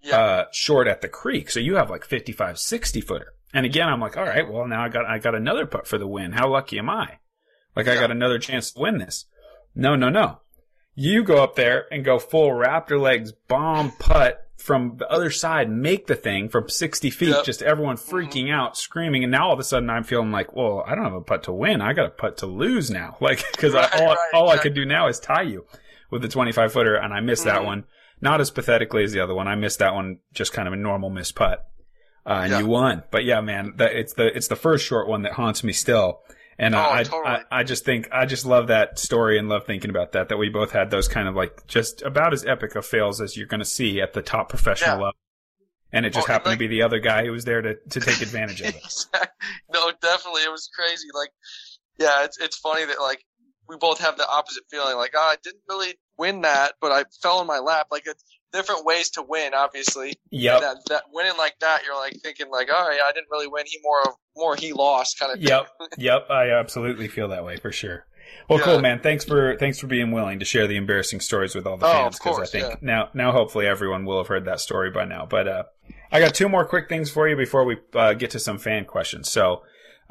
Yeah. 0.02 0.18
uh, 0.18 0.44
short 0.52 0.88
at 0.88 1.00
the 1.00 1.08
creek. 1.08 1.48
So 1.50 1.60
you 1.60 1.76
have 1.76 1.88
like 1.88 2.04
55, 2.04 2.58
60 2.58 3.00
footer. 3.00 3.32
And 3.54 3.64
again, 3.64 3.88
I'm 3.88 4.00
like, 4.00 4.16
all 4.16 4.24
right, 4.24 4.50
well 4.50 4.66
now 4.66 4.82
I 4.82 4.88
got 4.88 5.06
I 5.06 5.18
got 5.18 5.34
another 5.36 5.64
putt 5.64 5.86
for 5.86 5.96
the 5.98 6.06
win. 6.08 6.32
How 6.32 6.50
lucky 6.50 6.78
am 6.78 6.90
I? 6.90 7.18
Like 7.76 7.86
I 7.88 7.94
got 7.94 8.10
another 8.10 8.38
chance 8.40 8.72
to 8.72 8.80
win 8.80 8.98
this. 8.98 9.26
No, 9.74 9.94
no, 9.94 10.08
no. 10.08 10.40
You 10.94 11.22
go 11.22 11.42
up 11.42 11.54
there 11.56 11.86
and 11.92 12.04
go 12.04 12.18
full 12.18 12.50
raptor 12.50 13.00
legs 13.00 13.32
bomb 13.32 13.92
putt 13.92 14.45
from 14.56 14.96
the 14.98 15.08
other 15.10 15.30
side, 15.30 15.70
make 15.70 16.06
the 16.06 16.14
thing 16.14 16.48
from 16.48 16.68
60 16.68 17.10
feet, 17.10 17.28
Yep. 17.28 17.44
just 17.44 17.62
everyone 17.62 17.96
freaking 17.96 18.50
out, 18.50 18.76
screaming. 18.76 19.22
And 19.22 19.30
now 19.30 19.48
all 19.48 19.52
of 19.52 19.58
a 19.60 19.64
sudden 19.64 19.90
I'm 19.90 20.02
feeling 20.04 20.32
like, 20.32 20.54
well, 20.56 20.82
I 20.86 20.94
don't 20.94 21.04
have 21.04 21.12
a 21.14 21.20
putt 21.20 21.44
to 21.44 21.52
win. 21.52 21.80
I 21.80 21.92
got 21.92 22.06
a 22.06 22.10
putt 22.10 22.38
to 22.38 22.46
lose 22.46 22.90
now. 22.90 23.16
Like, 23.20 23.44
cause 23.58 23.74
Right, 23.74 23.88
I, 23.94 23.98
all, 24.00 24.06
right, 24.08 24.18
all 24.34 24.48
I 24.50 24.58
could 24.58 24.74
do 24.74 24.84
now 24.84 25.08
is 25.08 25.20
tie 25.20 25.42
you 25.42 25.66
with 26.10 26.22
the 26.22 26.28
25 26.28 26.72
footer. 26.72 26.96
And 26.96 27.12
I 27.12 27.20
missed 27.20 27.44
that 27.44 27.60
Mhm. 27.62 27.66
one. 27.66 27.84
Not 28.20 28.40
as 28.40 28.50
pathetically 28.50 29.04
as 29.04 29.12
the 29.12 29.20
other 29.20 29.34
one. 29.34 29.46
I 29.46 29.56
missed 29.56 29.78
that 29.80 29.94
one, 29.94 30.18
just 30.32 30.52
kind 30.54 30.66
of 30.66 30.72
a 30.72 30.76
normal 30.76 31.10
miss 31.10 31.32
putt. 31.32 31.66
Uh, 32.24 32.40
and 32.44 32.50
Yeah. 32.52 32.58
you 32.60 32.66
won. 32.66 33.02
But 33.10 33.24
yeah, 33.24 33.40
man, 33.42 33.74
the, 33.76 33.96
it's 33.98 34.14
the, 34.14 34.34
it's 34.34 34.48
the 34.48 34.56
first 34.56 34.84
short 34.86 35.06
one 35.06 35.22
that 35.22 35.32
haunts 35.32 35.62
me 35.62 35.72
still. 35.72 36.20
And 36.58 36.74
uh, 36.74 36.86
Oh, 36.88 36.92
I, 36.92 37.02
totally. 37.02 37.24
I, 37.50 37.60
I 37.60 37.62
just 37.64 37.84
think, 37.84 38.08
I 38.12 38.24
just 38.26 38.46
love 38.46 38.68
that 38.68 38.98
story 38.98 39.38
and 39.38 39.48
love 39.48 39.66
thinking 39.66 39.90
about 39.90 40.12
that, 40.12 40.28
that 40.30 40.38
we 40.38 40.48
both 40.48 40.70
had 40.72 40.90
those 40.90 41.06
kind 41.08 41.28
of 41.28 41.34
like 41.34 41.66
just 41.66 42.00
about 42.02 42.32
as 42.32 42.44
epic 42.46 42.74
of 42.76 42.86
fails 42.86 43.20
as 43.20 43.36
you're 43.36 43.46
going 43.46 43.60
to 43.60 43.64
see 43.66 44.00
at 44.00 44.14
the 44.14 44.22
top 44.22 44.48
professional 44.48 44.96
Yeah. 44.96 45.04
level. 45.04 45.18
And 45.92 46.04
it 46.06 46.12
just 46.14 46.28
Oh, 46.28 46.32
happened 46.32 46.52
like- 46.52 46.58
to 46.58 46.58
be 46.60 46.66
the 46.68 46.82
other 46.82 46.98
guy 46.98 47.24
who 47.24 47.32
was 47.32 47.44
there 47.44 47.62
to, 47.62 47.74
to 47.74 48.00
take 48.00 48.20
advantage 48.22 48.60
of 48.60 48.68
it. 48.68 48.76
Exact- 48.84 49.40
no, 49.72 49.92
definitely, 50.02 50.42
it 50.42 50.50
was 50.50 50.68
crazy. 50.74 51.08
Like, 51.14 51.30
yeah, 51.98 52.24
it's 52.24 52.38
it's 52.38 52.56
funny 52.58 52.84
that 52.84 53.00
like 53.00 53.24
we 53.68 53.76
both 53.76 54.00
have 54.00 54.16
the 54.16 54.28
opposite 54.28 54.64
feeling. 54.70 54.96
Like, 54.96 55.12
oh, 55.14 55.20
I 55.20 55.36
didn't 55.42 55.62
really 55.68 55.94
win 56.18 56.40
that, 56.42 56.74
but 56.80 56.90
I 56.92 57.04
fell 57.22 57.40
in 57.40 57.46
my 57.46 57.58
lap. 57.58 57.88
Like, 57.90 58.02
it's 58.06 58.22
different 58.52 58.84
ways 58.84 59.10
to 59.10 59.22
win, 59.22 59.52
obviously. 59.54 60.14
Yep. 60.30 60.60
That, 60.60 60.76
that 60.88 61.02
winning 61.12 61.36
like 61.36 61.58
that, 61.60 61.82
you're 61.84 61.96
like 61.96 62.16
thinking 62.22 62.50
like, 62.50 62.68
all 62.72 62.88
right, 62.88 63.00
I 63.00 63.12
didn't 63.12 63.28
really 63.30 63.48
win. 63.48 63.64
He 63.66 63.78
more 63.82 64.00
of 64.02 64.14
more 64.36 64.56
he 64.56 64.72
lost 64.72 65.18
kind 65.18 65.32
of. 65.32 65.38
Thing. 65.38 65.48
Yep. 65.48 65.68
Yep. 65.98 66.26
I 66.30 66.50
absolutely 66.50 67.08
feel 67.08 67.28
that 67.28 67.44
way 67.44 67.56
for 67.56 67.72
sure. 67.72 68.06
Well, 68.48 68.58
Yeah. 68.58 68.64
cool, 68.64 68.80
man. 68.80 69.00
Thanks 69.00 69.24
for 69.24 69.56
thanks 69.56 69.78
for 69.78 69.86
being 69.86 70.10
willing 70.10 70.38
to 70.40 70.44
share 70.44 70.66
the 70.66 70.76
embarrassing 70.76 71.20
stories 71.20 71.54
with 71.54 71.66
all 71.66 71.76
the 71.76 71.86
Oh, 71.86 71.92
fans 71.92 72.18
because 72.18 72.38
I 72.40 72.46
think 72.46 72.64
yeah. 72.64 72.76
now 72.80 73.08
now 73.14 73.32
hopefully 73.32 73.66
everyone 73.66 74.04
will 74.04 74.18
have 74.18 74.26
heard 74.28 74.44
that 74.46 74.60
story 74.60 74.90
by 74.90 75.04
now. 75.04 75.26
But 75.26 75.48
uh, 75.48 75.62
I 76.12 76.20
got 76.20 76.34
two 76.34 76.48
more 76.48 76.64
quick 76.66 76.88
things 76.88 77.10
for 77.10 77.28
you 77.28 77.36
before 77.36 77.64
we 77.64 77.76
uh, 77.94 78.14
get 78.14 78.30
to 78.30 78.38
some 78.38 78.58
fan 78.58 78.84
questions. 78.84 79.30
So. 79.30 79.62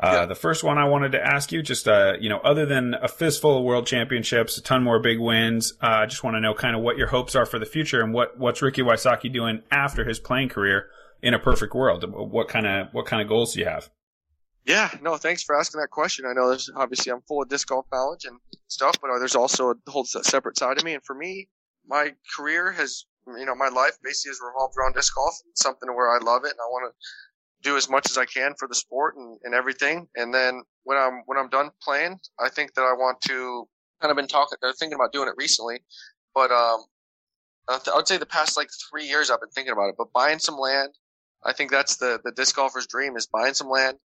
Uh, 0.02 0.12
Yeah. 0.14 0.26
The 0.26 0.36
first 0.36 0.64
one 0.64 0.78
I 0.78 0.86
wanted 0.86 1.14
to 1.14 1.26
ask 1.26 1.52
you, 1.52 1.62
just 1.62 1.88
uh, 1.88 2.14
you 2.20 2.30
know, 2.30 2.40
other 2.40 2.66
than 2.66 2.94
a 2.96 3.08
fistful 3.08 3.58
of 3.58 3.64
world 3.64 3.88
championships, 3.88 4.58
a 4.58 4.62
ton 4.62 4.84
more 4.84 5.00
big 5.00 5.20
wins, 5.20 5.74
uh, 5.82 5.88
I 5.88 6.06
just 6.06 6.24
want 6.24 6.36
to 6.36 6.42
know 6.42 6.54
kind 6.54 6.76
of 6.76 6.82
what 6.82 6.98
your 6.98 7.08
hopes 7.08 7.36
are 7.36 7.46
for 7.46 7.60
the 7.60 7.66
future 7.66 8.02
and 8.02 8.14
what 8.14 8.38
what's 8.38 8.62
Ricky 8.62 8.82
Wysocki 8.82 9.32
doing 9.32 9.62
after 9.72 10.04
his 10.04 10.20
playing 10.20 10.50
career 10.50 10.90
in 11.22 11.34
a 11.34 11.40
perfect 11.40 11.74
world. 11.74 12.04
What 12.08 12.48
kind 12.50 12.68
of 12.68 12.88
what 12.92 13.06
kind 13.06 13.22
of 13.22 13.28
goals 13.28 13.54
do 13.54 13.62
you 13.62 13.66
have? 13.68 13.90
Yeah, 14.66 14.90
no, 15.02 15.16
thanks 15.18 15.44
for 15.44 15.58
asking 15.58 15.80
that 15.82 15.92
question. 15.92 16.26
I 16.26 16.34
know 16.34 16.50
there's 16.50 16.72
obviously 16.76 17.12
I'm 17.12 17.22
full 17.28 17.44
of 17.44 17.50
disc 17.50 17.68
golf 17.68 17.86
knowledge 17.94 18.26
and 18.26 18.40
stuff, 18.68 18.96
but 19.00 19.12
uh, 19.12 19.20
there's 19.20 19.36
also 19.36 19.70
a 19.72 19.92
whole 19.92 20.06
separate 20.06 20.58
side 20.58 20.78
of 20.78 20.84
me. 20.84 20.96
And 20.96 21.04
for 21.06 21.14
me, 21.16 21.48
my 21.88 22.14
career 22.36 22.72
has, 22.72 23.06
you 23.28 23.46
know, 23.46 23.54
my 23.56 23.70
life 23.70 23.98
basically 24.04 24.32
has 24.32 24.40
revolved 24.44 24.74
around 24.78 24.96
disc 24.96 25.14
golf. 25.14 25.36
It's 25.52 25.62
something 25.62 25.88
where 25.94 26.10
I 26.10 26.18
love 26.18 26.46
it 26.46 26.52
and 26.52 26.60
I 26.60 26.68
want 26.70 26.92
to 26.92 26.98
do 27.66 27.76
as 27.76 27.90
much 27.90 28.10
as 28.10 28.18
I 28.18 28.26
can 28.26 28.54
for 28.58 28.68
the 28.68 28.76
sport 28.76 29.16
and, 29.18 29.38
and 29.44 29.54
everything. 29.54 30.08
And 30.16 30.34
then 30.34 30.64
when 30.84 30.98
I'm 30.98 31.24
when 31.26 31.38
I'm 31.38 31.50
done 31.50 31.72
playing, 31.82 32.20
I 32.40 32.50
think 32.50 32.74
that 32.76 32.84
I 32.84 32.94
want 32.94 33.20
to 33.22 33.68
kind 34.02 34.12
of 34.12 34.16
been 34.18 34.28
talking, 34.28 34.58
uh, 34.64 34.72
thinking 34.80 34.96
about 34.96 35.12
doing 35.12 35.28
it 35.28 35.36
recently, 35.38 35.80
but 36.34 36.52
um, 36.52 36.86
I 37.68 37.78
th- 37.78 37.94
I 37.94 37.96
would 37.98 38.08
say 38.08 38.18
the 38.18 38.26
past 38.26 38.56
like 38.56 38.70
three 38.90 39.06
years 39.06 39.30
I've 39.30 39.42
been 39.42 39.50
thinking 39.50 39.74
about 39.74 39.90
it. 39.90 39.96
But 39.98 40.14
buying 40.14 40.40
some 40.40 40.58
land, 40.58 40.92
I 41.44 41.54
think 41.54 41.72
that's 41.72 41.98
the 41.98 42.22
the 42.24 42.32
disc 42.32 42.56
golfer's 42.56 42.88
dream 42.88 43.18
is 43.18 43.28
buying 43.28 43.54
some 43.54 43.70
land 43.70 43.98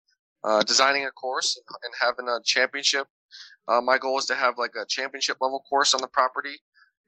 uh, 0.45 0.63
designing 0.63 1.05
a 1.05 1.11
course 1.11 1.57
and, 1.57 1.77
and 1.85 1.95
having 2.01 2.29
a 2.29 2.43
championship. 2.45 3.07
Uh, 3.69 3.81
my 3.81 3.99
goal 3.99 4.19
is 4.19 4.27
to 4.27 4.35
have 4.35 4.55
like 4.59 4.73
a 4.81 4.87
championship 4.87 5.37
level 5.41 5.61
course 5.69 5.95
on 5.95 6.01
the 6.01 6.09
property 6.09 6.57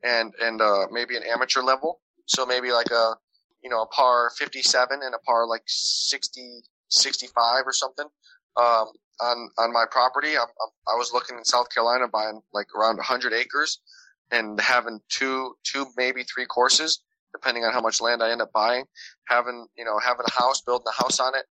and, 0.04 0.32
and, 0.40 0.60
uh, 0.60 0.86
maybe 0.90 1.16
an 1.16 1.22
amateur 1.22 1.62
level. 1.62 2.00
So 2.26 2.46
maybe 2.46 2.72
like 2.72 2.90
a, 2.90 3.14
you 3.62 3.70
know, 3.70 3.82
a 3.82 3.86
par 3.86 4.30
57 4.36 5.00
and 5.02 5.14
a 5.14 5.18
par 5.18 5.46
like 5.46 5.62
60, 5.66 6.62
65 6.88 7.62
or 7.66 7.72
something, 7.72 8.06
um, 8.56 8.86
on, 9.20 9.48
on 9.58 9.72
my 9.72 9.84
property. 9.90 10.36
I'm, 10.36 10.42
I'm, 10.42 10.94
I 10.94 10.96
was 10.96 11.12
looking 11.12 11.36
in 11.38 11.44
South 11.44 11.66
Carolina 11.72 12.08
buying 12.08 12.40
like 12.52 12.66
around 12.76 12.96
100 12.96 13.32
acres 13.32 13.80
and 14.30 14.60
having 14.60 15.00
two, 15.10 15.54
two, 15.64 15.86
maybe 15.96 16.24
three 16.24 16.46
courses, 16.46 17.02
depending 17.32 17.64
on 17.64 17.72
how 17.72 17.80
much 17.80 18.00
land 18.00 18.22
I 18.22 18.30
end 18.30 18.42
up 18.42 18.52
buying. 18.52 18.84
Having, 19.28 19.66
you 19.76 19.84
know, 19.84 19.98
having 19.98 20.24
a 20.26 20.32
house, 20.32 20.60
building 20.62 20.86
a 20.88 21.02
house 21.02 21.20
on 21.20 21.34
it, 21.36 21.44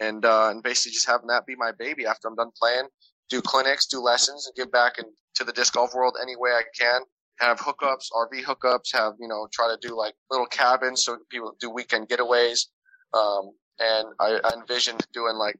and 0.00 0.24
uh, 0.24 0.48
and 0.50 0.62
basically 0.62 0.92
just 0.92 1.08
having 1.08 1.26
that 1.28 1.46
be 1.46 1.56
my 1.56 1.72
baby 1.78 2.06
after 2.06 2.28
I'm 2.28 2.36
done 2.36 2.50
playing. 2.60 2.88
Do 3.28 3.42
clinics, 3.42 3.86
do 3.86 4.00
lessons, 4.00 4.46
and 4.46 4.54
give 4.56 4.72
back 4.72 4.98
in, 4.98 5.04
to 5.34 5.44
the 5.44 5.52
disc 5.52 5.74
golf 5.74 5.94
world 5.94 6.16
any 6.22 6.34
way 6.36 6.50
I 6.50 6.62
can. 6.78 7.02
Have 7.40 7.58
hookups, 7.60 8.06
RV 8.14 8.42
hookups. 8.44 8.92
Have 8.92 9.14
you 9.20 9.28
know 9.28 9.48
try 9.52 9.68
to 9.68 9.78
do 9.86 9.96
like 9.96 10.14
little 10.30 10.46
cabins 10.46 11.04
so 11.04 11.18
people 11.30 11.54
do 11.60 11.70
weekend 11.70 12.08
getaways. 12.08 12.66
Um, 13.14 13.52
and 13.78 14.08
I, 14.20 14.40
I 14.44 14.54
envision 14.54 14.96
doing 15.12 15.36
like 15.36 15.56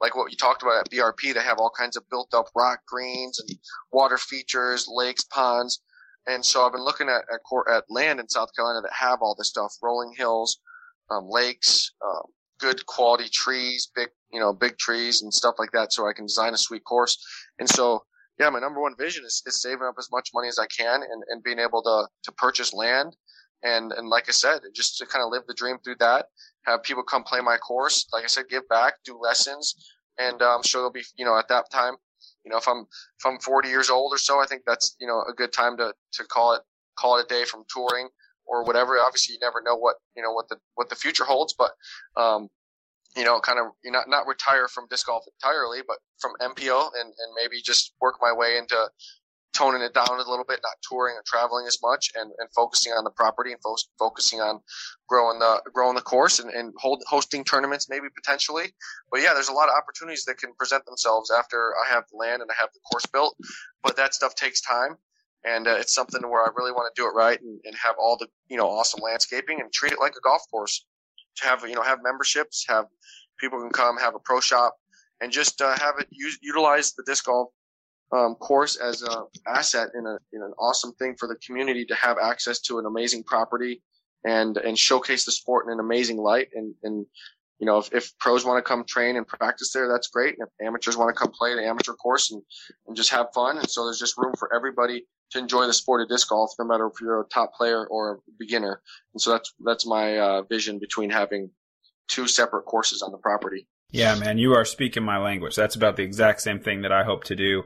like 0.00 0.16
what 0.16 0.30
you 0.30 0.36
talked 0.36 0.62
about 0.62 0.80
at 0.80 0.90
BRP. 0.90 1.34
They 1.34 1.40
have 1.40 1.58
all 1.58 1.70
kinds 1.76 1.96
of 1.96 2.08
built 2.10 2.34
up 2.34 2.46
rock 2.54 2.80
greens 2.86 3.38
and 3.40 3.58
water 3.92 4.18
features, 4.18 4.86
lakes, 4.88 5.24
ponds. 5.24 5.80
And 6.26 6.44
so 6.44 6.64
I've 6.64 6.72
been 6.72 6.84
looking 6.84 7.08
at 7.08 7.24
at, 7.32 7.74
at 7.74 7.84
land 7.88 8.20
in 8.20 8.28
South 8.28 8.48
Carolina 8.56 8.82
that 8.82 8.92
have 8.92 9.20
all 9.22 9.34
this 9.36 9.48
stuff: 9.48 9.72
rolling 9.82 10.14
hills, 10.16 10.58
um, 11.10 11.26
lakes, 11.28 11.92
um, 12.04 12.24
good 12.58 12.84
quality 12.86 13.28
trees, 13.30 13.90
big, 13.94 14.08
you 14.32 14.40
know, 14.40 14.52
big 14.52 14.78
trees 14.78 15.22
and 15.22 15.32
stuff 15.32 15.56
like 15.58 15.70
that 15.72 15.92
so 15.92 16.08
I 16.08 16.12
can 16.12 16.26
design 16.26 16.54
a 16.54 16.58
sweet 16.58 16.84
course. 16.84 17.18
And 17.58 17.68
so, 17.68 18.04
yeah, 18.38 18.50
my 18.50 18.60
number 18.60 18.80
one 18.80 18.94
vision 18.98 19.24
is, 19.24 19.42
is 19.46 19.62
saving 19.62 19.86
up 19.86 19.94
as 19.98 20.08
much 20.10 20.30
money 20.34 20.48
as 20.48 20.58
I 20.58 20.66
can 20.66 21.02
and, 21.02 21.22
and 21.28 21.42
being 21.42 21.58
able 21.58 21.82
to, 21.82 22.08
to 22.24 22.32
purchase 22.32 22.72
land. 22.72 23.16
And, 23.62 23.92
and 23.92 24.08
like 24.08 24.28
I 24.28 24.32
said, 24.32 24.60
just 24.74 24.98
to 24.98 25.06
kind 25.06 25.24
of 25.24 25.30
live 25.30 25.42
the 25.46 25.54
dream 25.54 25.78
through 25.82 25.96
that, 26.00 26.26
have 26.66 26.82
people 26.82 27.02
come 27.02 27.22
play 27.22 27.40
my 27.40 27.56
course. 27.56 28.06
Like 28.12 28.24
I 28.24 28.28
said, 28.28 28.44
give 28.50 28.68
back, 28.68 28.94
do 29.04 29.18
lessons. 29.18 29.74
And 30.18 30.42
uh, 30.42 30.54
I'm 30.54 30.62
sure 30.62 30.82
they'll 30.82 30.92
be, 30.92 31.04
you 31.16 31.24
know, 31.24 31.38
at 31.38 31.48
that 31.48 31.70
time, 31.72 31.94
you 32.44 32.50
know, 32.50 32.58
if 32.58 32.68
I'm, 32.68 32.80
if 32.80 33.26
I'm 33.26 33.38
40 33.38 33.68
years 33.68 33.88
old 33.88 34.12
or 34.12 34.18
so, 34.18 34.40
I 34.40 34.46
think 34.46 34.62
that's, 34.66 34.96
you 35.00 35.06
know, 35.06 35.24
a 35.28 35.32
good 35.32 35.52
time 35.52 35.76
to, 35.78 35.94
to 36.12 36.24
call 36.24 36.54
it, 36.54 36.62
call 36.98 37.18
it 37.18 37.24
a 37.24 37.28
day 37.28 37.44
from 37.44 37.64
touring 37.72 38.08
or 38.46 38.64
whatever. 38.64 38.98
Obviously, 38.98 39.34
you 39.34 39.38
never 39.40 39.62
know 39.62 39.76
what 39.76 39.96
you 40.16 40.22
know 40.22 40.32
what 40.32 40.48
the 40.48 40.56
what 40.74 40.88
the 40.88 40.96
future 40.96 41.24
holds, 41.24 41.54
but 41.54 41.72
um, 42.16 42.48
you 43.16 43.24
know, 43.24 43.40
kind 43.40 43.58
of 43.58 43.66
you 43.84 43.90
know, 43.90 44.00
not 44.00 44.08
not 44.08 44.26
retire 44.26 44.68
from 44.68 44.86
disc 44.90 45.06
golf 45.06 45.24
entirely, 45.40 45.80
but 45.86 45.98
from 46.20 46.32
MPO 46.40 46.90
and 47.00 47.08
and 47.08 47.30
maybe 47.36 47.62
just 47.62 47.92
work 48.00 48.16
my 48.20 48.32
way 48.32 48.56
into 48.58 48.76
toning 49.54 49.82
it 49.82 49.94
down 49.94 50.08
a 50.10 50.28
little 50.28 50.44
bit, 50.46 50.58
not 50.62 50.74
touring 50.88 51.14
or 51.14 51.22
traveling 51.26 51.66
as 51.66 51.78
much, 51.82 52.10
and 52.16 52.32
and 52.38 52.48
focusing 52.54 52.92
on 52.92 53.04
the 53.04 53.10
property 53.10 53.52
and 53.52 53.60
fo- 53.62 53.76
focusing 53.98 54.40
on 54.40 54.60
growing 55.08 55.38
the 55.38 55.62
growing 55.72 55.94
the 55.94 56.02
course 56.02 56.38
and 56.38 56.50
and 56.50 56.74
hold, 56.78 57.02
hosting 57.08 57.44
tournaments 57.44 57.88
maybe 57.88 58.06
potentially. 58.14 58.74
But 59.10 59.22
yeah, 59.22 59.32
there's 59.34 59.48
a 59.48 59.52
lot 59.52 59.68
of 59.68 59.74
opportunities 59.76 60.24
that 60.24 60.38
can 60.38 60.52
present 60.58 60.84
themselves 60.86 61.30
after 61.30 61.72
I 61.84 61.92
have 61.92 62.04
the 62.10 62.18
land 62.18 62.42
and 62.42 62.50
I 62.50 62.54
have 62.60 62.70
the 62.74 62.80
course 62.90 63.06
built, 63.06 63.36
but 63.82 63.96
that 63.96 64.14
stuff 64.14 64.34
takes 64.34 64.60
time 64.60 64.96
and 65.44 65.68
uh, 65.68 65.76
it's 65.78 65.94
something 65.94 66.22
where 66.22 66.42
I 66.42 66.48
really 66.56 66.72
want 66.72 66.92
to 66.94 67.00
do 67.00 67.06
it 67.06 67.12
right 67.14 67.40
and, 67.40 67.60
and 67.64 67.74
have 67.82 67.96
all 67.98 68.16
the 68.16 68.26
you 68.48 68.56
know 68.56 68.68
awesome 68.68 69.00
landscaping 69.02 69.60
and 69.60 69.72
treat 69.72 69.92
it 69.92 70.00
like 70.00 70.14
a 70.16 70.20
golf 70.20 70.42
course. 70.50 70.84
Have 71.42 71.62
you 71.68 71.74
know 71.74 71.82
have 71.82 71.98
memberships, 72.02 72.64
have 72.68 72.86
people 73.38 73.60
can 73.60 73.70
come, 73.70 73.96
have 73.98 74.14
a 74.14 74.18
pro 74.18 74.40
shop, 74.40 74.76
and 75.20 75.32
just 75.32 75.60
uh, 75.60 75.76
have 75.78 75.94
it 75.98 76.06
use, 76.10 76.38
utilize 76.42 76.92
the 76.92 77.02
disc 77.06 77.26
golf 77.26 77.48
um, 78.12 78.34
course 78.36 78.76
as 78.76 79.02
a 79.02 79.24
asset 79.46 79.88
in 79.94 80.06
a 80.06 80.18
in 80.32 80.42
an 80.42 80.52
awesome 80.58 80.92
thing 80.94 81.16
for 81.18 81.26
the 81.26 81.36
community 81.36 81.84
to 81.86 81.94
have 81.94 82.16
access 82.22 82.60
to 82.60 82.78
an 82.78 82.86
amazing 82.86 83.24
property 83.24 83.82
and 84.24 84.56
and 84.58 84.78
showcase 84.78 85.24
the 85.24 85.32
sport 85.32 85.66
in 85.66 85.72
an 85.72 85.80
amazing 85.80 86.18
light. 86.18 86.48
And 86.54 86.74
and 86.82 87.06
you 87.58 87.66
know 87.66 87.78
if, 87.78 87.92
if 87.92 88.16
pros 88.18 88.44
want 88.44 88.64
to 88.64 88.68
come 88.68 88.84
train 88.84 89.16
and 89.16 89.26
practice 89.26 89.72
there 89.72 89.88
that's 89.88 90.08
great. 90.08 90.36
And 90.38 90.46
if 90.46 90.66
amateurs 90.66 90.96
want 90.96 91.14
to 91.14 91.18
come 91.18 91.32
play 91.32 91.54
the 91.54 91.66
amateur 91.66 91.94
course 91.94 92.30
and 92.30 92.42
and 92.86 92.96
just 92.96 93.10
have 93.10 93.26
fun. 93.34 93.58
And 93.58 93.68
so 93.68 93.84
there's 93.84 93.98
just 93.98 94.18
room 94.18 94.34
for 94.38 94.54
everybody 94.54 95.06
to 95.34 95.38
enjoy 95.38 95.66
the 95.66 95.72
sport 95.74 96.00
of 96.00 96.08
disc 96.08 96.28
golf, 96.28 96.52
no 96.58 96.64
matter 96.64 96.86
if 96.86 97.00
you're 97.00 97.20
a 97.20 97.24
top 97.28 97.54
player 97.54 97.86
or 97.86 98.12
a 98.12 98.16
beginner. 98.38 98.80
And 99.12 99.20
so 99.20 99.30
that's 99.32 99.52
that's 99.64 99.86
my 99.86 100.18
uh, 100.18 100.42
vision 100.42 100.78
between 100.78 101.10
having 101.10 101.50
two 102.08 102.26
separate 102.26 102.62
courses 102.62 103.02
on 103.02 103.12
the 103.12 103.18
property. 103.18 103.68
Yeah, 103.90 104.16
man, 104.16 104.38
you 104.38 104.54
are 104.54 104.64
speaking 104.64 105.04
my 105.04 105.18
language. 105.18 105.54
That's 105.54 105.76
about 105.76 105.96
the 105.96 106.02
exact 106.02 106.40
same 106.40 106.58
thing 106.60 106.82
that 106.82 106.90
I 106.92 107.04
hope 107.04 107.24
to 107.24 107.36
do. 107.36 107.62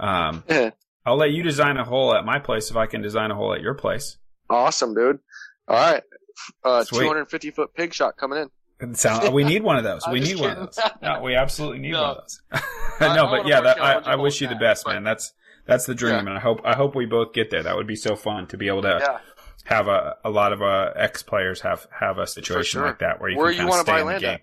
Um, 0.00 0.42
I'll 1.06 1.16
let 1.16 1.30
you 1.30 1.42
design 1.42 1.76
a 1.76 1.84
hole 1.84 2.14
at 2.14 2.24
my 2.24 2.38
place 2.38 2.70
if 2.70 2.76
I 2.76 2.86
can 2.86 3.00
design 3.00 3.30
a 3.30 3.34
hole 3.36 3.54
at 3.54 3.60
your 3.60 3.74
place. 3.74 4.16
awesome, 4.50 4.94
dude. 4.94 5.20
All 5.68 5.76
right, 5.76 6.02
uh, 6.64 6.84
250 6.84 7.50
foot 7.52 7.74
pig 7.74 7.92
shot 7.94 8.16
coming 8.16 8.38
in. 8.40 8.50
And 8.80 8.96
So 8.96 9.30
we 9.30 9.42
need 9.44 9.62
one 9.62 9.76
of 9.76 9.84
those. 9.84 10.02
We 10.10 10.20
need 10.20 10.38
one 10.38 10.50
of 10.50 10.56
those. 10.58 10.78
No, 11.02 11.20
we 11.22 11.34
absolutely 11.34 11.78
need 11.80 11.92
No. 11.92 12.02
one 12.02 12.10
of 12.10 12.16
those. 12.18 12.40
No, 13.00 13.06
I 13.08 13.14
but 13.16 13.30
wanna 13.30 13.48
yeah, 13.48 13.60
that, 13.60 13.80
I, 13.82 13.92
I 14.12 14.16
wish 14.16 14.40
you 14.40 14.48
the 14.48 14.54
best, 14.56 14.86
man. 14.86 15.04
That's 15.04 15.32
that's 15.68 15.86
the 15.86 15.94
dream, 15.94 16.14
Yeah. 16.14 16.18
and 16.20 16.30
I 16.30 16.40
hope 16.40 16.60
I 16.64 16.74
hope 16.74 16.96
we 16.96 17.06
both 17.06 17.32
get 17.32 17.50
there. 17.50 17.62
That 17.62 17.76
would 17.76 17.86
be 17.86 17.94
so 17.96 18.16
fun 18.16 18.48
to 18.48 18.56
be 18.56 18.66
able 18.66 18.82
to 18.82 18.98
Yeah, 19.00 19.18
have 19.66 19.86
a, 19.86 20.16
a 20.24 20.30
lot 20.30 20.52
of 20.52 20.60
uh, 20.62 20.90
ex 20.96 21.22
players 21.22 21.60
have 21.60 21.86
have 22.00 22.18
a 22.18 22.26
situation 22.26 22.80
sure. 22.80 22.86
like 22.88 22.98
that 22.98 23.20
where 23.20 23.30
you 23.30 23.36
Where 23.38 23.52
can 23.52 23.60
you 23.62 23.68
wanna 23.68 23.82
stay 23.82 23.92
buy 23.92 24.02
land 24.02 24.20
game. 24.22 24.30
at? 24.34 24.40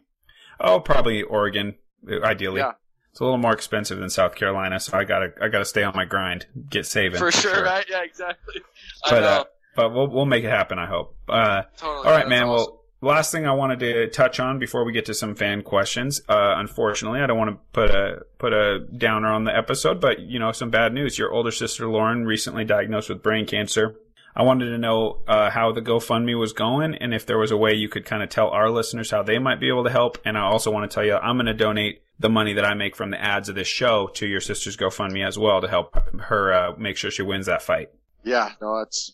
Oh, 0.62 0.80
probably 0.80 1.22
Oregon, 1.24 1.76
ideally. 2.24 2.62
Yeah. 2.62 2.72
It's 3.12 3.20
a 3.22 3.24
little 3.24 3.38
more 3.40 3.54
expensive 3.54 3.98
than 4.00 4.10
South 4.10 4.36
Carolina, 4.36 4.80
so 4.80 4.98
I 4.98 5.04
gotta 5.06 5.34
I 5.42 5.48
gotta 5.50 5.66
stay 5.66 5.84
on 5.84 5.94
my 5.96 6.06
grind, 6.06 6.46
get 6.70 6.86
saving 6.86 7.18
for 7.20 7.32
sure, 7.32 7.64
right? 7.64 7.86
Yeah, 7.90 8.04
exactly. 8.04 8.62
I 9.06 9.10
But 9.10 9.20
know. 9.22 9.28
uh, 9.28 9.44
but 9.76 9.94
we'll 9.94 10.10
we'll 10.10 10.26
make 10.26 10.44
it 10.44 10.50
happen. 10.50 10.80
I 10.80 10.86
hope. 10.86 11.16
Uh, 11.28 11.64
totally. 11.78 12.06
all 12.08 12.12
right, 12.12 12.28
man. 12.28 12.44
awesome. 12.44 12.50
Well, 12.74 12.82
last 13.06 13.32
thing 13.32 13.48
I 13.48 13.54
wanted 13.54 13.80
to 13.80 14.08
touch 14.10 14.40
on 14.40 14.60
before 14.60 14.84
we 14.84 14.92
get 14.92 15.06
to 15.06 15.14
some 15.14 15.36
fan 15.36 15.62
questions. 15.62 16.22
Uh, 16.28 16.56
unfortunately, 16.58 17.22
I 17.22 17.28
don't 17.28 17.38
want 17.38 17.52
to 17.52 17.60
put 17.74 17.90
a 17.90 18.26
put 18.38 18.54
a 18.54 18.80
downer 18.80 19.32
on 19.32 19.44
the 19.46 19.56
episode, 19.56 20.02
but 20.02 20.20
you 20.20 20.40
know, 20.40 20.52
some 20.52 20.70
bad 20.70 20.94
news. 20.94 21.18
Your 21.18 21.32
older 21.32 21.52
sister 21.52 21.88
Lauren 21.88 22.26
recently 22.26 22.66
diagnosed 22.66 23.10
with 23.10 23.24
brain 23.24 23.46
cancer. 23.46 23.96
I 24.38 24.44
wanted 24.44 24.66
to 24.72 24.78
know 24.78 25.22
uh, 25.30 25.50
how 25.50 25.72
the 25.72 25.82
GoFundMe 25.82 26.38
was 26.38 26.52
going, 26.52 26.96
and 26.96 27.14
if 27.14 27.26
there 27.26 27.38
was 27.38 27.52
a 27.52 27.58
way 27.58 27.74
you 27.74 27.88
could 27.88 28.06
kind 28.06 28.22
of 28.22 28.28
tell 28.28 28.50
our 28.50 28.70
listeners 28.70 29.10
how 29.10 29.24
they 29.24 29.40
might 29.40 29.62
be 29.62 29.70
able 29.70 29.86
to 29.86 29.90
help. 29.90 30.18
And 30.26 30.38
I 30.38 30.42
also 30.42 30.72
want 30.72 30.90
to 30.90 30.94
tell 30.94 31.06
you, 31.06 31.16
I'm 31.16 31.38
going 31.38 31.46
to 31.46 31.54
donate 31.54 32.02
the 32.20 32.30
money 32.30 32.54
that 32.54 32.66
I 32.66 32.74
make 32.74 32.98
from 32.98 33.12
the 33.12 33.22
ads 33.22 33.48
of 33.48 33.56
this 33.56 33.68
show 33.68 34.08
to 34.16 34.28
your 34.28 34.42
sister's 34.42 34.76
GoFundMe 34.76 35.26
as 35.26 35.40
well 35.40 35.62
to 35.62 35.70
help 35.70 35.98
her 36.24 36.54
uh, 36.54 36.76
make 36.78 36.98
sure 36.98 37.12
she 37.12 37.22
wins 37.22 37.46
that 37.46 37.62
fight. 37.62 37.92
yeah, 38.26 38.52
no, 38.62 38.80
it's 38.80 39.14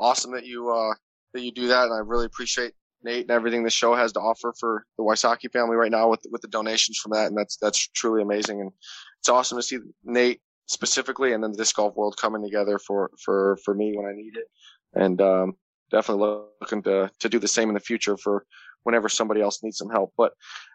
awesome 0.00 0.32
that 0.32 0.46
you 0.46 0.70
uh 0.70 0.94
that 1.34 1.42
you 1.42 1.52
do 1.52 1.68
that, 1.68 1.84
and 1.84 1.94
I 1.94 1.98
really 1.98 2.26
appreciate 2.26 2.72
Nate 3.04 3.22
and 3.22 3.30
everything 3.30 3.64
the 3.64 3.70
show 3.70 3.94
has 3.94 4.12
to 4.12 4.20
offer 4.20 4.54
for 4.58 4.84
the 4.96 5.04
Wysocki 5.04 5.50
family 5.52 5.76
right 5.76 5.90
now 5.90 6.08
with 6.08 6.20
with 6.30 6.42
the 6.42 6.48
donations 6.48 6.98
from 6.98 7.12
that, 7.12 7.26
and 7.28 7.36
that's 7.36 7.56
that's 7.56 7.88
truly 7.88 8.22
amazing, 8.22 8.60
and 8.60 8.72
it's 9.20 9.28
awesome 9.28 9.58
to 9.58 9.62
see 9.62 9.78
Nate 10.04 10.40
specifically, 10.66 11.32
and 11.32 11.42
then 11.42 11.52
the 11.52 11.58
disc 11.58 11.76
golf 11.76 11.94
world 11.96 12.16
coming 12.16 12.42
together 12.42 12.78
for 12.78 13.10
for 13.22 13.58
for 13.64 13.74
me 13.74 13.96
when 13.96 14.06
I 14.06 14.12
need 14.14 14.36
it, 14.36 14.46
and 14.94 15.20
um 15.20 15.56
definitely 15.90 16.46
looking 16.60 16.82
to 16.82 17.10
to 17.20 17.28
do 17.28 17.38
the 17.38 17.48
same 17.48 17.68
in 17.68 17.74
the 17.74 17.80
future 17.80 18.16
for 18.16 18.44
whenever 18.84 19.08
somebody 19.08 19.40
else 19.40 19.62
needs 19.62 19.78
some 19.78 19.90
help. 19.90 20.12
But 20.16 20.32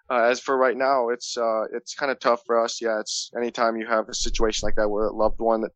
uh, 0.09 0.23
as 0.23 0.39
for 0.39 0.57
right 0.57 0.77
now, 0.77 1.09
it's 1.09 1.37
uh, 1.37 1.63
it's 1.73 1.93
kind 1.93 2.11
of 2.11 2.19
tough 2.19 2.41
for 2.45 2.63
us. 2.63 2.81
Yeah, 2.81 2.99
it's 2.99 3.29
anytime 3.35 3.75
you 3.75 3.87
have 3.87 4.07
a 4.07 4.13
situation 4.13 4.65
like 4.65 4.75
that 4.75 4.89
where 4.89 5.07
a 5.07 5.13
loved 5.13 5.39
one 5.39 5.61
that 5.61 5.71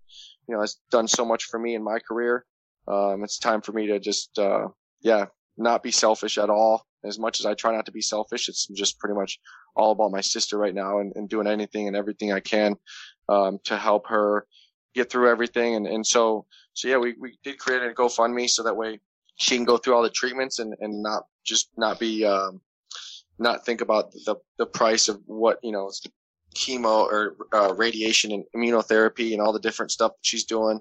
you 0.48 0.56
know 0.56 0.62
has 0.62 0.78
done 0.90 1.08
so 1.08 1.26
much 1.26 1.46
for 1.46 1.60
me 1.60 1.76
in 1.76 1.84
my 1.84 2.00
career, 2.00 2.46
um, 2.88 3.24
it's 3.24 3.38
time 3.38 3.62
for 3.62 3.74
me 3.74 3.88
to 3.88 4.00
just 4.00 4.38
uh, 4.40 4.68
yeah 5.02 5.26
not 5.58 5.84
be 5.84 5.92
selfish 5.92 6.38
at 6.38 6.50
all. 6.50 6.86
As 7.04 7.18
much 7.18 7.40
as 7.40 7.46
I 7.46 7.54
try 7.56 7.76
not 7.76 7.86
to 7.88 7.92
be 7.92 8.02
selfish, 8.02 8.48
it's 8.48 8.68
just 8.68 9.00
pretty 9.00 9.16
much 9.16 9.40
all 9.76 9.92
about 9.92 10.12
my 10.12 10.22
sister 10.22 10.58
right 10.58 10.76
now 10.76 11.00
and, 11.00 11.14
and 11.16 11.30
doing 11.30 11.48
anything 11.48 11.88
and 11.88 11.96
everything 11.96 12.32
I 12.32 12.40
can 12.40 12.76
um, 13.30 13.60
to 13.64 13.78
help 13.78 14.08
her 14.08 14.46
get 14.94 15.10
through 15.10 15.30
everything. 15.30 15.76
And, 15.76 15.88
and 15.88 16.06
so, 16.06 16.46
so 16.74 16.88
yeah, 16.88 16.98
we, 16.98 17.16
we 17.20 17.38
did 17.44 17.58
create 17.58 17.82
a 17.82 17.94
GoFundMe 17.94 18.50
so 18.50 18.64
that 18.64 18.76
way 18.76 19.00
she 19.38 19.56
can 19.56 19.66
go 19.66 19.78
through 19.78 19.96
all 19.96 20.04
the 20.04 20.10
treatments 20.10 20.60
and, 20.60 20.76
and 20.80 21.02
not 21.02 21.24
just 21.44 21.70
not 21.78 22.00
be, 22.00 22.26
um, 22.26 22.62
not 23.40 23.66
think 23.66 23.82
about 23.82 24.12
the, 24.12 24.36
the 24.60 24.66
price 24.66 25.08
of 25.08 25.20
what, 25.26 25.58
you 25.64 25.72
know, 25.72 25.90
chemo 26.56 27.06
or 27.06 27.36
uh, 27.54 27.74
radiation 27.76 28.32
and 28.32 28.44
immunotherapy 28.56 29.32
and 29.32 29.42
all 29.42 29.54
the 29.54 29.60
different 29.60 29.92
stuff 29.92 30.12
that 30.12 30.26
she's 30.26 30.44
doing 30.44 30.80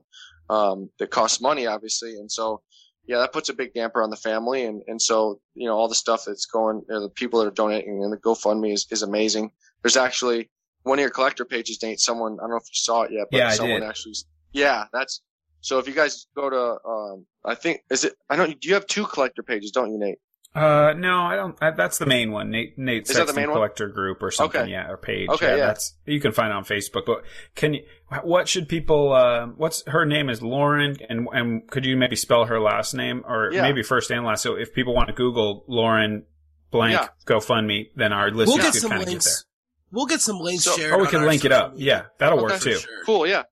um, 0.50 0.90
that 0.98 1.10
costs 1.10 1.40
money, 1.40 1.66
obviously. 1.66 2.16
And 2.16 2.30
so, 2.30 2.60
yeah, 3.06 3.18
that 3.18 3.32
puts 3.32 3.48
a 3.48 3.54
big 3.54 3.74
damper 3.74 4.02
on 4.02 4.10
the 4.10 4.16
family. 4.16 4.64
And, 4.64 4.82
and 4.86 5.00
so, 5.00 5.40
you 5.54 5.66
know, 5.66 5.76
all 5.76 5.88
the 5.88 5.94
stuff 5.94 6.24
that's 6.26 6.46
going, 6.46 6.82
the 6.88 7.10
people 7.14 7.40
that 7.40 7.48
are 7.48 7.52
donating 7.52 8.04
and 8.04 8.12
the 8.12 8.16
GoFundMe 8.16 8.72
is, 8.72 8.86
is 8.90 9.02
amazing. 9.02 9.50
There's 9.82 9.96
actually 9.96 10.50
one 10.82 10.98
of 10.98 11.02
your 11.02 11.10
collector 11.10 11.44
pages, 11.44 11.82
Nate, 11.82 12.00
someone, 12.00 12.38
I 12.38 12.42
don't 12.42 12.50
know 12.50 12.56
if 12.56 12.64
you 12.64 12.74
saw 12.74 13.02
it 13.02 13.12
yet, 13.12 13.26
but 13.30 13.38
yeah, 13.38 13.50
someone 13.50 13.82
actually, 13.82 14.14
yeah, 14.52 14.84
that's, 14.92 15.22
so 15.60 15.78
if 15.78 15.86
you 15.86 15.94
guys 15.94 16.26
go 16.34 16.48
to, 16.48 16.78
um, 16.88 17.26
I 17.44 17.54
think, 17.54 17.80
is 17.90 18.04
it, 18.04 18.14
I 18.30 18.36
don't, 18.36 18.58
do 18.60 18.68
you 18.68 18.74
have 18.74 18.86
two 18.86 19.06
collector 19.06 19.42
pages, 19.42 19.72
don't 19.72 19.92
you, 19.92 19.98
Nate? 19.98 20.18
Uh, 20.52 20.94
no, 20.96 21.20
I 21.22 21.36
don't. 21.36 21.56
I, 21.62 21.70
that's 21.70 21.98
the 21.98 22.06
main 22.06 22.32
one, 22.32 22.50
Nate. 22.50 22.76
Nate 22.76 23.02
Is 23.02 23.08
that 23.08 23.12
the 23.14 23.18
Sexton 23.18 23.36
main 23.36 23.50
one? 23.50 23.56
Collector 23.58 23.88
Group 23.88 24.20
or 24.20 24.32
something. 24.32 24.62
Okay. 24.62 24.70
Yeah, 24.72 24.90
or 24.90 24.96
page. 24.96 25.28
Okay, 25.28 25.46
yeah, 25.46 25.56
yeah. 25.56 25.66
that's 25.66 25.94
you 26.06 26.20
can 26.20 26.32
find 26.32 26.48
it 26.50 26.56
on 26.56 26.64
Facebook. 26.64 27.06
But 27.06 27.22
can 27.54 27.74
you? 27.74 27.82
What 28.24 28.48
should 28.48 28.68
people? 28.68 29.12
Uh, 29.12 29.46
what's 29.56 29.84
her 29.86 30.04
name 30.04 30.28
is 30.28 30.42
Lauren, 30.42 30.96
and 31.08 31.28
and 31.32 31.68
could 31.68 31.84
you 31.86 31.96
maybe 31.96 32.16
spell 32.16 32.46
her 32.46 32.58
last 32.60 32.94
name 32.94 33.22
or 33.28 33.50
Yeah. 33.52 33.62
maybe 33.62 33.84
first 33.84 34.10
and 34.10 34.24
last? 34.26 34.42
So 34.42 34.56
if 34.56 34.74
people 34.74 34.92
want 34.92 35.06
to 35.08 35.14
Google 35.14 35.64
Lauren 35.68 36.24
blank 36.72 36.94
Yeah. 36.94 37.08
GoFundMe, 37.26 37.90
then 37.94 38.12
our 38.12 38.26
We'll 38.30 38.38
listeners 38.46 38.64
get 38.64 38.72
could 38.72 38.80
some 38.82 38.90
kind 38.90 39.02
of 39.04 39.08
get 39.08 39.22
there. 39.22 39.32
We'll 39.92 40.06
get 40.06 40.20
some 40.20 40.38
links 40.40 40.64
So- 40.64 40.76
shared. 40.76 40.92
Or 40.94 40.98
we 41.00 41.06
can 41.06 41.24
link 41.26 41.44
it 41.44 41.52
up. 41.52 41.72
media. 41.74 41.86
Yeah, 41.86 42.02
that'll 42.18 42.38
Okay. 42.40 42.52
work 42.54 42.60
too. 42.60 42.74
sure. 42.78 43.04
Cool. 43.06 43.26
Yeah. 43.28 43.42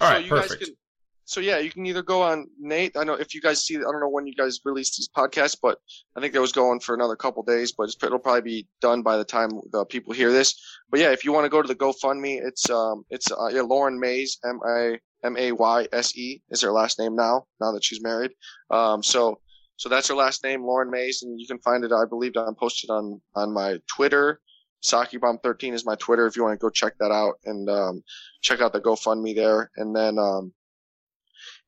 All 0.00 0.08
so 0.08 0.14
right, 0.14 0.24
you 0.24 0.28
perfect. 0.30 0.60
guys 0.60 0.68
can, 0.68 0.76
so 1.24 1.40
yeah, 1.40 1.58
you 1.58 1.70
can 1.70 1.86
either 1.86 2.02
go 2.02 2.22
on 2.22 2.46
Nate. 2.58 2.96
I 2.96 3.04
know 3.04 3.14
if 3.14 3.34
you 3.34 3.40
guys 3.40 3.64
see, 3.64 3.76
I 3.76 3.80
don't 3.80 4.00
know 4.00 4.08
when 4.08 4.26
you 4.26 4.34
guys 4.34 4.60
release 4.64 4.96
these 4.96 5.08
podcasts, 5.08 5.56
but 5.60 5.78
I 6.16 6.20
think 6.20 6.32
that 6.32 6.40
was 6.40 6.52
going 6.52 6.80
for 6.80 6.94
another 6.94 7.16
couple 7.16 7.42
days, 7.42 7.72
but 7.72 7.94
it'll 8.02 8.18
probably 8.18 8.42
be 8.42 8.68
done 8.80 9.02
by 9.02 9.16
the 9.16 9.24
time 9.24 9.50
the 9.70 9.84
people 9.84 10.12
hear 10.12 10.32
this. 10.32 10.54
But 10.90 11.00
yeah, 11.00 11.12
if 11.12 11.24
you 11.24 11.32
want 11.32 11.44
to 11.44 11.50
go 11.50 11.62
to 11.62 11.68
the 11.68 11.74
GoFundMe, 11.74 12.40
it's, 12.42 12.68
um, 12.70 13.04
it's, 13.10 13.30
uh, 13.30 13.48
yeah, 13.52 13.62
Lauren 13.62 14.00
Mayse, 14.00 14.38
M-I, 14.44 14.98
M-A-Y-S-E 15.24 16.42
is 16.50 16.60
her 16.62 16.72
last 16.72 16.98
name 16.98 17.14
now, 17.14 17.46
now 17.60 17.72
that 17.72 17.84
she's 17.84 18.02
married. 18.02 18.32
Um, 18.70 19.02
so, 19.02 19.38
so 19.76 19.88
that's 19.88 20.08
her 20.08 20.14
last 20.14 20.42
name, 20.42 20.64
Lauren 20.64 20.90
Mayse, 20.90 21.22
and 21.22 21.40
you 21.40 21.46
can 21.46 21.58
find 21.58 21.84
it, 21.84 21.92
I 21.92 22.04
believe, 22.04 22.32
I'm 22.36 22.54
posted 22.54 22.90
on, 22.90 23.20
on 23.34 23.52
my 23.52 23.78
Twitter. 23.88 24.40
Sockibomb13 24.84 25.72
is 25.72 25.86
my 25.86 25.94
Twitter 25.94 26.26
if 26.26 26.36
you 26.36 26.42
want 26.42 26.58
to 26.58 26.62
go 26.62 26.68
check 26.68 26.94
that 26.98 27.12
out 27.12 27.34
and, 27.44 27.70
um, 27.70 28.02
check 28.42 28.60
out 28.60 28.72
the 28.72 28.80
GoFundMe 28.80 29.34
there. 29.36 29.70
And 29.76 29.94
then, 29.94 30.18
um, 30.18 30.52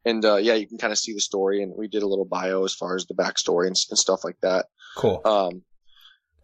and, 0.04 0.24
uh, 0.24 0.36
yeah, 0.36 0.54
you 0.54 0.66
can 0.66 0.78
kind 0.78 0.92
of 0.92 0.98
see 0.98 1.12
the 1.12 1.20
story 1.20 1.62
and 1.62 1.72
we 1.76 1.88
did 1.88 2.02
a 2.02 2.06
little 2.06 2.24
bio 2.24 2.64
as 2.64 2.74
far 2.74 2.96
as 2.96 3.06
the 3.06 3.14
backstory 3.14 3.66
and, 3.66 3.76
and 3.90 3.98
stuff 3.98 4.24
like 4.24 4.36
that. 4.42 4.66
Cool. 4.96 5.20
Um, 5.24 5.62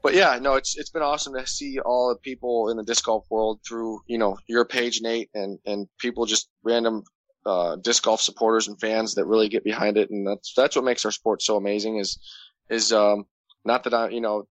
but 0.02 0.14
yeah, 0.14 0.38
no, 0.40 0.54
it's, 0.54 0.78
it's 0.78 0.90
been 0.90 1.02
awesome 1.02 1.34
to 1.34 1.46
see 1.46 1.78
all 1.78 2.08
the 2.08 2.18
people 2.20 2.70
in 2.70 2.76
the 2.76 2.82
disc 2.82 3.04
golf 3.04 3.26
world 3.30 3.60
through, 3.68 4.00
you 4.06 4.18
know, 4.18 4.38
your 4.46 4.64
page, 4.64 5.00
Nate, 5.02 5.28
and, 5.34 5.58
and 5.66 5.86
people 5.98 6.24
just 6.24 6.48
random, 6.62 7.02
uh, 7.44 7.76
disc 7.76 8.02
golf 8.02 8.20
supporters 8.20 8.68
and 8.68 8.80
fans 8.80 9.14
that 9.14 9.26
really 9.26 9.48
get 9.48 9.64
behind 9.64 9.96
it. 9.96 10.10
And 10.10 10.26
that's, 10.26 10.54
that's 10.54 10.74
what 10.74 10.84
makes 10.84 11.04
our 11.04 11.10
sport 11.10 11.42
so 11.42 11.56
amazing 11.56 11.98
is, 11.98 12.18
is, 12.70 12.92
um, 12.92 13.24
not 13.64 13.84
that 13.84 13.92
I, 13.92 14.08
you 14.08 14.22
know, 14.22 14.48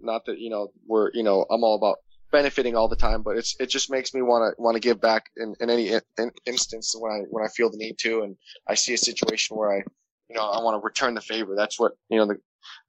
not 0.00 0.26
that, 0.26 0.38
you 0.38 0.48
know, 0.48 0.68
we're, 0.86 1.10
you 1.12 1.24
know, 1.24 1.44
I'm 1.50 1.64
all 1.64 1.74
about 1.74 1.96
benefiting 2.30 2.76
all 2.76 2.88
the 2.88 2.96
time, 2.96 3.22
but 3.22 3.36
it's, 3.36 3.56
it 3.60 3.68
just 3.68 3.90
makes 3.90 4.12
me 4.14 4.22
want 4.22 4.54
to, 4.56 4.62
want 4.62 4.74
to 4.74 4.80
give 4.80 5.00
back 5.00 5.26
in, 5.36 5.54
in 5.60 5.70
any 5.70 5.88
in, 6.18 6.30
instance 6.46 6.94
when 6.98 7.12
I, 7.12 7.18
when 7.30 7.44
I 7.44 7.48
feel 7.48 7.70
the 7.70 7.76
need 7.76 7.98
to. 7.98 8.22
And 8.22 8.36
I 8.68 8.74
see 8.74 8.94
a 8.94 8.98
situation 8.98 9.56
where 9.56 9.72
I, 9.72 9.76
you 10.28 10.36
know, 10.36 10.42
I 10.42 10.62
want 10.62 10.80
to 10.80 10.84
return 10.84 11.14
the 11.14 11.20
favor. 11.20 11.54
That's 11.56 11.78
what, 11.78 11.92
you 12.08 12.18
know, 12.18 12.26
the, 12.26 12.36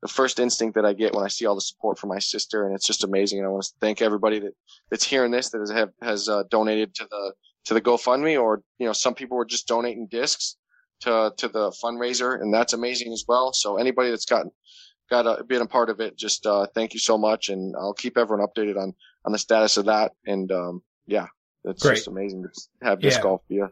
the 0.02 0.08
first 0.08 0.40
instinct 0.40 0.76
that 0.76 0.86
I 0.86 0.94
get 0.94 1.14
when 1.14 1.26
I 1.26 1.28
see 1.28 1.46
all 1.46 1.56
the 1.56 1.62
support 1.62 2.00
from 2.00 2.10
my 2.10 2.20
sister, 2.20 2.66
and 2.66 2.74
it's 2.74 2.88
just 2.88 3.04
amazing. 3.04 3.40
And 3.40 3.48
I 3.48 3.52
want 3.52 3.66
to 3.66 3.74
thank 3.82 4.02
everybody 4.02 4.40
that 4.40 4.54
that's 4.90 5.04
hearing 5.04 5.32
this 5.32 5.50
that 5.50 5.60
has 5.60 5.72
have, 5.72 5.90
has 6.02 6.30
uh, 6.30 6.44
donated 6.50 6.96
to 6.96 7.08
the 7.10 7.34
to 7.66 7.74
the 7.74 7.82
GoFundMe, 7.82 8.42
or 8.42 8.64
you 8.80 8.86
know, 8.86 8.94
some 8.94 9.14
people 9.14 9.38
were 9.38 9.46
just 9.46 9.68
donating 9.68 10.08
discs 10.08 10.56
to 11.02 11.34
to 11.38 11.48
the 11.50 11.72
fundraiser, 11.84 12.40
and 12.40 12.54
that's 12.54 12.74
amazing 12.74 13.12
as 13.12 13.26
well. 13.28 13.52
So 13.52 13.78
anybody 13.78 14.12
that's 14.12 14.26
gotten 14.26 14.52
got 15.10 15.28
a, 15.28 15.44
been 15.44 15.62
a 15.62 15.68
part 15.68 15.90
of 15.90 16.00
it, 16.00 16.18
just 16.18 16.46
uh, 16.46 16.68
thank 16.74 16.94
you 16.94 17.00
so 17.00 17.18
much, 17.18 17.50
and 17.50 17.76
I'll 17.76 17.94
keep 17.94 18.18
everyone 18.18 18.48
updated 18.48 18.78
on 18.78 18.94
on 19.26 19.32
the 19.32 19.40
status 19.40 19.78
of 19.78 19.86
that. 19.86 20.12
And 20.26 20.52
um, 20.52 20.82
yeah, 21.08 21.28
it's 21.64 21.82
Great. 21.84 21.96
just 21.96 22.08
amazing 22.08 22.44
to 22.44 22.50
have 22.86 23.00
disc 23.02 23.18
Yeah. 23.18 23.24
golf 23.24 23.42
be 23.50 23.60
a 23.60 23.70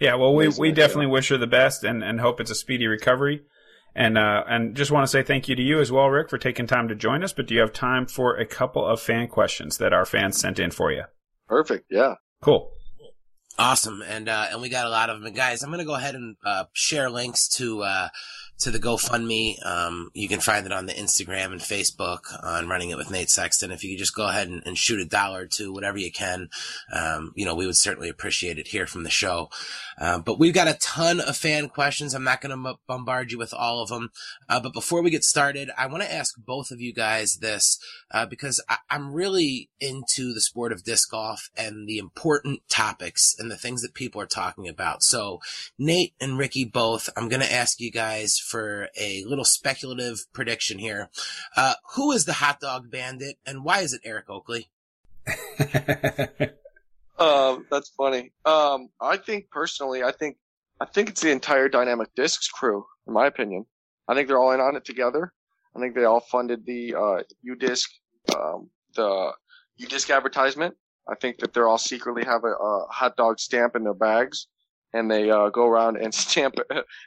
Yeah, 0.00 0.14
well, 0.16 0.34
we, 0.34 0.48
we 0.58 0.72
definitely 0.72 1.06
wish 1.06 1.28
her 1.28 1.38
the 1.38 1.46
best 1.46 1.84
and, 1.84 2.02
and 2.04 2.20
hope 2.20 2.40
it's 2.40 2.50
a 2.50 2.54
speedy 2.54 2.86
recovery. 2.86 3.42
And 3.94 4.18
uh, 4.18 4.44
and 4.46 4.76
just 4.76 4.90
want 4.90 5.04
to 5.04 5.08
say 5.10 5.22
thank 5.22 5.48
you 5.48 5.56
to 5.56 5.62
you 5.62 5.80
as 5.80 5.90
well, 5.90 6.08
Rick, 6.08 6.28
for 6.28 6.36
taking 6.36 6.66
time 6.66 6.86
to 6.88 6.94
join 6.94 7.24
us. 7.24 7.32
But 7.32 7.46
do 7.46 7.54
you 7.54 7.60
have 7.60 7.72
time 7.72 8.04
for 8.06 8.36
a 8.36 8.44
couple 8.44 8.84
of 8.86 9.00
fan 9.00 9.26
questions 9.26 9.78
that 9.78 9.94
our 9.94 10.04
fans 10.04 10.38
sent 10.38 10.58
in 10.58 10.70
for 10.70 10.92
you? 10.92 11.04
perfect. 11.48 11.86
Yeah. 11.88 12.16
Cool. 12.42 12.72
Awesome, 13.58 14.02
and 14.06 14.28
uh, 14.28 14.48
and 14.50 14.60
we 14.60 14.68
got 14.68 14.84
a 14.84 14.90
lot 14.90 15.08
of 15.08 15.16
them. 15.16 15.24
And 15.26 15.34
guys, 15.34 15.62
I'm 15.62 15.70
gonna 15.70 15.86
go 15.86 15.94
ahead 15.94 16.14
and 16.14 16.36
uh, 16.44 16.64
share 16.74 17.08
links 17.08 17.48
to 17.56 17.82
uh, 17.84 18.08
to 18.58 18.70
the 18.70 18.78
GoFundMe. 18.78 19.64
Um, 19.66 20.10
you 20.14 20.28
can 20.28 20.40
find 20.40 20.64
it 20.64 20.72
on 20.72 20.86
the 20.86 20.94
Instagram 20.94 21.52
and 21.52 21.60
Facebook 21.60 22.20
on 22.42 22.68
Running 22.68 22.90
It 22.90 22.96
with 22.96 23.10
Nate 23.10 23.28
Sexton. 23.28 23.70
If 23.70 23.84
you 23.84 23.90
could 23.92 23.98
just 23.98 24.14
go 24.14 24.28
ahead 24.28 24.48
and, 24.48 24.62
and 24.64 24.78
shoot 24.78 24.98
a 24.98 25.04
dollar 25.04 25.42
or 25.42 25.46
two, 25.46 25.72
whatever 25.72 25.98
you 25.98 26.10
can, 26.10 26.48
um, 26.90 27.32
you 27.34 27.44
know, 27.44 27.54
we 27.54 27.66
would 27.66 27.76
certainly 27.76 28.08
appreciate 28.08 28.58
it 28.58 28.68
here 28.68 28.86
from 28.86 29.02
the 29.02 29.10
show. 29.10 29.50
Um, 29.98 30.22
but 30.22 30.38
we've 30.38 30.54
got 30.54 30.68
a 30.68 30.74
ton 30.74 31.20
of 31.20 31.36
fan 31.36 31.68
questions. 31.68 32.14
I'm 32.14 32.24
not 32.24 32.40
going 32.40 32.56
to 32.56 32.74
bombard 32.86 33.30
you 33.30 33.38
with 33.38 33.52
all 33.52 33.82
of 33.82 33.90
them. 33.90 34.10
Uh, 34.48 34.60
but 34.60 34.72
before 34.72 35.02
we 35.02 35.10
get 35.10 35.24
started, 35.24 35.70
I 35.76 35.86
want 35.86 36.02
to 36.02 36.12
ask 36.12 36.34
both 36.38 36.70
of 36.70 36.80
you 36.80 36.94
guys 36.94 37.36
this 37.36 37.78
uh, 38.10 38.24
because 38.24 38.62
I, 38.68 38.78
I'm 38.88 39.12
really 39.12 39.68
into 39.80 40.32
the 40.32 40.40
sport 40.40 40.72
of 40.72 40.82
disc 40.82 41.10
golf 41.10 41.50
and 41.56 41.86
the 41.86 41.98
important 41.98 42.60
topics 42.70 43.34
and 43.38 43.50
the 43.50 43.56
things 43.56 43.82
that 43.82 43.92
people 43.92 44.20
are 44.20 44.26
talking 44.26 44.66
about. 44.66 45.02
So, 45.02 45.40
Nate 45.78 46.14
and 46.20 46.38
Ricky 46.38 46.64
both, 46.64 47.10
I'm 47.16 47.28
going 47.28 47.42
to 47.42 47.52
ask 47.52 47.80
you 47.80 47.90
guys 47.90 48.38
for 48.46 48.88
a 48.98 49.24
little 49.24 49.44
speculative 49.44 50.26
prediction 50.32 50.78
here. 50.78 51.10
Uh, 51.56 51.74
who 51.94 52.12
is 52.12 52.24
the 52.24 52.34
hot 52.34 52.60
dog 52.60 52.90
bandit 52.90 53.36
and 53.44 53.64
why 53.64 53.80
is 53.80 53.92
it 53.92 54.00
Eric 54.04 54.30
Oakley? 54.30 54.68
Um, 57.18 57.66
that's 57.70 57.90
funny. 57.90 58.32
Um, 58.44 58.88
I 59.00 59.16
think 59.16 59.50
personally, 59.50 60.02
I 60.02 60.12
think, 60.12 60.36
I 60.80 60.84
think 60.84 61.08
it's 61.08 61.22
the 61.22 61.30
entire 61.30 61.68
Dynamic 61.68 62.14
Discs 62.14 62.48
crew, 62.48 62.84
in 63.06 63.14
my 63.14 63.26
opinion. 63.26 63.64
I 64.08 64.14
think 64.14 64.28
they're 64.28 64.38
all 64.38 64.52
in 64.52 64.60
on 64.60 64.76
it 64.76 64.84
together. 64.84 65.32
I 65.74 65.80
think 65.80 65.94
they 65.94 66.04
all 66.04 66.20
funded 66.20 66.64
the, 66.66 66.94
uh, 66.94 67.22
UDisc, 67.46 67.86
um, 68.34 68.70
the 68.94 69.32
UDisc 69.80 70.14
advertisement. 70.14 70.74
I 71.08 71.14
think 71.14 71.38
that 71.38 71.54
they're 71.54 71.68
all 71.68 71.78
secretly 71.78 72.24
have 72.24 72.44
a, 72.44 72.48
a 72.48 72.86
hot 72.90 73.16
dog 73.16 73.38
stamp 73.38 73.76
in 73.76 73.84
their 73.84 73.94
bags 73.94 74.48
and 74.92 75.10
they, 75.10 75.30
uh, 75.30 75.48
go 75.50 75.66
around 75.66 75.96
and 75.96 76.14
stamp 76.14 76.56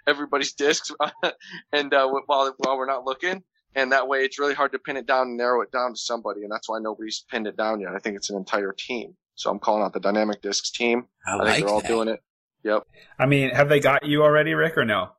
everybody's 0.07 0.53
discs 0.53 0.91
and, 1.71 1.93
uh, 1.93 2.07
while, 2.25 2.53
while 2.57 2.77
we're 2.77 2.85
not 2.85 3.05
looking. 3.05 3.43
And 3.75 3.91
that 3.91 4.07
way 4.07 4.19
it's 4.19 4.39
really 4.39 4.55
hard 4.55 4.71
to 4.71 4.79
pin 4.79 4.97
it 4.97 5.05
down 5.05 5.27
and 5.27 5.37
narrow 5.37 5.61
it 5.61 5.71
down 5.71 5.93
to 5.93 5.99
somebody. 5.99 6.41
And 6.41 6.51
that's 6.51 6.67
why 6.67 6.79
nobody's 6.79 7.23
pinned 7.29 7.47
it 7.47 7.55
down 7.55 7.79
yet. 7.79 7.93
I 7.95 7.99
think 7.99 8.15
it's 8.15 8.29
an 8.29 8.35
entire 8.35 8.73
team. 8.73 9.15
So 9.35 9.49
I'm 9.49 9.59
calling 9.59 9.83
out 9.83 9.93
the 9.93 9.99
Dynamic 9.99 10.41
Discs 10.41 10.71
team. 10.71 11.05
I, 11.25 11.31
I, 11.31 11.35
like 11.35 11.47
think 11.47 11.65
they're 11.65 11.73
all 11.73 11.81
that. 11.81 11.87
doing 11.87 12.07
it. 12.09 12.19
Yep. 12.63 12.83
I 13.17 13.25
mean, 13.25 13.51
have 13.51 13.69
they 13.69 13.79
got 13.79 14.05
you 14.05 14.23
already, 14.23 14.53
Rick, 14.53 14.77
or 14.77 14.85
no? 14.85 15.11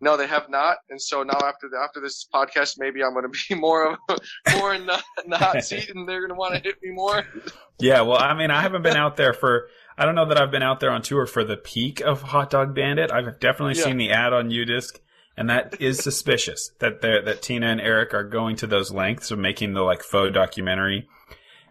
No, 0.00 0.16
they 0.16 0.26
have 0.26 0.50
not. 0.50 0.76
And 0.90 1.00
so 1.00 1.22
now 1.22 1.38
after 1.42 1.68
the, 1.70 1.78
after 1.82 2.00
this 2.00 2.26
podcast, 2.32 2.74
maybe 2.78 3.02
I'm 3.02 3.12
going 3.14 3.24
to 3.32 3.38
be 3.48 3.54
more 3.54 3.92
of 3.92 3.98
a, 4.10 4.56
more 4.58 4.74
in 4.74 4.86
the, 4.86 5.02
in 5.24 5.30
the 5.30 5.38
hot 5.38 5.64
seat, 5.64 5.90
and 5.94 6.06
they're 6.08 6.20
going 6.20 6.30
to 6.30 6.36
want 6.38 6.54
to 6.54 6.60
hit 6.60 6.76
me 6.82 6.90
more. 6.92 7.24
Yeah, 7.78 8.02
well, 8.02 8.18
I 8.18 8.34
mean, 8.34 8.50
I 8.50 8.60
haven't 8.62 8.82
been 8.82 8.96
out 8.96 9.16
there 9.16 9.32
for. 9.32 9.68
I 9.98 10.04
don't 10.04 10.14
know 10.14 10.26
that 10.28 10.38
I've 10.40 10.50
been 10.50 10.62
out 10.62 10.80
there 10.80 10.90
on 10.90 11.00
tour 11.00 11.24
for 11.26 11.44
the 11.44 11.56
peak 11.56 12.00
of 12.00 12.20
Hot 12.22 12.50
Dog 12.50 12.74
Bandit. 12.74 13.10
I've 13.10 13.40
definitely 13.40 13.76
Yeah. 13.76 13.84
seen 13.84 13.96
the 13.96 14.10
ad 14.10 14.34
on 14.34 14.50
UDisc, 14.50 14.98
and 15.38 15.48
that 15.48 15.80
is 15.80 15.98
suspicious 15.98 16.70
that 16.80 17.00
they're, 17.00 17.22
that 17.22 17.40
Tina 17.40 17.68
and 17.68 17.80
Eric 17.80 18.12
are 18.12 18.24
going 18.24 18.56
to 18.56 18.66
those 18.66 18.90
lengths 18.92 19.30
of 19.30 19.38
making 19.38 19.72
the 19.72 19.80
like 19.82 20.02
faux 20.02 20.32
documentary. 20.34 21.08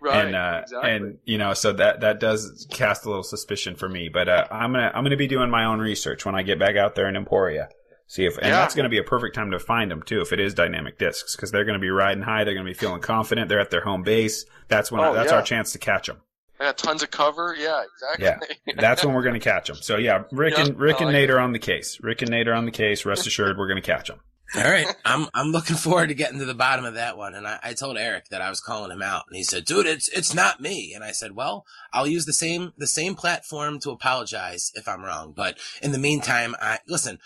Right. 0.01 0.25
and 0.25 0.35
uh, 0.35 0.59
exactly. 0.63 0.91
and 0.91 1.17
you 1.25 1.37
know, 1.39 1.53
so 1.53 1.73
that 1.73 2.01
that 2.01 2.19
does 2.19 2.67
cast 2.71 3.05
a 3.05 3.09
little 3.09 3.23
suspicion 3.23 3.75
for 3.75 3.89
me. 3.89 4.09
But 4.09 4.29
uh, 4.29 4.45
I'm 4.51 4.71
gonna 4.71 4.91
I'm 4.93 5.03
gonna 5.03 5.17
be 5.17 5.27
doing 5.27 5.49
my 5.49 5.65
own 5.65 5.79
research 5.79 6.25
when 6.25 6.35
I 6.35 6.43
get 6.43 6.59
back 6.59 6.75
out 6.75 6.93
there 6.95 7.07
in 7.07 7.15
Emporia. 7.15 7.69
See 8.07 8.25
if, 8.25 8.37
and 8.37 8.47
Yeah. 8.47 8.51
that's 8.61 8.75
going 8.75 8.83
to 8.83 8.89
be 8.89 8.99
a 8.99 9.03
perfect 9.03 9.33
time 9.35 9.51
to 9.51 9.59
find 9.59 9.89
them 9.89 10.03
too. 10.03 10.21
If 10.21 10.31
it 10.31 10.39
is 10.39 10.53
dynamic 10.53 10.97
discs, 10.99 11.35
because 11.35 11.51
they're 11.51 11.65
going 11.65 11.73
to 11.73 11.79
be 11.79 11.89
riding 11.89 12.23
high, 12.23 12.43
they're 12.43 12.53
going 12.53 12.65
to 12.65 12.69
be 12.69 12.77
feeling 12.77 13.01
confident. 13.01 13.49
They're 13.49 13.59
at 13.59 13.71
their 13.71 13.83
home 13.83 14.03
base. 14.03 14.45
That's 14.67 14.91
when 14.91 15.03
Oh, 15.03 15.13
that's 15.13 15.31
yeah. 15.31 15.37
our 15.37 15.41
chance 15.43 15.71
to 15.71 15.79
catch 15.79 16.07
them. 16.07 16.17
I 16.59 16.65
got 16.65 16.77
tons 16.77 17.03
of 17.03 17.11
cover. 17.11 17.53
Yeah, 17.57 17.83
exactly. 18.15 18.55
Yeah, 18.67 18.73
That's 18.77 19.03
when 19.03 19.13
we're 19.13 19.23
going 19.23 19.33
to 19.33 19.39
catch 19.41 19.67
them. 19.67 19.75
So 19.77 19.97
yeah, 19.97 20.23
Rick 20.31 20.53
Yeah, 20.57 20.65
and 20.67 20.79
Rick 20.79 20.95
I 20.95 20.99
and 20.99 21.05
like 21.07 21.13
Nate 21.13 21.29
are 21.31 21.39
on 21.39 21.51
the 21.51 21.59
case. 21.59 21.97
Rick 22.01 22.21
and 22.21 22.31
Nate 22.31 22.47
are 22.47 22.53
on 22.53 22.65
the 22.65 22.71
case. 22.71 23.05
Rest 23.05 23.27
assured, 23.27 23.57
we're 23.57 23.67
going 23.67 23.81
to 23.81 23.85
catch 23.85 24.07
them. 24.07 24.19
All 24.55 24.61
right. 24.63 24.85
I'm 25.03 25.27
I'm 25.33 25.47
looking 25.51 25.75
forward 25.75 26.09
to 26.09 26.13
getting 26.13 26.37
to 26.37 26.45
the 26.45 26.53
bottom 26.53 26.85
of 26.85 26.93
that 26.93 27.17
one. 27.17 27.33
And 27.33 27.47
I, 27.47 27.59
I 27.63 27.73
told 27.73 27.97
Eric 27.97 28.29
that 28.29 28.41
I 28.43 28.49
was 28.49 28.61
calling 28.61 28.91
him 28.91 29.01
out. 29.01 29.23
And 29.27 29.35
he 29.35 29.43
said, 29.43 29.65
dude, 29.65 29.87
it's 29.87 30.07
it's 30.09 30.35
not 30.35 30.61
me. 30.61 30.93
And 30.93 31.03
I 31.03 31.11
said, 31.11 31.35
Well, 31.35 31.65
I'll 31.91 32.05
use 32.07 32.25
the 32.25 32.31
same 32.31 32.71
the 32.77 32.85
same 32.87 33.15
platform 33.15 33.79
to 33.79 33.89
apologize 33.89 34.71
if 34.75 34.87
I'm 34.87 35.03
wrong. 35.03 35.33
But 35.35 35.57
in 35.81 35.93
the 35.93 35.97
meantime, 35.97 36.55
I 36.61 36.77
listen, 36.87 37.17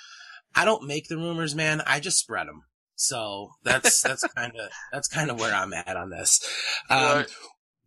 I 0.56 0.66
don't 0.66 0.88
make 0.88 1.08
the 1.08 1.18
rumors, 1.18 1.56
man. 1.56 1.82
I 1.86 2.00
just 2.00 2.18
spread 2.20 2.48
them. 2.48 2.64
So 2.96 3.52
that's 3.64 4.02
that's 4.04 4.24
kind 4.36 4.54
of 4.60 4.70
that's 4.92 5.08
kind 5.08 5.30
of 5.30 5.40
where 5.40 5.54
I'm 5.54 5.74
at 5.74 5.96
on 5.96 6.10
this. 6.10 6.42
Um, 6.90 7.00
Right. 7.20 7.28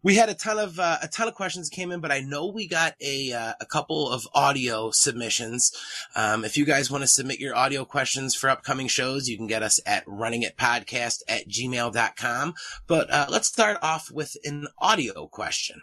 we 0.03 0.15
had 0.17 0.29
a 0.31 0.35
ton 0.35 0.59
of 0.59 0.79
uh, 0.81 0.99
a 1.03 1.09
ton 1.09 1.29
of 1.29 1.35
questions 1.35 1.69
came 1.69 1.93
in, 1.93 2.01
but 2.01 2.11
I 2.11 2.21
know 2.21 2.47
we 2.47 2.67
got 2.67 2.95
a 3.01 3.33
uh, 3.33 3.53
a 3.61 3.67
couple 3.67 4.09
of 4.09 4.27
audio 4.35 4.91
submissions. 4.91 5.71
Um, 6.17 6.45
if 6.45 6.57
you 6.57 6.65
guys 6.65 6.91
want 6.91 7.03
to 7.03 7.09
submit 7.09 7.41
your 7.41 7.55
audio 7.55 7.85
questions 7.85 8.35
for 8.35 8.49
upcoming 8.49 8.89
shows, 8.89 9.29
you 9.29 9.37
can 9.37 9.47
get 9.47 9.63
us 9.63 9.79
at 9.85 10.07
runningitpodcast 10.07 11.19
at 11.29 11.47
gmail.com. 11.49 12.55
But 12.87 13.11
uh, 13.13 13.27
let's 13.29 13.49
start 13.49 13.79
off 13.83 14.11
with 14.11 14.37
an 14.45 14.67
audio 14.79 15.27
question. 15.27 15.83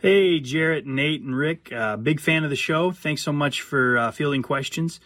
Hey, 0.00 0.38
Jarrett, 0.38 0.84
Nate, 0.86 1.22
and 1.22 1.34
Rick. 1.34 1.72
Uh, 1.72 1.96
big 1.96 2.20
fan 2.20 2.44
of 2.44 2.50
the 2.50 2.56
show. 2.56 2.90
Thanks 2.90 3.22
so 3.22 3.32
much 3.32 3.62
for 3.62 3.96
uh, 3.96 4.10
fielding 4.10 4.42
questions. 4.42 5.00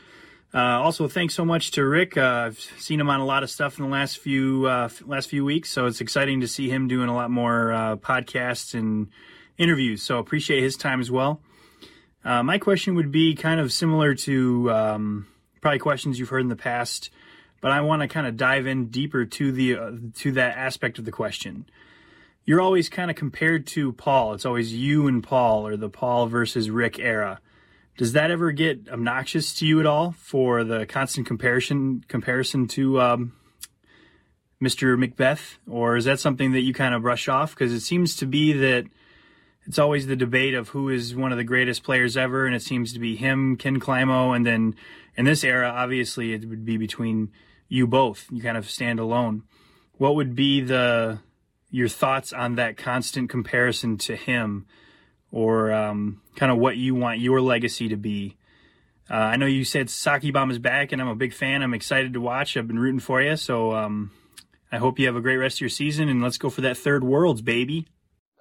Uh, 0.52 0.80
also, 0.80 1.08
thanks 1.08 1.34
so 1.34 1.44
much 1.44 1.72
to 1.72 1.84
Rick. 1.84 2.16
Uh, 2.16 2.46
I've 2.46 2.58
seen 2.58 3.00
him 3.00 3.10
on 3.10 3.20
a 3.20 3.24
lot 3.24 3.42
of 3.42 3.50
stuff 3.50 3.78
in 3.78 3.84
the 3.84 3.90
last 3.90 4.18
few 4.18 4.66
uh, 4.66 4.88
last 5.04 5.28
few 5.28 5.44
weeks, 5.44 5.68
so 5.68 5.86
it's 5.86 6.00
exciting 6.00 6.40
to 6.40 6.48
see 6.48 6.70
him 6.70 6.88
doing 6.88 7.08
a 7.08 7.14
lot 7.14 7.30
more 7.30 7.72
uh, 7.72 7.96
podcasts 7.96 8.72
and 8.72 9.08
interviews. 9.58 10.02
So 10.02 10.18
appreciate 10.18 10.62
his 10.62 10.76
time 10.76 11.00
as 11.00 11.10
well. 11.10 11.40
Uh, 12.24 12.42
my 12.42 12.56
question 12.58 12.94
would 12.94 13.12
be 13.12 13.34
kind 13.34 13.60
of 13.60 13.72
similar 13.72 14.14
to 14.14 14.72
um, 14.72 15.26
probably 15.60 15.78
questions 15.80 16.18
you've 16.18 16.30
heard 16.30 16.40
in 16.40 16.48
the 16.48 16.56
past, 16.56 17.10
but 17.60 17.70
I 17.70 17.82
want 17.82 18.00
to 18.00 18.08
kind 18.08 18.26
of 18.26 18.38
dive 18.38 18.66
in 18.66 18.86
deeper 18.86 19.26
to 19.26 19.52
the 19.52 19.76
uh, 19.76 19.90
to 20.16 20.32
that 20.32 20.56
aspect 20.56 20.98
of 20.98 21.04
the 21.04 21.12
question 21.12 21.66
you're 22.48 22.62
always 22.62 22.88
kind 22.88 23.10
of 23.10 23.16
compared 23.16 23.66
to 23.66 23.92
Paul. 23.92 24.32
It's 24.32 24.46
always 24.46 24.72
you 24.72 25.06
and 25.06 25.22
Paul 25.22 25.66
or 25.66 25.76
the 25.76 25.90
Paul 25.90 26.28
versus 26.28 26.70
Rick 26.70 26.98
era. 26.98 27.42
Does 27.98 28.12
that 28.12 28.30
ever 28.30 28.52
get 28.52 28.88
obnoxious 28.88 29.52
to 29.54 29.66
you 29.66 29.80
at 29.80 29.86
all 29.86 30.12
for 30.12 30.62
the 30.62 30.86
constant 30.86 31.26
comparison 31.26 32.04
comparison 32.06 32.68
to 32.68 33.00
um, 33.00 33.32
Mr. 34.62 34.96
McBeth, 34.96 35.56
or 35.68 35.96
is 35.96 36.04
that 36.04 36.20
something 36.20 36.52
that 36.52 36.60
you 36.60 36.72
kind 36.72 36.94
of 36.94 37.02
brush 37.02 37.28
off? 37.28 37.56
Because 37.56 37.72
it 37.72 37.80
seems 37.80 38.14
to 38.16 38.26
be 38.26 38.52
that 38.52 38.84
it's 39.66 39.80
always 39.80 40.06
the 40.06 40.14
debate 40.14 40.54
of 40.54 40.68
who 40.68 40.88
is 40.88 41.16
one 41.16 41.32
of 41.32 41.38
the 41.38 41.44
greatest 41.44 41.82
players 41.82 42.16
ever, 42.16 42.46
and 42.46 42.54
it 42.54 42.62
seems 42.62 42.92
to 42.92 43.00
be 43.00 43.16
him, 43.16 43.56
Ken 43.56 43.80
Climo, 43.80 44.30
and 44.30 44.46
then 44.46 44.76
in 45.16 45.24
this 45.24 45.42
era, 45.42 45.68
obviously, 45.68 46.32
it 46.32 46.48
would 46.48 46.64
be 46.64 46.76
between 46.76 47.32
you 47.66 47.88
both. 47.88 48.28
You 48.30 48.40
kind 48.40 48.56
of 48.56 48.70
stand 48.70 49.00
alone. 49.00 49.42
What 49.94 50.14
would 50.14 50.36
be 50.36 50.60
the 50.60 51.18
your 51.68 51.88
thoughts 51.88 52.32
on 52.32 52.54
that 52.54 52.76
constant 52.76 53.28
comparison 53.28 53.98
to 53.98 54.14
him, 54.14 54.66
or 55.30 55.72
um, 55.72 56.20
kind 56.36 56.52
of 56.52 56.58
what 56.58 56.76
you 56.76 56.94
want 56.94 57.20
your 57.20 57.40
legacy 57.40 57.88
to 57.88 57.96
be? 57.96 58.36
Uh, 59.10 59.14
I 59.14 59.36
know 59.36 59.46
you 59.46 59.64
said 59.64 59.86
Sockibomb 59.86 60.50
is 60.50 60.58
back, 60.58 60.92
and 60.92 61.00
I'm 61.00 61.08
a 61.08 61.14
big 61.14 61.32
fan. 61.32 61.62
I'm 61.62 61.74
excited 61.74 62.12
to 62.12 62.20
watch. 62.20 62.56
I've 62.56 62.68
been 62.68 62.78
rooting 62.78 63.00
for 63.00 63.22
you, 63.22 63.36
so 63.36 63.74
um, 63.74 64.10
I 64.70 64.76
hope 64.76 64.98
you 64.98 65.06
have 65.06 65.16
a 65.16 65.20
great 65.20 65.38
rest 65.38 65.56
of 65.56 65.60
your 65.62 65.70
season, 65.70 66.08
and 66.08 66.22
let's 66.22 66.36
go 66.36 66.50
for 66.50 66.60
that 66.62 66.76
third 66.76 67.02
Worlds, 67.02 67.40
baby. 67.40 67.86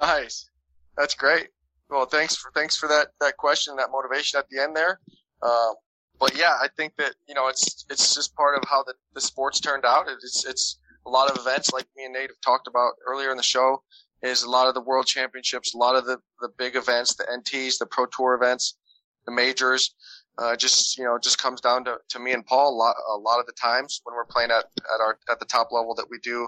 Nice. 0.02 0.50
That's 0.98 1.16
great. 1.16 1.50
Well, 1.90 2.06
thanks 2.06 2.36
for 2.36 2.52
thanks 2.54 2.76
for 2.76 2.88
that 2.90 3.08
that 3.22 3.38
question, 3.38 3.78
that 3.78 3.92
motivation 3.92 4.40
at 4.40 4.50
the 4.50 4.62
end 4.62 4.76
there. 4.76 5.00
Um, 5.42 5.76
but 6.20 6.38
yeah, 6.38 6.58
I 6.62 6.68
think 6.76 6.94
that 6.98 7.14
you 7.28 7.36
know 7.36 7.48
it's 7.48 7.86
it's 7.90 8.14
just 8.14 8.36
part 8.36 8.58
of 8.58 8.68
how 8.68 8.84
the, 8.84 8.94
the 9.14 9.22
sports 9.22 9.60
turned 9.60 9.86
out. 9.86 10.08
It's 10.10 10.46
it's 10.46 10.80
a 11.06 11.10
lot 11.10 11.32
of 11.32 11.38
events 11.38 11.72
like 11.72 11.86
me 11.96 12.04
and 12.04 12.14
Nate 12.14 12.30
have 12.30 12.42
talked 12.44 12.68
about 12.68 12.94
earlier 13.08 13.32
in 13.32 13.38
the 13.38 13.44
show. 13.44 13.84
Is 14.24 14.44
a 14.44 14.50
lot 14.50 14.68
of 14.68 14.74
the 14.74 14.82
world 14.82 15.06
championships, 15.06 15.74
a 15.74 15.78
lot 15.78 15.96
of 15.96 16.06
the 16.06 16.18
the 16.42 16.50
big 16.58 16.76
events, 16.76 17.16
the 17.16 17.26
NTs, 17.26 17.78
the 17.78 17.86
pro 17.86 18.06
tour 18.08 18.34
events, 18.34 18.78
the 19.26 19.32
majors. 19.32 19.94
Uh, 20.40 20.56
just 20.56 20.98
you 20.98 21.04
know, 21.04 21.18
just 21.18 21.40
comes 21.40 21.62
down 21.62 21.84
to, 21.84 21.98
to 22.10 22.20
me 22.20 22.32
and 22.32 22.46
Paul 22.46 22.70
a 22.70 22.76
lot 22.76 22.96
a 23.12 23.18
lot 23.18 23.40
of 23.40 23.48
the 23.48 23.54
times 23.54 24.02
when 24.04 24.16
we're 24.16 24.26
playing 24.26 24.52
at 24.52 24.66
at 24.94 25.02
our 25.02 25.18
at 25.30 25.40
the 25.40 25.46
top 25.46 25.72
level 25.72 25.96
that 25.96 26.06
we 26.10 26.20
do 26.20 26.48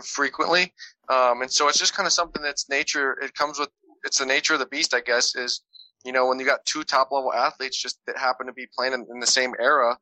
frequently. 0.00 0.72
Um, 1.10 1.42
and 1.42 1.50
so 1.50 1.68
it's 1.68 1.78
just 1.78 1.94
kind 1.94 2.06
of 2.06 2.12
something 2.12 2.42
that's 2.42 2.68
nature. 2.70 3.18
It 3.20 3.34
comes 3.34 3.58
with, 3.58 3.68
it's 4.04 4.18
the 4.18 4.26
nature 4.26 4.54
of 4.54 4.60
the 4.60 4.66
beast, 4.66 4.94
I 4.94 5.00
guess, 5.00 5.34
is, 5.34 5.62
you 6.04 6.12
know, 6.12 6.26
when 6.26 6.38
you 6.38 6.46
got 6.46 6.64
two 6.64 6.84
top 6.84 7.10
level 7.12 7.32
athletes 7.32 7.80
just 7.80 7.98
that 8.06 8.16
happen 8.16 8.46
to 8.46 8.52
be 8.52 8.66
playing 8.76 8.94
in, 8.94 9.06
in 9.12 9.20
the 9.20 9.26
same 9.26 9.52
era, 9.60 9.96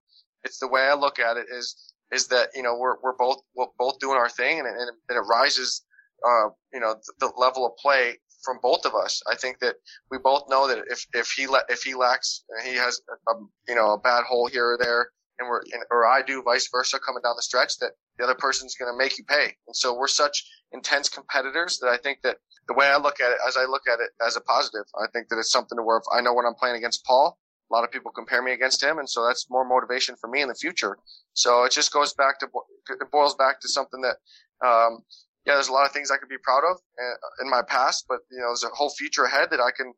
it's 0.45 0.59
the 0.59 0.69
way 0.69 0.83
I 0.83 0.95
look 0.95 1.19
at 1.19 1.37
it 1.37 1.47
is, 1.53 1.93
is 2.13 2.29
that, 2.29 2.51
you 2.55 2.63
know, 2.63 2.77
we're, 2.77 2.97
we're 3.03 3.17
both, 3.17 3.39
we're 3.55 3.67
both 3.79 3.99
doing 3.99 4.17
our 4.17 4.29
thing 4.29 4.61
and, 4.61 4.69
and 4.69 4.91
it 5.11 5.21
rises, 5.29 5.83
uh, 6.27 6.49
you 6.73 6.81
know, 6.81 6.95
the, 6.95 7.13
the 7.27 7.33
level 7.37 7.67
of 7.67 7.77
play 7.77 8.19
from 8.45 8.59
both 8.63 8.87
of 8.87 8.95
us. 8.95 9.21
I 9.31 9.37
think 9.37 9.59
that 9.61 9.77
we 10.11 10.19
both 10.19 10.45
know 10.49 10.67
that 10.69 10.79
if, 10.89 11.05
if 11.13 11.31
he 11.31 11.47
let, 11.47 11.65
if 11.69 11.83
he 11.83 11.95
lacks, 11.95 12.45
he 12.65 12.75
has 12.75 13.01
a, 13.09 13.33
a, 13.33 13.35
you 13.69 13.75
know, 13.75 13.93
a 13.93 13.99
bad 13.99 14.25
hole 14.25 14.47
here 14.47 14.73
or 14.73 14.79
there, 14.79 15.11
and 15.39 15.49
we're, 15.49 15.63
or 15.91 16.07
I 16.07 16.23
do 16.23 16.43
vice 16.43 16.69
versa 16.71 16.99
coming 17.05 17.23
down 17.23 17.37
the 17.37 17.43
stretch 17.43 17.79
that 17.79 17.93
the 18.19 18.25
other 18.25 18.35
person's 18.35 18.77
going 18.77 18.93
to 18.93 18.97
make 18.97 19.19
you 19.19 19.25
pay. 19.25 19.55
And 19.67 19.77
so 19.77 19.95
we're 19.95 20.09
such 20.09 20.45
intense 20.73 21.09
competitors 21.09 21.79
that 21.81 21.89
I 21.89 21.97
think 21.97 22.19
that 22.23 22.37
the 22.69 22.75
way 22.75 22.87
I 22.87 22.97
look 22.97 23.21
at 23.21 23.31
it, 23.31 23.39
as 23.47 23.57
I 23.57 23.65
look 23.65 23.83
at 23.93 24.01
it 24.01 24.11
as 24.27 24.37
a 24.37 24.41
positive, 24.43 24.85
I 25.01 25.07
think 25.13 25.29
that 25.29 25.39
it's 25.39 25.51
something 25.51 25.77
to 25.77 25.83
where 25.83 25.99
if 25.99 26.05
I 26.13 26.21
know 26.21 26.35
when 26.35 26.47
I'm 26.47 26.55
playing 26.55 26.77
against 26.77 27.05
Paul, 27.05 27.39
a 27.71 27.75
lot 27.75 27.85
of 27.85 27.91
people 27.91 28.11
compare 28.11 28.43
me 28.43 28.53
against 28.53 28.83
him. 28.83 28.99
And 28.99 29.09
so 29.09 29.27
that's 29.27 29.47
more 29.49 29.65
motivation 29.65 30.17
for 30.21 30.29
me 30.29 30.43
in 30.43 30.49
the 30.49 30.55
future. 30.55 30.99
So 31.33 31.65
it 31.65 31.73
just 31.73 31.93
goes 31.93 32.13
back 32.15 32.39
to, 32.41 32.47
it 32.47 33.11
boils 33.11 33.35
back 33.37 33.61
to 33.61 33.69
something 33.69 34.03
that, 34.03 34.17
um, 34.67 34.99
yeah, 35.47 35.55
there's 35.55 35.69
a 35.69 35.73
lot 35.73 35.87
of 35.87 35.93
things 35.93 36.11
I 36.11 36.19
could 36.19 36.29
be 36.29 36.39
proud 36.43 36.63
of 36.71 36.77
uh, 36.77 37.45
in 37.45 37.51
my 37.51 37.63
past, 37.63 38.07
but 38.09 38.21
you 38.31 38.39
know, 38.39 38.49
there's 38.49 38.65
a 38.65 38.69
whole 38.75 38.91
future 38.91 39.25
ahead 39.25 39.51
that 39.51 39.61
I 39.61 39.71
can, 39.77 39.93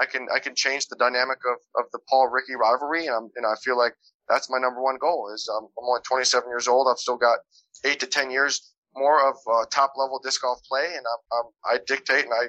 I 0.00 0.06
can, 0.06 0.26
I 0.34 0.38
can 0.38 0.54
change 0.54 0.86
the 0.86 0.96
dynamic 0.96 1.38
of, 1.50 1.58
of 1.84 1.90
the 1.92 2.00
Paul 2.08 2.28
Ricky 2.28 2.54
rivalry. 2.56 3.06
And 3.06 3.16
I'm, 3.16 3.30
and 3.36 3.46
I 3.46 3.54
feel 3.64 3.78
like 3.78 3.94
that's 4.28 4.50
my 4.50 4.58
number 4.58 4.82
one 4.82 4.98
goal 4.98 5.30
is, 5.34 5.48
um, 5.54 5.68
I'm 5.78 5.88
only 5.88 6.00
27 6.06 6.48
years 6.48 6.68
old. 6.68 6.88
I've 6.90 6.98
still 6.98 7.16
got 7.16 7.38
eight 7.84 8.00
to 8.00 8.06
10 8.06 8.30
years 8.30 8.72
more 8.96 9.28
of 9.28 9.36
uh, 9.52 9.64
top 9.70 9.92
level 9.96 10.20
disc 10.22 10.42
golf 10.42 10.60
play, 10.68 10.86
and 10.96 11.04
I'm, 11.06 11.38
I'm, 11.38 11.76
I 11.76 11.80
dictate 11.86 12.24
and 12.24 12.34
I 12.34 12.48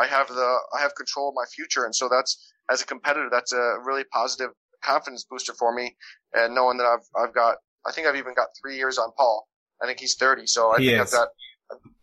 I 0.00 0.06
have 0.06 0.28
the 0.28 0.58
I 0.76 0.80
have 0.80 0.94
control 0.94 1.30
of 1.30 1.34
my 1.34 1.44
future, 1.54 1.84
and 1.84 1.94
so 1.94 2.08
that's 2.08 2.52
as 2.70 2.82
a 2.82 2.86
competitor, 2.86 3.28
that's 3.30 3.52
a 3.52 3.76
really 3.84 4.04
positive 4.12 4.50
confidence 4.82 5.24
booster 5.28 5.54
for 5.54 5.74
me, 5.74 5.96
and 6.34 6.54
knowing 6.54 6.76
that 6.78 6.86
I've 6.86 7.06
I've 7.20 7.34
got 7.34 7.56
I 7.86 7.92
think 7.92 8.06
I've 8.06 8.16
even 8.16 8.34
got 8.34 8.48
three 8.60 8.76
years 8.76 8.98
on 8.98 9.10
Paul. 9.16 9.48
I 9.82 9.86
think 9.86 10.00
he's 10.00 10.16
30, 10.16 10.46
so 10.46 10.72
I 10.72 10.78
He 10.78 10.86
think 10.86 10.98
is. 10.98 11.12
I've 11.12 11.12
got 11.12 11.28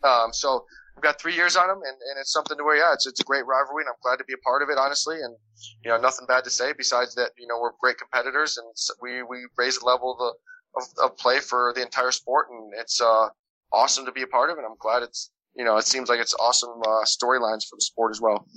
um 0.03 0.33
so. 0.33 0.65
I've 0.97 1.03
got 1.03 1.19
three 1.19 1.35
years 1.35 1.57
on 1.57 1.69
him, 1.69 1.75
and, 1.75 1.97
and 2.09 2.17
it's 2.21 2.31
something 2.31 2.57
to 2.57 2.63
where, 2.63 2.77
yeah, 2.77 2.93
it's, 2.93 3.05
it's 3.05 3.19
a 3.19 3.23
great 3.25 3.45
rivalry, 3.45 3.83
and 3.83 3.89
I'm 3.89 3.99
glad 4.01 4.15
to 4.15 4.23
be 4.23 4.31
a 4.31 4.37
part 4.37 4.61
of 4.61 4.69
it, 4.69 4.77
honestly. 4.77 5.17
And, 5.21 5.35
you 5.83 5.91
know, 5.91 5.97
nothing 5.97 6.25
bad 6.25 6.45
to 6.45 6.49
say 6.49 6.71
besides 6.71 7.15
that, 7.15 7.31
you 7.37 7.47
know, 7.47 7.59
we're 7.59 7.71
great 7.81 7.97
competitors, 7.97 8.55
and 8.55 8.65
we, 9.01 9.21
we 9.21 9.45
raise 9.57 9.77
the 9.79 9.85
level 9.85 10.13
of, 10.13 10.19
the, 10.19 11.03
of, 11.03 11.11
of 11.11 11.17
play 11.17 11.41
for 11.41 11.73
the 11.75 11.81
entire 11.81 12.11
sport, 12.11 12.47
and 12.49 12.71
it's, 12.79 13.01
uh, 13.01 13.27
awesome 13.73 14.05
to 14.05 14.13
be 14.13 14.21
a 14.21 14.27
part 14.27 14.49
of, 14.49 14.57
and 14.57 14.65
I'm 14.65 14.77
glad 14.79 15.03
it's 15.03 15.31
you 15.53 15.65
know 15.65 15.75
it 15.75 15.85
seems 15.85 16.07
like 16.07 16.19
it's 16.21 16.33
awesome 16.35 16.81
uh, 16.85 17.03
storylines 17.03 17.67
for 17.67 17.75
the 17.75 17.81
sport 17.81 18.11
as 18.11 18.21
well. 18.21 18.47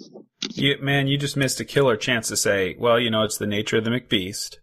You, 0.55 0.77
man, 0.81 1.09
you 1.09 1.19
just 1.19 1.37
missed 1.37 1.59
a 1.59 1.65
killer 1.65 1.97
chance 1.97 2.29
to 2.29 2.37
say, 2.37 2.77
well, 2.79 3.01
you 3.01 3.11
know, 3.11 3.23
it's 3.25 3.39
the 3.39 3.47
nature 3.49 3.79
of 3.79 3.85
the 3.85 3.91
McBeast. 3.91 4.59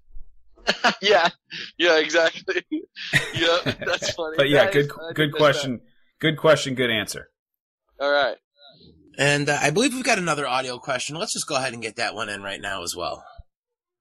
yeah, 1.01 1.29
yeah, 1.77 1.97
exactly. 1.99 2.63
yeah, 2.71 3.57
that's 3.85 4.11
funny. 4.15 4.37
But 4.37 4.49
yeah, 4.49 4.65
That 4.65 4.73
good, 4.73 4.85
is- 4.85 4.91
good 5.13 5.31
miss 5.31 5.37
question. 5.37 5.81
Good 6.25 6.37
question. 6.37 6.73
Good 6.73 6.89
answer. 6.89 7.29
All 8.01 8.11
right, 8.11 8.37
And 9.15 9.47
uh, 9.47 9.59
I 9.61 9.69
believe 9.69 9.93
we've 9.93 10.03
got 10.03 10.17
another 10.17 10.47
audio 10.47 10.79
question. 10.79 11.15
Let's 11.17 11.33
just 11.33 11.45
go 11.45 11.55
ahead 11.55 11.73
and 11.73 11.83
get 11.83 11.97
that 11.97 12.15
one 12.15 12.29
in 12.29 12.41
right 12.41 12.59
now 12.59 12.81
as 12.81 12.95
well. 12.95 13.23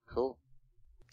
cool. 0.08 0.38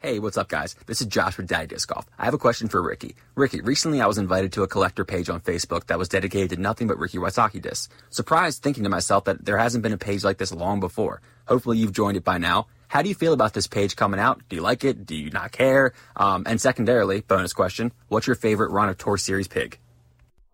Hey, 0.01 0.19
what's 0.19 0.37
up, 0.37 0.47
guys? 0.47 0.73
This 0.85 1.01
is 1.01 1.07
Josh 1.07 1.35
with 1.35 1.49
Daddy 1.49 1.67
Disc 1.67 1.89
Golf. 1.89 2.05
I 2.17 2.23
have 2.23 2.33
a 2.33 2.37
question 2.37 2.69
for 2.69 2.81
Ricky. 2.81 3.17
Ricky, 3.35 3.59
recently 3.59 3.99
I 3.99 4.07
was 4.07 4.17
invited 4.17 4.53
to 4.53 4.63
a 4.63 4.69
collector 4.69 5.03
page 5.03 5.29
on 5.29 5.41
Facebook 5.41 5.87
that 5.87 5.99
was 5.99 6.07
dedicated 6.07 6.51
to 6.51 6.55
nothing 6.61 6.87
but 6.87 6.97
Ricky 6.97 7.17
Wysocki 7.17 7.61
discs. 7.61 7.89
Surprised 8.09 8.63
thinking 8.63 8.85
to 8.85 8.89
myself 8.89 9.25
that 9.25 9.43
there 9.43 9.57
hasn't 9.57 9.83
been 9.83 9.91
a 9.91 9.97
page 9.97 10.23
like 10.23 10.37
this 10.37 10.53
long 10.53 10.79
before. 10.79 11.21
Hopefully 11.45 11.77
you've 11.77 11.91
joined 11.91 12.15
it 12.15 12.23
by 12.23 12.37
now. 12.37 12.67
How 12.87 13.01
do 13.01 13.09
you 13.09 13.15
feel 13.15 13.33
about 13.33 13.53
this 13.53 13.67
page 13.67 13.97
coming 13.97 14.21
out? 14.21 14.41
Do 14.47 14.55
you 14.55 14.61
like 14.61 14.85
it? 14.85 15.05
Do 15.05 15.15
you 15.15 15.29
not 15.29 15.51
care? 15.51 15.91
Um, 16.15 16.43
and 16.47 16.61
secondarily, 16.61 17.19
bonus 17.19 17.51
question, 17.51 17.91
what's 18.07 18.27
your 18.27 18.37
favorite 18.37 18.71
Run 18.71 18.87
of 18.87 18.97
Tour 18.97 19.17
Series 19.17 19.49
pig? 19.49 19.77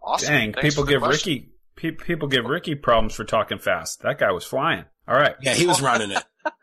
Awesome. 0.07 0.29
Dang, 0.29 0.53
Thanks 0.53 0.69
people 0.69 0.85
give 0.85 1.01
question. 1.01 1.33
Ricky 1.33 1.49
pe- 1.75 1.91
people 1.91 2.29
give 2.29 2.45
Ricky 2.45 2.75
problems 2.75 3.13
for 3.13 3.25
talking 3.25 3.59
fast. 3.59 4.03
That 4.03 4.19
guy 4.19 4.31
was 4.31 4.45
flying. 4.45 4.85
All 5.05 5.15
right. 5.15 5.35
Yeah, 5.41 5.53
he 5.53 5.65
was 5.65 5.81
running 5.81 6.11
it. 6.11 6.23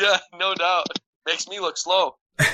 Yeah, 0.00 0.18
no 0.38 0.54
doubt. 0.54 0.86
Makes 1.24 1.46
me 1.46 1.60
look 1.60 1.76
slow. 1.76 2.16
um, 2.40 2.46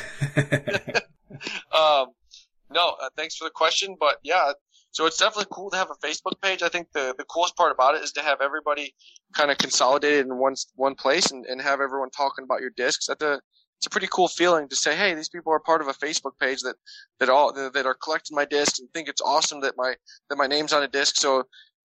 no, 2.70 2.94
uh, 3.00 3.08
thanks 3.16 3.36
for 3.36 3.44
the 3.44 3.52
question, 3.54 3.96
but 3.98 4.16
yeah, 4.22 4.52
so 4.90 5.06
it's 5.06 5.16
definitely 5.16 5.46
cool 5.50 5.70
to 5.70 5.76
have 5.76 5.90
a 5.90 6.06
Facebook 6.06 6.40
page. 6.42 6.62
I 6.62 6.68
think 6.68 6.88
the, 6.92 7.14
the 7.16 7.24
coolest 7.24 7.56
part 7.56 7.72
about 7.72 7.94
it 7.94 8.02
is 8.02 8.12
to 8.12 8.22
have 8.22 8.40
everybody 8.40 8.94
kind 9.34 9.50
of 9.50 9.58
consolidated 9.58 10.26
in 10.26 10.36
one 10.36 10.54
one 10.74 10.94
place 10.94 11.30
and, 11.30 11.46
and 11.46 11.62
have 11.62 11.80
everyone 11.80 12.10
talking 12.10 12.44
about 12.44 12.60
your 12.60 12.70
discs. 12.76 13.08
At 13.08 13.20
the 13.20 13.40
it's 13.80 13.86
a 13.86 13.90
pretty 13.90 14.08
cool 14.12 14.28
feeling 14.28 14.68
to 14.68 14.76
say, 14.76 14.94
hey, 14.94 15.14
these 15.14 15.30
people 15.30 15.50
are 15.54 15.58
part 15.58 15.80
of 15.80 15.88
a 15.88 15.94
Facebook 15.94 16.38
page 16.38 16.60
that 16.60 16.76
that 17.18 17.30
all 17.30 17.50
that 17.54 17.86
are 17.86 17.94
collecting 17.94 18.36
my 18.36 18.44
discs 18.44 18.78
and 18.78 18.86
think 18.92 19.08
it's 19.08 19.22
awesome 19.22 19.62
that 19.62 19.72
my 19.78 19.94
that 20.28 20.36
my 20.36 20.46
name's 20.46 20.74
on 20.74 20.82
a 20.82 20.88
disc. 20.88 21.16
So 21.16 21.44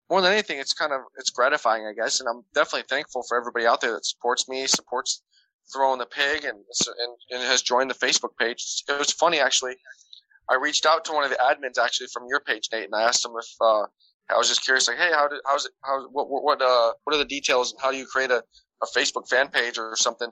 more 0.10 0.20
than 0.20 0.34
anything, 0.34 0.60
it's 0.60 0.74
kind 0.74 0.92
of 0.92 1.00
it's 1.18 1.30
gratifying, 1.30 1.86
I 1.86 1.94
guess, 1.94 2.20
and 2.20 2.28
I'm 2.28 2.44
definitely 2.54 2.84
thankful 2.90 3.24
for 3.24 3.38
everybody 3.38 3.66
out 3.66 3.80
there 3.80 3.94
that 3.94 4.06
supports 4.06 4.50
me, 4.50 4.68
supports 4.68 5.24
throwing 5.74 5.98
the 6.00 6.06
pig, 6.06 6.44
and 6.44 6.58
and, 6.58 7.16
and 7.32 7.44
has 7.44 7.62
joined 7.62 7.90
the 7.90 7.96
Facebook 7.96 8.36
page. 8.38 8.84
It 8.90 9.00
was 9.00 9.12
funny 9.12 9.40
actually. 9.40 9.78
I 10.50 10.56
reached 10.56 10.86
out 10.86 11.06
to 11.06 11.14
one 11.14 11.24
of 11.24 11.30
the 11.30 11.38
admins 11.38 11.82
actually 11.82 12.08
from 12.12 12.24
your 12.28 12.42
page, 12.42 12.68
Nate, 12.74 12.84
and 12.84 12.94
I 12.94 13.04
asked 13.04 13.24
him 13.24 13.32
if 13.40 13.48
uh, 13.62 13.84
I 14.30 14.38
was 14.38 14.50
just 14.50 14.66
curious, 14.66 14.90
like, 14.90 14.98
hey, 14.98 15.12
how 15.14 15.30
did 15.30 15.40
how's 15.46 15.66
it 15.66 15.72
how 15.86 16.10
what 16.10 16.28
what 16.30 16.62
uh, 16.62 16.92
what 17.06 17.16
are 17.16 17.20
the 17.20 17.24
details? 17.24 17.74
How 17.82 17.90
do 17.90 17.98
you 17.98 18.06
create 18.06 18.32
a, 18.32 18.44
a 18.84 18.88
Facebook 18.94 19.30
fan 19.30 19.48
page 19.48 19.78
or 19.78 19.96
something? 19.96 20.30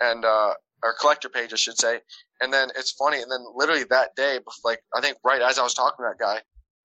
And 0.00 0.24
uh, 0.24 0.54
or 0.82 0.94
collector 1.00 1.28
page, 1.28 1.52
I 1.52 1.56
should 1.56 1.78
say. 1.78 2.00
And 2.40 2.52
then 2.52 2.68
it's 2.76 2.92
funny, 2.92 3.22
and 3.22 3.30
then 3.30 3.44
literally 3.54 3.84
that 3.90 4.14
day, 4.16 4.38
like 4.64 4.80
I 4.94 5.00
think 5.00 5.16
right 5.24 5.42
as 5.42 5.58
I 5.58 5.62
was 5.62 5.74
talking 5.74 6.04
to 6.04 6.10
that 6.10 6.22
guy, 6.22 6.40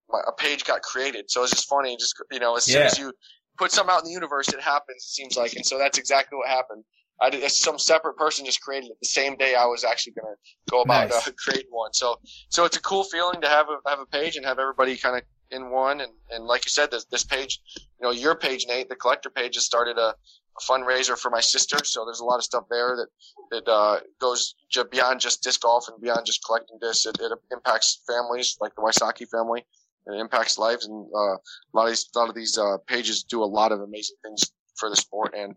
my, 0.10 0.20
a 0.28 0.32
page 0.32 0.64
got 0.64 0.82
created. 0.82 1.30
So 1.30 1.44
it's 1.44 1.52
just 1.52 1.68
funny, 1.68 1.96
just 1.98 2.16
you 2.32 2.40
know, 2.40 2.56
as 2.56 2.64
soon 2.64 2.84
as 2.84 2.98
you 2.98 3.14
put 3.58 3.72
something 3.72 3.94
out 3.94 4.00
in 4.00 4.06
the 4.06 4.12
universe, 4.12 4.50
it 4.50 4.62
happens. 4.62 5.04
It 5.04 5.14
seems 5.14 5.38
like, 5.38 5.54
and 5.54 5.66
so 5.66 5.78
that's 5.78 5.98
exactly 5.98 6.38
what 6.38 6.48
happened. 6.48 6.84
I 7.22 7.30
did, 7.30 7.50
some 7.52 7.78
separate 7.78 8.16
person 8.16 8.46
just 8.46 8.62
created 8.62 8.90
it 8.90 8.98
the 9.00 9.08
same 9.08 9.36
day 9.38 9.54
I 9.54 9.66
was 9.66 9.84
actually 9.84 10.14
going 10.14 10.34
to 10.34 10.72
go 10.72 10.82
about 10.82 11.10
nice. 11.10 11.28
uh, 11.28 11.32
creating 11.38 11.70
one. 11.70 11.94
So, 11.94 12.20
so 12.50 12.66
it's 12.66 12.78
a 12.78 12.82
cool 12.82 13.04
feeling 13.04 13.42
to 13.42 13.48
have 13.48 13.68
a 13.70 13.90
have 13.90 14.00
a 14.00 14.08
page 14.08 14.38
and 14.38 14.46
have 14.46 14.58
everybody 14.58 14.98
kind 14.98 15.18
of 15.18 15.24
in 15.52 15.70
one. 15.70 16.02
And 16.02 16.12
and 16.32 16.46
like 16.46 16.66
you 16.66 16.70
said, 16.70 16.90
this 16.90 17.06
this 17.06 17.24
page, 17.24 17.60
you 17.78 18.08
know, 18.08 18.12
your 18.12 18.36
page, 18.36 18.66
Nate, 18.68 18.90
the 18.90 18.96
collector 18.96 19.30
page, 19.30 19.56
has 19.56 19.66
started 19.66 20.00
a, 20.00 20.16
a 20.58 20.72
fundraiser 20.72 21.18
for 21.18 21.30
my 21.30 21.42
sister. 21.42 21.78
So 21.84 22.06
there's 22.06 22.20
a 22.20 22.26
lot 22.26 22.38
of 22.38 22.44
stuff 22.44 22.66
there 22.70 22.96
that 22.96 23.08
that 23.52 23.72
uh, 23.72 24.00
goes 24.20 24.56
beyond 24.92 25.20
just 25.20 25.44
disc 25.44 25.62
golf 25.62 25.88
and 25.88 26.02
beyond 26.02 26.26
just 26.26 26.44
collecting 26.46 26.78
discs. 26.82 27.06
It, 27.06 27.18
it 27.20 27.32
impacts 27.52 28.02
families 28.08 28.58
like 28.60 28.74
the 28.76 28.82
Wysocki 28.82 29.28
family. 29.30 29.66
It 30.08 30.20
impacts 30.20 30.58
lives, 30.58 30.88
and 30.88 31.08
uh, 31.16 31.36
a 31.36 31.74
lot 31.74 31.84
of 31.84 31.90
these 31.90 32.10
a 32.16 32.20
lot 32.20 32.30
of 32.30 32.36
these 32.36 32.58
uh, 32.58 32.78
pages 32.88 33.24
do 33.24 33.44
a 33.44 33.46
lot 33.46 33.72
of 33.72 33.82
amazing 33.82 34.18
things 34.24 34.52
for 34.76 34.90
the 34.90 34.96
sport 34.96 35.34
and 35.38 35.56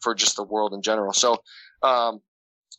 for 0.00 0.14
just 0.14 0.36
the 0.36 0.42
world 0.42 0.74
in 0.74 0.82
general. 0.82 1.12
So, 1.12 1.38
um, 1.82 2.20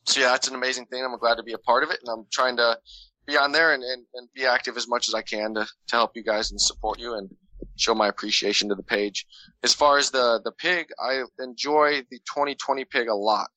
so 0.05 0.19
yeah, 0.19 0.27
that's 0.27 0.49
an 0.49 0.55
amazing 0.55 0.85
thing. 0.87 1.03
I'm 1.03 1.17
glad 1.17 1.35
to 1.35 1.43
be 1.43 1.53
a 1.53 1.57
part 1.57 1.83
of 1.83 1.89
it, 1.89 1.99
and 2.01 2.09
I'm 2.09 2.25
trying 2.31 2.57
to 2.57 2.77
be 3.25 3.37
on 3.37 3.51
there 3.51 3.73
and, 3.73 3.83
and, 3.83 4.05
and 4.13 4.29
be 4.33 4.45
active 4.45 4.77
as 4.77 4.87
much 4.87 5.07
as 5.07 5.15
I 5.15 5.21
can 5.21 5.53
to, 5.55 5.65
to 5.65 5.95
help 5.95 6.11
you 6.15 6.23
guys 6.23 6.51
and 6.51 6.61
support 6.61 6.99
you 6.99 7.15
and 7.15 7.29
show 7.75 7.93
my 7.93 8.07
appreciation 8.07 8.69
to 8.69 8.75
the 8.75 8.83
page. 8.83 9.25
As 9.63 9.73
far 9.73 9.97
as 9.97 10.11
the, 10.11 10.41
the 10.43 10.51
pig, 10.51 10.87
I 10.99 11.23
enjoy 11.39 12.01
the 12.09 12.19
2020 12.19 12.85
pig 12.85 13.07
a 13.07 13.15
lot. 13.15 13.49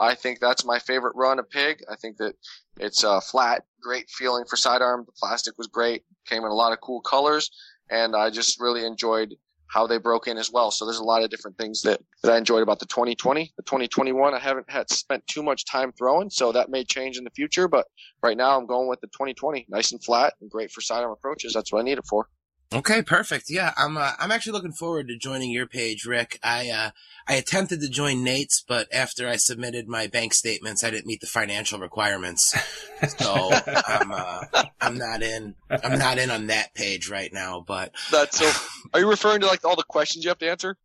I 0.00 0.14
think 0.14 0.40
that's 0.40 0.64
my 0.64 0.78
favorite 0.78 1.14
run 1.14 1.38
of 1.38 1.50
pig. 1.50 1.84
I 1.90 1.96
think 1.96 2.16
that 2.16 2.34
it's 2.78 3.04
a 3.04 3.20
flat, 3.20 3.64
great 3.82 4.08
feeling 4.08 4.44
for 4.48 4.56
sidearm. 4.56 5.04
The 5.04 5.12
plastic 5.12 5.58
was 5.58 5.66
great, 5.66 6.04
came 6.26 6.42
in 6.42 6.50
a 6.50 6.54
lot 6.54 6.72
of 6.72 6.80
cool 6.80 7.02
colors, 7.02 7.50
and 7.90 8.16
I 8.16 8.30
just 8.30 8.60
really 8.60 8.84
enjoyed 8.86 9.34
how 9.70 9.86
they 9.86 9.98
broke 9.98 10.26
in 10.26 10.36
as 10.36 10.50
well. 10.50 10.70
So 10.70 10.84
there's 10.84 10.98
a 10.98 11.04
lot 11.04 11.22
of 11.22 11.30
different 11.30 11.56
things 11.56 11.82
that, 11.82 12.00
that 12.22 12.32
I 12.32 12.38
enjoyed 12.38 12.62
about 12.62 12.80
the 12.80 12.86
2020. 12.86 13.52
The 13.56 13.62
2021, 13.62 14.34
I 14.34 14.38
haven't 14.38 14.68
had 14.68 14.90
spent 14.90 15.24
too 15.28 15.44
much 15.44 15.64
time 15.64 15.92
throwing, 15.92 16.28
so 16.28 16.50
that 16.50 16.70
may 16.70 16.82
change 16.82 17.18
in 17.18 17.24
the 17.24 17.30
future. 17.30 17.68
But 17.68 17.86
right 18.22 18.36
now, 18.36 18.58
I'm 18.58 18.66
going 18.66 18.88
with 18.88 19.00
the 19.00 19.06
2020, 19.08 19.66
nice 19.68 19.92
and 19.92 20.02
flat 20.02 20.34
and 20.40 20.50
great 20.50 20.72
for 20.72 20.80
sidearm 20.80 21.12
approaches. 21.12 21.52
That's 21.52 21.72
what 21.72 21.80
I 21.80 21.84
need 21.84 21.98
it 21.98 22.06
for. 22.06 22.26
Okay, 22.72 23.02
perfect. 23.02 23.46
Yeah, 23.50 23.74
I'm. 23.76 23.96
Uh, 23.96 24.12
I'm 24.20 24.30
actually 24.30 24.52
looking 24.52 24.72
forward 24.72 25.08
to 25.08 25.16
joining 25.16 25.50
your 25.50 25.66
page, 25.66 26.06
Rick. 26.06 26.38
I 26.40 26.70
uh, 26.70 26.90
I 27.26 27.34
attempted 27.34 27.80
to 27.80 27.88
join 27.88 28.22
Nate's, 28.22 28.62
but 28.66 28.86
after 28.94 29.28
I 29.28 29.36
submitted 29.36 29.88
my 29.88 30.06
bank 30.06 30.32
statements, 30.34 30.84
I 30.84 30.90
didn't 30.90 31.06
meet 31.06 31.20
the 31.20 31.26
financial 31.26 31.80
requirements, 31.80 32.54
so 33.18 33.50
I'm. 33.86 34.12
Uh, 34.12 34.44
I'm 34.80 34.98
not 34.98 35.20
in. 35.20 35.56
I'm 35.68 35.98
not 35.98 36.18
in 36.18 36.30
on 36.30 36.46
that 36.46 36.72
page 36.74 37.10
right 37.10 37.32
now. 37.32 37.64
But 37.66 37.92
that's 38.12 38.38
so. 38.38 38.48
Are 38.94 39.00
you 39.00 39.10
referring 39.10 39.40
to 39.40 39.48
like 39.48 39.64
all 39.64 39.74
the 39.74 39.82
questions 39.82 40.24
you 40.24 40.28
have 40.28 40.38
to 40.38 40.48
answer? 40.48 40.76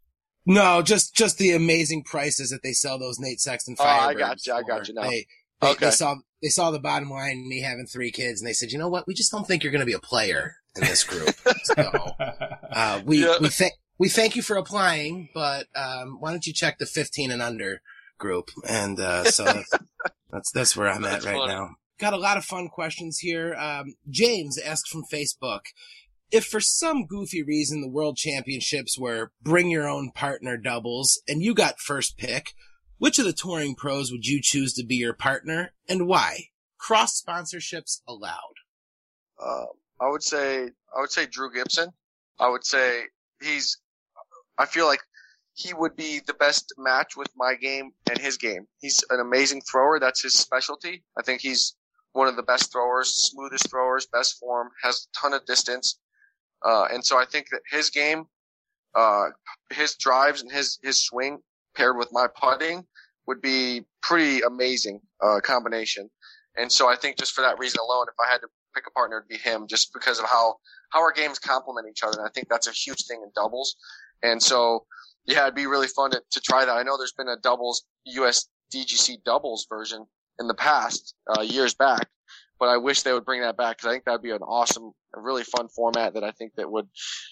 No, 0.48 0.82
just 0.82 1.16
just 1.16 1.38
the 1.38 1.52
amazing 1.52 2.04
prices 2.04 2.50
that 2.50 2.64
they 2.64 2.74
sell 2.74 2.98
those 2.98 3.20
Nate 3.20 3.40
Sexton 3.40 3.76
Firebirds. 3.76 4.06
Oh, 4.06 4.08
I 4.08 4.14
got 4.16 4.48
you. 4.48 4.54
I 4.54 4.64
got 4.64 4.88
you 4.88 4.96
now. 4.96 5.04
They, 5.04 5.28
they, 5.62 5.70
okay. 5.70 5.86
they 5.86 5.92
saw 5.92 6.16
they 6.42 6.50
saw 6.50 6.72
the 6.72 6.80
bottom 6.80 7.12
line, 7.12 7.48
me 7.48 7.62
having 7.62 7.86
three 7.86 8.10
kids, 8.10 8.42
and 8.42 8.48
they 8.48 8.54
said, 8.54 8.72
you 8.72 8.80
know 8.80 8.90
what? 8.90 9.06
We 9.06 9.14
just 9.14 9.32
don't 9.32 9.48
think 9.48 9.62
you're 9.64 9.72
going 9.72 9.82
to 9.82 9.86
be 9.86 9.94
a 9.94 10.00
player 10.00 10.56
in 10.76 10.84
this 10.84 11.04
group. 11.04 11.36
so 11.64 12.12
uh, 12.72 13.02
we 13.06 13.26
yeah. 13.26 13.36
we 13.40 13.50
thank 13.50 13.74
we 13.98 14.10
thank 14.10 14.36
you 14.36 14.42
for 14.42 14.58
applying, 14.58 15.30
but 15.34 15.68
um, 15.76 16.18
why 16.20 16.32
don't 16.32 16.46
you 16.46 16.54
check 16.54 16.78
the 16.78 16.86
15 16.86 17.32
and 17.32 17.42
under 17.42 17.82
group? 18.18 18.50
And 18.68 19.00
uh, 19.00 19.26
so 19.26 19.44
that's, 19.46 19.72
that's, 20.30 20.52
that's 20.52 20.78
where 20.78 20.90
I'm 20.90 21.02
that's 21.02 21.26
at 21.26 21.32
right 21.32 21.40
funny. 21.40 21.54
now. 21.54 21.70
Got 21.98 22.14
a 22.14 22.18
lot 22.18 22.38
of 22.38 22.44
fun 22.44 22.68
questions 22.68 23.20
here. 23.20 23.56
Um, 23.56 23.96
James 24.10 24.60
asked 24.60 24.90
from 24.90 25.04
Facebook. 25.12 25.62
If 26.32 26.46
for 26.46 26.60
some 26.60 27.06
goofy 27.06 27.44
reason 27.44 27.82
the 27.82 27.90
world 27.90 28.18
championships 28.18 29.00
were 29.00 29.32
bring 29.42 29.70
your 29.70 29.88
own 29.88 30.12
partner 30.14 30.58
doubles 30.58 31.22
and 31.28 31.42
you 31.42 31.54
got 31.54 31.80
first 31.80 32.18
pick, 32.18 32.48
which 32.98 33.20
of 33.20 33.26
the 33.26 33.32
touring 33.32 33.76
pros 33.76 34.12
would 34.12 34.26
you 34.26 34.42
choose 34.42 34.74
to 34.74 34.86
be 34.86 34.96
your 34.96 35.14
partner 35.14 35.74
and 35.88 36.08
why? 36.08 36.48
Cross 36.78 37.22
sponsorships 37.22 38.02
allowed. 38.08 38.56
Um, 39.42 39.68
I 40.02 40.10
would 40.10 40.24
say 40.24 40.70
I 40.96 41.00
would 41.00 41.12
say 41.12 41.26
Drew 41.26 41.52
Gibson. 41.54 41.90
I 42.40 42.50
would 42.50 42.66
say 42.66 43.04
he's. 43.42 43.78
I 44.58 44.66
feel 44.66 44.88
like 44.88 45.02
he 45.54 45.74
would 45.74 45.96
be 45.96 46.22
the 46.26 46.34
best 46.34 46.74
match 46.78 47.16
with 47.16 47.30
my 47.36 47.56
game 47.56 47.92
and 48.10 48.18
his 48.20 48.38
game. 48.38 48.68
He's 48.80 49.04
an 49.10 49.20
amazing 49.22 49.62
thrower. 49.62 50.00
That's 50.00 50.22
his 50.22 50.34
specialty. 50.34 51.04
I 51.18 51.24
think 51.24 51.42
he's 51.42 51.76
one 52.12 52.28
of 52.28 52.36
the 52.36 52.44
best 52.44 52.72
throwers, 52.72 53.10
smoothest 53.10 53.70
throwers, 53.70 54.06
best 54.06 54.38
form, 54.40 54.70
has 54.84 55.08
a 55.08 55.20
ton 55.20 55.34
of 55.34 55.46
distance. 55.46 56.00
Uh, 56.64 56.86
and 56.92 57.04
so 57.04 57.18
I 57.18 57.26
think 57.26 57.48
that 57.52 57.62
his 57.70 57.90
game, 57.90 58.26
uh, 58.96 59.28
his 59.72 59.96
drives 59.96 60.42
and 60.42 60.52
his, 60.52 60.80
his 60.82 61.04
swing 61.04 61.40
paired 61.76 61.98
with 61.98 62.10
my 62.12 62.28
putting 62.28 62.86
would 63.28 63.42
be 63.42 63.84
pretty 64.02 64.42
amazing, 64.42 65.02
uh, 65.22 65.40
combination. 65.42 66.10
And 66.58 66.72
so 66.72 66.88
I 66.88 66.96
think 66.96 67.18
just 67.18 67.34
for 67.34 67.42
that 67.42 67.60
reason 67.60 67.80
alone, 67.82 68.06
if 68.08 68.16
I 68.20 68.32
had 68.32 68.40
to 68.40 68.48
pick 68.76 68.86
a 68.88 68.92
partner 68.92 69.22
to 69.22 69.28
be 69.28 69.38
him 69.38 69.68
just 69.68 69.94
because 69.94 70.20
of 70.20 70.26
how, 70.26 70.56
how 70.92 71.00
our 71.00 71.12
games 71.12 71.40
complement 71.40 71.88
each 71.90 72.04
other. 72.04 72.20
And 72.20 72.28
I 72.28 72.32
think 72.32 72.48
that's 72.50 72.68
a 72.68 72.72
huge 72.72 73.06
thing 73.06 73.22
in 73.24 73.32
doubles. 73.36 73.76
And 74.22 74.42
so, 74.42 74.86
yeah, 75.26 75.44
it'd 75.44 75.56
be 75.56 75.68
really 75.68 75.88
fun 75.88 76.12
to, 76.12 76.22
to 76.32 76.42
try 76.42 76.66
that. 76.66 76.72
I 76.72 76.84
know 76.84 76.98
there's 76.98 77.14
been 77.14 77.30
a 77.30 77.38
doubles 77.38 77.86
US 78.06 78.48
DGC 78.74 79.24
doubles 79.24 79.66
version 79.70 80.06
in 80.40 80.48
the 80.48 80.54
past, 80.54 81.16
uh, 81.28 81.42
years 81.42 81.74
back, 81.74 82.08
but 82.60 82.68
I 82.68 82.78
wish 82.78 83.04
they 83.04 83.14
would 83.14 83.26
bring 83.26 83.42
that 83.42 83.58
back 83.58 83.78
because 83.78 83.90
I 83.90 83.94
think 83.94 84.06
that'd 84.06 84.22
be 84.22 84.32
an 84.32 84.42
awesome, 84.42 84.92
a 85.16 85.22
really 85.22 85.44
fun 85.44 85.68
format 85.70 86.14
that 86.14 86.24
I 86.24 86.32
think 86.32 86.54
that 86.56 86.70
would 86.70 86.88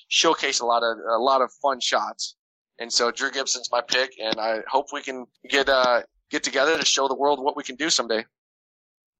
showcase 0.07 0.61
a 0.61 0.65
lot 0.65 0.83
of, 0.83 0.97
a 0.97 1.21
lot 1.21 1.41
of 1.41 1.51
fun 1.61 1.79
shots. 1.79 2.35
And 2.79 2.91
so 2.91 3.11
Drew 3.11 3.31
Gibson's 3.31 3.69
my 3.71 3.81
pick 3.81 4.13
and 4.21 4.39
I 4.39 4.59
hope 4.67 4.87
we 4.93 5.01
can 5.01 5.25
get, 5.49 5.69
uh, 5.69 6.01
get 6.31 6.43
together 6.43 6.77
to 6.77 6.85
show 6.85 7.07
the 7.07 7.15
world 7.15 7.43
what 7.43 7.57
we 7.57 7.63
can 7.63 7.75
do 7.75 7.89
someday. 7.89 8.25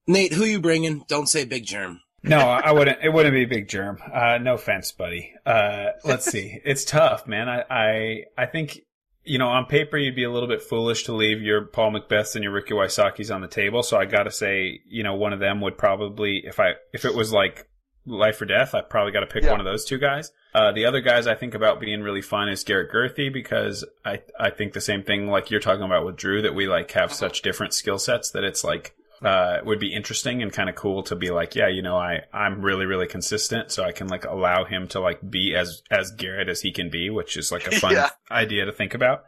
Nate, 0.07 0.33
who 0.33 0.43
you 0.43 0.59
bringing? 0.59 1.05
Don't 1.07 1.27
say 1.27 1.45
Big 1.45 1.65
Jerm. 1.65 1.99
No, 2.23 2.37
I 2.37 2.71
wouldn't. 2.71 2.99
It 3.03 3.09
wouldn't 3.09 3.33
be 3.33 3.43
a 3.43 3.47
Big 3.47 3.67
Jerm. 3.67 3.97
Uh, 4.13 4.37
no 4.37 4.53
offense, 4.55 4.91
buddy. 4.93 5.33
Uh, 5.45 5.87
let's 6.05 6.25
see. 6.25 6.61
It's 6.65 6.85
tough, 6.85 7.27
man. 7.27 7.49
I, 7.49 7.63
I, 7.69 8.23
I 8.37 8.45
think, 8.45 8.79
you 9.25 9.37
know, 9.37 9.49
on 9.49 9.65
paper, 9.65 9.97
you'd 9.97 10.15
be 10.15 10.23
a 10.23 10.31
little 10.31 10.47
bit 10.47 10.61
foolish 10.61 11.03
to 11.05 11.13
leave 11.13 11.41
your 11.41 11.65
Paul 11.65 11.91
McBeths 11.91 12.35
and 12.35 12.43
your 12.43 12.53
Ricky 12.53 12.73
Wysockis 12.73 13.33
on 13.33 13.41
the 13.41 13.47
table. 13.47 13.83
So 13.83 13.97
I 13.97 14.05
got 14.05 14.23
to 14.23 14.31
say, 14.31 14.79
you 14.87 15.03
know, 15.03 15.15
one 15.15 15.33
of 15.33 15.39
them 15.39 15.59
would 15.61 15.77
probably, 15.77 16.43
if 16.45 16.59
I, 16.59 16.73
if 16.93 17.03
it 17.03 17.13
was 17.13 17.33
like 17.33 17.67
life 18.05 18.41
or 18.41 18.45
death, 18.45 18.73
I 18.73 18.81
probably 18.81 19.11
got 19.11 19.21
to 19.21 19.27
pick 19.27 19.43
yeah. 19.43 19.51
one 19.51 19.59
of 19.59 19.65
those 19.65 19.83
two 19.83 19.97
guys. 19.97 20.31
Uh, 20.53 20.71
the 20.71 20.85
other 20.85 21.01
guys 21.01 21.27
I 21.27 21.35
think 21.35 21.55
about 21.55 21.81
being 21.81 22.01
really 22.01 22.21
fun 22.21 22.47
is 22.47 22.63
Garrett 22.63 22.91
Gurthie 22.91 23.33
because 23.33 23.83
I, 24.05 24.21
I 24.39 24.49
think 24.49 24.73
the 24.73 24.81
same 24.81 25.03
thing 25.03 25.27
like 25.27 25.51
you're 25.51 25.59
talking 25.59 25.83
about 25.83 26.05
with 26.05 26.15
Drew 26.15 26.41
that 26.43 26.55
we 26.55 26.67
like 26.67 26.91
have 26.91 27.09
uh-huh. 27.09 27.15
such 27.15 27.41
different 27.41 27.73
skill 27.73 27.99
sets 27.99 28.31
that 28.31 28.43
it's 28.43 28.63
like, 28.63 28.95
uh, 29.23 29.59
would 29.63 29.79
be 29.79 29.93
interesting 29.93 30.41
and 30.41 30.51
kind 30.51 30.69
of 30.69 30.75
cool 30.75 31.03
to 31.03 31.15
be 31.15 31.31
like, 31.31 31.55
yeah, 31.55 31.67
you 31.67 31.81
know, 31.81 31.97
I, 31.97 32.21
I'm 32.33 32.61
really, 32.61 32.85
really 32.85 33.07
consistent. 33.07 33.71
So 33.71 33.83
I 33.83 33.91
can 33.91 34.07
like 34.07 34.25
allow 34.25 34.65
him 34.65 34.87
to 34.89 34.99
like 34.99 35.19
be 35.27 35.55
as, 35.55 35.81
as 35.89 36.11
Garrett 36.11 36.49
as 36.49 36.61
he 36.61 36.71
can 36.71 36.89
be, 36.89 37.09
which 37.09 37.37
is 37.37 37.51
like 37.51 37.65
a 37.67 37.71
fun 37.79 37.93
yeah. 37.93 38.09
idea 38.29 38.65
to 38.65 38.73
think 38.73 38.93
about. 38.93 39.23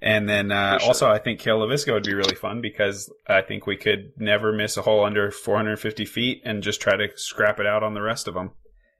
And 0.00 0.28
then, 0.28 0.50
uh, 0.50 0.78
sure. 0.78 0.88
also 0.88 1.10
I 1.10 1.18
think 1.18 1.40
Cale 1.40 1.60
Leiviska 1.60 1.92
would 1.92 2.04
be 2.04 2.14
really 2.14 2.34
fun 2.34 2.60
because 2.60 3.12
I 3.26 3.42
think 3.42 3.66
we 3.66 3.76
could 3.76 4.12
never 4.18 4.52
miss 4.52 4.76
a 4.76 4.82
hole 4.82 5.04
under 5.04 5.30
450 5.30 6.04
feet 6.04 6.42
and 6.44 6.62
just 6.62 6.80
try 6.80 6.96
to 6.96 7.08
scrap 7.16 7.60
it 7.60 7.66
out 7.66 7.82
on 7.82 7.94
the 7.94 8.02
rest 8.02 8.28
of 8.28 8.34
them. 8.34 8.52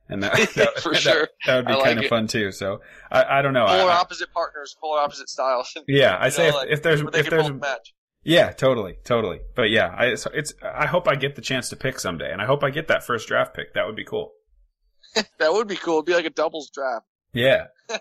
And 0.08 0.22
that, 0.22 0.32
that 0.56 0.80
for 0.80 0.94
sure, 0.94 1.28
that 1.46 1.56
would 1.56 1.66
be 1.66 1.72
like 1.72 1.84
kind 1.84 1.98
of 1.98 2.06
fun 2.06 2.26
too. 2.26 2.52
So 2.52 2.80
I, 3.10 3.38
I 3.38 3.42
don't 3.42 3.54
know. 3.54 3.66
Polar 3.66 3.90
I, 3.90 3.96
opposite 3.96 4.32
partners, 4.32 4.76
polar 4.78 5.00
opposite 5.00 5.30
styles. 5.30 5.74
Yeah, 5.88 6.16
I 6.20 6.28
say 6.28 6.42
know, 6.42 6.48
if, 6.48 6.54
like, 6.54 6.68
if, 6.70 6.82
there's 6.82 7.00
if 7.00 7.30
there's 7.30 7.50
match 7.50 7.94
Yeah, 8.24 8.52
totally, 8.52 8.96
totally. 9.05 9.40
But 9.55 9.70
yeah, 9.70 9.94
I, 9.96 10.06
it's, 10.06 10.26
it's. 10.32 10.55
I 10.62 10.86
hope 10.86 11.06
I 11.06 11.14
get 11.14 11.36
the 11.36 11.42
chance 11.42 11.68
to 11.68 11.76
pick 11.76 12.01
someday, 12.01 12.32
and 12.32 12.40
I 12.40 12.46
hope 12.46 12.64
I 12.64 12.70
get 12.70 12.88
that 12.88 13.05
first 13.05 13.28
draft 13.28 13.55
pick. 13.55 13.74
That 13.74 13.86
would 13.86 13.96
be 13.96 14.05
cool. 14.05 14.32
that 15.14 15.52
would 15.52 15.68
be 15.68 15.76
cool. 15.76 15.96
It'd 15.96 16.06
be 16.06 16.14
like 16.14 16.24
a 16.24 16.30
doubles 16.30 16.70
draft. 16.70 17.06
Yeah. 17.32 17.66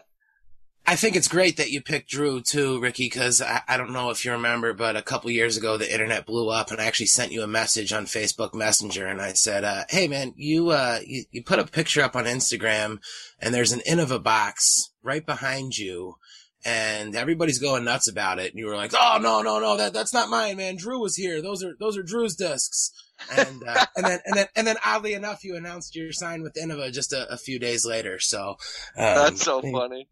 I 0.86 0.98
think 0.98 1.16
it's 1.16 1.30
great 1.30 1.56
that 1.58 1.72
you 1.72 1.82
picked 1.82 2.10
Drew 2.10 2.42
too, 2.42 2.80
Ricky, 2.82 3.06
because 3.06 3.42
I, 3.42 3.62
I 3.70 3.78
don't 3.78 3.94
know 3.94 4.10
if 4.10 4.26
you 4.26 4.32
remember, 4.34 4.74
but 4.74 4.98
a 4.98 5.02
couple 5.02 5.32
years 5.32 5.56
ago 5.56 5.78
the 5.78 5.92
internet 5.92 6.26
blew 6.26 6.50
up, 6.50 6.72
and 6.72 6.82
I 6.82 6.86
actually 6.86 7.06
sent 7.06 7.32
you 7.32 7.42
a 7.42 7.48
message 7.48 7.94
on 7.94 8.06
Facebook 8.06 8.54
Messenger, 8.54 9.08
and 9.08 9.22
I 9.22 9.34
said, 9.34 9.64
uh, 9.64 9.84
"Hey 9.90 10.08
man, 10.08 10.34
you 10.36 10.70
uh, 10.70 11.00
you, 11.06 11.24
you 11.32 11.44
put 11.44 11.60
a 11.60 11.66
picture 11.66 12.02
up 12.02 12.16
on 12.16 12.26
Instagram, 12.26 13.00
and 13.40 13.54
there's 13.54 13.72
an 13.72 13.82
Innova 13.88 14.22
box 14.22 14.92
right 15.02 15.26
behind 15.26 15.78
you." 15.78 16.16
And 16.66 17.14
everybody's 17.16 17.60
going 17.60 17.84
nuts 17.84 18.08
about 18.10 18.40
it. 18.40 18.52
And 18.52 18.60
you 18.60 18.68
were 18.68 18.76
like, 18.78 18.94
"Oh 18.98 19.18
no, 19.22 19.42
no, 19.42 19.60
no! 19.60 19.76
That 19.78 19.92
that's 19.94 20.14
not 20.14 20.30
mine, 20.30 20.56
man. 20.58 20.78
Drew 20.78 21.00
was 21.02 21.16
here. 21.18 21.42
Those 21.42 21.62
are 21.64 21.74
those 21.80 21.98
are 21.98 22.04
Drew's 22.04 22.36
discs." 22.36 22.92
and 23.38 23.64
uh, 23.68 23.86
and 23.98 24.06
then 24.06 24.20
and 24.26 24.36
then 24.38 24.48
and 24.56 24.68
then 24.68 24.78
oddly 24.86 25.14
enough, 25.14 25.44
you 25.44 25.56
announced 25.58 25.96
your 25.96 26.12
sign 26.14 26.42
with 26.42 26.54
Innova 26.56 26.92
just 26.94 27.12
a, 27.14 27.30
a 27.32 27.38
few 27.38 27.60
days 27.60 27.86
later. 27.86 28.18
So 28.20 28.52
um, 28.52 28.56
That's 28.98 29.44
so 29.44 29.62
funny. 29.62 30.08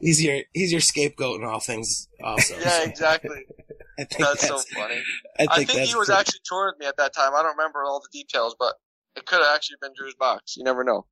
he's 0.00 0.22
your 0.22 0.42
he's 0.52 0.70
your 0.70 0.80
scapegoat 0.80 1.40
in 1.40 1.46
all 1.46 1.60
things. 1.60 2.08
Also, 2.22 2.56
Yeah, 2.60 2.84
exactly. 2.84 3.44
I 3.98 4.04
think 4.04 4.18
That's 4.18 4.46
that's, 4.48 4.70
so 4.70 4.78
funny. 4.78 5.02
I 5.40 5.46
I 5.50 5.56
think, 5.56 5.70
think 5.70 5.88
he 5.88 5.96
was 5.96 6.06
pretty- 6.06 6.20
actually 6.20 6.40
touring 6.44 6.74
with 6.76 6.80
me 6.80 6.86
at 6.86 6.96
that 6.98 7.14
time. 7.14 7.32
I 7.34 7.42
don't 7.42 7.56
remember 7.56 7.82
all 7.84 7.98
the 8.00 8.08
details, 8.16 8.54
but 8.58 8.74
it 9.16 9.24
could 9.26 9.38
have 9.40 9.54
actually 9.54 9.78
been 9.80 9.92
Drew's 9.98 10.14
box. 10.14 10.56
You 10.56 10.64
never 10.64 10.84
know. 10.84 11.06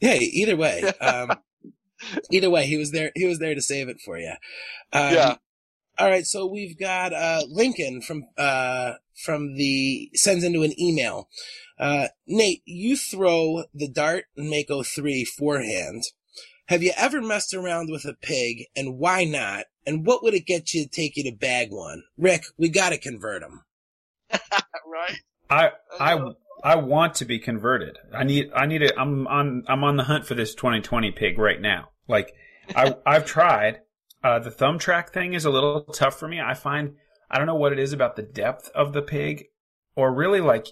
Hey, 0.00 0.18
either 0.18 0.56
way, 0.56 0.82
um, 1.00 1.32
either 2.30 2.50
way, 2.50 2.66
he 2.66 2.76
was 2.76 2.90
there. 2.90 3.10
He 3.14 3.26
was 3.26 3.38
there 3.38 3.54
to 3.54 3.62
save 3.62 3.88
it 3.88 4.00
for 4.04 4.18
you. 4.18 4.34
Um, 4.92 5.14
Yeah. 5.14 5.36
All 5.96 6.08
right, 6.08 6.26
so 6.26 6.44
we've 6.44 6.76
got 6.76 7.12
uh, 7.12 7.42
Lincoln 7.48 8.02
from 8.02 8.24
uh, 8.36 8.94
from 9.14 9.54
the 9.54 10.10
sends 10.14 10.42
into 10.42 10.62
an 10.62 10.78
email. 10.80 11.28
Uh, 11.78 12.08
Nate, 12.26 12.62
you 12.64 12.96
throw 12.96 13.64
the 13.72 13.88
dart 13.88 14.24
and 14.36 14.50
Mako 14.50 14.82
three 14.82 15.24
forehand. 15.24 16.02
Have 16.66 16.82
you 16.82 16.92
ever 16.96 17.20
messed 17.20 17.54
around 17.54 17.90
with 17.92 18.04
a 18.04 18.14
pig, 18.14 18.64
and 18.74 18.98
why 18.98 19.22
not? 19.22 19.66
And 19.86 20.04
what 20.04 20.22
would 20.24 20.34
it 20.34 20.46
get 20.46 20.74
you 20.74 20.82
to 20.82 20.88
take 20.88 21.16
you 21.16 21.22
to 21.24 21.36
bag 21.36 21.68
one? 21.70 22.02
Rick, 22.18 22.44
we 22.58 22.70
got 22.70 22.90
to 22.90 22.98
convert 22.98 23.42
him. 23.42 23.62
right? 24.32 25.18
I 25.48 25.70
I 26.00 26.18
I 26.64 26.76
want 26.76 27.14
to 27.16 27.24
be 27.24 27.38
converted. 27.38 27.98
I 28.12 28.24
need 28.24 28.50
I 28.54 28.66
need 28.66 28.82
it. 28.82 28.94
I'm 28.96 29.26
on 29.28 29.64
I'm 29.68 29.84
on 29.84 29.96
the 29.96 30.04
hunt 30.04 30.26
for 30.26 30.34
this 30.34 30.54
2020 30.54 31.12
pig 31.12 31.38
right 31.38 31.60
now. 31.60 31.90
Like 32.08 32.34
I 32.74 32.96
I've 33.06 33.26
tried. 33.26 33.80
Uh, 34.22 34.38
the 34.38 34.50
thumb 34.50 34.78
track 34.78 35.12
thing 35.12 35.34
is 35.34 35.44
a 35.44 35.50
little 35.50 35.82
tough 35.82 36.18
for 36.18 36.26
me. 36.26 36.40
I 36.40 36.54
find 36.54 36.94
I 37.30 37.38
don't 37.38 37.46
know 37.46 37.54
what 37.54 37.72
it 37.72 37.78
is 37.78 37.92
about 37.92 38.16
the 38.16 38.22
depth 38.22 38.70
of 38.74 38.92
the 38.92 39.02
pig, 39.02 39.46
or 39.96 40.14
really 40.14 40.40
like 40.40 40.68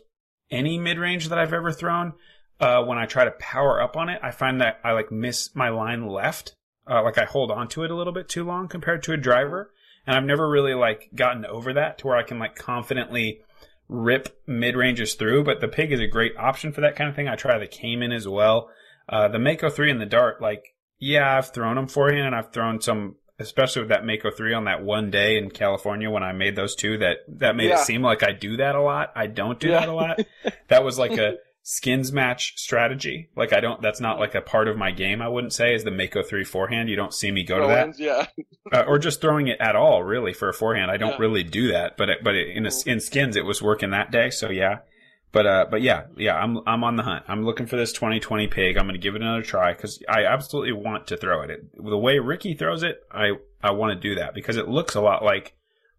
any 0.51 0.79
mid 0.79 0.99
range 0.99 1.29
that 1.29 1.39
I've 1.39 1.53
ever 1.53 1.73
thrown. 1.73 2.15
Uh, 2.61 2.83
when 2.85 2.97
I 2.97 3.07
try 3.07 3.25
to 3.25 3.33
power 3.33 3.83
up 3.83 3.97
on 3.97 4.09
it, 4.09 4.21
I 4.23 4.31
find 4.31 4.61
that 4.61 4.79
I 4.85 4.93
like 4.93 5.11
miss 5.11 5.55
my 5.55 5.69
line 5.69 6.07
left. 6.07 6.55
Uh, 6.89 7.03
like 7.03 7.19
I 7.19 7.25
hold 7.25 7.51
on 7.51 7.69
to 7.69 7.85
it 7.85 7.91
a 7.91 7.95
little 7.97 8.13
bit 8.13 8.29
too 8.29 8.45
long 8.45 8.69
compared 8.69 9.03
to 9.05 9.13
a 9.13 9.17
driver, 9.17 9.73
and 10.07 10.17
I've 10.17 10.25
never 10.25 10.49
really 10.49 10.75
like 10.75 11.11
gotten 11.15 11.45
over 11.45 11.73
that 11.75 11.99
to 11.99 12.07
where 12.07 12.17
I 12.17 12.23
can 12.23 12.39
like 12.39 12.55
confidently 12.55 13.41
rip 13.89 14.41
mid 14.47 14.77
ranges 14.77 15.15
through, 15.15 15.45
but 15.45 15.61
the 15.61 15.69
pig 15.69 15.93
is 15.93 16.01
a 16.01 16.07
great 16.07 16.37
option 16.37 16.73
for 16.73 16.81
that 16.81 16.97
kind 16.97 17.11
of 17.11 17.17
thing. 17.17 17.29
I 17.29 17.37
try 17.37 17.59
the 17.59 17.67
Caiman 17.67 18.13
as 18.13 18.27
well. 18.27 18.71
Uh, 19.09 19.29
the 19.29 19.39
Mako 19.39 19.69
3 19.69 19.91
and 19.91 20.01
the 20.01 20.07
Dart, 20.07 20.41
like, 20.41 20.72
yeah, 21.05 21.37
I've 21.37 21.53
thrown 21.53 21.75
them 21.75 21.89
forehand 21.89 22.27
and 22.29 22.35
I've 22.37 22.53
thrown 22.53 22.81
some, 22.81 23.17
especially 23.41 23.83
with 23.83 23.89
that 23.89 24.07
Mako 24.07 24.31
3 24.31 24.55
on 24.55 24.65
that 24.67 24.85
one 24.85 25.11
day 25.11 25.37
in 25.37 25.51
California 25.51 26.09
when 26.09 26.23
I 26.23 26.31
made 26.33 26.55
those 26.55 26.77
two, 26.77 26.99
that, 26.99 27.17
that 27.41 27.57
made 27.57 27.71
Yeah. 27.71 27.81
it 27.81 27.85
seem 27.85 28.03
like 28.03 28.23
I 28.23 28.31
do 28.31 28.59
that 28.59 28.77
a 28.77 28.81
lot. 28.81 29.11
I 29.17 29.27
don't 29.27 29.59
do 29.59 29.69
Yeah. 29.69 29.81
that 29.81 29.89
a 29.89 29.93
lot. 29.95 30.21
that 30.69 30.85
was 30.85 31.01
like 31.01 31.19
a 31.19 31.39
skins 31.65 32.13
match 32.13 32.55
strategy. 32.57 33.31
Like 33.35 33.53
I 33.53 33.59
don't, 33.61 33.83
that's 33.83 34.01
not 34.01 34.21
like 34.21 34.37
a 34.37 34.41
part 34.41 34.69
of 34.69 34.77
my 34.77 34.93
game, 34.93 35.21
I 35.21 35.27
wouldn't 35.29 35.53
say, 35.53 35.75
is 35.75 35.83
the 35.83 35.91
Mako 35.91 36.23
3 36.23 36.45
forehand. 36.45 36.89
You 36.89 36.95
don't 36.97 37.13
see 37.13 37.33
me 37.33 37.43
go 37.43 37.61
to 37.61 37.67
that 37.67 37.97
Throw-ins, 37.97 38.01
Yeah. 38.01 38.27
uh, 38.73 38.85
or 38.87 38.99
just 39.01 39.21
throwing 39.21 39.49
it 39.49 39.61
at 39.61 39.75
all, 39.75 40.05
really, 40.05 40.33
for 40.33 40.49
a 40.49 40.55
forehand. 40.55 40.91
I 40.93 40.97
don't 40.99 41.11
Yeah. 41.13 41.19
really 41.21 41.43
do 41.43 41.73
that, 41.73 41.97
but 41.97 42.11
it, 42.11 42.19
but 42.23 42.37
it, 42.37 42.57
in 42.57 42.65
a, 42.67 42.71
in 42.87 43.01
skins, 43.01 43.35
it 43.35 43.45
was 43.45 43.61
working 43.61 43.91
that 43.91 44.13
day. 44.13 44.31
So 44.31 44.51
yeah, 44.51 44.79
but 45.33 45.47
uh, 45.47 45.67
but 45.71 45.81
yeah, 45.81 46.05
yeah, 46.17 46.37
I'm 46.37 46.59
I'm 46.67 46.85
on 46.85 46.97
the 46.97 47.03
hunt. 47.03 47.25
I'm 47.27 47.45
looking 47.45 47.67
for 47.67 47.77
this 47.77 47.93
2020 47.93 48.49
pig. 48.49 48.77
I'm 48.77 48.85
going 48.85 48.95
to 48.95 49.03
give 49.03 49.15
it 49.15 49.23
another 49.23 49.43
try 49.43 49.73
because 49.73 50.03
I 50.07 50.27
absolutely 50.27 50.73
want 50.73 51.07
to 51.07 51.17
throw 51.17 51.41
it. 51.43 51.51
it. 51.51 51.61
The 51.75 51.99
way 51.99 52.19
Ricky 52.19 52.55
throws 52.55 52.83
it, 52.83 53.01
I 53.11 53.33
I 53.63 53.71
want 53.71 53.95
to 53.95 54.09
do 54.09 54.17
that 54.17 54.35
because 54.35 54.59
it 54.59 54.69
looks 54.69 54.95
a 54.95 55.01
lot 55.01 55.25
like, 55.25 55.55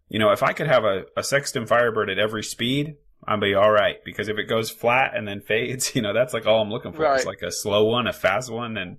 you 0.08 0.20
know, 0.20 0.30
if 0.30 0.44
I 0.44 0.52
could 0.52 0.68
have 0.68 0.84
a, 0.84 1.06
a 1.16 1.24
Sexton 1.24 1.66
Firebird 1.66 2.10
at 2.10 2.18
every 2.18 2.42
speed. 2.42 2.96
I'll 3.26 3.40
be 3.40 3.54
all 3.54 3.70
right 3.70 4.04
because 4.04 4.28
if 4.28 4.36
it 4.36 4.50
goes 4.50 4.68
flat 4.68 5.16
and 5.16 5.26
then 5.26 5.40
fades, 5.40 5.94
you 5.96 6.02
know 6.02 6.12
that's 6.12 6.34
like 6.34 6.44
all 6.44 6.60
I'm 6.60 6.68
looking 6.68 6.92
for. 6.92 7.14
It's 7.14 7.24
like 7.24 7.40
a 7.40 7.50
slow 7.50 7.84
one, 7.84 8.06
a 8.06 8.12
fast 8.12 8.50
one, 8.50 8.76
and 8.76 8.98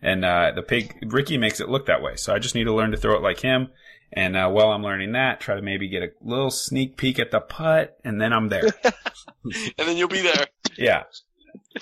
and 0.00 0.24
uh, 0.24 0.52
the 0.54 0.62
pig 0.62 0.96
Ricky 1.04 1.38
makes 1.38 1.58
it 1.58 1.68
look 1.68 1.86
that 1.86 2.00
way. 2.00 2.14
So 2.14 2.32
I 2.32 2.38
just 2.38 2.54
need 2.54 2.64
to 2.64 2.72
learn 2.72 2.92
to 2.92 2.96
throw 2.96 3.16
it 3.16 3.22
like 3.22 3.40
him. 3.40 3.70
And 4.12 4.36
uh, 4.36 4.48
while 4.50 4.70
I'm 4.70 4.82
learning 4.82 5.12
that, 5.12 5.40
try 5.40 5.56
to 5.56 5.62
maybe 5.62 5.88
get 5.88 6.02
a 6.02 6.08
little 6.20 6.50
sneak 6.50 6.96
peek 6.96 7.18
at 7.18 7.30
the 7.30 7.40
putt, 7.40 7.96
and 8.04 8.20
then 8.20 8.32
I'm 8.32 8.48
there. 8.48 8.64
And 9.78 9.86
then 9.88 9.96
you'll 9.98 10.08
be 10.08 10.22
there. 10.22 10.46
yeah, 10.78 11.02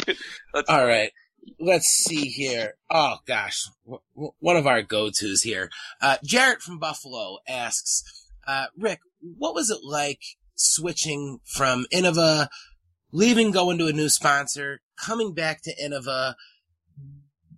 All 0.68 0.84
right. 0.84 1.12
Let's 1.60 1.86
see 1.86 2.26
here. 2.26 2.74
Oh 2.90 3.16
gosh, 3.26 3.68
w- 3.84 4.00
w- 4.14 4.32
one 4.40 4.56
of 4.56 4.66
our 4.66 4.82
go-tos 4.82 5.42
here. 5.42 5.70
Uh, 6.00 6.16
Jarrett 6.24 6.60
from 6.62 6.78
Buffalo 6.78 7.38
asks, 7.48 8.02
uh, 8.46 8.66
Rick, 8.76 9.00
what 9.20 9.54
was 9.54 9.70
it 9.70 9.80
like 9.84 10.20
switching 10.54 11.38
from 11.44 11.86
Innova, 11.92 12.48
leaving, 13.12 13.50
going 13.52 13.78
to 13.78 13.86
a 13.86 13.92
new 13.92 14.08
sponsor, 14.08 14.80
coming 14.96 15.34
back 15.34 15.62
to 15.62 15.74
Innova? 15.82 16.34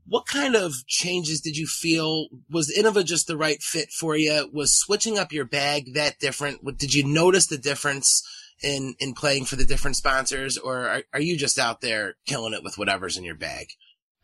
What 0.06 0.26
kind 0.26 0.54
of 0.54 0.74
changes 0.86 1.40
did 1.40 1.56
you 1.56 1.66
feel? 1.66 2.28
Was 2.50 2.72
Innova 2.76 3.04
just 3.04 3.26
the 3.26 3.36
right 3.36 3.62
fit 3.62 3.90
for 3.90 4.16
you? 4.16 4.50
Was 4.52 4.78
switching 4.78 5.18
up 5.18 5.32
your 5.32 5.46
bag 5.46 5.94
that 5.94 6.18
different? 6.18 6.78
Did 6.78 6.92
you 6.92 7.04
notice 7.04 7.46
the 7.46 7.58
difference 7.58 8.22
in, 8.62 8.94
in 8.98 9.14
playing 9.14 9.46
for 9.46 9.56
the 9.56 9.64
different 9.64 9.96
sponsors 9.96 10.58
or 10.58 10.88
are, 10.88 11.02
are 11.12 11.20
you 11.20 11.36
just 11.36 11.58
out 11.58 11.80
there 11.80 12.16
killing 12.26 12.52
it 12.52 12.62
with 12.62 12.76
whatever's 12.78 13.16
in 13.16 13.24
your 13.24 13.34
bag? 13.34 13.68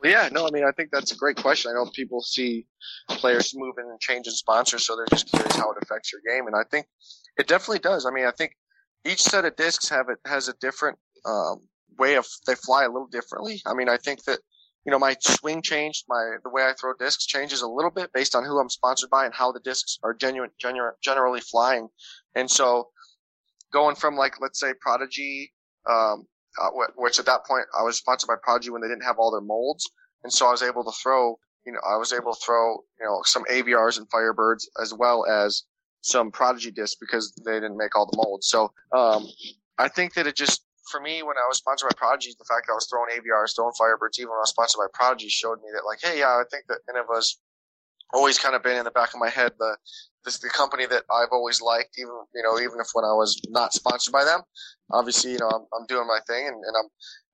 Well, 0.02 0.12
yeah, 0.12 0.28
no, 0.32 0.46
I 0.46 0.50
mean, 0.50 0.64
I 0.64 0.72
think 0.72 0.90
that's 0.90 1.12
a 1.12 1.16
great 1.16 1.36
question. 1.36 1.70
I 1.70 1.74
know 1.74 1.90
people 1.94 2.22
see 2.22 2.66
players 3.08 3.52
moving 3.54 3.84
and 3.88 4.00
changing 4.00 4.32
sponsors, 4.32 4.86
so 4.86 4.96
they're 4.96 5.06
just 5.10 5.30
curious 5.30 5.56
how 5.56 5.70
it 5.72 5.82
affects 5.82 6.10
your 6.10 6.22
game, 6.26 6.46
and 6.46 6.56
I 6.56 6.62
think 6.70 6.86
it 7.36 7.46
definitely 7.46 7.80
does. 7.80 8.06
I 8.06 8.10
mean, 8.10 8.24
I 8.24 8.30
think 8.30 8.56
each 9.04 9.22
set 9.22 9.44
of 9.44 9.56
discs 9.56 9.90
have 9.90 10.08
it 10.08 10.18
has 10.26 10.48
a 10.48 10.54
different 10.58 10.98
um, 11.26 11.68
way 11.98 12.14
of 12.16 12.26
they 12.46 12.54
fly 12.54 12.84
a 12.84 12.88
little 12.88 13.08
differently. 13.08 13.60
I 13.66 13.74
mean, 13.74 13.90
I 13.90 13.98
think 13.98 14.24
that 14.24 14.38
you 14.84 14.92
know 14.92 14.98
my 14.98 15.16
swing 15.20 15.62
changed, 15.62 16.04
my 16.08 16.36
the 16.42 16.50
way 16.50 16.62
I 16.62 16.72
throw 16.78 16.92
discs 16.98 17.26
changes 17.26 17.62
a 17.62 17.68
little 17.68 17.90
bit 17.90 18.12
based 18.12 18.34
on 18.34 18.44
who 18.44 18.58
I'm 18.58 18.70
sponsored 18.70 19.10
by 19.10 19.24
and 19.24 19.34
how 19.34 19.52
the 19.52 19.60
discs 19.60 19.98
are 20.02 20.14
genuine, 20.14 20.50
genu- 20.60 20.92
generally 21.02 21.40
flying, 21.40 21.88
and 22.34 22.50
so 22.50 22.88
going 23.72 23.96
from 23.96 24.16
like 24.16 24.40
let's 24.40 24.60
say 24.60 24.72
Prodigy. 24.80 25.52
Um, 25.88 26.26
uh, 26.60 26.68
which 26.96 27.20
at 27.20 27.26
that 27.26 27.46
point 27.46 27.64
I 27.78 27.82
was 27.84 27.96
sponsored 27.96 28.26
by 28.26 28.34
Prodigy 28.42 28.70
when 28.70 28.82
they 28.82 28.88
didn't 28.88 29.04
have 29.04 29.18
all 29.18 29.30
their 29.30 29.40
molds, 29.40 29.88
and 30.24 30.32
so 30.32 30.46
I 30.46 30.50
was 30.50 30.62
able 30.62 30.84
to 30.84 30.90
throw, 31.02 31.38
you 31.64 31.72
know, 31.72 31.78
I 31.88 31.96
was 31.96 32.12
able 32.12 32.34
to 32.34 32.40
throw, 32.44 32.72
you 32.98 33.06
know, 33.06 33.20
some 33.24 33.44
Aviars 33.50 33.98
and 33.98 34.08
Firebirds 34.10 34.64
as 34.82 34.92
well 34.92 35.24
as 35.26 35.64
some 36.02 36.30
Prodigy 36.30 36.70
discs 36.70 36.96
because 37.00 37.32
they 37.44 37.54
didn't 37.54 37.76
make 37.76 37.94
all 37.96 38.06
the 38.06 38.16
molds. 38.16 38.48
So 38.48 38.72
um, 38.92 39.28
I 39.78 39.88
think 39.88 40.14
that 40.14 40.26
it 40.26 40.36
just 40.36 40.64
for 40.90 41.00
me 41.00 41.22
when 41.22 41.36
I 41.36 41.46
was 41.48 41.58
sponsored 41.58 41.88
by 41.90 41.96
Prodigy, 41.96 42.34
the 42.38 42.44
fact 42.44 42.66
that 42.66 42.72
I 42.72 42.74
was 42.74 42.88
throwing 42.90 43.10
Aviars, 43.14 43.54
throwing 43.54 43.72
Firebirds, 43.80 44.18
even 44.18 44.30
when 44.30 44.38
I 44.38 44.46
was 44.46 44.50
sponsored 44.50 44.80
by 44.80 44.90
Prodigy, 44.92 45.28
showed 45.28 45.62
me 45.62 45.68
that 45.72 45.86
like, 45.86 46.00
hey, 46.02 46.18
yeah, 46.18 46.34
I 46.36 46.44
think 46.50 46.64
that 46.68 46.80
Innova's 46.90 47.38
always 48.12 48.38
kind 48.38 48.54
of 48.54 48.62
been 48.62 48.76
in 48.76 48.84
the 48.84 48.90
back 48.90 49.14
of 49.14 49.20
my 49.20 49.28
head 49.30 49.52
the 49.58 49.76
this 50.24 50.38
the 50.38 50.50
company 50.50 50.84
that 50.86 51.04
I've 51.10 51.32
always 51.32 51.62
liked, 51.62 51.98
even 51.98 52.12
you 52.34 52.42
know, 52.42 52.58
even 52.58 52.80
if 52.80 52.88
when 52.92 53.04
I 53.04 53.12
was 53.12 53.40
not 53.48 53.72
sponsored 53.72 54.12
by 54.12 54.24
them. 54.24 54.40
Obviously, 54.92 55.32
you 55.32 55.38
know, 55.38 55.48
I'm, 55.48 55.64
I'm 55.72 55.86
doing 55.86 56.06
my 56.06 56.18
thing 56.26 56.46
and, 56.46 56.56
and 56.56 56.74
I'm 56.76 56.88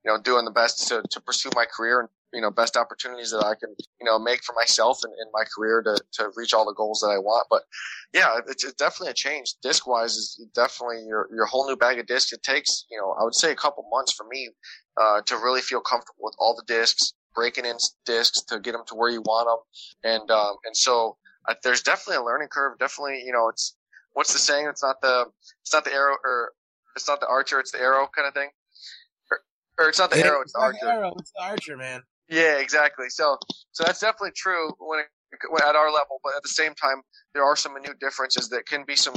you 0.04 0.12
know 0.12 0.20
doing 0.22 0.44
the 0.44 0.50
best 0.52 0.86
to, 0.88 1.02
to 1.10 1.20
pursue 1.20 1.50
my 1.54 1.64
career 1.64 2.00
and 2.00 2.08
you 2.32 2.40
know 2.40 2.50
best 2.50 2.76
opportunities 2.76 3.30
that 3.30 3.44
I 3.44 3.54
can 3.54 3.74
you 4.00 4.04
know 4.04 4.18
make 4.18 4.42
for 4.44 4.54
myself 4.54 5.00
and 5.04 5.12
in 5.12 5.28
my 5.32 5.44
career 5.54 5.82
to 5.82 6.00
to 6.14 6.30
reach 6.36 6.52
all 6.54 6.66
the 6.66 6.74
goals 6.74 7.00
that 7.00 7.08
I 7.08 7.18
want. 7.18 7.46
But 7.50 7.62
yeah, 8.12 8.38
it's, 8.46 8.64
it's 8.64 8.74
definitely 8.74 9.10
a 9.10 9.14
change. 9.14 9.54
Disc 9.62 9.86
wise 9.86 10.14
is 10.16 10.40
definitely 10.54 11.04
your 11.06 11.28
your 11.34 11.46
whole 11.46 11.66
new 11.68 11.76
bag 11.76 11.98
of 11.98 12.06
discs. 12.06 12.32
It 12.32 12.42
takes 12.42 12.84
you 12.90 12.98
know 12.98 13.12
I 13.18 13.24
would 13.24 13.34
say 13.34 13.52
a 13.52 13.56
couple 13.56 13.88
months 13.90 14.12
for 14.12 14.26
me 14.28 14.50
uh, 15.00 15.22
to 15.22 15.36
really 15.36 15.60
feel 15.60 15.80
comfortable 15.80 16.22
with 16.22 16.34
all 16.38 16.54
the 16.54 16.64
discs, 16.72 17.14
breaking 17.34 17.64
in 17.64 17.76
discs 18.04 18.42
to 18.44 18.60
get 18.60 18.72
them 18.72 18.82
to 18.88 18.94
where 18.94 19.10
you 19.10 19.22
want 19.22 19.48
them, 19.48 20.12
and 20.12 20.30
um, 20.30 20.56
and 20.64 20.76
so 20.76 21.16
uh, 21.48 21.54
there's 21.62 21.82
definitely 21.82 22.16
a 22.16 22.24
learning 22.24 22.48
curve. 22.48 22.78
Definitely, 22.78 23.22
you 23.24 23.32
know, 23.32 23.48
it's 23.48 23.76
what's 24.12 24.32
the 24.32 24.38
saying? 24.38 24.66
It's 24.66 24.82
not 24.82 25.00
the 25.00 25.26
it's 25.62 25.72
not 25.72 25.84
the 25.84 25.92
arrow 25.92 26.16
or 26.24 26.52
it's 26.96 27.06
not 27.06 27.20
the 27.20 27.28
archer. 27.28 27.60
It's 27.60 27.70
the 27.70 27.80
arrow 27.80 28.08
kind 28.14 28.26
of 28.26 28.34
thing. 28.34 28.48
Or, 29.30 29.40
or 29.78 29.88
it's 29.88 29.98
not 29.98 30.10
the 30.10 30.24
arrow. 30.24 30.40
It's 30.40 30.52
the 30.52 30.60
archer. 30.60 30.86
arrow, 30.86 31.14
it's 31.18 31.32
the 31.32 31.44
archer, 31.44 31.76
man. 31.76 32.02
Yeah, 32.28 32.58
exactly. 32.58 33.08
So, 33.08 33.38
so 33.72 33.84
that's 33.84 34.00
definitely 34.00 34.32
true 34.36 34.72
when, 34.78 35.00
it, 35.00 35.06
when 35.50 35.62
at 35.62 35.76
our 35.76 35.92
level, 35.92 36.20
but 36.24 36.34
at 36.36 36.42
the 36.42 36.48
same 36.48 36.74
time, 36.74 37.02
there 37.34 37.44
are 37.44 37.56
some 37.56 37.74
minute 37.74 37.98
differences 38.00 38.48
that 38.48 38.66
can 38.66 38.84
be 38.86 38.96
some 38.96 39.14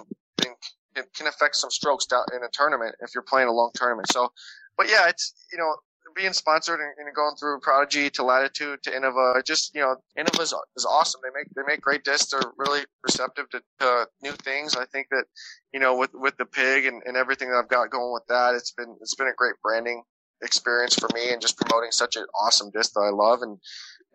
it 0.95 1.05
can 1.15 1.27
affect 1.27 1.55
some 1.55 1.69
strokes 1.69 2.05
down 2.05 2.25
in 2.35 2.43
a 2.43 2.49
tournament 2.51 2.95
if 3.01 3.11
you're 3.13 3.23
playing 3.23 3.47
a 3.47 3.51
long 3.51 3.71
tournament. 3.75 4.07
So, 4.11 4.31
but 4.77 4.89
yeah, 4.89 5.07
it's 5.07 5.33
you 5.51 5.57
know 5.57 5.75
being 6.15 6.33
sponsored 6.33 6.79
and, 6.79 6.91
and 6.97 7.15
going 7.15 7.35
through 7.35 7.59
Prodigy 7.59 8.09
to 8.09 8.23
Latitude 8.23 8.81
to 8.83 8.89
Innova, 8.91 9.45
just 9.45 9.73
you 9.75 9.81
know, 9.81 9.95
Innova 10.17 10.41
is, 10.41 10.53
is 10.75 10.85
awesome. 10.85 11.21
They 11.23 11.29
make 11.33 11.47
they 11.55 11.61
make 11.67 11.81
great 11.81 12.03
discs. 12.03 12.31
They're 12.31 12.51
really 12.57 12.81
receptive 13.03 13.49
to, 13.51 13.61
to 13.79 14.07
new 14.21 14.31
things. 14.31 14.75
I 14.75 14.85
think 14.85 15.07
that 15.11 15.25
you 15.73 15.79
know 15.79 15.95
with 15.95 16.11
with 16.13 16.37
the 16.37 16.45
pig 16.45 16.85
and, 16.85 17.01
and 17.05 17.15
everything 17.15 17.49
that 17.49 17.57
I've 17.57 17.69
got 17.69 17.89
going 17.91 18.13
with 18.13 18.25
that, 18.29 18.55
it's 18.55 18.71
been 18.71 18.95
it's 19.01 19.15
been 19.15 19.27
a 19.27 19.35
great 19.37 19.55
branding 19.63 20.03
experience 20.41 20.95
for 20.95 21.09
me 21.13 21.31
and 21.31 21.41
just 21.41 21.57
promoting 21.57 21.91
such 21.91 22.15
an 22.15 22.25
awesome 22.39 22.71
disc 22.71 22.93
that 22.93 23.01
I 23.01 23.09
love 23.09 23.41
and 23.41 23.57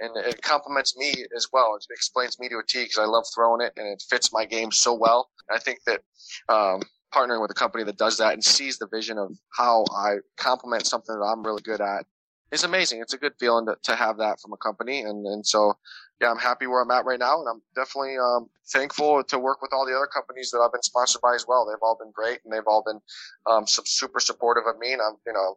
and 0.01 0.17
it 0.17 0.43
complements 0.43 0.97
me 0.97 1.13
as 1.37 1.47
well. 1.53 1.77
It 1.77 1.87
explains 1.91 2.41
me 2.41 2.49
to 2.49 2.59
a 2.59 2.67
T 2.67 2.83
because 2.83 2.99
I 2.99 3.05
love 3.05 3.25
throwing 3.33 3.61
it 3.61 3.73
and 3.77 3.87
it 3.87 4.03
fits 4.11 4.33
my 4.33 4.45
game 4.45 4.73
so 4.73 4.93
well. 4.93 5.31
I 5.51 5.59
think 5.59 5.79
that 5.87 6.01
um, 6.49 6.83
partnering 7.15 7.41
with 7.41 7.51
a 7.51 7.55
company 7.55 7.85
that 7.85 7.97
does 7.97 8.19
that 8.19 8.33
and 8.33 8.43
sees 8.43 8.79
the 8.79 8.89
vision 8.89 9.19
of 9.19 9.37
how 9.57 9.85
I 9.97 10.17
complement 10.37 10.87
something 10.87 11.17
that 11.17 11.25
I'm 11.25 11.45
really 11.45 11.63
good 11.63 11.81
at 11.81 12.07
is 12.51 12.65
amazing. 12.65 13.01
It's 13.01 13.15
a 13.15 13.19
good 13.19 13.35
feeling 13.39 13.67
to, 13.67 13.77
to 13.85 13.97
have 13.97 14.19
that 14.19 14.41
from 14.41 14.53
a 14.53 14.57
company. 14.57 15.01
And, 15.01 15.27
and 15.27 15.47
so, 15.47 15.75
yeah, 16.21 16.31
I'm 16.31 16.39
happy 16.39 16.67
where 16.67 16.83
I'm 16.83 16.91
at 16.91 17.05
right 17.05 17.19
now. 17.19 17.41
And 17.41 17.49
I'm 17.49 17.63
definitely, 17.75 18.17
um, 18.19 18.49
thankful 18.73 19.23
to 19.25 19.39
work 19.39 19.61
with 19.63 19.73
all 19.73 19.87
the 19.87 19.95
other 19.95 20.07
companies 20.07 20.51
that 20.51 20.59
I've 20.59 20.73
been 20.73 20.83
sponsored 20.83 21.21
by 21.21 21.35
as 21.35 21.47
well. 21.47 21.67
They've 21.67 21.83
all 21.83 21.97
been 21.99 22.13
great 22.13 22.41
and 22.45 22.53
they've 22.53 22.67
all 22.67 22.83
been, 22.85 23.01
um, 23.47 23.67
super 23.67 24.21
supportive 24.21 24.65
of 24.67 24.79
me. 24.79 24.93
And 24.93 25.03
I'm, 25.03 25.17
you 25.27 25.33
know, 25.33 25.57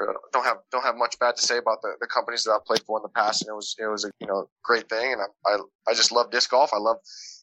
uh, 0.00 0.12
don't 0.32 0.44
have 0.44 0.58
don't 0.70 0.84
have 0.84 0.96
much 0.96 1.18
bad 1.18 1.36
to 1.36 1.42
say 1.42 1.58
about 1.58 1.82
the, 1.82 1.92
the 2.00 2.06
companies 2.06 2.44
that 2.44 2.52
I've 2.52 2.64
played 2.64 2.82
for 2.82 2.98
in 2.98 3.02
the 3.02 3.08
past, 3.08 3.42
and 3.42 3.48
it 3.48 3.54
was 3.54 3.76
it 3.78 3.86
was 3.86 4.04
a 4.04 4.10
you 4.20 4.26
know 4.26 4.48
great 4.62 4.88
thing, 4.88 5.12
and 5.12 5.22
I 5.22 5.50
I, 5.50 5.58
I 5.88 5.94
just 5.94 6.12
love 6.12 6.30
disc 6.30 6.50
golf. 6.50 6.70
I 6.72 6.78
love 6.78 6.98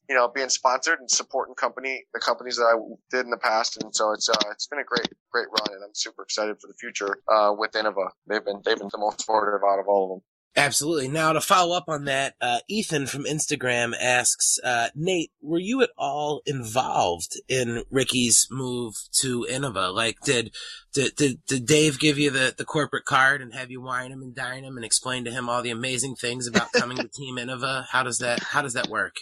you 0.09 0.15
know, 0.15 0.27
being 0.27 0.49
sponsored 0.49 0.99
and 0.99 1.09
supporting 1.09 1.55
company, 1.55 2.05
the 2.13 2.19
companies 2.19 2.57
that 2.57 2.65
I 2.65 2.75
did 3.09 3.25
in 3.25 3.31
the 3.31 3.37
past. 3.37 3.81
And 3.81 3.95
so 3.95 4.11
it's, 4.11 4.29
uh, 4.29 4.35
it's 4.51 4.67
been 4.67 4.79
a 4.79 4.83
great, 4.83 5.07
great 5.31 5.47
run 5.47 5.73
and 5.73 5.83
I'm 5.83 5.95
super 5.95 6.23
excited 6.23 6.57
for 6.61 6.67
the 6.67 6.73
future, 6.75 7.17
uh, 7.27 7.53
with 7.57 7.71
Innova. 7.71 8.09
They've 8.27 8.43
been, 8.43 8.61
they've 8.63 8.77
been 8.77 8.89
the 8.91 8.99
most 8.99 9.21
supportive 9.21 9.61
out 9.67 9.79
of 9.79 9.87
all 9.87 10.03
of 10.03 10.09
them. 10.09 10.21
Absolutely. 10.57 11.09
Now 11.09 11.33
to 11.33 11.41
follow 11.41 11.75
up 11.75 11.89
on 11.89 12.05
that, 12.05 12.35
uh, 12.39 12.59
Ethan 12.69 13.07
from 13.07 13.25
Instagram 13.25 13.93
asks, 13.99 14.57
uh, 14.63 14.87
Nate, 14.95 15.31
were 15.41 15.59
you 15.59 15.81
at 15.81 15.89
all 15.97 16.41
involved 16.45 17.33
in 17.49 17.83
Ricky's 17.91 18.47
move 18.49 18.95
to 19.19 19.45
Innova? 19.51 19.93
Like, 19.93 20.21
did, 20.21 20.55
did, 20.93 21.15
did, 21.15 21.45
did 21.45 21.65
Dave 21.65 21.99
give 21.99 22.17
you 22.17 22.31
the, 22.31 22.55
the 22.57 22.63
corporate 22.63 23.03
card 23.03 23.41
and 23.41 23.53
have 23.53 23.69
you 23.69 23.81
wine 23.81 24.11
him 24.11 24.21
and 24.21 24.33
dine 24.33 24.63
him 24.63 24.77
and 24.77 24.85
explain 24.85 25.25
to 25.25 25.31
him 25.31 25.49
all 25.49 25.61
the 25.61 25.71
amazing 25.71 26.15
things 26.15 26.47
about 26.47 26.71
coming 26.71 26.95
to 26.97 27.09
Team 27.09 27.35
Innova? 27.35 27.87
How 27.91 28.03
does 28.03 28.19
that, 28.19 28.41
how 28.41 28.61
does 28.61 28.73
that 28.73 28.87
work? 28.87 29.15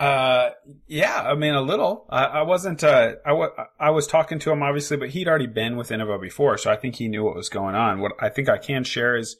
Uh, 0.00 0.50
yeah, 0.86 1.22
I 1.22 1.34
mean, 1.34 1.54
a 1.54 1.60
little. 1.60 2.06
I, 2.08 2.24
I 2.24 2.42
wasn't, 2.42 2.82
uh, 2.82 3.16
I, 3.26 3.30
w- 3.30 3.52
I 3.78 3.90
was 3.90 4.06
talking 4.06 4.38
to 4.38 4.50
him 4.50 4.62
obviously, 4.62 4.96
but 4.96 5.10
he'd 5.10 5.28
already 5.28 5.46
been 5.46 5.76
with 5.76 5.90
Innova 5.90 6.18
before, 6.18 6.56
so 6.56 6.70
I 6.70 6.76
think 6.76 6.94
he 6.96 7.06
knew 7.06 7.22
what 7.22 7.36
was 7.36 7.50
going 7.50 7.74
on. 7.74 8.00
What 8.00 8.12
I 8.18 8.30
think 8.30 8.48
I 8.48 8.56
can 8.56 8.82
share 8.82 9.14
is 9.14 9.36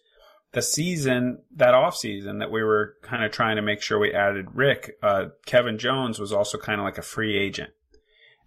the 0.53 0.63
season, 0.63 1.39
that 1.57 1.75
off 1.75 1.97
season 1.97 2.39
that 2.39 2.51
we 2.51 2.63
were 2.63 2.97
kind 3.03 3.25
of 3.25 3.33
trying 3.33 3.57
to 3.57 3.63
make 3.63 3.83
sure 3.83 3.99
we 3.99 4.13
added 4.13 4.47
Rick, 4.55 4.99
uh, 5.03 5.27
Kevin 5.47 5.79
Jones 5.79 6.19
was 6.19 6.33
also 6.33 6.59
kind 6.59 6.81
of 6.81 6.85
like 6.85 6.99
a 6.99 7.03
free 7.03 7.39
agent. 7.39 7.71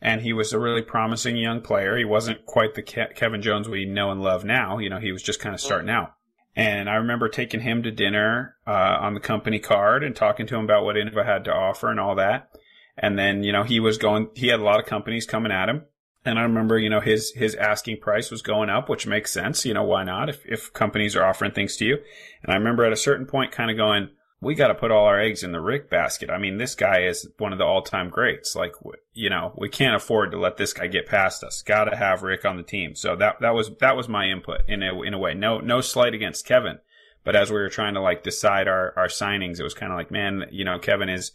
And 0.02 0.22
he 0.22 0.34
was 0.34 0.54
a 0.54 0.60
really 0.60 0.84
promising 0.84 1.36
young 1.36 1.62
player. 1.62 1.98
He 1.98 2.06
wasn't 2.06 2.46
quite 2.46 2.76
the 2.76 2.84
Ke- 2.84 3.16
Kevin 3.16 3.42
Jones 3.42 3.68
we 3.68 3.86
know 3.86 4.12
and 4.12 4.22
love 4.22 4.44
now. 4.46 4.78
You 4.78 4.90
know, 4.90 5.00
he 5.00 5.12
was 5.12 5.24
just 5.24 5.40
kind 5.40 5.56
of 5.56 5.62
starting 5.62 5.90
out. 5.90 6.14
And 6.56 6.90
I 6.90 6.96
remember 6.96 7.28
taking 7.28 7.62
him 7.62 7.82
to 7.84 7.92
dinner 7.92 8.56
uh, 8.68 8.98
on 9.02 9.14
the 9.14 9.20
company 9.20 9.60
card 9.60 10.04
and 10.04 10.16
talking 10.16 10.48
to 10.48 10.56
him 10.56 10.64
about 10.64 10.86
what 10.86 10.96
Innova 10.96 11.26
had 11.26 11.44
to 11.46 11.54
offer 11.54 11.90
and 11.90 12.00
all 12.00 12.16
that. 12.16 12.50
And 12.98 13.18
then, 13.18 13.44
you 13.44 13.52
know, 13.52 13.64
he 13.64 13.80
was 13.80 13.98
going, 13.98 14.30
he 14.36 14.48
had 14.48 14.60
a 14.60 14.64
lot 14.64 14.80
of 14.80 14.86
companies 14.86 15.26
coming 15.26 15.52
at 15.52 15.70
him. 15.70 15.86
And 16.26 16.40
I 16.40 16.42
remember, 16.42 16.80
you 16.80 16.90
know, 16.90 17.02
his, 17.02 17.32
his 17.36 17.54
asking 17.56 18.00
price 18.00 18.32
was 18.32 18.42
going 18.42 18.70
up, 18.70 18.90
which 18.90 19.06
makes 19.06 19.32
sense. 19.32 19.64
You 19.64 19.76
know, 19.76 19.84
why 19.84 20.04
not 20.04 20.28
if, 20.28 20.44
if 20.46 20.74
companies 20.74 21.16
are 21.16 21.24
offering 21.24 21.52
things 21.52 21.78
to 21.78 21.86
you? 21.86 21.98
And 22.42 22.52
I 22.52 22.56
remember 22.56 22.84
at 22.84 22.92
a 22.92 22.98
certain 22.98 23.28
point 23.28 23.52
kind 23.52 23.70
of 23.70 23.78
going, 23.78 24.10
we 24.42 24.56
got 24.56 24.68
to 24.68 24.76
put 24.76 24.92
all 24.92 25.06
our 25.06 25.20
eggs 25.20 25.44
in 25.44 25.52
the 25.52 25.62
Rick 25.62 25.90
basket. 25.90 26.30
I 26.30 26.38
mean, 26.38 26.58
this 26.58 26.76
guy 26.76 27.04
is 27.04 27.28
one 27.38 27.54
of 27.54 27.60
the 27.60 27.64
all 27.64 27.82
time 27.82 28.10
greats. 28.10 28.56
Like, 28.56 28.74
you 29.14 29.30
know, 29.30 29.54
we 29.58 29.70
can't 29.70 29.96
afford 29.96 30.32
to 30.32 30.40
let 30.40 30.58
this 30.58 30.74
guy 30.74 30.88
get 30.88 31.08
past 31.08 31.44
us. 31.44 31.62
Got 31.62 31.86
to 31.86 31.96
have 31.96 32.22
Rick 32.22 32.44
on 32.44 32.58
the 32.58 32.64
team. 32.64 32.96
So 32.96 33.16
that, 33.16 33.36
that 33.42 33.54
was, 33.54 33.72
that 33.80 33.96
was 33.96 34.10
my 34.10 34.26
input 34.26 34.62
in 34.68 34.84
a, 34.84 35.02
in 35.04 35.14
a 35.14 35.20
way. 35.20 35.34
No, 35.34 35.60
no 35.60 35.80
slight 35.82 36.14
against 36.14 36.46
Kevin. 36.46 36.80
But 37.24 37.36
as 37.36 37.50
we 37.50 37.58
were 37.58 37.70
trying 37.70 37.96
to 37.96 38.02
like 38.02 38.24
decide 38.24 38.68
our, 38.68 38.94
our 38.98 39.08
signings, 39.08 39.60
it 39.60 39.64
was 39.64 39.74
kind 39.74 39.92
of 39.92 39.98
like, 39.98 40.12
man, 40.12 40.46
you 40.52 40.64
know, 40.64 40.80
Kevin 40.80 41.10
is 41.10 41.32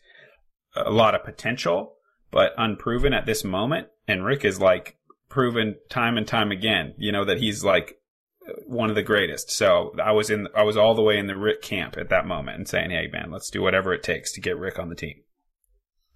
a 0.76 0.90
lot 0.90 1.14
of 1.14 1.24
potential, 1.24 1.94
but 2.30 2.52
unproven 2.56 3.12
at 3.12 3.26
this 3.26 3.44
moment. 3.44 3.88
And 4.06 4.24
Rick 4.24 4.44
is 4.44 4.60
like 4.60 4.96
proven 5.28 5.76
time 5.88 6.16
and 6.16 6.26
time 6.26 6.50
again, 6.50 6.94
you 6.98 7.12
know, 7.12 7.24
that 7.24 7.38
he's 7.38 7.64
like 7.64 8.00
one 8.66 8.90
of 8.90 8.96
the 8.96 9.02
greatest. 9.02 9.50
So 9.50 9.94
I 10.02 10.12
was 10.12 10.30
in, 10.30 10.48
I 10.54 10.62
was 10.62 10.76
all 10.76 10.94
the 10.94 11.02
way 11.02 11.18
in 11.18 11.26
the 11.26 11.36
Rick 11.36 11.62
camp 11.62 11.96
at 11.96 12.08
that 12.10 12.26
moment 12.26 12.58
and 12.58 12.68
saying, 12.68 12.90
"Hey, 12.90 13.08
man, 13.12 13.30
let's 13.30 13.50
do 13.50 13.62
whatever 13.62 13.92
it 13.92 14.02
takes 14.02 14.32
to 14.32 14.40
get 14.40 14.58
Rick 14.58 14.78
on 14.78 14.88
the 14.88 14.94
team." 14.94 15.22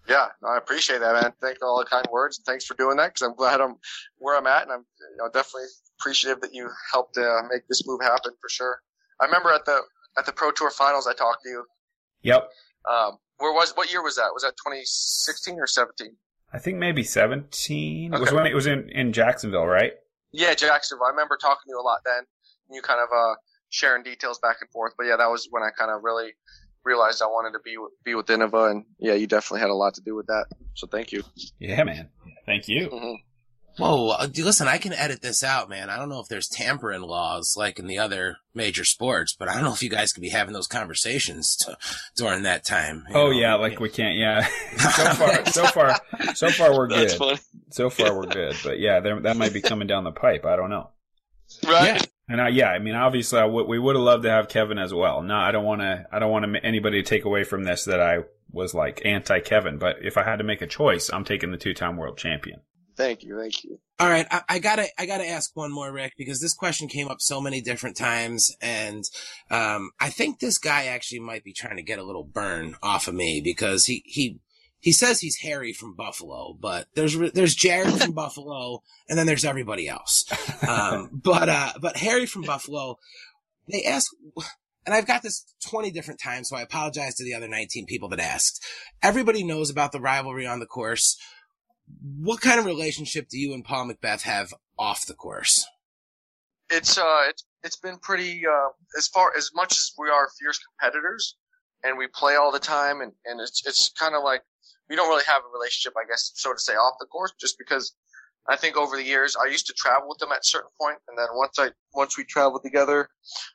Yeah, 0.08 0.28
I 0.46 0.58
appreciate 0.58 0.98
that, 0.98 1.14
man. 1.14 1.32
Thank 1.40 1.54
you 1.54 1.60
for 1.60 1.68
all 1.68 1.78
the 1.78 1.88
kind 1.88 2.06
words. 2.12 2.38
And 2.38 2.44
thanks 2.44 2.66
for 2.66 2.74
doing 2.74 2.98
that 2.98 3.14
because 3.14 3.22
I'm 3.22 3.34
glad 3.34 3.60
I'm 3.60 3.76
where 4.18 4.36
I'm 4.36 4.46
at, 4.46 4.62
and 4.64 4.72
I'm 4.72 4.84
you 5.10 5.16
know, 5.18 5.30
definitely 5.32 5.68
appreciative 5.98 6.40
that 6.42 6.52
you 6.52 6.68
helped 6.92 7.16
uh, 7.16 7.42
make 7.50 7.66
this 7.68 7.86
move 7.86 8.00
happen 8.02 8.32
for 8.40 8.48
sure. 8.48 8.78
I 9.20 9.26
remember 9.26 9.50
at 9.50 9.64
the 9.64 9.80
at 10.18 10.26
the 10.26 10.32
Pro 10.32 10.50
Tour 10.50 10.70
Finals, 10.70 11.06
I 11.06 11.14
talked 11.14 11.42
to 11.44 11.48
you. 11.48 11.64
Yep. 12.22 12.50
Um, 12.90 13.18
where 13.38 13.52
was 13.52 13.72
what 13.74 13.90
year 13.90 14.02
was 14.02 14.16
that? 14.16 14.30
Was 14.32 14.42
that 14.42 14.56
2016 14.56 15.58
or 15.58 15.66
17? 15.66 16.16
I 16.52 16.58
think 16.58 16.78
maybe 16.78 17.02
17. 17.02 18.14
Okay. 18.14 18.16
It 18.16 18.20
was 18.20 18.32
when 18.32 18.46
it 18.46 18.54
was 18.54 18.66
in 18.66 18.88
in 18.90 19.12
Jacksonville, 19.12 19.66
right? 19.66 19.92
Yeah, 20.32 20.54
Jacksonville. 20.54 21.06
I 21.06 21.10
remember 21.10 21.36
talking 21.40 21.62
to 21.66 21.70
you 21.70 21.80
a 21.80 21.82
lot 21.82 22.00
then. 22.04 22.24
You 22.70 22.82
kind 22.82 23.00
of 23.00 23.08
uh, 23.14 23.34
sharing 23.68 24.02
details 24.02 24.38
back 24.38 24.56
and 24.60 24.70
forth. 24.70 24.94
But 24.96 25.06
yeah, 25.06 25.16
that 25.16 25.30
was 25.30 25.48
when 25.50 25.62
I 25.62 25.70
kind 25.76 25.90
of 25.90 26.02
really 26.02 26.32
realized 26.84 27.22
I 27.22 27.26
wanted 27.26 27.52
to 27.52 27.60
be 27.64 27.76
be 28.04 28.14
with 28.14 28.26
Innova, 28.26 28.70
and 28.70 28.84
yeah, 28.98 29.14
you 29.14 29.26
definitely 29.26 29.60
had 29.60 29.70
a 29.70 29.74
lot 29.74 29.94
to 29.94 30.00
do 30.00 30.14
with 30.14 30.26
that. 30.26 30.46
So 30.74 30.86
thank 30.86 31.12
you. 31.12 31.22
Yeah, 31.58 31.82
man. 31.84 32.08
Thank 32.46 32.68
you. 32.68 32.88
Mm-hmm. 32.88 33.14
Whoa, 33.76 34.10
uh, 34.10 34.28
listen, 34.36 34.68
I 34.68 34.78
can 34.78 34.92
edit 34.92 35.20
this 35.20 35.42
out, 35.42 35.68
man. 35.68 35.90
I 35.90 35.96
don't 35.96 36.08
know 36.08 36.20
if 36.20 36.28
there's 36.28 36.48
tampering 36.48 37.02
laws 37.02 37.56
like 37.56 37.78
in 37.78 37.86
the 37.86 37.98
other 37.98 38.36
major 38.54 38.84
sports, 38.84 39.34
but 39.36 39.48
I 39.48 39.54
don't 39.54 39.64
know 39.64 39.72
if 39.72 39.82
you 39.82 39.90
guys 39.90 40.12
could 40.12 40.20
be 40.20 40.28
having 40.28 40.54
those 40.54 40.68
conversations 40.68 41.56
to, 41.56 41.76
during 42.16 42.44
that 42.44 42.64
time. 42.64 43.04
Oh 43.10 43.26
know? 43.26 43.30
yeah, 43.30 43.54
like 43.54 43.80
we 43.80 43.88
can't. 43.88 44.16
Yeah, 44.16 44.46
so 44.76 45.04
far, 45.14 45.46
so 45.46 45.64
far, 45.66 46.00
so 46.34 46.48
far 46.50 46.76
we're 46.76 46.88
good. 46.88 47.10
So 47.70 47.90
far 47.90 48.16
we're 48.16 48.26
good, 48.26 48.56
but 48.62 48.78
yeah, 48.78 49.00
there, 49.00 49.20
that 49.20 49.36
might 49.36 49.52
be 49.52 49.60
coming 49.60 49.88
down 49.88 50.04
the 50.04 50.12
pipe. 50.12 50.44
I 50.44 50.54
don't 50.54 50.70
know. 50.70 50.90
Right. 51.66 52.00
Yeah. 52.00 52.02
And 52.28 52.40
I, 52.40 52.48
yeah, 52.48 52.68
I 52.68 52.78
mean, 52.78 52.94
obviously, 52.94 53.38
I 53.38 53.42
w- 53.42 53.66
we 53.66 53.78
would 53.78 53.96
have 53.96 54.04
loved 54.04 54.22
to 54.22 54.30
have 54.30 54.48
Kevin 54.48 54.78
as 54.78 54.94
well. 54.94 55.20
No, 55.22 55.34
I 55.34 55.52
don't 55.52 55.64
want 55.64 55.82
to. 55.82 56.06
I 56.10 56.18
don't 56.18 56.30
want 56.30 56.46
anybody 56.62 57.02
to 57.02 57.08
take 57.08 57.24
away 57.24 57.44
from 57.44 57.64
this 57.64 57.84
that 57.84 58.00
I 58.00 58.20
was 58.50 58.72
like 58.72 59.02
anti 59.04 59.40
Kevin. 59.40 59.78
But 59.78 59.96
if 60.02 60.16
I 60.16 60.24
had 60.24 60.36
to 60.36 60.44
make 60.44 60.62
a 60.62 60.66
choice, 60.66 61.10
I'm 61.12 61.24
taking 61.24 61.50
the 61.50 61.58
two 61.58 61.74
time 61.74 61.96
world 61.96 62.16
champion. 62.16 62.60
Thank 62.96 63.24
you, 63.24 63.38
thank 63.38 63.64
you. 63.64 63.80
All 63.98 64.08
right, 64.08 64.26
I, 64.30 64.42
I, 64.48 64.58
gotta, 64.58 64.86
I 64.98 65.06
gotta 65.06 65.26
ask 65.26 65.50
one 65.54 65.72
more, 65.72 65.92
Rick, 65.92 66.14
because 66.16 66.40
this 66.40 66.54
question 66.54 66.88
came 66.88 67.08
up 67.08 67.20
so 67.20 67.40
many 67.40 67.60
different 67.60 67.96
times, 67.96 68.54
and 68.60 69.04
um, 69.50 69.90
I 70.00 70.10
think 70.10 70.38
this 70.38 70.58
guy 70.58 70.86
actually 70.86 71.20
might 71.20 71.44
be 71.44 71.52
trying 71.52 71.76
to 71.76 71.82
get 71.82 71.98
a 71.98 72.04
little 72.04 72.24
burn 72.24 72.76
off 72.82 73.08
of 73.08 73.14
me 73.14 73.40
because 73.40 73.86
he 73.86 74.02
he 74.06 74.38
he 74.84 74.92
says 74.92 75.20
he's 75.20 75.38
Harry 75.38 75.72
from 75.72 75.94
Buffalo, 75.94 76.56
but 76.60 76.88
there's 76.94 77.18
there's 77.32 77.54
Jared 77.54 78.02
from 78.02 78.12
Buffalo, 78.14 78.82
and 79.08 79.18
then 79.18 79.26
there's 79.26 79.44
everybody 79.44 79.88
else. 79.88 80.26
Um, 80.68 81.08
but 81.12 81.48
uh, 81.48 81.72
but 81.80 81.96
Harry 81.96 82.26
from 82.26 82.42
Buffalo, 82.42 82.98
they 83.70 83.82
ask. 83.84 84.10
And 84.86 84.94
I've 84.94 85.06
got 85.06 85.22
this 85.22 85.46
20 85.70 85.90
different 85.92 86.20
times, 86.20 86.50
so 86.50 86.56
I 86.56 86.60
apologize 86.60 87.14
to 87.14 87.24
the 87.24 87.32
other 87.32 87.48
19 87.48 87.86
people 87.86 88.10
that 88.10 88.20
asked. 88.20 88.62
Everybody 89.02 89.42
knows 89.42 89.70
about 89.70 89.92
the 89.92 90.00
rivalry 90.00 90.46
on 90.46 90.60
the 90.60 90.66
course 90.66 91.16
what 92.00 92.40
kind 92.40 92.58
of 92.58 92.66
relationship 92.66 93.28
do 93.28 93.38
you 93.38 93.52
and 93.52 93.64
Paul 93.64 93.88
McBeth 93.88 94.22
have 94.22 94.54
off 94.78 95.06
the 95.06 95.14
course? 95.14 95.66
It's 96.70 96.96
uh, 96.98 97.22
it's 97.28 97.44
it's 97.62 97.76
been 97.76 97.98
pretty 97.98 98.46
uh, 98.46 98.68
as 98.96 99.08
far 99.08 99.32
as 99.36 99.50
much 99.54 99.72
as 99.72 99.92
we 99.98 100.08
are 100.08 100.28
fierce 100.40 100.58
competitors, 100.58 101.36
and 101.82 101.98
we 101.98 102.06
play 102.06 102.36
all 102.36 102.50
the 102.50 102.58
time, 102.58 103.00
and 103.00 103.12
and 103.26 103.40
it's 103.40 103.62
it's 103.66 103.90
kind 103.98 104.14
of 104.14 104.22
like 104.24 104.42
we 104.88 104.96
don't 104.96 105.08
really 105.08 105.24
have 105.26 105.42
a 105.42 105.52
relationship, 105.52 105.94
I 105.96 106.06
guess, 106.08 106.32
so 106.34 106.52
to 106.52 106.58
say, 106.58 106.74
off 106.74 106.96
the 107.00 107.06
course, 107.06 107.32
just 107.40 107.56
because 107.58 107.94
I 108.48 108.56
think 108.56 108.76
over 108.76 108.96
the 108.96 109.04
years 109.04 109.36
I 109.36 109.50
used 109.50 109.66
to 109.66 109.74
travel 109.74 110.08
with 110.08 110.18
them 110.18 110.32
at 110.32 110.38
a 110.38 110.44
certain 110.44 110.70
point, 110.80 110.98
and 111.08 111.18
then 111.18 111.26
once 111.34 111.58
I 111.58 111.70
once 111.92 112.16
we 112.16 112.24
traveled 112.24 112.62
together, 112.62 113.08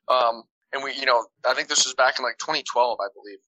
um, 0.07 0.43
and 0.71 0.83
we 0.83 0.93
you 0.93 1.05
know 1.05 1.25
I 1.47 1.55
think 1.55 1.67
this 1.67 1.85
was 1.85 1.95
back 1.95 2.19
in 2.19 2.23
like 2.23 2.37
2012, 2.37 2.99
I 3.01 3.07
believe. 3.13 3.39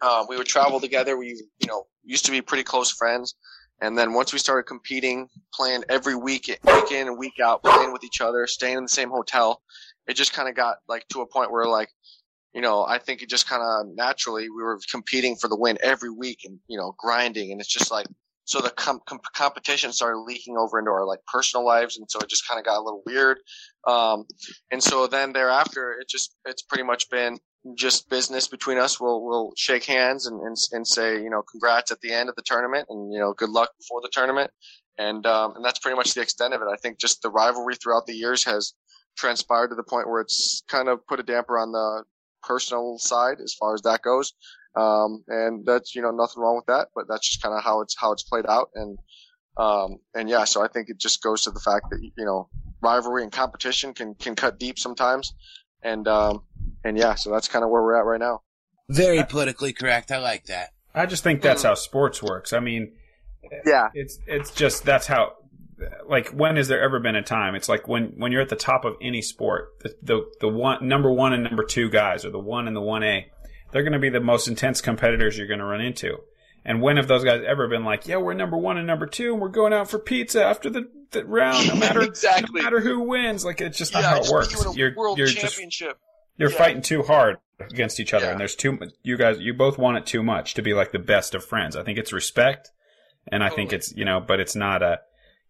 Uh, 0.00 0.26
we 0.28 0.36
would 0.36 0.46
travel 0.46 0.78
together. 0.78 1.16
We 1.16 1.28
you 1.58 1.66
know 1.66 1.86
used 2.04 2.24
to 2.26 2.30
be 2.30 2.40
pretty 2.40 2.64
close 2.64 2.92
friends 2.92 3.34
and 3.80 3.96
then 3.96 4.14
once 4.14 4.32
we 4.32 4.38
started 4.38 4.64
competing, 4.64 5.28
playing 5.52 5.84
every 5.88 6.14
week, 6.14 6.46
week 6.46 6.92
in 6.92 7.08
and 7.08 7.18
week 7.18 7.40
out, 7.42 7.62
playing 7.62 7.92
with 7.92 8.04
each 8.04 8.20
other, 8.20 8.46
staying 8.46 8.78
in 8.78 8.84
the 8.84 8.88
same 8.88 9.10
hotel, 9.10 9.62
it 10.06 10.14
just 10.14 10.32
kind 10.32 10.48
of 10.48 10.54
got 10.54 10.78
like 10.88 11.06
to 11.08 11.20
a 11.20 11.26
point 11.26 11.50
where 11.50 11.66
like, 11.66 11.90
you 12.54 12.62
know, 12.62 12.86
I 12.86 12.98
think 12.98 13.22
it 13.22 13.28
just 13.28 13.48
kind 13.48 13.62
of 13.62 13.94
naturally 13.94 14.48
we 14.48 14.62
were 14.62 14.80
competing 14.90 15.36
for 15.36 15.48
the 15.48 15.56
win 15.56 15.76
every 15.82 16.10
week 16.10 16.40
and, 16.44 16.58
you 16.68 16.78
know, 16.78 16.94
grinding. 16.98 17.52
And 17.52 17.60
it's 17.60 17.72
just 17.72 17.90
like, 17.90 18.06
so 18.46 18.60
the 18.60 18.70
com- 18.70 19.00
com- 19.06 19.20
competition 19.34 19.92
started 19.92 20.20
leaking 20.20 20.56
over 20.56 20.78
into 20.78 20.90
our 20.92 21.04
like 21.04 21.18
personal 21.30 21.66
lives, 21.66 21.98
and 21.98 22.08
so 22.08 22.20
it 22.20 22.28
just 22.28 22.46
kind 22.48 22.60
of 22.60 22.64
got 22.64 22.78
a 22.78 22.82
little 22.82 23.02
weird. 23.04 23.38
Um, 23.88 24.24
and 24.70 24.80
so 24.80 25.08
then 25.08 25.32
thereafter, 25.32 25.96
it 26.00 26.08
just 26.08 26.36
it's 26.44 26.62
pretty 26.62 26.84
much 26.84 27.10
been 27.10 27.38
just 27.74 28.08
business 28.08 28.48
between 28.48 28.78
us. 28.78 29.00
We'll 29.00 29.24
we'll 29.24 29.52
shake 29.56 29.84
hands 29.84 30.26
and, 30.26 30.40
and 30.40 30.56
and 30.72 30.86
say 30.86 31.22
you 31.22 31.30
know 31.30 31.42
congrats 31.42 31.90
at 31.90 32.00
the 32.00 32.12
end 32.12 32.28
of 32.28 32.36
the 32.36 32.42
tournament, 32.42 32.86
and 32.90 33.12
you 33.12 33.18
know 33.18 33.32
good 33.32 33.50
luck 33.50 33.70
before 33.78 34.00
the 34.00 34.10
tournament, 34.12 34.50
and 34.98 35.26
um, 35.26 35.56
and 35.56 35.64
that's 35.64 35.78
pretty 35.78 35.96
much 35.96 36.14
the 36.14 36.22
extent 36.22 36.54
of 36.54 36.62
it. 36.62 36.68
I 36.72 36.76
think 36.76 36.98
just 36.98 37.22
the 37.22 37.30
rivalry 37.30 37.74
throughout 37.74 38.06
the 38.06 38.14
years 38.14 38.44
has 38.44 38.74
transpired 39.16 39.68
to 39.68 39.74
the 39.74 39.82
point 39.82 40.08
where 40.08 40.20
it's 40.20 40.62
kind 40.68 40.88
of 40.88 41.06
put 41.06 41.20
a 41.20 41.22
damper 41.22 41.58
on 41.58 41.72
the 41.72 42.04
personal 42.42 42.98
side 42.98 43.40
as 43.42 43.54
far 43.54 43.74
as 43.74 43.82
that 43.82 44.02
goes. 44.02 44.32
Um, 44.76 45.24
and 45.28 45.64
that's, 45.64 45.94
you 45.94 46.02
know, 46.02 46.10
nothing 46.10 46.42
wrong 46.42 46.56
with 46.56 46.66
that, 46.66 46.88
but 46.94 47.06
that's 47.08 47.26
just 47.26 47.42
kind 47.42 47.54
of 47.56 47.64
how 47.64 47.80
it's, 47.80 47.96
how 47.98 48.12
it's 48.12 48.22
played 48.22 48.46
out. 48.46 48.68
And, 48.74 48.98
um, 49.56 49.96
and 50.14 50.28
yeah, 50.28 50.44
so 50.44 50.62
I 50.62 50.68
think 50.68 50.90
it 50.90 50.98
just 50.98 51.22
goes 51.22 51.42
to 51.42 51.50
the 51.50 51.60
fact 51.60 51.86
that, 51.90 52.00
you 52.02 52.24
know, 52.24 52.48
rivalry 52.82 53.22
and 53.22 53.32
competition 53.32 53.94
can, 53.94 54.14
can 54.14 54.34
cut 54.34 54.58
deep 54.58 54.78
sometimes. 54.78 55.34
And, 55.82 56.06
um, 56.08 56.42
and 56.84 56.96
yeah, 56.98 57.14
so 57.14 57.30
that's 57.30 57.48
kind 57.48 57.64
of 57.64 57.70
where 57.70 57.82
we're 57.82 57.96
at 57.96 58.04
right 58.04 58.20
now. 58.20 58.42
Very 58.88 59.22
politically 59.24 59.72
correct. 59.72 60.10
I 60.12 60.18
like 60.18 60.46
that. 60.46 60.70
I 60.94 61.06
just 61.06 61.22
think 61.22 61.42
that's 61.42 61.62
how 61.62 61.74
sports 61.74 62.22
works. 62.22 62.52
I 62.52 62.60
mean, 62.60 62.92
Yeah. 63.66 63.88
it's 63.94 64.18
it's 64.26 64.50
just 64.52 64.84
that's 64.84 65.06
how 65.06 65.32
like 66.08 66.30
when 66.30 66.56
has 66.56 66.68
there 66.68 66.80
ever 66.80 66.98
been 67.00 67.16
a 67.16 67.22
time 67.22 67.54
it's 67.54 67.68
like 67.68 67.86
when 67.86 68.14
when 68.16 68.32
you're 68.32 68.40
at 68.40 68.48
the 68.48 68.56
top 68.56 68.84
of 68.86 68.94
any 69.02 69.20
sport 69.20 69.68
the 69.80 69.94
the, 70.02 70.24
the 70.40 70.48
one 70.48 70.88
number 70.88 71.12
one 71.12 71.34
and 71.34 71.44
number 71.44 71.62
two 71.64 71.90
guys 71.90 72.24
or 72.24 72.30
the 72.30 72.38
one 72.38 72.66
and 72.66 72.74
the 72.74 72.80
one 72.80 73.02
a 73.02 73.26
they're 73.72 73.82
going 73.82 73.92
to 73.92 73.98
be 73.98 74.08
the 74.08 74.18
most 74.20 74.48
intense 74.48 74.80
competitors 74.80 75.36
you're 75.36 75.46
going 75.46 75.58
to 75.60 75.66
run 75.66 75.82
into 75.82 76.16
and 76.66 76.82
when 76.82 76.98
have 76.98 77.06
those 77.08 77.24
guys 77.24 77.40
ever 77.46 77.66
been 77.68 77.84
like 77.84 78.06
yeah 78.06 78.16
we're 78.18 78.34
number 78.34 78.58
one 78.58 78.76
and 78.76 78.86
number 78.86 79.06
two 79.06 79.32
and 79.32 79.40
we're 79.40 79.48
going 79.48 79.72
out 79.72 79.88
for 79.88 79.98
pizza 79.98 80.44
after 80.44 80.68
the, 80.68 80.82
the 81.12 81.24
round 81.24 81.66
no 81.68 81.74
matter 81.76 82.00
Exactly. 82.02 82.60
no 82.60 82.64
matter 82.64 82.80
who 82.80 83.00
wins 83.00 83.44
like 83.44 83.60
it's 83.62 83.78
just 83.78 83.94
not 83.94 84.02
yeah, 84.02 84.10
how 84.10 84.16
it 84.16 84.20
just 84.20 84.32
works 84.32 84.48
beat 84.48 84.58
you 84.64 84.70
in 84.70 84.74
a 84.74 84.78
you're 84.78 84.94
world 84.96 85.16
you're 85.18 85.26
just 85.28 85.40
championship. 85.54 85.98
you're 86.36 86.50
Yeah. 86.50 86.56
fighting 86.58 86.82
too 86.82 87.02
hard 87.02 87.36
against 87.70 87.98
each 88.00 88.12
other, 88.12 88.26
Yeah. 88.26 88.32
and 88.32 88.40
there's 88.40 88.54
too. 88.54 88.78
You 89.02 89.16
guys, 89.16 89.38
you 89.40 89.54
both 89.54 89.78
want 89.78 89.96
it 89.96 90.04
too 90.04 90.22
much 90.22 90.52
to 90.54 90.62
be 90.62 90.74
like 90.74 90.92
the 90.92 90.98
best 90.98 91.34
of 91.34 91.42
friends. 91.42 91.74
I 91.74 91.82
think 91.84 91.96
it's 91.98 92.12
respect, 92.12 92.70
and 93.32 93.42
I 93.42 93.48
think 93.48 93.72
it's 93.72 93.96
you 93.96 94.04
know, 94.04 94.20
but 94.20 94.40
it's 94.40 94.54
not 94.54 94.82
a. 94.82 94.98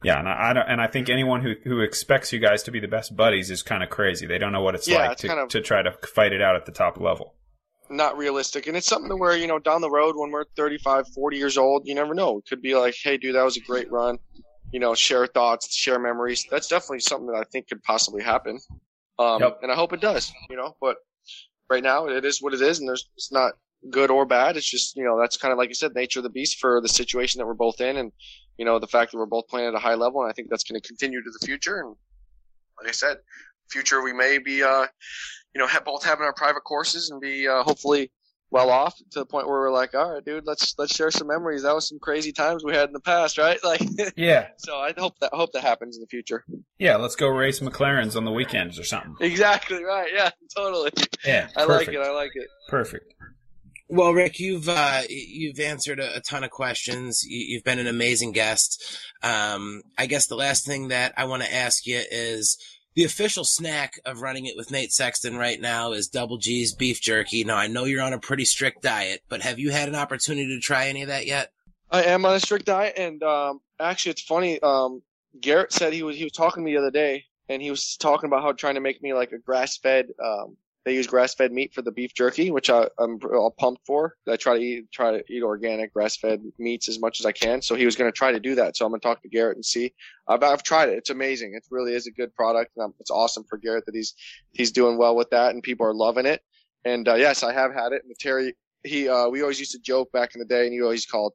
Yeah, 0.05 0.21
and 0.21 0.29
I, 0.29 0.51
I 0.51 0.53
don't, 0.53 0.69
and 0.69 0.81
I 0.81 0.87
think 0.87 1.09
anyone 1.09 1.43
who 1.43 1.55
who 1.65 1.81
expects 1.81 2.33
you 2.33 2.39
guys 2.39 2.63
to 2.63 2.71
be 2.71 2.79
the 2.79 2.87
best 2.87 3.17
buddies 3.17 3.51
is 3.51 3.65
kind 3.65 3.83
of 3.83 3.91
crazy. 3.91 4.25
They 4.25 4.39
don't 4.39 4.53
know 4.53 4.61
what 4.63 4.77
it's 4.77 4.87
like 4.89 5.11
it's 5.13 5.23
to 5.23 5.27
kind 5.27 5.41
of- 5.41 5.49
to 5.49 5.61
try 5.63 5.83
to 5.83 5.91
fight 6.15 6.33
it 6.33 6.41
out 6.41 6.55
at 6.55 6.65
the 6.65 6.71
top 6.71 7.01
level. 7.01 7.35
Not 7.91 8.17
realistic. 8.17 8.67
And 8.67 8.77
it's 8.77 8.87
something 8.87 9.09
to 9.11 9.17
where, 9.17 9.37
you 9.37 9.47
know, 9.47 9.59
down 9.59 9.81
the 9.81 9.91
road 9.91 10.15
when 10.17 10.31
we're 10.31 10.45
35, 10.57 11.07
40 11.15 11.37
years 11.37 11.57
old, 11.59 11.83
you 11.87 11.95
never 11.95 12.15
know. 12.15 12.39
It 12.39 12.47
could 12.49 12.63
be 12.63 12.75
like, 12.75 12.95
hey, 13.03 13.17
dude, 13.17 13.35
that 13.35 13.45
was 13.45 13.57
a 13.57 13.61
great 13.61 13.91
run. 13.91 14.19
You 14.73 14.81
know, 14.81 14.95
share 14.95 15.27
thoughts, 15.27 15.75
share 15.75 15.99
memories. 15.99 16.45
That's 16.51 16.67
definitely 16.67 17.01
something 17.01 17.29
that 17.29 17.37
I 17.39 17.45
think 17.53 17.69
could 17.69 17.83
possibly 17.83 18.23
happen. 18.23 18.59
Um, 19.19 19.41
Yep. 19.41 19.61
and 19.63 19.73
I 19.73 19.75
hope 19.75 19.93
it 19.93 20.01
does, 20.01 20.33
you 20.51 20.57
know, 20.57 20.77
but 20.81 20.97
right 21.71 21.83
now 21.83 22.07
it 22.07 22.25
is 22.25 22.43
what 22.43 22.53
it 22.55 22.61
is 22.61 22.81
and 22.81 22.89
there's, 22.89 23.09
it's 23.17 23.33
not 23.33 23.53
good 23.91 24.11
or 24.11 24.27
bad. 24.27 24.57
It's 24.57 24.69
just, 24.69 24.97
you 24.97 25.05
know, 25.05 25.19
that's 25.19 25.37
kind 25.37 25.53
of 25.53 25.59
like 25.59 25.69
you 25.69 25.75
said, 25.75 25.95
nature 25.95 26.19
of 26.19 26.25
the 26.25 26.31
beast 26.31 26.59
for 26.59 26.81
the 26.81 26.89
situation 26.89 27.39
that 27.39 27.47
we're 27.47 27.55
both 27.55 27.81
in. 27.81 27.97
And, 27.97 28.13
you 28.59 28.65
know, 28.65 28.79
the 28.79 28.87
fact 28.87 29.13
that 29.13 29.19
we're 29.19 29.27
both 29.27 29.47
playing 29.49 29.69
at 29.69 29.75
a 29.75 29.79
high 29.79 29.95
level. 29.95 30.23
And 30.23 30.31
I 30.31 30.33
think 30.33 30.49
that's 30.51 30.65
going 30.65 30.81
to 30.81 30.87
continue 30.87 31.23
to 31.23 31.31
the 31.31 31.47
future. 31.47 31.81
And 31.81 31.95
like 32.79 32.89
I 32.89 32.93
said, 32.93 33.19
future, 33.71 34.03
we 34.03 34.13
may 34.13 34.39
be, 34.39 34.63
uh, 34.63 34.87
you 35.57 35.63
know, 35.63 35.67
ha- 35.67 35.81
both 35.83 36.05
having 36.05 36.27
our 36.27 36.35
private 36.35 36.65
courses 36.65 37.09
and 37.09 37.19
be, 37.19 37.49
uh, 37.49 37.63
hopefully, 37.63 38.11
well 38.51 38.69
off 38.69 38.95
to 39.11 39.19
the 39.21 39.25
point 39.25 39.49
where 39.49 39.59
we're 39.59 39.73
like, 39.73 39.95
all 39.95 40.13
right, 40.13 40.25
dude, 40.25 40.47
let's 40.47 40.75
let's 40.79 40.95
share 40.95 41.11
some 41.11 41.29
memories. 41.29 41.63
That 41.63 41.75
was 41.75 41.89
some 41.89 41.99
crazy 41.99 42.31
times 42.33 42.63
we 42.63 42.75
had 42.75 42.89
in 42.89 42.93
the 42.93 43.01
past, 43.01 43.39
right? 43.39 43.59
Like, 43.65 43.81
Yeah, 44.17 44.49
so 44.59 44.77
I 44.77 44.93
hope 44.99 45.19
that 45.21 45.33
hope 45.33 45.53
that 45.55 45.63
happens 45.63 45.97
in 45.97 46.03
the 46.03 46.07
future. 46.09 46.45
yeah. 46.79 46.97
Let's 46.97 47.17
go 47.17 47.29
race 47.29 47.61
McLarens 47.61 48.17
on 48.17 48.27
the 48.27 48.31
weekends 48.33 48.79
or 48.79 48.85
something. 48.85 49.17
Exactly 49.21 49.83
right. 49.83 50.11
Yeah, 50.15 50.31
totally. 50.57 50.91
Yeah, 51.25 51.49
I 51.57 51.65
like 51.65 51.89
it. 51.89 51.97
I 51.97 52.11
like 52.13 52.33
it. 52.35 52.49
Perfect. 52.69 53.15
Well, 53.89 54.13
Rick, 54.13 54.41
you've 54.41 54.69
uh, 54.69 55.03
you've 55.09 55.61
answered 55.61 56.01
a, 56.01 56.17
a 56.17 56.21
ton 56.21 56.43
of 56.45 56.51
questions. 56.51 57.25
You, 57.27 57.39
you've 57.49 57.65
been 57.65 57.79
an 57.79 57.87
amazing 57.87 58.33
guest. 58.33 59.01
Um, 59.23 59.83
I 59.97 60.07
guess 60.07 60.27
the 60.27 60.35
last 60.37 60.67
thing 60.67 60.89
that 60.89 61.15
I 61.17 61.25
want 61.27 61.43
to 61.45 61.53
ask 61.55 61.87
you 61.87 62.01
is 62.11 62.59
the 62.97 63.05
official 63.05 63.45
snack 63.45 64.01
of 64.07 64.23
running 64.23 64.47
it 64.47 64.57
with 64.57 64.71
Nate 64.71 64.91
Sexton 64.91 65.37
right 65.37 65.61
now 65.61 65.93
is 65.93 66.09
Double 66.09 66.39
G's 66.39 66.75
beef 66.75 67.01
jerky. 67.01 67.45
Now, 67.45 67.57
I 67.57 67.67
know 67.67 67.85
you're 67.85 68.03
on 68.03 68.15
a 68.15 68.19
pretty 68.19 68.47
strict 68.47 68.83
diet, 68.83 69.23
but 69.29 69.43
have 69.43 69.59
you 69.59 69.71
had 69.71 69.89
an 69.89 69.95
opportunity 69.95 70.49
to 70.49 70.61
try 70.61 70.89
any 70.89 71.03
of 71.03 71.09
that 71.09 71.27
yet? 71.27 71.53
I 71.91 72.05
am 72.05 72.25
on 72.25 72.35
a 72.35 72.41
strict 72.41 72.65
diet, 72.65 72.95
and 72.97 73.23
um, 73.23 73.61
actually, 73.79 74.13
it's 74.13 74.23
funny. 74.23 74.59
Um, 74.61 75.03
Garrett 75.41 75.73
said 75.73 75.93
he 75.93 76.03
was 76.03 76.17
he 76.17 76.25
was 76.25 76.33
talking 76.33 76.63
to 76.63 76.65
me 76.65 76.73
the 76.73 76.81
other 76.81 76.91
day, 76.91 77.25
and 77.51 77.61
he 77.61 77.71
was 77.71 77.97
talking 77.97 78.29
about 78.29 78.43
how 78.43 78.53
trying 78.53 78.75
to 78.77 78.81
make 78.81 79.03
me 79.03 79.13
like 79.13 79.33
a 79.33 79.39
grass 79.39 79.77
fed. 79.77 80.07
Um, 80.25 80.57
they 80.87 80.95
use 80.95 81.09
grass 81.09 81.35
fed 81.35 81.53
meat 81.53 81.75
for 81.75 81.83
the 81.83 81.91
beef 81.91 82.15
jerky, 82.15 82.53
which 82.53 82.71
I, 82.71 82.89
I'm 82.99 83.19
all 83.35 83.51
pumped 83.51 83.85
for. 83.85 84.15
I 84.29 84.37
try 84.37 84.57
to 84.57 84.63
eat 84.63 84.93
try 84.93 85.11
to 85.11 85.25
eat 85.29 85.43
organic 85.43 85.93
grass 85.93 86.17
fed 86.17 86.41
meats 86.61 86.89
as 86.89 87.01
much 87.01 87.19
as 87.19 87.27
I 87.27 87.33
can. 87.33 87.61
So 87.61 87.75
he 87.75 87.85
was 87.85 87.97
going 87.97 88.11
to 88.11 88.17
try 88.17 88.31
to 88.31 88.39
do 88.39 88.55
that. 88.55 88.77
So 88.77 88.87
I'm 88.87 88.93
going 88.93 89.01
to 89.01 89.07
talk 89.07 89.21
to 89.23 89.29
Garrett 89.29 89.57
and 89.57 89.65
see. 89.65 89.93
I've, 90.29 90.45
I've 90.45 90.63
tried 90.63 90.89
it. 90.89 90.97
It's 90.97 91.11
amazing. 91.11 91.55
It 91.55 91.65
really 91.73 91.93
is 91.93 92.07
a 92.07 92.13
good 92.13 92.33
product, 92.37 92.71
and 92.77 92.85
I'm, 92.85 92.95
it's 93.01 93.11
awesome 93.11 93.43
for 93.51 93.59
Garrett 93.59 93.85
that 93.87 93.97
he's 93.97 94.15
he's 94.53 94.71
doing 94.71 94.97
well 94.97 95.17
with 95.17 95.29
that, 95.31 95.55
and 95.55 95.63
people 95.63 95.85
are 95.85 95.95
loving 95.95 96.25
it. 96.25 96.41
And 96.85 97.09
uh, 97.09 97.15
yes, 97.15 97.43
I 97.43 97.53
have 97.53 97.75
had 97.75 97.91
it. 97.91 98.03
And 98.05 98.17
Terry, 98.21 98.55
he 98.85 99.09
uh, 99.09 99.29
we 99.29 99.43
always 99.43 99.59
used 99.59 99.73
to 99.73 99.81
joke 99.81 100.13
back 100.13 100.37
in 100.37 100.39
the 100.39 100.47
day, 100.47 100.67
and 100.67 100.73
he 100.73 100.81
always 100.83 101.05
called 101.05 101.33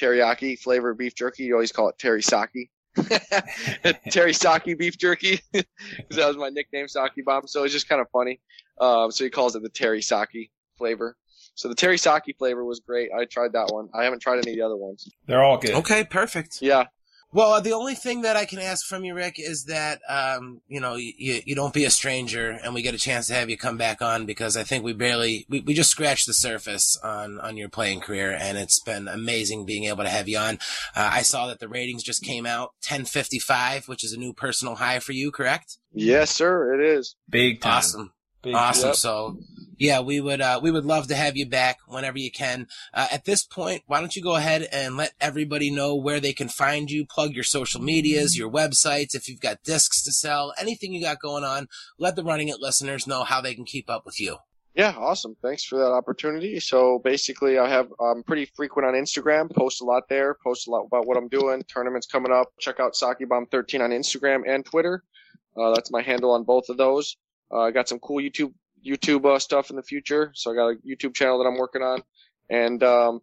teriyaki 0.00 0.58
flavor 0.58 0.94
beef 0.94 1.14
jerky. 1.14 1.42
You 1.42 1.52
always 1.52 1.72
call 1.72 1.90
it 1.90 1.98
teriyaki. 1.98 2.70
teriyaki 2.96 4.76
beef 4.76 4.98
jerky 4.98 5.40
because 5.52 6.16
that 6.16 6.26
was 6.26 6.36
my 6.36 6.48
nickname, 6.48 6.86
Sockibomb. 6.86 7.48
So 7.48 7.64
it's 7.64 7.72
just 7.72 7.88
kind 7.88 8.00
of 8.00 8.08
funny. 8.10 8.40
Um, 8.80 9.10
so 9.10 9.24
he 9.24 9.30
calls 9.30 9.56
it 9.56 9.62
the 9.62 9.68
Terry 9.68 10.02
Saki 10.02 10.50
flavor. 10.76 11.16
So 11.54 11.68
the 11.68 11.74
Terry 11.74 11.98
Saki 11.98 12.34
flavor 12.38 12.64
was 12.64 12.80
great. 12.80 13.10
I 13.16 13.24
tried 13.24 13.52
that 13.54 13.72
one. 13.72 13.88
I 13.92 14.04
haven't 14.04 14.20
tried 14.20 14.38
any 14.38 14.52
of 14.52 14.56
the 14.56 14.62
other 14.62 14.76
ones. 14.76 15.08
They're 15.26 15.42
all 15.42 15.58
good. 15.58 15.74
Okay, 15.74 16.04
perfect. 16.04 16.62
Yeah, 16.62 16.84
Well, 17.30 17.52
uh, 17.52 17.60
the 17.60 17.72
only 17.72 17.94
thing 17.94 18.22
that 18.22 18.36
I 18.36 18.46
can 18.46 18.58
ask 18.58 18.86
from 18.86 19.04
you, 19.04 19.14
Rick, 19.14 19.38
is 19.38 19.64
that 19.64 20.00
um, 20.08 20.62
you 20.66 20.80
know 20.80 20.96
you, 20.96 21.42
you 21.44 21.54
don't 21.54 21.74
be 21.74 21.84
a 21.84 21.90
stranger, 21.90 22.58
and 22.64 22.72
we 22.72 22.80
get 22.80 22.94
a 22.94 22.98
chance 22.98 23.26
to 23.26 23.34
have 23.34 23.50
you 23.50 23.58
come 23.58 23.76
back 23.76 24.00
on 24.00 24.24
because 24.24 24.56
I 24.56 24.62
think 24.62 24.82
we 24.82 24.94
barely 24.94 25.44
we, 25.48 25.60
we 25.60 25.74
just 25.74 25.90
scratched 25.90 26.26
the 26.26 26.32
surface 26.32 26.98
on 27.02 27.38
on 27.40 27.58
your 27.58 27.68
playing 27.68 28.00
career, 28.00 28.32
and 28.32 28.56
it's 28.56 28.80
been 28.80 29.08
amazing 29.08 29.66
being 29.66 29.84
able 29.84 30.04
to 30.04 30.10
have 30.10 30.26
you 30.26 30.38
on. 30.38 30.58
Uh, 30.96 31.10
I 31.12 31.22
saw 31.22 31.48
that 31.48 31.58
the 31.58 31.68
ratings 31.68 32.02
just 32.02 32.22
came 32.22 32.46
out, 32.46 32.72
ten 32.80 33.04
fifty 33.04 33.38
five, 33.38 33.88
which 33.88 34.04
is 34.04 34.14
a 34.14 34.18
new 34.18 34.32
personal 34.32 34.76
high 34.76 34.98
for 34.98 35.12
you, 35.12 35.30
correct? 35.30 35.78
yes, 35.92 36.30
sir. 36.30 36.74
It 36.74 36.80
is. 36.80 37.14
Big 37.28 37.60
time. 37.60 37.78
Awesome. 37.78 38.12
Big 38.42 38.54
Awesome. 38.54 38.88
Yep. 38.88 38.96
So, 38.96 39.38
yeah, 39.78 40.00
we 40.00 40.20
would 40.20 40.40
uh, 40.40 40.60
we 40.62 40.70
would 40.70 40.84
love 40.84 41.06
to 41.08 41.14
have 41.14 41.36
you 41.36 41.46
back 41.46 41.78
whenever 41.86 42.18
you 42.18 42.30
can. 42.30 42.66
Uh, 42.92 43.06
at 43.12 43.24
this 43.24 43.44
point, 43.44 43.82
why 43.86 44.00
don't 44.00 44.14
you 44.16 44.22
go 44.22 44.36
ahead 44.36 44.66
and 44.72 44.96
let 44.96 45.12
everybody 45.20 45.70
know 45.70 45.94
where 45.94 46.20
they 46.20 46.32
can 46.32 46.48
find 46.48 46.90
you? 46.90 47.06
Plug 47.06 47.32
your 47.32 47.44
social 47.44 47.80
medias, 47.80 48.36
your 48.36 48.50
websites, 48.50 49.14
if 49.14 49.28
you've 49.28 49.40
got 49.40 49.62
discs 49.62 50.02
to 50.02 50.12
sell, 50.12 50.52
anything 50.58 50.92
you 50.92 51.00
got 51.00 51.20
going 51.20 51.44
on. 51.44 51.68
Let 51.98 52.16
the 52.16 52.24
Running 52.24 52.48
It 52.48 52.60
listeners 52.60 53.06
know 53.06 53.24
how 53.24 53.40
they 53.40 53.54
can 53.54 53.64
keep 53.64 53.88
up 53.88 54.04
with 54.04 54.20
you. 54.20 54.38
Yeah, 54.74 54.94
awesome. 54.96 55.36
Thanks 55.42 55.64
for 55.64 55.76
that 55.78 55.90
opportunity. 55.90 56.60
So 56.60 57.00
basically, 57.00 57.58
I 57.58 57.68
have 57.68 57.88
I'm 58.00 58.22
pretty 58.22 58.44
frequent 58.56 58.86
on 58.86 58.94
Instagram. 58.94 59.52
Post 59.52 59.80
a 59.80 59.84
lot 59.84 60.04
there. 60.08 60.36
Post 60.44 60.68
a 60.68 60.70
lot 60.70 60.84
about 60.86 61.06
what 61.06 61.16
I'm 61.16 61.28
doing. 61.28 61.62
Tournaments 61.64 62.06
coming 62.06 62.32
up. 62.32 62.52
Check 62.60 62.78
out 62.78 62.94
Sockibomb13 62.94 63.80
on 63.80 63.90
Instagram 63.90 64.42
and 64.46 64.64
Twitter. 64.64 65.02
Uh, 65.56 65.74
that's 65.74 65.90
my 65.90 66.02
handle 66.02 66.30
on 66.30 66.44
both 66.44 66.68
of 66.68 66.76
those. 66.76 67.16
Uh, 67.52 67.60
I 67.60 67.70
got 67.70 67.88
some 67.88 67.98
cool 67.98 68.22
YouTube 68.22 68.52
YouTube 68.86 69.24
uh, 69.24 69.38
stuff 69.38 69.70
in 69.70 69.76
the 69.76 69.82
future. 69.82 70.32
So 70.34 70.52
I 70.52 70.54
got 70.54 70.68
a 70.68 70.76
YouTube 70.86 71.14
channel 71.14 71.38
that 71.38 71.48
I'm 71.48 71.58
working 71.58 71.82
on, 71.82 72.02
and 72.50 72.82
um, 72.82 73.20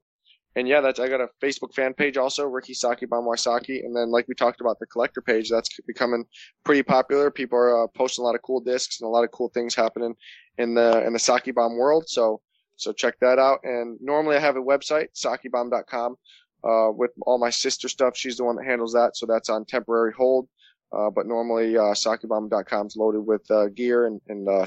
and 0.55 0.67
yeah, 0.67 0.81
that's 0.81 0.99
I 0.99 1.09
got 1.09 1.21
a 1.21 1.27
Facebook 1.43 1.73
fan 1.73 1.93
page 1.93 2.17
also, 2.17 2.45
Ricky 2.45 2.73
Saki 2.73 3.05
Bomb 3.05 3.25
Wysocki, 3.25 3.83
and 3.83 3.95
then 3.95 4.09
like 4.09 4.27
we 4.27 4.35
talked 4.35 4.61
about 4.61 4.79
the 4.79 4.85
collector 4.85 5.21
page, 5.21 5.49
that's 5.49 5.69
becoming 5.85 6.25
pretty 6.63 6.81
popular. 6.81 7.29
People 7.29 7.57
are 7.57 7.83
uh, 7.83 7.87
posting 7.95 8.23
a 8.23 8.25
lot 8.25 8.35
of 8.35 8.41
cool 8.41 8.61
discs 8.61 9.01
and 9.01 9.07
a 9.07 9.09
lot 9.09 9.23
of 9.23 9.31
cool 9.31 9.49
things 9.53 9.75
happening 9.75 10.15
in 10.57 10.73
the 10.73 11.05
in 11.05 11.13
the 11.13 11.19
Sockibomb 11.19 11.77
world. 11.77 12.05
So 12.07 12.41
so 12.77 12.93
check 12.93 13.15
that 13.19 13.37
out. 13.39 13.59
And 13.63 13.97
normally 14.01 14.37
I 14.37 14.39
have 14.39 14.55
a 14.55 14.61
website, 14.61 15.07
sockibomb.com, 15.15 16.15
uh, 16.63 16.91
with 16.91 17.11
all 17.21 17.37
my 17.37 17.49
sister 17.49 17.89
stuff. 17.89 18.15
She's 18.15 18.37
the 18.37 18.45
one 18.45 18.55
that 18.55 18.65
handles 18.65 18.93
that, 18.93 19.17
so 19.17 19.25
that's 19.25 19.49
on 19.49 19.65
temporary 19.65 20.13
hold. 20.13 20.47
Uh, 20.91 21.09
but 21.09 21.25
normally, 21.25 21.77
uh, 21.77 21.93
sockibomb.com 21.93 22.87
is 22.87 22.95
loaded 22.95 23.21
with, 23.21 23.49
uh, 23.51 23.67
gear 23.67 24.05
and, 24.05 24.21
and, 24.27 24.47
uh, 24.47 24.65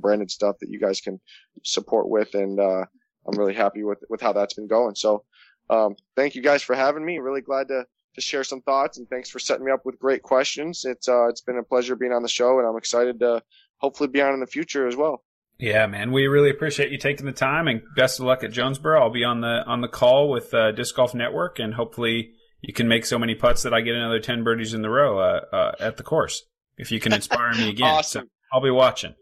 branded 0.00 0.30
stuff 0.30 0.56
that 0.60 0.70
you 0.70 0.78
guys 0.78 1.00
can 1.00 1.20
support 1.62 2.08
with. 2.08 2.34
And, 2.34 2.60
uh, 2.60 2.84
I'm 3.26 3.38
really 3.38 3.54
happy 3.54 3.82
with, 3.82 4.04
with 4.08 4.20
how 4.20 4.32
that's 4.32 4.54
been 4.54 4.68
going. 4.68 4.94
So, 4.94 5.24
um, 5.70 5.96
thank 6.14 6.34
you 6.34 6.42
guys 6.42 6.62
for 6.62 6.74
having 6.74 7.04
me. 7.04 7.18
Really 7.18 7.40
glad 7.40 7.68
to, 7.68 7.86
to 8.14 8.20
share 8.20 8.44
some 8.44 8.60
thoughts 8.60 8.98
and 8.98 9.08
thanks 9.08 9.30
for 9.30 9.38
setting 9.38 9.64
me 9.64 9.72
up 9.72 9.84
with 9.84 9.98
great 9.98 10.22
questions. 10.22 10.84
It's, 10.84 11.08
uh, 11.08 11.28
it's 11.28 11.40
been 11.40 11.58
a 11.58 11.62
pleasure 11.62 11.96
being 11.96 12.12
on 12.12 12.22
the 12.22 12.28
show 12.28 12.58
and 12.58 12.68
I'm 12.68 12.76
excited 12.76 13.20
to 13.20 13.42
hopefully 13.78 14.08
be 14.08 14.20
on 14.20 14.34
in 14.34 14.40
the 14.40 14.46
future 14.46 14.86
as 14.86 14.96
well. 14.96 15.24
Yeah, 15.58 15.86
man, 15.86 16.10
we 16.10 16.26
really 16.26 16.50
appreciate 16.50 16.90
you 16.90 16.98
taking 16.98 17.26
the 17.26 17.32
time, 17.32 17.68
and 17.68 17.82
best 17.94 18.18
of 18.18 18.26
luck 18.26 18.42
at 18.42 18.50
Jonesboro. 18.50 19.00
I'll 19.00 19.12
be 19.12 19.22
on 19.22 19.40
the 19.40 19.62
on 19.66 19.82
the 19.82 19.88
call 19.88 20.28
with 20.28 20.52
uh, 20.52 20.72
Disc 20.72 20.96
Golf 20.96 21.14
Network, 21.14 21.60
and 21.60 21.72
hopefully 21.72 22.32
you 22.66 22.72
can 22.72 22.88
make 22.88 23.04
so 23.04 23.18
many 23.18 23.34
putts 23.34 23.62
that 23.62 23.74
I 23.74 23.82
get 23.82 23.94
another 23.94 24.20
10 24.20 24.42
birdies 24.42 24.72
in 24.72 24.80
the 24.82 24.88
row 24.88 25.18
uh, 25.18 25.40
uh, 25.52 25.72
at 25.80 25.96
the 25.98 26.02
course. 26.02 26.44
If 26.78 26.90
you 26.90 26.98
can 26.98 27.12
inspire 27.12 27.52
me 27.52 27.68
again. 27.70 27.86
Awesome. 27.88 28.24
So 28.24 28.28
I'll 28.52 28.62
be 28.62 28.70
watching. 28.70 29.14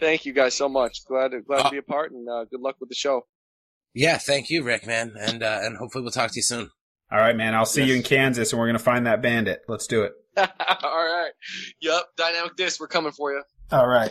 Thank 0.00 0.24
you 0.24 0.32
guys 0.32 0.54
so 0.54 0.68
much. 0.68 1.04
Glad 1.06 1.32
to, 1.32 1.40
glad 1.42 1.60
Uh, 1.60 1.64
to 1.64 1.70
be 1.70 1.78
a 1.78 1.82
part, 1.82 2.12
and 2.12 2.28
uh, 2.28 2.44
good 2.44 2.60
luck 2.60 2.76
with 2.80 2.88
the 2.88 2.94
show. 2.94 3.26
Yeah, 3.94 4.18
thank 4.18 4.50
you, 4.50 4.62
Rick, 4.62 4.86
man, 4.86 5.14
and 5.18 5.42
uh, 5.42 5.58
and 5.62 5.76
hopefully 5.78 6.02
we'll 6.02 6.10
talk 6.12 6.30
to 6.30 6.36
you 6.38 6.42
soon. 6.42 6.70
All 7.10 7.18
right, 7.18 7.36
man. 7.36 7.54
I'll 7.54 7.64
see 7.66 7.84
you 7.84 7.94
in 7.94 8.02
Kansas 8.02 8.52
and 8.52 8.58
we're 8.58 8.66
going 8.66 8.76
to 8.78 8.82
find 8.82 9.06
that 9.06 9.22
bandit. 9.22 9.60
Let's 9.68 9.86
do 9.86 10.02
it. 10.02 10.12
All 10.36 10.44
right. 10.50 11.30
Yep. 11.80 12.02
Dynamic 12.16 12.56
disc. 12.56 12.80
We're 12.80 12.88
coming 12.88 13.12
for 13.12 13.30
you. 13.32 13.42
All 13.70 13.86
right. 13.86 14.10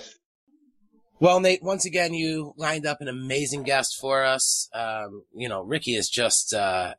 Well, 1.20 1.40
Nate, 1.42 1.62
once 1.62 1.86
again, 1.86 2.14
you 2.14 2.54
lined 2.58 2.86
up 2.86 3.02
an 3.02 3.08
amazing 3.10 3.64
guest 3.64 3.98
for 4.00 4.24
us. 4.24 4.70
Um, 4.74 5.24
you 5.36 5.50
know, 5.50 5.62
Ricky 5.62 5.96
is 5.96 6.10
just, 6.10 6.54
uh, 6.54 6.94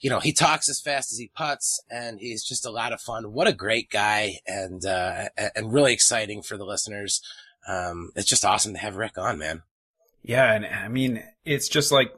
you 0.00 0.08
know, 0.08 0.20
he 0.20 0.32
talks 0.32 0.68
as 0.68 0.80
fast 0.80 1.12
as 1.12 1.18
he 1.18 1.30
puts 1.36 1.80
and 1.90 2.18
he's 2.18 2.42
just 2.42 2.66
a 2.66 2.70
lot 2.70 2.92
of 2.92 3.00
fun. 3.00 3.32
What 3.32 3.46
a 3.46 3.52
great 3.52 3.90
guy 3.90 4.38
and, 4.46 4.84
uh, 4.84 5.28
and 5.54 5.72
really 5.72 5.92
exciting 5.92 6.42
for 6.42 6.56
the 6.56 6.64
listeners. 6.64 7.22
Um, 7.68 8.10
it's 8.16 8.28
just 8.28 8.44
awesome 8.44 8.72
to 8.72 8.78
have 8.78 8.96
Rick 8.96 9.18
on, 9.18 9.38
man. 9.38 9.62
Yeah, 10.22 10.52
and 10.52 10.66
I 10.66 10.88
mean, 10.88 11.22
it's 11.44 11.68
just 11.68 11.92
like 11.92 12.12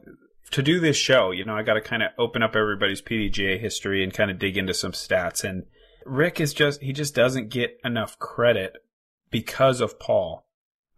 to 0.51 0.61
do 0.61 0.79
this 0.79 0.95
show, 0.95 1.31
you 1.31 1.45
know, 1.45 1.55
I 1.55 1.63
got 1.63 1.73
to 1.73 1.81
kind 1.81 2.03
of 2.03 2.11
open 2.17 2.43
up 2.43 2.55
everybody's 2.55 3.01
PDGA 3.01 3.59
history 3.59 4.03
and 4.03 4.13
kind 4.13 4.31
of 4.31 4.39
dig 4.39 4.57
into 4.57 4.73
some 4.73 4.91
stats. 4.91 5.43
And 5.43 5.63
Rick 6.05 6.39
is 6.39 6.53
just, 6.53 6.81
he 6.81 6.93
just 6.93 7.15
doesn't 7.15 7.49
get 7.49 7.79
enough 7.83 8.19
credit 8.19 8.73
because 9.29 9.81
of 9.81 9.99
Paul. 9.99 10.42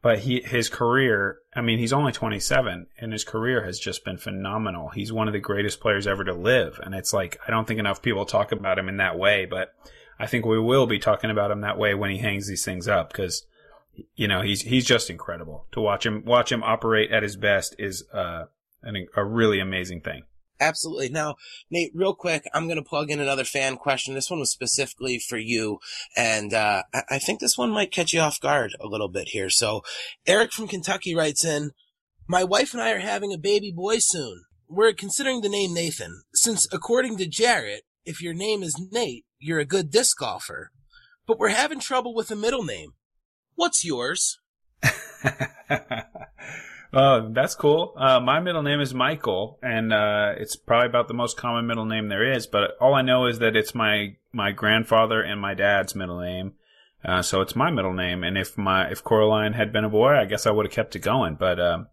But 0.06 0.20
he, 0.20 0.40
his 0.46 0.70
career, 0.70 1.40
I 1.56 1.62
mean, 1.62 1.80
he's 1.80 1.92
only 1.92 2.12
27 2.12 2.86
and 3.00 3.12
his 3.12 3.24
career 3.24 3.66
has 3.66 3.80
just 3.80 4.06
been 4.06 4.20
phenomenal. 4.20 4.90
He's 4.90 5.12
one 5.12 5.28
of 5.28 5.34
the 5.34 5.40
greatest 5.40 5.80
players 5.80 6.06
ever 6.06 6.24
to 6.26 6.34
live. 6.36 6.80
And 6.84 6.94
it's 6.94 7.12
like, 7.12 7.40
I 7.48 7.50
don't 7.50 7.68
think 7.68 7.80
enough 7.80 8.04
people 8.04 8.24
talk 8.24 8.52
about 8.52 8.78
him 8.78 8.88
in 8.88 8.98
that 8.98 9.18
way, 9.18 9.48
but 9.48 9.74
I 10.20 10.28
think 10.28 10.46
we 10.46 10.60
will 10.60 10.86
be 10.86 11.00
talking 11.00 11.32
about 11.32 11.50
him 11.50 11.62
that 11.62 11.80
way 11.80 11.96
when 11.96 12.12
he 12.12 12.20
hangs 12.20 12.48
these 12.48 12.64
things 12.64 12.88
up 12.88 13.08
because 13.12 13.48
you 14.16 14.28
know 14.28 14.42
he's 14.44 14.62
he's 14.62 14.86
just 14.86 15.10
incredible 15.10 15.66
to 15.72 15.82
watch 15.82 16.06
him 16.06 16.24
watch 16.24 16.52
him 16.52 16.62
operate 16.62 17.12
at 17.12 17.24
his 17.24 17.36
best 17.36 17.76
is 17.80 18.04
uh 18.14 18.44
an, 18.84 19.08
a 19.16 19.26
really 19.26 19.60
amazing 19.60 20.02
thing 20.02 20.22
Absolutely. 20.60 21.10
Now, 21.10 21.36
Nate, 21.70 21.92
real 21.94 22.16
quick, 22.16 22.46
I'm 22.54 22.66
going 22.66 22.78
to 22.78 22.84
plug 22.84 23.12
in 23.12 23.20
another 23.20 23.44
fan 23.44 23.76
question. 23.76 24.14
This 24.14 24.30
one 24.30 24.40
was 24.40 24.52
specifically 24.52 25.20
for 25.20 25.38
you. 25.38 25.80
And, 26.16 26.54
uh, 26.54 26.84
I, 27.10 27.20
think 27.20 27.40
this 27.40 27.58
one 27.58 27.72
might 27.72 27.92
catch 27.92 28.14
you 28.14 28.22
off 28.22 28.40
guard 28.40 28.76
a 28.80 28.88
little 28.88 29.10
bit 29.10 29.30
here. 29.30 29.50
So 29.50 29.82
Eric 30.26 30.54
from 30.54 30.68
Kentucky 30.68 31.14
writes 31.14 31.44
in, 31.44 31.72
my 32.28 32.44
wife 32.44 32.74
and 32.74 32.82
I 32.82 32.92
are 32.92 33.00
having 33.00 33.34
a 33.34 33.38
baby 33.38 33.72
boy 33.76 33.98
soon. 34.00 34.46
We're 34.68 34.94
considering 34.94 35.42
the 35.42 35.50
name 35.50 35.74
Nathan, 35.74 36.24
since 36.34 36.68
according 36.74 37.18
to 37.18 37.28
Jarrett, 37.28 37.84
if 38.06 38.22
your 38.22 38.34
name 38.34 38.64
is 38.64 38.82
Nate, 38.92 39.26
you're 39.38 39.60
a 39.60 39.66
good 39.66 39.92
disc 39.92 40.18
golfer. 40.18 40.72
But 41.28 41.38
we're 41.38 41.50
having 41.50 41.80
trouble 41.80 42.16
with 42.16 42.32
a 42.32 42.36
middle 42.36 42.64
name. 42.64 42.94
What's 43.56 43.86
yours? 43.86 44.40
oh 46.94 47.30
that's 47.32 47.56
cool. 47.56 47.94
Uh 47.98 48.20
my 48.20 48.40
middle 48.40 48.64
name 48.64 48.80
is 48.80 48.94
michael 48.94 49.60
and 49.62 49.92
uh 49.94 50.34
it's 50.38 50.56
probably 50.56 50.88
about 50.88 51.08
the 51.08 51.14
most 51.14 51.38
common 51.38 51.66
middle 51.68 51.86
name 51.86 52.08
there 52.10 52.32
is 52.32 52.48
but 52.48 52.72
all 52.80 52.94
i 52.94 53.02
know 53.02 53.26
is 53.26 53.40
that 53.40 53.56
it's 53.56 53.74
my 53.76 54.16
my 54.32 54.52
grandfather 54.52 55.22
and 55.22 55.40
my 55.42 55.54
dad's 55.54 55.96
middle 55.96 56.20
name. 56.20 56.54
Uh 57.04 57.22
so 57.22 57.42
it's 57.42 57.56
my 57.56 57.70
middle 57.72 57.94
name 57.94 58.24
and 58.24 58.38
if 58.38 58.58
my 58.58 58.90
if 58.90 59.04
coraline 59.04 59.54
had 59.54 59.72
been 59.72 59.84
a 59.84 59.90
boy 59.90 60.16
i 60.16 60.26
guess 60.26 60.46
i 60.46 60.52
would 60.52 60.66
have 60.66 60.74
kept 60.74 60.96
it 60.96 61.00
going 61.00 61.36
but 61.36 61.60
um 61.60 61.88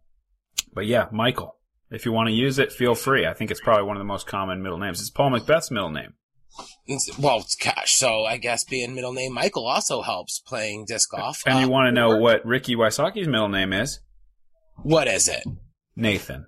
but 0.74 0.86
yeah 0.86 1.06
michael. 1.12 1.56
If 1.90 2.06
you 2.06 2.12
want 2.12 2.28
to 2.28 2.32
use 2.34 2.58
it 2.58 2.72
feel 2.72 2.94
free. 2.94 3.26
I 3.26 3.34
think 3.34 3.50
it's 3.50 3.60
probably 3.60 3.84
one 3.84 3.96
of 3.96 4.00
the 4.00 4.04
most 4.06 4.26
common 4.26 4.62
middle 4.62 4.78
names. 4.78 5.00
It's 5.00 5.10
paul 5.10 5.30
mcbeth's 5.30 5.70
middle 5.70 5.90
name. 5.90 6.14
It's- 6.86 7.18
Well, 7.18 7.44
gosh, 7.62 7.92
so 7.92 8.24
I 8.24 8.36
guess 8.38 8.64
being 8.64 8.94
middle 8.94 9.12
name 9.12 9.32
Michael 9.34 9.66
also 9.66 10.00
helps 10.02 10.38
playing 10.40 10.86
disc 10.86 11.10
golf. 11.10 11.42
and 11.46 11.58
you 11.60 11.66
Uh, 11.66 11.68
want 11.68 11.88
to 11.88 11.92
know 11.92 12.16
what 12.16 12.44
ricky 12.46 12.74
wysocki's 12.76 13.28
middle 13.28 13.48
name 13.50 13.72
is 13.74 14.00
what 14.76 15.08
is 15.08 15.28
it? 15.28 15.44
nathan 15.96 16.46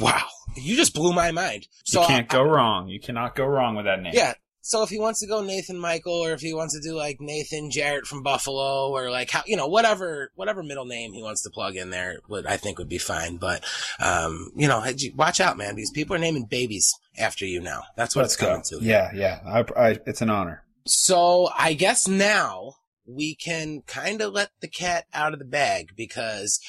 Wow, 0.00 0.26
you 0.56 0.76
just 0.76 0.92
blew 0.94 1.12
my 1.12 1.30
mind. 1.30 1.68
So 1.84 2.00
you 2.02 2.06
can't 2.08 2.32
I- 2.32 2.36
go 2.36 2.42
wrong. 2.42 2.88
You 2.88 2.98
cannot 2.98 3.36
go 3.36 3.44
wrong 3.46 3.76
with 3.76 3.84
that 3.86 4.00
name. 4.02 4.12
Yeah. 4.14 4.34
So 4.60 4.82
if 4.82 4.88
he 4.88 4.98
wants 4.98 5.20
to 5.20 5.26
go 5.26 5.42
Nathan 5.42 5.78
Michael, 5.78 6.24
or 6.24 6.32
if 6.32 6.40
he 6.40 6.54
wants 6.54 6.74
to 6.74 6.80
do 6.80 6.96
like 6.96 7.18
Nathan 7.20 7.70
Jarrett 7.70 8.06
from 8.06 8.22
Buffalo, 8.22 8.88
or 8.90 9.10
like 9.10 9.30
how 9.30 9.42
you 9.46 9.56
know 9.56 9.66
whatever 9.68 10.32
whatever 10.36 10.62
middle 10.62 10.86
name 10.86 11.12
he 11.12 11.22
wants 11.22 11.42
to 11.42 11.50
plug 11.50 11.76
in 11.76 11.90
there, 11.90 12.18
would 12.28 12.46
I 12.46 12.56
think 12.56 12.78
would 12.78 12.88
be 12.88 12.98
fine. 12.98 13.36
But 13.36 13.62
um, 14.00 14.50
you 14.56 14.66
know, 14.66 14.82
watch 15.14 15.38
out, 15.40 15.58
man. 15.58 15.76
These 15.76 15.90
people 15.90 16.16
are 16.16 16.18
naming 16.18 16.46
babies 16.46 16.92
after 17.18 17.44
you 17.44 17.60
now. 17.60 17.82
That's 17.94 18.16
what 18.16 18.22
Let's 18.22 18.34
it's 18.34 18.40
go. 18.40 18.48
coming 18.48 18.62
to. 18.70 18.78
Yeah, 18.80 19.10
yeah. 19.14 19.40
I, 19.46 19.64
I, 19.90 19.98
it's 20.06 20.22
an 20.22 20.30
honor. 20.30 20.64
So 20.86 21.50
I 21.56 21.74
guess 21.74 22.08
now 22.08 22.76
we 23.06 23.34
can 23.34 23.82
kind 23.86 24.20
of 24.20 24.32
let 24.32 24.50
the 24.60 24.68
cat 24.68 25.06
out 25.12 25.32
of 25.32 25.38
the 25.38 25.44
bag 25.44 25.90
because 25.96 26.60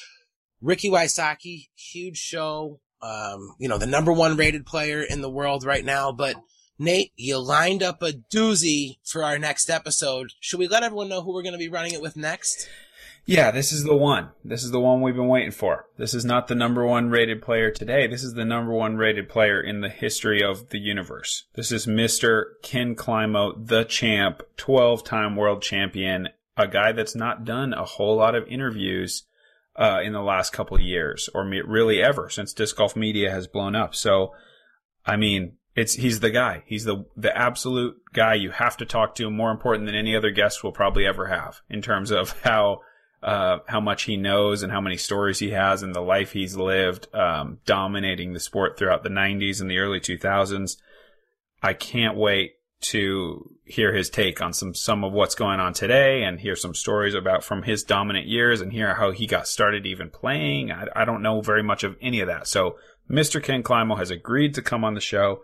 Ricky 0.60 0.90
Wysocki, 0.90 1.68
huge 1.74 2.18
show, 2.18 2.80
um, 3.02 3.54
you 3.58 3.68
know, 3.68 3.78
the 3.78 3.86
number 3.86 4.12
one 4.12 4.36
rated 4.36 4.66
player 4.66 5.02
in 5.02 5.20
the 5.20 5.30
world 5.30 5.64
right 5.64 5.84
now. 5.84 6.12
But 6.12 6.36
Nate, 6.78 7.12
you 7.16 7.38
lined 7.38 7.82
up 7.82 8.02
a 8.02 8.12
doozy 8.12 8.98
for 9.04 9.24
our 9.24 9.38
next 9.38 9.70
episode. 9.70 10.32
Should 10.40 10.60
we 10.60 10.68
let 10.68 10.82
everyone 10.82 11.08
know 11.08 11.22
who 11.22 11.32
we're 11.32 11.42
going 11.42 11.52
to 11.52 11.58
be 11.58 11.68
running 11.68 11.92
it 11.92 12.02
with 12.02 12.16
next? 12.16 12.68
Yeah, 13.28 13.50
this 13.50 13.72
is 13.72 13.82
the 13.82 13.96
one. 13.96 14.30
This 14.44 14.62
is 14.62 14.70
the 14.70 14.78
one 14.78 15.02
we've 15.02 15.16
been 15.16 15.26
waiting 15.26 15.50
for. 15.50 15.86
This 15.98 16.14
is 16.14 16.24
not 16.24 16.46
the 16.46 16.54
number 16.54 16.86
one 16.86 17.10
rated 17.10 17.42
player 17.42 17.72
today. 17.72 18.06
This 18.06 18.22
is 18.22 18.34
the 18.34 18.44
number 18.44 18.72
one 18.72 18.96
rated 18.96 19.28
player 19.28 19.60
in 19.60 19.80
the 19.80 19.88
history 19.88 20.44
of 20.44 20.68
the 20.68 20.78
universe. 20.78 21.42
This 21.54 21.72
is 21.72 21.86
Mr. 21.86 22.44
Ken 22.62 22.94
Climo, 22.94 23.52
the 23.66 23.82
champ, 23.82 24.42
12 24.56 25.02
time 25.02 25.34
world 25.34 25.60
champion, 25.60 26.28
a 26.56 26.68
guy 26.68 26.92
that's 26.92 27.16
not 27.16 27.44
done 27.44 27.72
a 27.72 27.84
whole 27.84 28.16
lot 28.16 28.36
of 28.36 28.46
interviews 28.46 29.24
uh, 29.74 30.00
in 30.04 30.12
the 30.12 30.22
last 30.22 30.52
couple 30.52 30.80
years, 30.80 31.28
or 31.34 31.44
really 31.44 32.00
ever 32.00 32.30
since 32.30 32.52
disc 32.52 32.76
golf 32.76 32.94
media 32.94 33.32
has 33.32 33.48
blown 33.48 33.74
up. 33.74 33.96
So, 33.96 34.34
I 35.04 35.16
mean, 35.16 35.56
it's 35.74 35.94
he's 35.94 36.20
the 36.20 36.30
guy. 36.30 36.62
He's 36.64 36.84
the 36.84 37.04
the 37.16 37.36
absolute 37.36 37.96
guy 38.12 38.34
you 38.34 38.52
have 38.52 38.76
to 38.76 38.86
talk 38.86 39.16
to. 39.16 39.30
More 39.30 39.50
important 39.50 39.86
than 39.86 39.96
any 39.96 40.14
other 40.14 40.30
guest 40.30 40.62
we'll 40.62 40.72
probably 40.72 41.04
ever 41.04 41.26
have 41.26 41.60
in 41.68 41.82
terms 41.82 42.12
of 42.12 42.40
how 42.42 42.82
uh, 43.22 43.58
how 43.66 43.80
much 43.80 44.04
he 44.04 44.16
knows 44.16 44.62
and 44.62 44.72
how 44.72 44.80
many 44.80 44.96
stories 44.96 45.38
he 45.38 45.50
has 45.50 45.82
and 45.82 45.94
the 45.94 46.00
life 46.00 46.32
he's 46.32 46.56
lived, 46.56 47.12
um, 47.14 47.58
dominating 47.64 48.32
the 48.32 48.40
sport 48.40 48.78
throughout 48.78 49.02
the 49.02 49.08
90s 49.08 49.60
and 49.60 49.70
the 49.70 49.78
early 49.78 50.00
2000s. 50.00 50.76
I 51.62 51.72
can't 51.72 52.16
wait 52.16 52.52
to 52.78 53.56
hear 53.64 53.92
his 53.92 54.10
take 54.10 54.40
on 54.40 54.52
some 54.52 54.74
some 54.74 55.02
of 55.02 55.12
what's 55.12 55.34
going 55.34 55.60
on 55.60 55.72
today 55.72 56.22
and 56.22 56.38
hear 56.38 56.54
some 56.54 56.74
stories 56.74 57.14
about 57.14 57.42
from 57.42 57.62
his 57.62 57.82
dominant 57.82 58.26
years 58.26 58.60
and 58.60 58.72
hear 58.72 58.94
how 58.94 59.10
he 59.10 59.26
got 59.26 59.48
started 59.48 59.86
even 59.86 60.10
playing. 60.10 60.70
I, 60.70 60.86
I 60.94 61.04
don't 61.04 61.22
know 61.22 61.40
very 61.40 61.62
much 61.62 61.84
of 61.84 61.96
any 62.00 62.20
of 62.20 62.28
that. 62.28 62.46
So 62.46 62.76
Mr. 63.10 63.42
Ken 63.42 63.62
Climo 63.62 63.96
has 63.96 64.10
agreed 64.10 64.54
to 64.54 64.62
come 64.62 64.84
on 64.84 64.94
the 64.94 65.00
show. 65.00 65.40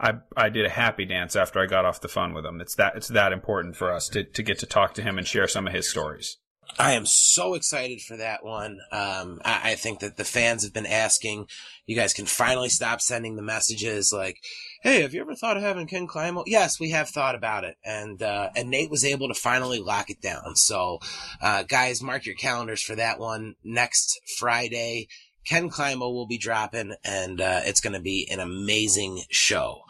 I 0.00 0.14
I 0.36 0.48
did 0.48 0.66
a 0.66 0.70
happy 0.70 1.04
dance 1.04 1.36
after 1.36 1.60
I 1.60 1.66
got 1.66 1.84
off 1.84 2.00
the 2.00 2.08
phone 2.08 2.34
with 2.34 2.44
him. 2.44 2.60
It's 2.60 2.74
that 2.74 2.96
it's 2.96 3.08
that 3.08 3.32
important 3.32 3.76
for 3.76 3.92
us 3.92 4.08
to 4.08 4.24
to 4.24 4.42
get 4.42 4.58
to 4.58 4.66
talk 4.66 4.94
to 4.94 5.02
him 5.02 5.18
and 5.18 5.26
share 5.26 5.46
some 5.46 5.66
of 5.66 5.72
his 5.72 5.88
stories. 5.88 6.38
I 6.78 6.92
am 6.92 7.06
so 7.06 7.54
excited 7.54 8.00
for 8.00 8.16
that 8.16 8.44
one. 8.44 8.80
Um, 8.90 9.40
I, 9.44 9.72
I 9.72 9.74
think 9.74 10.00
that 10.00 10.16
the 10.16 10.24
fans 10.24 10.64
have 10.64 10.72
been 10.72 10.86
asking. 10.86 11.46
You 11.86 11.96
guys 11.96 12.14
can 12.14 12.26
finally 12.26 12.68
stop 12.68 13.00
sending 13.00 13.36
the 13.36 13.42
messages 13.42 14.12
like, 14.12 14.38
"Hey, 14.82 15.02
have 15.02 15.14
you 15.14 15.20
ever 15.20 15.34
thought 15.34 15.56
of 15.56 15.62
having 15.62 15.86
Ken 15.86 16.06
Climo?" 16.06 16.44
Yes, 16.46 16.80
we 16.80 16.90
have 16.90 17.10
thought 17.10 17.34
about 17.34 17.64
it, 17.64 17.76
and 17.84 18.22
uh, 18.22 18.50
and 18.56 18.70
Nate 18.70 18.90
was 18.90 19.04
able 19.04 19.28
to 19.28 19.34
finally 19.34 19.80
lock 19.80 20.10
it 20.10 20.20
down. 20.20 20.56
So, 20.56 20.98
uh, 21.40 21.64
guys, 21.64 22.02
mark 22.02 22.26
your 22.26 22.36
calendars 22.36 22.82
for 22.82 22.96
that 22.96 23.18
one 23.18 23.54
next 23.62 24.20
Friday. 24.38 25.08
Ken 25.44 25.68
Climo 25.68 26.12
will 26.12 26.26
be 26.26 26.38
dropping, 26.38 26.94
and 27.04 27.40
uh, 27.40 27.60
it's 27.64 27.80
going 27.80 27.94
to 27.94 28.00
be 28.00 28.28
an 28.30 28.40
amazing 28.40 29.22
show. 29.30 29.82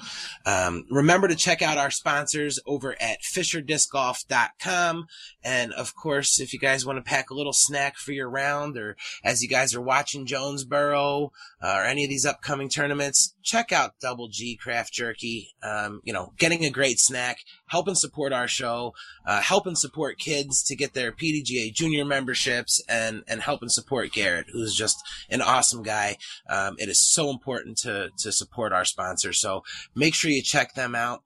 Um, 0.47 0.87
remember 0.91 1.29
to 1.29 1.35
check 1.35 1.63
out 1.63 1.79
our 1.79 1.91
sponsors 1.91 2.59
over 2.67 2.97
at 3.01 3.23
FisherDiscGolf.com. 3.23 5.07
And 5.45 5.73
of 5.73 5.95
course, 5.95 6.41
if 6.41 6.53
you 6.53 6.59
guys 6.59 6.87
want 6.87 6.99
to 6.99 7.03
pack 7.03 7.31
a 7.31 7.35
little 7.35 7.53
snack 7.53 7.97
for 7.97 8.13
your 8.13 8.29
round, 8.29 8.77
or 8.77 8.97
as 9.23 9.43
you 9.43 9.49
guys 9.49 9.75
are 9.75 9.81
watching 9.81 10.27
Jonesboro 10.27 11.33
uh, 11.63 11.75
or 11.77 11.85
any 11.85 12.05
of 12.05 12.11
these 12.11 12.27
upcoming 12.27 12.69
tournaments, 12.69 13.35
check 13.43 13.73
out 13.73 13.99
Double 14.01 14.29
G 14.29 14.57
Craft 14.57 14.93
Jerky. 14.93 15.55
Um, 15.63 16.01
you 16.05 16.13
know, 16.13 16.33
getting 16.39 16.65
a 16.65 16.71
great 16.71 16.99
snack, 16.99 17.39
helping 17.67 17.95
support 17.95 18.33
our 18.33 18.49
show, 18.49 18.95
uh, 19.27 19.41
helping 19.41 19.75
support 19.75 20.19
kids 20.19 20.63
to 20.65 20.77
get 20.77 20.95
their 20.95 21.13
PDGA 21.13 21.73
junior 21.73 22.05
memberships, 22.05 22.83
and 22.89 23.25
and 23.29 23.41
helping 23.43 23.69
support 23.69 24.13
Garrett, 24.13 24.47
who's 24.53 24.75
just 24.75 24.97
an 25.31 25.43
awesome 25.43 25.83
guy. 25.83 26.17
Um, 26.49 26.77
it 26.79 26.89
is 26.89 27.01
so 27.01 27.31
important 27.31 27.79
to 27.79 28.11
to 28.19 28.33
support 28.33 28.73
our 28.73 28.85
sponsors. 28.85 29.41
So 29.41 29.63
make 29.95 30.15
sure 30.15 30.31
you 30.31 30.43
check 30.43 30.75
them 30.75 30.95
out. 30.95 31.23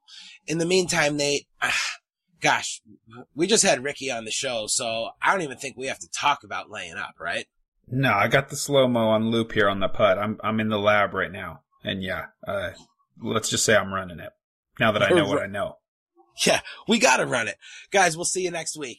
In 0.46 0.58
the 0.58 0.66
meantime, 0.66 1.16
Nate. 1.16 1.46
ah, 1.62 1.74
Gosh, 2.40 2.82
we 3.34 3.46
just 3.46 3.64
had 3.64 3.82
Ricky 3.82 4.10
on 4.10 4.26
the 4.26 4.30
show, 4.30 4.66
so 4.66 5.08
I 5.22 5.32
don't 5.32 5.42
even 5.42 5.56
think 5.56 5.76
we 5.76 5.86
have 5.86 5.98
to 6.00 6.10
talk 6.10 6.44
about 6.44 6.70
laying 6.70 6.96
up, 6.96 7.14
right? 7.18 7.46
No, 7.88 8.12
I 8.12 8.28
got 8.28 8.50
the 8.50 8.56
slow 8.56 8.86
mo 8.86 9.08
on 9.08 9.30
loop 9.30 9.52
here 9.52 9.68
on 9.68 9.80
the 9.80 9.88
putt. 9.88 10.18
I'm 10.18 10.38
I'm 10.42 10.60
in 10.60 10.68
the 10.68 10.78
lab 10.78 11.14
right 11.14 11.30
now, 11.30 11.62
and 11.86 12.02
yeah, 12.02 12.26
uh, 12.46 12.70
let's 13.22 13.48
just 13.48 13.64
say 13.64 13.74
I'm 13.74 13.94
running 13.94 14.20
it 14.20 14.32
now 14.78 14.92
that 14.92 15.02
I 15.02 15.08
know 15.10 15.26
what 15.26 15.42
I 15.42 15.46
know. 15.46 15.76
Yeah, 16.46 16.60
we 16.86 16.98
got 16.98 17.16
to 17.16 17.26
run 17.26 17.48
it. 17.48 17.56
Guys, 17.90 18.14
we'll 18.14 18.26
see 18.26 18.42
you 18.42 18.50
next 18.50 18.76
week. 18.76 18.98